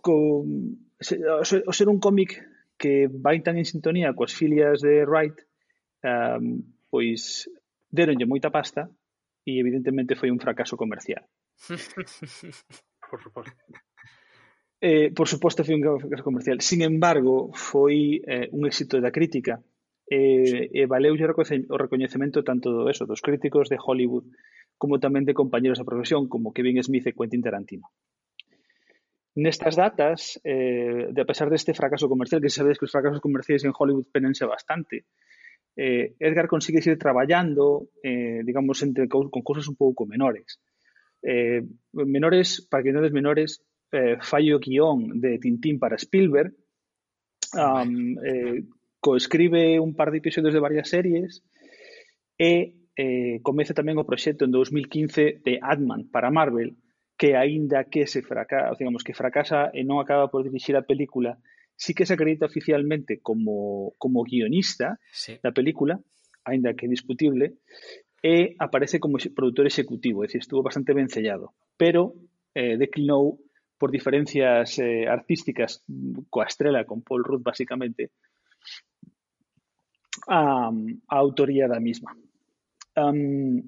con, 0.00 0.76
o 0.96 1.72
ser 1.72 1.88
un 1.88 2.00
cómic 2.00 2.40
que 2.80 3.08
vai 3.08 3.40
tan 3.44 3.60
en 3.60 3.68
sintonía 3.68 4.16
coas 4.16 4.32
filias 4.32 4.80
de 4.80 5.04
Wright, 5.04 5.36
um, 6.04 6.64
pois 6.88 7.48
deronlle 7.92 8.24
moita 8.24 8.48
pasta 8.48 8.88
e 9.44 9.60
evidentemente 9.60 10.16
foi 10.16 10.32
un 10.32 10.40
fracaso 10.40 10.76
comercial. 10.80 11.24
por 13.10 13.20
suposto. 13.20 13.52
Eh, 14.80 15.12
por 15.12 15.28
suposto 15.28 15.60
foi 15.60 15.76
un 15.76 15.84
fracaso 16.00 16.24
comercial. 16.24 16.64
Sin 16.64 16.80
embargo, 16.80 17.52
foi 17.52 18.24
eh, 18.24 18.48
un 18.56 18.64
éxito 18.64 18.96
da 18.96 19.12
crítica 19.12 19.60
eh, 20.10 20.66
e 20.74 20.82
valeulle 20.90 21.30
o 21.30 21.76
recoñecemento 21.78 22.42
tanto 22.42 22.74
do 22.74 22.90
eso, 22.90 23.06
dos 23.06 23.22
críticos 23.22 23.70
de 23.70 23.78
Hollywood 23.78 24.26
como 24.74 24.98
tamén 24.98 25.22
de 25.22 25.38
compañeros 25.38 25.78
da 25.78 25.86
profesión 25.86 26.26
como 26.26 26.50
Kevin 26.50 26.82
Smith 26.82 27.06
e 27.06 27.14
Quentin 27.14 27.46
Tarantino. 27.46 27.94
Nestas 29.38 29.78
datas, 29.78 30.42
eh, 30.42 31.14
de 31.14 31.20
a 31.22 31.28
pesar 31.28 31.46
deste 31.46 31.78
fracaso 31.78 32.10
comercial, 32.10 32.42
que 32.42 32.50
sabedes 32.50 32.82
que 32.82 32.90
os 32.90 32.92
fracasos 32.92 33.22
comerciais 33.22 33.62
en 33.62 33.70
Hollywood 33.70 34.10
penense 34.10 34.42
bastante, 34.42 35.06
eh, 35.78 36.18
Edgar 36.18 36.50
consigue 36.50 36.82
seguir 36.82 36.98
traballando, 36.98 37.94
eh, 38.02 38.42
digamos, 38.42 38.82
entre, 38.82 39.06
con, 39.06 39.30
con 39.30 39.46
cousas 39.46 39.70
un 39.70 39.78
pouco 39.78 40.10
menores. 40.10 40.58
Eh, 41.22 41.62
menores, 41.94 42.66
para 42.66 42.82
que 42.82 42.90
non 42.90 43.06
des 43.06 43.14
menores, 43.14 43.62
eh, 43.94 44.18
fallo 44.18 44.58
guión 44.58 45.22
de 45.22 45.38
Tintín 45.38 45.78
para 45.78 45.94
Spielberg, 45.94 46.50
um, 47.54 48.18
eh, 48.26 48.66
coescribe 49.00 49.80
un 49.80 49.96
par 49.96 50.12
de 50.12 50.18
episodios 50.18 50.52
de 50.52 50.60
varias 50.60 50.88
series 50.88 51.42
e 52.36 52.76
eh, 52.96 53.40
comeza 53.40 53.72
tamén 53.72 53.96
o 53.96 54.04
proxecto 54.04 54.44
en 54.44 54.52
2015 54.52 55.40
de 55.40 55.56
Ant-Man 55.60 56.12
para 56.12 56.28
Marvel, 56.28 56.76
que 57.16 57.36
aínda 57.36 57.88
que 57.88 58.04
se 58.04 58.20
fracasa, 58.20 58.76
digamos 58.76 59.04
que 59.04 59.16
fracasa 59.16 59.72
e 59.72 59.84
non 59.84 60.00
acaba 60.00 60.28
por 60.28 60.44
dirixir 60.44 60.76
a 60.76 60.84
película, 60.84 61.40
sí 61.76 61.96
que 61.96 62.04
se 62.04 62.12
acredita 62.12 62.44
oficialmente 62.44 63.20
como, 63.24 63.96
como 63.96 64.24
guionista 64.24 65.00
sí. 65.12 65.40
da 65.40 65.52
película, 65.52 66.00
aínda 66.44 66.76
que 66.76 66.88
discutible, 66.88 67.60
e 68.20 68.52
aparece 68.60 69.00
como 69.00 69.16
produtor 69.32 69.64
executivo, 69.64 70.24
é 70.24 70.28
dicir, 70.28 70.44
estuvo 70.44 70.60
bastante 70.60 70.92
ben 70.92 71.08
sellado, 71.08 71.56
pero 71.80 72.20
eh, 72.52 72.76
declinou 72.76 73.40
por 73.80 73.88
diferencias 73.88 74.76
eh, 74.76 75.08
artísticas 75.08 75.80
mm, 75.88 76.28
coa 76.28 76.44
estrela, 76.44 76.84
con 76.84 77.00
Paul 77.00 77.24
Rudd, 77.24 77.40
basicamente, 77.40 78.12
a, 80.30 80.70
a 80.70 81.16
autoría 81.18 81.66
da 81.66 81.82
misma. 81.82 82.14
Um, 82.94 83.58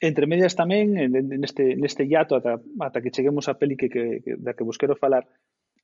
entre 0.00 0.28
medias 0.28 0.52
tamén, 0.52 0.92
neste, 0.92 1.72
neste 1.80 2.04
hiato 2.04 2.36
ata, 2.36 2.60
ata 2.60 3.00
que 3.00 3.14
cheguemos 3.14 3.48
á 3.48 3.56
peli 3.56 3.80
que, 3.80 3.88
que, 3.88 4.20
que, 4.20 4.32
da 4.36 4.52
que 4.52 4.66
vos 4.66 4.76
quero 4.76 4.92
falar, 5.00 5.24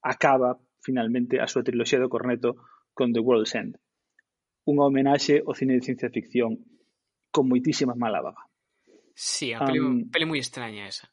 acaba 0.05 0.61
finalmente 0.85 1.41
a 1.41 1.49
súa 1.49 1.65
triloxía 1.65 2.03
do 2.03 2.13
Corneto 2.13 2.61
con 2.93 3.17
The 3.17 3.25
World's 3.25 3.57
End. 3.57 3.81
Unha 4.69 4.85
homenaxe 4.85 5.41
ao 5.41 5.57
cine 5.57 5.81
de 5.81 5.85
ciencia 5.85 6.13
ficción 6.13 6.61
con 7.33 7.49
moitísimas 7.49 7.97
baba. 7.97 8.37
Sí, 9.17 9.57
a 9.57 9.65
peli, 9.65 9.81
um, 9.81 10.13
peli 10.13 10.29
moi 10.29 10.41
extraña 10.45 10.85
esa. 10.85 11.09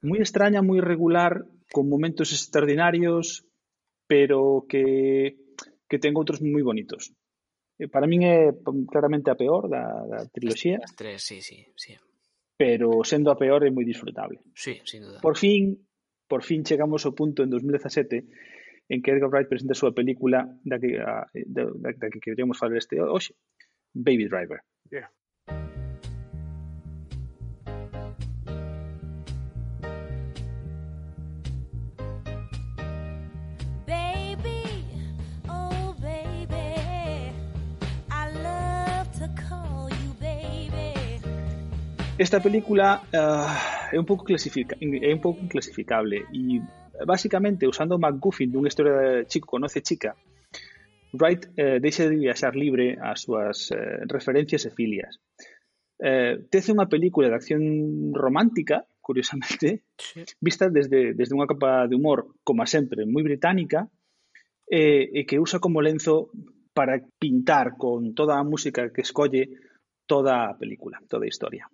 Moi 0.00 0.24
extraña, 0.24 0.64
moi 0.64 0.80
regular, 0.80 1.44
con 1.68 1.92
momentos 1.92 2.32
extraordinarios, 2.32 3.44
pero 4.08 4.64
que, 4.64 5.36
que 5.90 6.00
ten 6.00 6.16
outros 6.16 6.40
moi 6.40 6.64
bonitos. 6.64 7.12
Eh, 7.78 7.88
para 7.88 8.08
min 8.08 8.24
é 8.24 8.56
claramente 8.88 9.28
a 9.28 9.36
peor 9.36 9.68
da, 9.68 9.84
da 10.08 10.18
triloxía. 10.32 10.80
As 10.80 10.96
tres, 10.96 11.20
sí, 11.20 11.44
sí, 11.44 11.60
sí. 11.76 11.92
Pero 12.56 13.04
sendo 13.04 13.28
a 13.28 13.36
peor 13.36 13.64
é 13.64 13.70
moi 13.70 13.84
disfrutable. 13.84 14.40
Sí, 14.56 14.80
sin 14.88 15.04
duda. 15.04 15.20
Por 15.20 15.36
fin, 15.36 15.76
por 16.24 16.40
fin 16.40 16.64
chegamos 16.64 17.04
ao 17.04 17.12
punto 17.12 17.44
en 17.44 17.52
2017 17.52 18.24
en 18.88 19.02
que 19.02 19.10
Edgar 19.12 19.28
Wright 19.28 19.50
presenta 19.50 19.74
a 19.74 19.80
súa 19.80 19.92
película 19.92 20.46
da 20.64 20.80
que, 20.80 20.96
a, 20.96 21.26
eh, 21.34 21.44
da, 21.44 21.68
da, 21.68 21.90
da 21.92 22.06
que 22.08 22.22
queríamos 22.22 22.56
falar 22.56 22.80
este 22.80 22.96
hoxe, 23.02 23.36
Baby 23.92 24.28
Driver. 24.30 24.64
Yeah. 24.88 25.10
Esta 42.18 42.40
película 42.40 43.02
uh, 43.12 43.92
é 43.92 43.98
un 44.00 44.06
pouco 44.08 44.24
clasifica, 44.24 44.74
é 44.80 45.12
un 45.12 45.20
pouco 45.20 45.44
inclasificable 45.44 46.24
e 46.32 46.64
basicamente 47.04 47.68
usando 47.68 47.92
o 47.92 48.00
MacGuffin 48.00 48.48
dunha 48.48 48.72
historia 48.72 49.20
de 49.20 49.28
chico 49.28 49.52
conoce 49.52 49.84
chica, 49.84 50.16
Wright 51.12 51.52
eh, 51.60 51.76
deixa 51.76 52.08
de 52.08 52.16
viaxar 52.16 52.56
libre 52.56 52.96
as 52.96 53.20
súas 53.20 53.68
eh, 53.68 54.08
referencias 54.08 54.64
e 54.64 54.72
filias. 54.72 55.20
Eh, 56.00 56.48
tece 56.48 56.72
unha 56.72 56.88
película 56.88 57.28
de 57.28 57.36
acción 57.36 57.62
romántica, 58.16 58.88
curiosamente, 59.04 59.84
sí. 60.00 60.24
vista 60.40 60.72
desde, 60.72 61.12
desde 61.12 61.36
unha 61.36 61.44
capa 61.44 61.84
de 61.84 62.00
humor, 62.00 62.32
como 62.40 62.64
sempre, 62.64 63.04
moi 63.04 63.28
británica, 63.28 63.92
eh, 64.72 65.04
e 65.12 65.28
que 65.28 65.36
usa 65.36 65.60
como 65.60 65.84
lenzo 65.84 66.32
para 66.72 66.96
pintar 67.20 67.76
con 67.76 68.16
toda 68.16 68.40
a 68.40 68.44
música 68.44 68.88
que 68.88 69.04
escolle 69.04 69.52
toda 70.08 70.48
a 70.48 70.56
película, 70.56 70.96
toda 71.12 71.28
a 71.28 71.32
historia. 71.32 71.68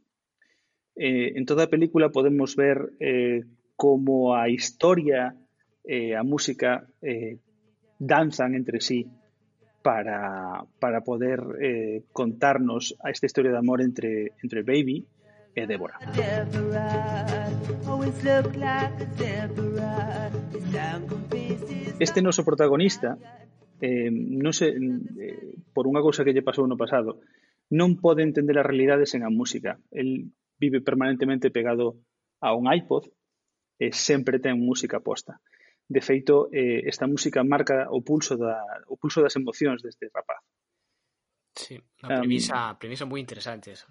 Eh, 0.96 1.32
en 1.36 1.46
toda 1.46 1.68
película 1.68 2.10
podemos 2.10 2.56
ver 2.56 2.92
eh, 3.00 3.44
como 3.76 4.36
a 4.36 4.48
historia 4.48 5.34
e 5.82 6.14
a 6.14 6.22
música 6.22 6.86
eh, 7.02 7.42
danzan 7.98 8.54
entre 8.54 8.78
sí 8.78 9.10
para, 9.82 10.62
para 10.78 11.02
poder 11.02 11.40
eh, 11.60 12.04
contarnos 12.12 12.94
a 13.02 13.10
esta 13.10 13.26
historia 13.26 13.50
de 13.50 13.58
amor 13.58 13.82
entre, 13.82 14.32
entre 14.42 14.62
Baby 14.62 15.06
e 15.54 15.66
Débora. 15.66 15.98
Este 21.98 22.22
noso 22.22 22.42
protagonista, 22.44 23.18
eh, 23.82 24.10
non 24.10 24.54
se, 24.54 24.70
eh, 24.70 25.58
por 25.74 25.90
unha 25.90 26.00
cousa 26.00 26.22
que 26.22 26.32
lle 26.32 26.46
pasou 26.46 26.64
no 26.70 26.78
pasado, 26.78 27.20
non 27.74 27.98
pode 27.98 28.22
entender 28.22 28.56
a 28.58 28.66
realidade 28.66 29.04
sen 29.04 29.26
a 29.26 29.30
música. 29.30 29.82
vive 30.62 30.78
permanentemente 30.80 31.50
pegado 31.50 31.98
a 32.38 32.54
un 32.54 32.70
iPod, 32.70 33.10
eh, 33.82 33.90
sempre 33.90 34.38
ten 34.38 34.62
música 34.62 35.02
posta. 35.02 35.42
De 35.90 35.98
feito, 35.98 36.46
eh, 36.54 36.86
esta 36.86 37.10
música 37.10 37.42
marca 37.42 37.90
o 37.90 38.06
pulso 38.06 38.38
da, 38.38 38.62
o 38.86 38.94
pulso 38.94 39.18
das 39.18 39.34
emocións 39.34 39.82
deste 39.82 40.06
rapaz. 40.14 40.38
Sí, 41.58 41.82
unha 42.06 42.22
premisa, 42.22 42.72
um, 42.72 42.78
premisa 42.78 43.04
moi 43.10 43.18
interesante 43.18 43.74
esa. 43.74 43.90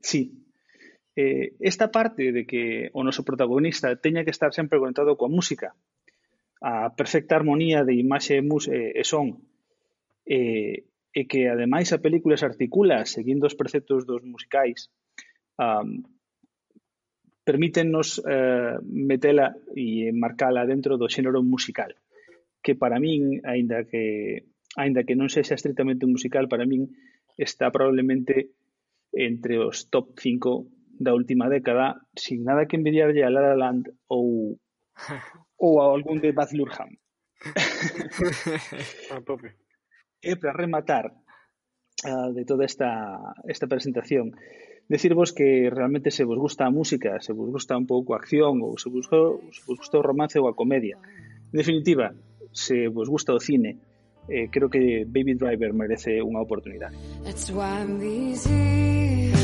Sí. 0.00 0.48
Eh, 1.16 1.56
esta 1.60 1.92
parte 1.92 2.32
de 2.32 2.42
que 2.48 2.90
o 2.96 3.04
noso 3.04 3.24
protagonista 3.24 3.92
teña 4.00 4.24
que 4.24 4.32
estar 4.32 4.52
sempre 4.56 4.80
conectado 4.80 5.16
coa 5.20 5.32
música, 5.32 5.76
a 6.64 6.90
perfecta 6.96 7.36
armonía 7.36 7.84
de 7.84 7.94
imaxe 8.00 8.40
e 8.40 9.04
son, 9.04 9.44
eh, 10.24 10.88
e 11.16 11.22
que 11.24 11.48
ademais 11.48 11.92
a 11.92 12.02
película 12.02 12.36
se 12.36 12.48
articula 12.48 13.08
seguindo 13.08 13.48
os 13.48 13.56
preceptos 13.56 14.04
dos 14.04 14.20
musicais 14.24 14.92
um, 15.58 16.02
permítennos 17.46 18.18
eh, 18.26 18.74
metela 18.82 19.54
e 19.70 20.10
marcala 20.10 20.66
dentro 20.66 20.98
do 20.98 21.06
xénero 21.06 21.46
musical, 21.46 21.94
que 22.58 22.74
para 22.74 22.98
min, 22.98 23.38
aínda 23.46 23.86
que 23.86 24.50
aínda 24.74 25.06
que 25.06 25.14
non 25.14 25.30
sexa 25.30 25.54
estritamente 25.54 26.02
un 26.02 26.18
musical, 26.18 26.50
para 26.50 26.66
min 26.66 26.90
está 27.38 27.70
probablemente 27.70 28.50
entre 29.14 29.62
os 29.62 29.86
top 29.86 30.18
5 30.18 30.66
da 30.98 31.14
última 31.14 31.46
década, 31.46 32.02
sin 32.18 32.42
nada 32.42 32.66
que 32.66 32.76
envidiarlle 32.76 33.22
a 33.22 33.30
La 33.30 33.54
La 33.54 33.54
Land 33.54 33.94
ou 34.10 34.58
ou 35.62 35.80
a 35.80 35.94
algún 35.94 36.18
de 36.18 36.34
Baz 36.34 36.50
Luhrmann. 36.50 36.98
a 39.14 39.22
tope. 39.22 39.54
E 40.18 40.34
para 40.34 40.56
rematar 40.56 41.14
uh, 41.14 42.30
de 42.34 42.42
toda 42.42 42.66
esta, 42.66 43.14
esta 43.46 43.70
presentación, 43.70 44.34
decirvos 44.88 45.32
que 45.32 45.70
realmente 45.70 46.10
se 46.10 46.24
vos 46.24 46.38
gusta 46.38 46.66
a 46.66 46.70
música, 46.70 47.20
se 47.20 47.32
vos 47.32 47.50
gusta 47.50 47.76
un 47.76 47.86
pouco 47.86 48.14
a 48.14 48.18
acción 48.18 48.62
ou 48.62 48.78
se 48.78 48.88
vos, 48.88 49.06
se 49.06 49.60
vos 49.66 49.78
gusta 49.78 49.98
o 49.98 50.06
romance 50.06 50.38
ou 50.38 50.46
a 50.46 50.54
comedia. 50.54 50.96
En 51.52 51.56
definitiva, 51.58 52.14
se 52.52 52.88
vos 52.88 53.08
gusta 53.08 53.34
o 53.34 53.40
cine, 53.40 53.76
eh, 54.28 54.48
creo 54.50 54.70
que 54.70 55.04
Baby 55.06 55.34
Driver 55.34 55.72
merece 55.74 56.22
unha 56.22 56.42
oportunidade. 56.42 56.94
That's 57.26 57.50
why 57.50 57.82
I'm 57.82 57.98
easy. 58.02 59.34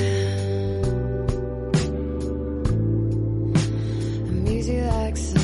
I'm 4.30 4.46
easy 4.46 4.78
like 4.82 5.18
some 5.18 5.41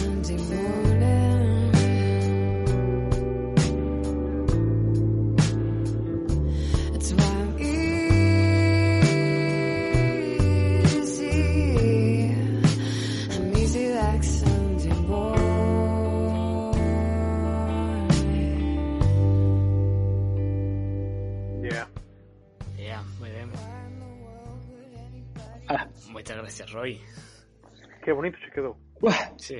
quedou. 28.58 28.74
Uah. 28.98 29.38
Sí, 29.38 29.54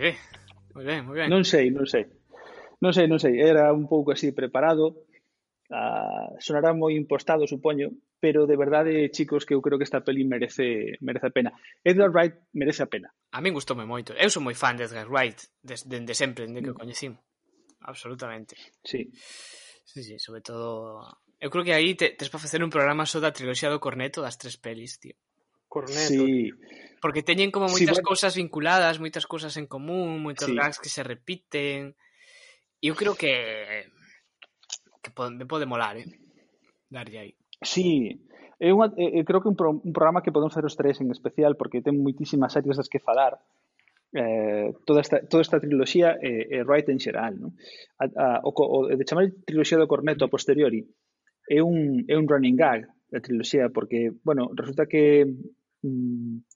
moi 0.75 0.83
ben, 0.83 1.07
moi 1.07 1.15
ben. 1.15 1.31
Non 1.31 1.47
sei, 1.47 1.71
non 1.71 1.87
sei. 1.87 2.11
Non 2.83 2.91
sei, 2.91 3.07
non 3.07 3.23
sei, 3.23 3.39
era 3.39 3.71
un 3.71 3.87
pouco 3.87 4.11
así 4.15 4.35
preparado, 4.35 5.07
uh, 5.71 6.35
sonará 6.39 6.75
moi 6.75 6.95
impostado, 6.99 7.47
supoño, 7.47 7.95
pero 8.19 8.47
de 8.47 8.57
verdade, 8.59 9.11
chicos, 9.15 9.47
que 9.47 9.55
eu 9.55 9.63
creo 9.63 9.79
que 9.79 9.87
esta 9.87 10.03
peli 10.03 10.27
merece 10.27 10.99
merece 11.01 11.31
a 11.31 11.35
pena. 11.35 11.51
Edgar 11.87 12.11
Wright 12.11 12.35
merece 12.55 12.83
a 12.83 12.91
pena. 12.91 13.15
A 13.31 13.39
min 13.39 13.55
gustoume 13.55 13.87
moito. 13.87 14.15
Eu 14.19 14.31
sou 14.31 14.43
moi 14.43 14.59
fan 14.59 14.75
de 14.75 14.91
Edgar 14.91 15.07
Wright 15.07 15.39
desde 15.63 15.87
de, 15.87 16.03
de 16.03 16.15
sempre, 16.15 16.47
dende 16.47 16.63
que 16.63 16.75
o 16.75 16.77
mm. 16.77 16.83
coñecín. 16.83 17.15
Absolutamente. 17.87 18.59
Sí. 18.83 19.11
Sí, 19.89 20.03
sí, 20.03 20.19
sobre 20.19 20.43
todo... 20.43 21.01
Eu 21.41 21.51
creo 21.51 21.65
que 21.65 21.73
aí 21.73 21.95
te, 21.95 22.11
tes 22.11 22.29
para 22.29 22.43
facer 22.43 22.61
un 22.67 22.71
programa 22.75 23.07
só 23.07 23.23
da 23.23 23.31
triloxía 23.31 23.71
do 23.71 23.79
Corneto 23.79 24.21
das 24.21 24.37
tres 24.37 24.59
pelis, 24.59 24.99
tío. 24.99 25.15
Corneto. 25.71 26.27
Sí. 26.27 26.51
Tío. 26.51 26.55
Porque 27.01 27.23
teñen 27.23 27.51
como 27.51 27.71
moitas 27.71 27.99
sí, 27.99 28.03
bueno. 28.03 28.11
cousas 28.11 28.35
vinculadas, 28.35 28.99
moitas 28.99 29.27
cousas 29.27 29.55
en 29.57 29.67
común, 29.67 30.19
moitos 30.23 30.51
sí. 30.51 30.55
gags 30.55 30.79
que 30.83 30.91
se 30.91 31.07
repiten. 31.07 31.95
Eu 32.83 32.95
creo 32.99 33.15
que 33.15 33.87
que 35.03 35.11
pode, 35.15 35.35
me 35.35 35.47
pode 35.47 35.67
molar, 35.67 35.97
eh? 35.97 36.07
Darlle 36.91 37.19
aí. 37.19 37.33
Sí, 37.63 38.19
é 38.59 38.75
unha, 38.75 38.91
é, 38.99 39.23
creo 39.23 39.43
que 39.43 39.51
un, 39.51 39.57
pro, 39.59 39.79
un 39.79 39.95
programa 39.95 40.23
que 40.23 40.35
podemos 40.35 40.51
facer 40.51 40.67
os 40.67 40.75
tres 40.75 40.99
en 40.99 41.11
especial 41.15 41.55
porque 41.55 41.83
ten 41.83 41.95
moitísimas 41.95 42.51
series 42.51 42.79
das 42.79 42.91
que 42.91 42.99
falar 42.99 43.39
eh, 44.15 44.75
toda 44.83 45.01
esta, 45.01 45.23
toda 45.23 45.43
esta 45.43 45.63
triloxía 45.63 46.19
é, 46.19 46.59
eh, 46.59 46.59
é 46.59 46.67
eh, 46.67 46.91
en 46.91 46.99
xeral 46.99 47.39
non? 47.39 47.55
A, 48.03 48.07
a, 48.11 48.27
o, 48.43 48.51
o, 48.51 48.79
de 48.91 49.05
chamar 49.07 49.31
triloxía 49.47 49.79
do 49.79 49.91
Corneto 49.91 50.27
a 50.27 50.33
posteriori 50.33 50.83
é 51.47 51.63
un, 51.63 52.03
é 52.11 52.15
un 52.19 52.27
running 52.27 52.59
gag 52.59 52.91
da 53.11 53.23
triloxía 53.23 53.71
porque, 53.71 54.13
bueno, 54.27 54.51
resulta 54.55 54.87
que 54.87 55.25
mm, 55.83 56.48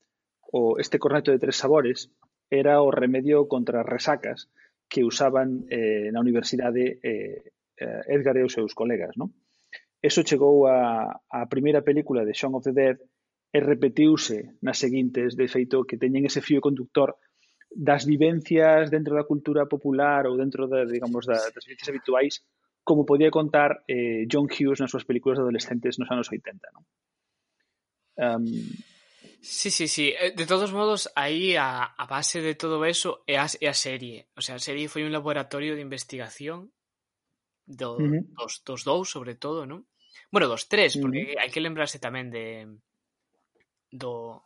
o 0.52 0.76
este 0.78 1.00
corneto 1.00 1.32
de 1.32 1.40
tres 1.40 1.56
sabores 1.56 2.12
era 2.52 2.84
o 2.84 2.92
remedio 2.92 3.48
contra 3.48 3.80
as 3.80 3.88
resacas 3.88 4.38
que 4.84 5.02
usaban 5.02 5.64
eh, 5.72 6.12
na 6.12 6.20
universidade 6.20 7.00
eh, 7.00 7.40
eh, 7.80 8.00
Edgar 8.12 8.36
e 8.36 8.44
os 8.44 8.52
seus 8.52 8.76
colegas, 8.76 9.16
non? 9.16 9.32
Eso 10.04 10.26
chegou 10.26 10.68
a, 10.68 11.08
a 11.32 11.40
primeira 11.48 11.80
película 11.80 12.26
de 12.26 12.36
Shaun 12.36 12.60
of 12.60 12.66
the 12.68 12.76
Dead 12.76 12.98
e 13.52 13.58
repetiuse 13.60 14.60
nas 14.60 14.76
seguintes, 14.76 15.32
de 15.32 15.48
feito, 15.48 15.88
que 15.88 15.96
teñen 15.96 16.28
ese 16.28 16.44
fío 16.44 16.60
conductor 16.60 17.16
das 17.72 18.04
vivencias 18.04 18.92
dentro 18.92 19.16
da 19.16 19.24
cultura 19.24 19.64
popular 19.64 20.28
ou 20.28 20.36
dentro 20.36 20.68
da, 20.68 20.84
digamos, 20.84 21.24
da, 21.24 21.40
das 21.40 21.64
vivencias 21.64 21.88
habituais 21.88 22.44
como 22.84 23.06
podía 23.06 23.30
contar 23.30 23.84
eh, 23.88 24.26
John 24.28 24.50
Hughes 24.50 24.82
nas 24.82 24.90
súas 24.90 25.06
películas 25.08 25.38
de 25.38 25.46
adolescentes 25.46 25.96
nos 25.96 26.10
anos 26.10 26.28
80. 26.28 26.68
Non? 26.74 26.84
Um, 28.18 28.44
Sí, 29.42 29.70
sí, 29.72 29.88
sí. 29.88 30.14
Eh, 30.16 30.30
de 30.36 30.46
todos 30.46 30.72
modos, 30.72 31.10
aí 31.16 31.56
a, 31.56 31.82
a 31.82 32.06
base 32.06 32.40
de 32.40 32.54
todo 32.54 32.84
eso 32.86 33.24
é 33.26 33.36
a, 33.36 33.46
é 33.60 33.66
a 33.66 33.74
serie. 33.74 34.30
O 34.38 34.40
sea, 34.40 34.54
a 34.54 34.62
serie 34.62 34.86
foi 34.86 35.02
un 35.02 35.10
laboratorio 35.10 35.74
de 35.74 35.82
investigación 35.82 36.70
do, 37.66 37.98
uh 37.98 38.06
-huh. 38.06 38.22
dos, 38.38 38.62
dos 38.62 38.80
dous, 38.86 39.10
sobre 39.10 39.34
todo, 39.34 39.66
non? 39.66 39.82
Bueno, 40.30 40.46
dos 40.46 40.70
tres, 40.70 40.94
porque 40.94 41.22
uh 41.22 41.28
-huh. 41.34 41.40
hai 41.42 41.50
que 41.50 41.58
lembrarse 41.58 41.98
tamén 41.98 42.30
de 42.30 42.70
do 43.90 44.38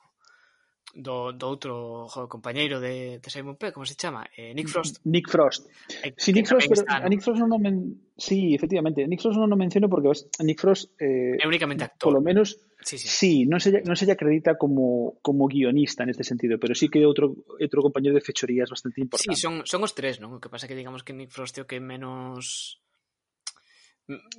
do, 0.96 1.36
do 1.36 1.44
outro 1.46 2.08
jo, 2.08 2.24
compañeiro 2.26 2.80
de, 2.80 3.20
de 3.20 3.28
Simon 3.28 3.60
Pegg, 3.60 3.76
como 3.76 3.84
se 3.84 3.94
chama? 3.94 4.24
Eh, 4.32 4.56
Nick 4.56 4.68
Frost. 4.72 5.04
Nick 5.04 5.28
Frost. 5.28 5.68
Eh, 6.02 6.14
sí, 6.16 6.32
Nick 6.32 6.48
Frost, 6.48 6.68
pero, 6.68 6.80
está, 6.80 7.00
¿no? 7.00 7.06
a 7.06 7.08
Nick 7.08 7.20
Frost 7.20 7.40
non 7.44 7.52
o 7.52 7.58
men... 7.60 8.08
Sí, 8.16 8.56
efectivamente. 8.56 9.04
Nick 9.04 9.20
Frost 9.20 9.36
non 9.36 9.52
o 9.52 9.58
menciono 9.60 9.92
porque 9.92 10.08
ves, 10.08 10.24
Nick 10.40 10.56
Frost... 10.56 10.96
Eh, 10.96 11.36
é 11.36 11.44
únicamente 11.44 11.84
actor. 11.84 12.16
Polo 12.16 12.24
menos, 12.24 12.56
sí, 12.80 12.96
sí. 12.96 13.06
sí 13.06 13.32
non, 13.44 13.60
se, 13.60 13.84
non 13.84 13.92
se 13.92 14.08
lle 14.08 14.16
acredita 14.16 14.56
como, 14.56 15.20
como 15.20 15.44
guionista 15.44 16.08
neste 16.08 16.24
sentido, 16.24 16.56
pero 16.56 16.72
sí 16.72 16.88
que 16.88 17.04
é 17.04 17.06
outro, 17.06 17.44
outro 17.60 17.84
compañero 17.84 18.16
de 18.16 18.24
fechorías 18.24 18.72
bastante 18.72 19.04
importante. 19.04 19.36
Sí, 19.36 19.36
son, 19.36 19.68
son 19.68 19.84
os 19.84 19.92
tres, 19.92 20.16
non? 20.16 20.32
O 20.32 20.40
que 20.40 20.48
pasa 20.48 20.64
que 20.64 20.78
digamos 20.78 21.04
que 21.04 21.12
Nick 21.12 21.28
Frost 21.28 21.60
é 21.60 21.62
o 21.62 21.68
que 21.68 21.76
menos... 21.76 22.80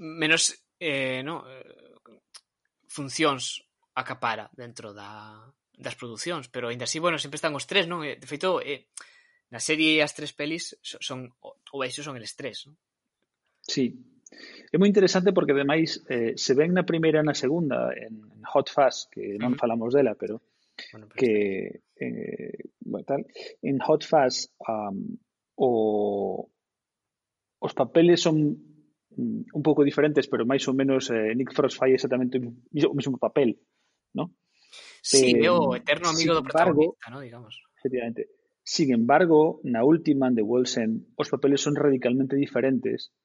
menos... 0.01 0.57
Eh, 0.77 1.21
no, 1.25 1.41
eh, 1.45 1.85
funcións 2.89 3.65
acapara 3.97 4.49
dentro 4.53 4.93
da 4.93 5.41
das 5.77 5.95
producións, 5.95 6.49
pero 6.49 6.67
aínda 6.67 6.89
así, 6.89 6.97
bueno, 6.97 7.21
sempre 7.21 7.37
están 7.37 7.53
os 7.53 7.69
tres, 7.69 7.85
non? 7.85 8.01
De 8.01 8.27
feito, 8.27 8.59
eh, 8.65 8.89
na 9.53 9.61
serie 9.61 10.01
as 10.01 10.11
tres 10.17 10.33
pelis 10.33 10.75
son 10.81 11.29
o 11.37 11.77
eixo 11.85 12.01
son 12.01 12.17
eles 12.17 12.33
tres, 12.33 12.65
non? 12.65 12.75
Sí. 13.61 13.93
É 14.73 14.75
moi 14.75 14.91
interesante 14.91 15.31
porque 15.31 15.55
ademais 15.55 16.03
eh, 16.11 16.35
se 16.35 16.51
ven 16.57 16.75
na 16.75 16.83
primeira 16.83 17.23
e 17.23 17.27
na 17.27 17.37
segunda 17.37 17.95
en, 17.95 18.27
en 18.27 18.41
Hot 18.43 18.67
Fuzz, 18.67 19.07
que 19.07 19.39
non 19.39 19.53
uh 19.53 19.55
-huh. 19.55 19.61
falamos 19.61 19.95
dela, 19.95 20.19
pero, 20.19 20.43
bueno, 20.91 21.07
pero 21.07 21.15
que 21.15 21.31
eh, 21.95 22.57
bueno, 22.83 23.05
tal, 23.07 23.21
en 23.63 23.79
Hot 23.79 24.03
Fuzz 24.03 24.51
um, 24.67 25.15
o 25.55 26.51
os 27.59 27.73
papeles 27.73 28.21
son 28.21 28.35
mm, 29.15 29.41
un 29.53 29.63
pouco 29.63 29.87
diferentes, 29.87 30.27
pero 30.27 30.45
máis 30.45 30.67
ou 30.67 30.75
menos 30.75 31.09
eh, 31.09 31.33
Nick 31.33 31.53
Frost 31.53 31.77
fai 31.79 31.93
exactamente 31.93 32.37
o 32.37 32.93
mismo 32.97 33.17
papel, 33.17 33.57
¿no? 34.13 34.33
Sí, 35.01 35.37
é 35.37 35.51
o 35.51 35.75
eh, 35.75 35.81
eterno 35.81 36.09
amigo 36.09 36.33
do 36.33 36.43
protagonista, 36.43 37.07
embargo, 37.07 37.11
¿no? 37.13 37.19
digamos. 37.21 37.53
Efectivamente. 37.79 38.29
Sin 38.67 38.91
embargo, 38.91 39.61
na 39.63 39.87
última, 39.87 40.27
de 40.27 40.43
Wolsen, 40.43 41.15
os 41.15 41.31
papeles 41.31 41.63
son 41.63 41.79
radicalmente 41.79 42.35
diferentes. 42.35 43.15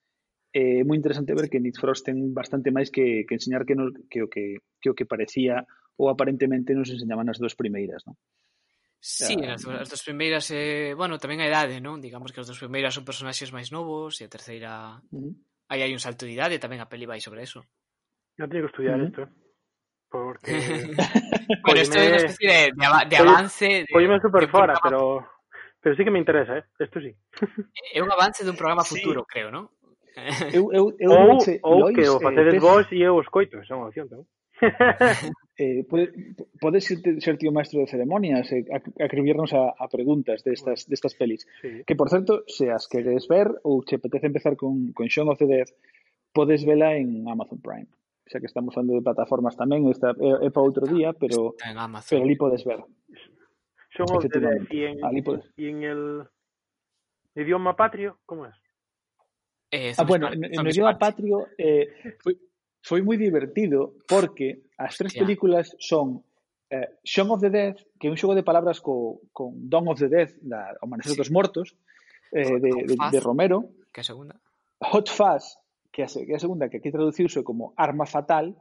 É 0.54 0.80
eh, 0.80 0.82
moi 0.86 0.94
interesante 1.00 1.34
ver 1.34 1.50
que 1.50 1.58
Nick 1.58 1.80
Frost 1.80 2.06
ten 2.06 2.30
bastante 2.30 2.70
máis 2.70 2.94
que, 2.94 3.26
que 3.26 3.34
enseñar 3.34 3.66
que, 3.66 3.74
nos, 3.74 3.90
que, 4.06 4.22
o 4.22 4.28
que, 4.30 4.62
que 4.78 4.88
o 4.92 4.94
que 4.94 5.08
parecía 5.08 5.66
ou 5.98 6.12
aparentemente 6.12 6.76
nos 6.76 6.92
enseñaban 6.92 7.26
as 7.26 7.40
dúas 7.40 7.58
primeiras, 7.58 8.04
non? 8.06 8.14
Sí, 9.02 9.34
ah, 9.42 9.58
as, 9.58 9.66
as 9.66 9.90
dos 9.90 10.06
primeiras, 10.06 10.46
eh, 10.54 10.94
bueno, 10.94 11.18
tamén 11.18 11.42
a 11.42 11.50
idade, 11.50 11.82
non? 11.82 11.98
Digamos 11.98 12.30
que 12.30 12.38
as 12.38 12.46
dos 12.46 12.62
primeiras 12.62 12.94
son 12.94 13.02
personaxes 13.02 13.50
máis 13.50 13.74
novos 13.74 14.22
e 14.22 14.28
a 14.28 14.30
terceira... 14.30 15.02
Uh 15.10 15.26
-huh. 15.26 15.34
Aí 15.72 15.82
hai 15.82 15.90
un 15.90 15.98
salto 15.98 16.22
de 16.22 16.38
idade, 16.38 16.62
tamén 16.62 16.78
a 16.78 16.86
peli 16.86 17.08
vai 17.08 17.18
sobre 17.18 17.42
eso. 17.42 17.66
Non 18.38 18.46
teño 18.46 18.62
que 18.62 18.70
estudiar 18.70 19.02
isto. 19.02 19.26
Uh 19.26 19.26
-huh. 19.26 19.41
Porque. 20.12 20.52
pero 21.64 21.80
esto 21.80 21.98
es 21.98 22.08
una 22.08 22.16
especie 22.16 22.48
de, 22.48 22.64
de, 22.72 23.08
de 23.08 23.16
avance. 23.16 23.66
De, 23.66 23.86
Oíme 23.94 24.20
super 24.20 24.48
fora, 24.48 24.74
pero. 24.82 25.26
Pero 25.80 25.96
sí 25.96 26.04
que 26.04 26.10
me 26.10 26.18
interesa, 26.18 26.58
eh? 26.58 26.64
Esto 26.78 27.00
sí. 27.00 27.16
É 27.92 28.00
un 28.00 28.12
avance 28.12 28.44
dun 28.44 28.54
programa 28.54 28.84
futuro, 28.84 29.24
sí. 29.24 29.28
creo, 29.32 29.50
non? 29.50 29.66
Eu, 30.52 30.70
eu, 30.76 30.84
eu 31.00 31.10
ou, 31.10 31.26
noche, 31.26 31.58
ou 31.64 31.78
Lois, 31.80 31.96
que 31.96 32.04
o 32.06 32.20
eh, 32.20 32.22
facedes 32.22 32.54
eh, 32.54 32.60
vos 32.60 32.86
e 32.92 33.00
eu 33.02 33.16
os 33.16 33.26
coito, 33.26 33.58
unha 33.58 33.88
opción 33.88 34.06
tamén. 34.06 34.28
eh, 35.58 35.82
pode, 35.90 36.12
pode 36.60 36.78
ser, 36.78 37.02
ser 37.18 37.34
tío 37.34 37.50
maestro 37.50 37.82
de 37.82 37.90
ceremonias 37.90 38.46
e 38.52 38.62
eh, 38.62 39.02
acribirnos 39.02 39.50
a, 39.56 39.74
a 39.74 39.88
preguntas 39.90 40.44
destas, 40.46 40.86
destas 40.86 41.18
pelis. 41.18 41.48
Sí. 41.64 41.82
Que, 41.82 41.96
por 41.96 42.12
certo, 42.12 42.44
se 42.46 42.70
as 42.70 42.86
queres 42.86 43.26
ver 43.26 43.50
ou 43.66 43.82
che 43.82 43.96
apetece 43.96 44.28
empezar 44.28 44.54
con, 44.54 44.92
con 44.94 45.10
Shaun 45.10 45.34
of 45.34 45.40
the 45.40 45.48
Dead, 45.50 45.68
podes 46.30 46.62
vela 46.62 46.94
en 46.94 47.26
Amazon 47.26 47.58
Prime 47.58 47.90
xa 48.32 48.40
que 48.40 48.48
estamos 48.48 48.72
falando 48.72 48.96
de 48.96 49.04
plataformas 49.04 49.52
tamén, 49.60 49.84
esta 49.92 50.16
é, 50.16 50.48
é 50.48 50.48
para 50.48 50.64
outro 50.64 50.88
día, 50.88 51.12
pero 51.12 51.52
en 51.60 51.76
Amazon. 51.76 52.08
pero 52.08 52.24
ali 52.24 52.36
podes 52.40 52.64
ver. 52.64 52.80
Son 53.92 54.08
os 54.08 54.24
eh, 54.24 54.32
de 54.32 54.64
e 54.72 54.80
en, 54.88 55.04
ali 55.04 55.20
podes. 55.20 55.44
y 55.60 55.68
en 55.68 55.84
el 55.84 56.02
idioma 57.36 57.76
patrio, 57.76 58.16
como 58.24 58.48
é? 58.48 58.52
Eh, 59.68 59.92
ah, 59.96 60.04
bueno, 60.08 60.32
en, 60.32 60.48
en 60.48 60.64
idioma 60.64 60.96
patrio 60.96 61.52
eh, 61.60 62.16
foi, 62.24 62.40
foi 62.80 63.00
moi 63.04 63.20
divertido 63.20 64.00
porque 64.08 64.64
as 64.80 64.96
tres 64.96 65.12
yeah. 65.12 65.20
películas 65.20 65.76
son 65.76 66.24
eh, 66.72 66.88
Shaun 67.04 67.30
of 67.30 67.40
the 67.44 67.52
Dead, 67.52 67.76
que 68.00 68.08
é 68.08 68.10
un 68.10 68.16
xogo 68.16 68.32
de 68.32 68.42
palabras 68.42 68.80
co, 68.80 69.20
con 69.36 69.68
Dawn 69.68 69.92
of 69.92 70.00
the 70.00 70.08
Dead, 70.08 70.32
da, 70.40 70.72
o 70.80 70.88
Amanecer 70.88 71.12
sí. 71.12 71.20
dos 71.20 71.30
Mortos, 71.30 71.76
eh, 72.32 72.58
de, 72.58 72.70
de, 72.88 72.96
de 72.96 73.20
Romero. 73.20 73.68
Que 73.92 74.02
segunda? 74.02 74.40
Hot 74.80 75.12
Fuzz, 75.12 75.60
que 75.92 76.02
a, 76.02 76.06
a 76.06 76.38
segunda, 76.38 76.68
que 76.70 76.78
aquí 76.78 76.90
traduciuse 76.90 77.44
como 77.44 77.74
Arma 77.76 78.06
Fatal, 78.06 78.56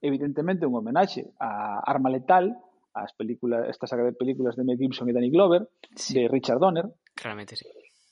evidentemente 0.00 0.66
un 0.66 0.76
homenaxe 0.76 1.32
a 1.38 1.80
Arma 1.84 2.08
Letal, 2.10 2.56
as 2.94 3.12
películas, 3.14 3.68
esta 3.68 3.86
saga 3.86 4.04
de 4.04 4.12
películas 4.12 4.56
de 4.56 4.64
Mel 4.64 4.78
Gibson 4.78 5.08
e 5.08 5.12
Danny 5.12 5.30
Glover, 5.30 5.68
Sí, 5.94 6.14
de 6.14 6.28
Richard 6.28 6.58
Donner, 6.58 6.86
claramente 7.14 7.54
sí. 7.56 7.66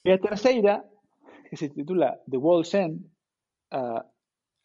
e 0.05 0.13
a 0.13 0.19
terceira, 0.19 0.85
que 1.49 1.57
se 1.57 1.71
titula 1.71 2.21
The 2.29 2.37
World's 2.37 2.75
End, 2.75 3.07
ah, 3.73 4.05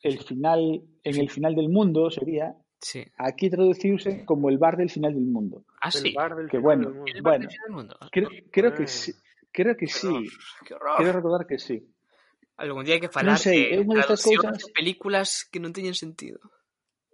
el 0.04 0.20
final, 0.20 0.84
en 1.04 1.16
el 1.16 1.30
final 1.30 1.56
del 1.56 1.70
mundo 1.70 2.10
sería, 2.12 2.54
Sí. 2.84 3.00
aquí 3.18 3.50
traduciuse 3.50 4.26
como 4.26 4.50
el 4.50 4.58
bar 4.60 4.76
del 4.76 4.90
final 4.92 5.14
del 5.16 5.24
mundo. 5.26 5.64
Ah, 5.82 5.88
El 5.88 5.92
sí. 5.94 6.14
bar 6.14 6.36
del 6.36 6.50
que 6.52 6.58
final 6.60 6.64
bueno, 6.64 6.84
del 6.90 6.96
mundo. 6.98 7.12
El 7.16 7.22
bueno. 7.24 7.46
bar 7.48 7.58
del 7.66 7.72
mundo. 7.76 7.94
Creo, 8.12 8.30
creo 8.52 8.74
que 8.76 8.88
sí, 8.88 9.14
creo 9.52 9.74
que 9.78 9.86
Qué 9.88 9.92
sí, 9.94 10.08
horror, 10.08 10.24
Qué 10.68 10.74
horror. 10.76 10.98
quero 11.00 11.12
recordar 11.14 11.48
que 11.48 11.58
sí. 11.58 11.80
Algún 12.58 12.86
día 12.86 12.96
hai 12.96 13.04
que 13.04 13.10
falar 13.10 13.38
sei, 13.42 13.74
de 13.74 13.76
é 13.76 13.78
unha 13.82 13.98
destas 13.98 14.22
cousas... 14.22 14.62
de 14.62 14.70
películas 14.70 15.50
que 15.50 15.58
non 15.58 15.74
teñen 15.74 15.98
sentido. 15.98 16.38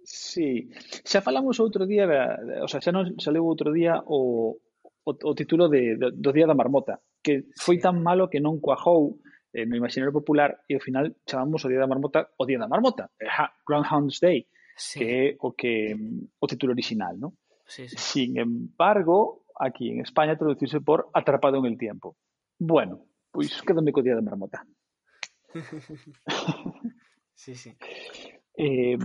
Sí. 0.03 0.67
Xa 1.05 1.23
falamos 1.23 1.61
outro 1.63 1.87
día, 1.87 2.03
o 2.59 2.67
sea, 2.67 2.83
xa 2.83 2.91
non 2.91 3.15
saleu 3.23 3.47
outro 3.47 3.71
día 3.71 4.03
o, 4.03 4.59
o, 5.07 5.09
o 5.15 5.31
título 5.37 5.71
de, 5.71 5.95
do, 5.95 6.11
do 6.11 6.31
Día 6.35 6.49
da 6.49 6.57
Marmota, 6.57 6.99
que 7.23 7.47
foi 7.55 7.79
sí. 7.79 7.83
tan 7.87 8.03
malo 8.03 8.27
que 8.27 8.43
non 8.43 8.59
cuajou 8.59 9.21
eh, 9.55 9.63
no 9.63 9.79
imaginario 9.79 10.11
popular 10.11 10.59
e 10.67 10.75
ao 10.75 10.83
final 10.83 11.15
chamamos 11.23 11.63
o 11.63 11.69
Día 11.71 11.79
da 11.79 11.87
Marmota 11.87 12.29
o 12.35 12.43
Día 12.43 12.59
da 12.59 12.67
Marmota, 12.67 13.07
eh, 13.15 13.31
Groundhog's 13.63 14.19
Day, 14.19 14.43
sí. 14.75 14.99
que 14.99 15.05
é 15.07 15.23
o 15.39 15.55
que 15.55 15.95
o 16.39 16.45
título 16.51 16.75
original, 16.75 17.15
non? 17.15 17.31
Sí, 17.69 17.87
sí. 17.87 17.95
Sin 17.95 18.29
embargo, 18.41 19.45
aquí 19.55 19.93
en 19.93 20.01
España 20.01 20.35
traducirse 20.35 20.81
por 20.81 21.09
Atrapado 21.13 21.61
en 21.61 21.65
el 21.69 21.77
tiempo. 21.77 22.17
Bueno, 22.57 23.05
pois 23.31 23.49
pues, 23.49 23.61
sí. 23.61 23.65
quedame 23.65 23.93
co 23.93 24.01
Día 24.01 24.17
da 24.17 24.25
Marmota. 24.25 24.65
Sí, 27.39 27.55
sí. 27.55 27.71
Eh, 28.57 28.97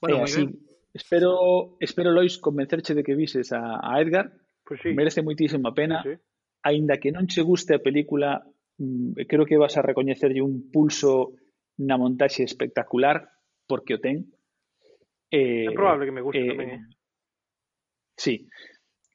Bueno, 0.00 0.18
eh, 0.18 0.22
así, 0.24 0.44
espero, 0.92 1.76
espero 1.80 2.12
Lois 2.12 2.36
convencerche 2.36 2.92
de 2.92 3.02
que 3.02 3.14
vises 3.14 3.52
a, 3.52 3.80
a 3.80 4.00
Edgar, 4.02 4.32
Pues 4.62 4.80
sí. 4.82 4.92
merece 4.92 5.22
moitísima 5.22 5.72
pena, 5.72 6.02
sí, 6.04 6.12
aínda 6.60 6.98
que 7.00 7.08
non 7.14 7.24
che 7.30 7.40
guste 7.40 7.72
a 7.72 7.80
película, 7.80 8.44
mm, 8.76 9.24
creo 9.24 9.46
que 9.48 9.56
vas 9.56 9.78
a 9.78 9.82
recoñecerlle 9.86 10.44
un 10.44 10.68
pulso 10.68 11.38
na 11.80 11.96
montaxe 11.96 12.44
espectacular, 12.44 13.24
porque 13.64 13.96
o 13.96 14.00
ten. 14.02 14.28
Eh, 15.32 15.70
É 15.70 15.72
probable 15.72 16.04
que 16.04 16.12
me 16.12 16.20
guste 16.20 16.42
eh, 16.44 16.50
tamén, 16.52 16.68
eh. 16.68 16.80
Sí, 18.20 18.44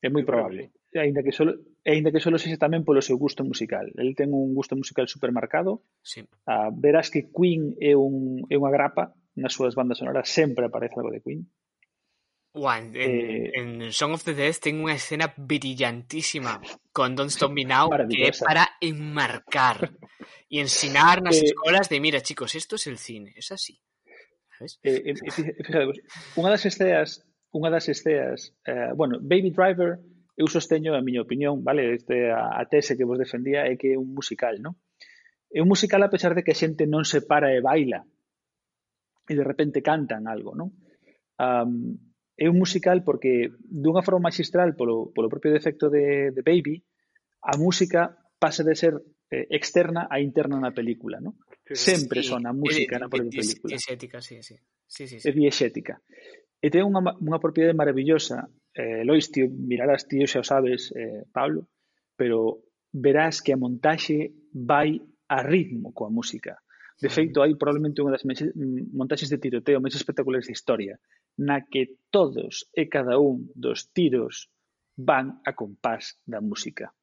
é 0.01 0.09
moi 0.09 0.25
probable. 0.25 0.73
Aínda 0.97 1.21
que 1.21 1.29
solo 1.35 1.53
aínda 1.85 2.11
que 2.11 2.21
solo 2.21 2.37
sexa 2.37 2.61
tamén 2.61 2.85
polo 2.85 3.01
seu 3.01 3.17
gusto 3.17 3.41
musical. 3.41 3.89
El 3.97 4.13
ten 4.13 4.29
un 4.33 4.53
gusto 4.53 4.77
musical 4.77 5.09
supermercado. 5.09 5.81
Sí. 6.05 6.21
Ah, 6.45 6.69
verás 6.69 7.09
que 7.09 7.29
Queen 7.33 7.73
é, 7.81 7.97
un, 7.97 8.45
é 8.49 8.55
unha 8.57 8.69
grapa 8.69 9.17
nas 9.33 9.55
súas 9.55 9.73
bandas 9.73 9.97
sonoras 9.97 10.29
sempre 10.29 10.69
aparece 10.69 11.01
algo 11.01 11.09
de 11.09 11.21
Queen. 11.25 11.41
Juan, 12.53 12.91
en, 12.95 13.11
eh, 13.11 13.51
en 13.55 13.93
Song 13.93 14.11
of 14.11 14.27
the 14.27 14.35
Dead 14.35 14.51
ten 14.59 14.83
unha 14.83 14.99
escena 14.99 15.31
brillantísima 15.31 16.59
con 16.91 17.15
Don't 17.15 17.31
Stop 17.31 17.55
Me 17.55 17.63
Now 17.63 17.87
que 18.11 18.27
é 18.27 18.31
para 18.35 18.75
enmarcar 18.83 19.87
e 20.51 20.59
ensinar 20.59 21.23
nas 21.23 21.39
eh, 21.39 21.47
escolas 21.47 21.87
de 21.87 22.03
mira 22.03 22.19
chicos, 22.19 22.51
isto 22.59 22.75
é 22.75 22.79
es 22.79 22.85
el 22.91 22.99
cine, 22.99 23.31
es 23.39 23.55
así. 23.55 23.79
¿Sabes? 24.59 24.83
Eh, 24.83 25.15
eh, 25.15 25.15
fíjate, 25.15 26.03
unha 26.35 26.51
das 26.51 26.67
esceas 26.67 27.23
unha 27.51 27.71
das 27.71 27.87
esceas, 27.87 28.55
eh, 28.67 28.91
bueno, 28.95 29.19
Baby 29.19 29.51
Driver 29.51 29.99
eu 30.41 30.49
sosteño 30.49 30.97
a 30.97 31.05
miña 31.05 31.21
opinión, 31.21 31.61
vale, 31.61 31.93
este, 31.93 32.33
a, 32.33 32.57
a 32.57 32.65
tese 32.65 32.97
que 32.97 33.05
vos 33.05 33.21
defendía 33.21 33.69
é 33.69 33.77
que 33.77 33.93
é 33.93 33.97
un 33.97 34.09
musical, 34.09 34.57
non? 34.57 34.73
É 35.53 35.61
un 35.61 35.69
musical 35.69 36.01
a 36.01 36.09
pesar 36.09 36.33
de 36.33 36.41
que 36.41 36.57
a 36.57 36.57
xente 36.57 36.89
non 36.89 37.05
se 37.05 37.21
para 37.21 37.53
e 37.53 37.61
baila 37.61 38.01
e 39.29 39.33
de 39.37 39.45
repente 39.45 39.85
cantan 39.85 40.25
algo, 40.25 40.57
non? 40.57 40.73
Um, 41.37 41.93
é 42.33 42.49
un 42.49 42.57
musical 42.57 43.05
porque 43.05 43.53
dunha 43.69 44.01
forma 44.01 44.33
magistral 44.33 44.73
polo, 44.73 45.13
polo 45.13 45.29
propio 45.29 45.53
defecto 45.53 45.93
de, 45.93 46.33
de 46.33 46.41
Baby, 46.41 46.81
a 47.45 47.53
música 47.61 48.17
pasa 48.41 48.65
de 48.65 48.73
ser 48.73 48.97
eh, 49.29 49.45
externa 49.53 50.09
a 50.09 50.17
interna 50.17 50.57
na 50.57 50.73
película, 50.73 51.21
non? 51.21 51.37
Sempre 51.69 52.25
sí, 52.25 52.33
son 52.33 52.49
a 52.49 52.53
música 52.57 52.97
é, 52.97 52.99
na 52.99 53.13
propia 53.13 53.29
película. 53.29 53.69
É 53.69 53.77
diexética, 53.77 54.17
sí, 54.25 54.41
sí. 54.41 54.57
sí, 54.89 55.05
sí, 55.05 55.21
sí. 55.21 55.25
É 55.29 55.31
diexética. 55.31 56.01
E 56.57 56.73
ten 56.73 56.81
unha, 56.81 57.13
unha 57.21 57.37
propiedade 57.37 57.77
maravillosa 57.77 58.49
eh, 58.73 59.03
Lois, 59.03 59.31
tío, 59.31 59.49
mirarás, 59.49 60.07
tío, 60.07 60.27
xa 60.27 60.39
o 60.39 60.47
sabes, 60.47 60.91
eh, 60.95 61.23
Pablo, 61.31 61.67
pero 62.15 62.63
verás 62.91 63.41
que 63.41 63.53
a 63.53 63.61
montaxe 63.61 64.35
vai 64.51 64.99
a 65.27 65.39
ritmo 65.43 65.95
coa 65.95 66.11
música. 66.11 66.59
De 67.01 67.09
feito, 67.09 67.41
hai 67.41 67.57
probablemente 67.57 68.03
unha 68.03 68.13
das 68.13 68.21
mm, 68.27 68.93
montaxes 68.93 69.31
de 69.31 69.41
tiroteo 69.41 69.81
máis 69.81 69.97
espectaculares 69.97 70.45
da 70.45 70.53
historia, 70.53 70.95
na 71.39 71.65
que 71.65 71.97
todos 72.13 72.69
e 72.75 72.85
cada 72.91 73.17
un 73.17 73.49
dos 73.57 73.89
tiros 73.95 74.53
van 74.93 75.41
a 75.47 75.57
compás 75.57 76.21
da 76.27 76.43
música. 76.43 76.93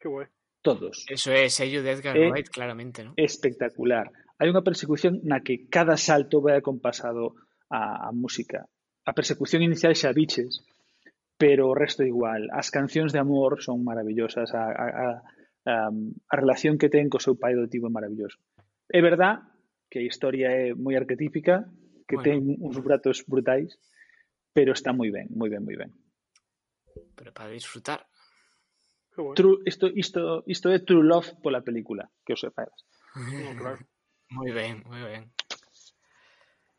Que 0.00 0.08
guai. 0.10 0.26
Todos. 0.58 1.06
Eso 1.06 1.30
é 1.30 1.46
sello 1.48 1.86
de 1.86 1.94
Edgar 1.94 2.18
é 2.18 2.26
Wright, 2.26 2.50
claramente, 2.50 3.06
¿no? 3.06 3.14
Espectacular. 3.14 4.10
Hai 4.42 4.50
unha 4.50 4.66
persecución 4.66 5.22
na 5.22 5.38
que 5.46 5.70
cada 5.70 5.94
salto 5.94 6.42
vai 6.42 6.58
acompasado 6.58 7.38
a, 7.70 8.08
a 8.08 8.10
música. 8.10 8.66
A 9.06 9.12
persecución 9.14 9.62
inicial 9.62 9.94
xa 9.94 10.10
biches, 10.10 10.66
pero 11.38 11.70
o 11.70 11.74
resto 11.78 12.02
igual. 12.02 12.50
As 12.50 12.68
cancións 12.74 13.14
de 13.14 13.22
amor 13.22 13.62
son 13.62 13.86
maravillosas, 13.86 14.50
a, 14.52 14.66
a, 14.74 14.86
a, 15.64 15.74
a 15.94 16.34
relación 16.36 16.76
que 16.76 16.90
ten 16.90 17.06
co 17.06 17.22
seu 17.22 17.38
pai 17.38 17.54
adotivo 17.54 17.86
é 17.86 17.94
maravilloso. 17.94 18.42
É 18.90 18.98
verdad 18.98 19.46
que 19.86 20.02
a 20.02 20.08
historia 20.10 20.50
é 20.50 20.74
moi 20.74 20.98
arquetípica, 20.98 21.70
que 22.10 22.18
bueno. 22.18 22.26
ten 22.26 22.38
uns 22.58 22.76
bratos 22.82 23.22
brutais, 23.22 23.78
pero 24.50 24.74
está 24.74 24.90
moi 24.90 25.14
ben, 25.14 25.30
moi 25.30 25.46
ben, 25.46 25.62
moi 25.62 25.78
ben. 25.78 25.94
Pero 27.14 27.30
para 27.30 27.54
disfrutar. 27.54 28.02
Bueno. 29.14 29.34
True, 29.34 29.62
isto, 29.66 29.86
isto, 29.90 30.42
isto 30.46 30.70
é 30.74 30.78
True 30.82 31.06
Love 31.06 31.38
pola 31.42 31.62
película, 31.62 32.10
que 32.26 32.34
os 32.34 32.42
sepas. 32.42 32.74
claro. 33.54 33.78
moi 34.36 34.50
ben, 34.50 34.82
moi 34.90 35.02
ben. 35.06 35.30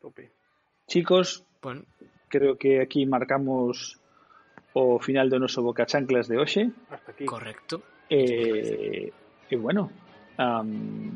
Tope. 0.00 0.36
Chicos, 0.84 1.48
bueno. 1.64 1.84
creo 2.28 2.56
que 2.56 2.80
aquí 2.80 3.06
marcamos 3.06 4.00
o 4.74 4.98
final 4.98 5.28
do 5.28 5.38
noso 5.38 5.62
Boca 5.62 5.86
Chanclas 5.86 6.28
de 6.28 6.36
hoxe. 6.38 6.70
Hasta 6.90 7.10
aquí. 7.12 7.24
correcto. 7.24 7.82
E, 8.10 9.12
e 9.50 9.54
bueno, 9.56 9.90
um, 10.38 11.12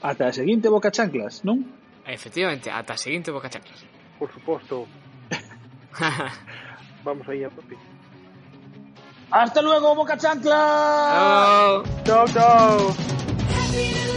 ata 0.00 0.28
a 0.28 0.32
seguinte 0.32 0.68
Boca 0.68 0.90
Chanclas, 0.90 1.44
non? 1.44 1.80
Efectivamente, 2.06 2.70
ata 2.70 2.94
a 2.94 2.96
seguinte 2.96 3.30
boca 3.30 3.48
chanclas. 3.48 3.84
Por 4.18 4.32
supuesto. 4.32 4.86
Vamos 7.04 7.28
ahí 7.28 7.44
a 7.44 7.50
tope. 7.50 7.76
¡Hasta 9.30 9.62
luego, 9.62 9.94
Boca 9.94 10.16
Chanclas! 10.16 11.12
Chao. 11.14 11.84
Chao, 12.04 12.26
chao. 12.26 14.09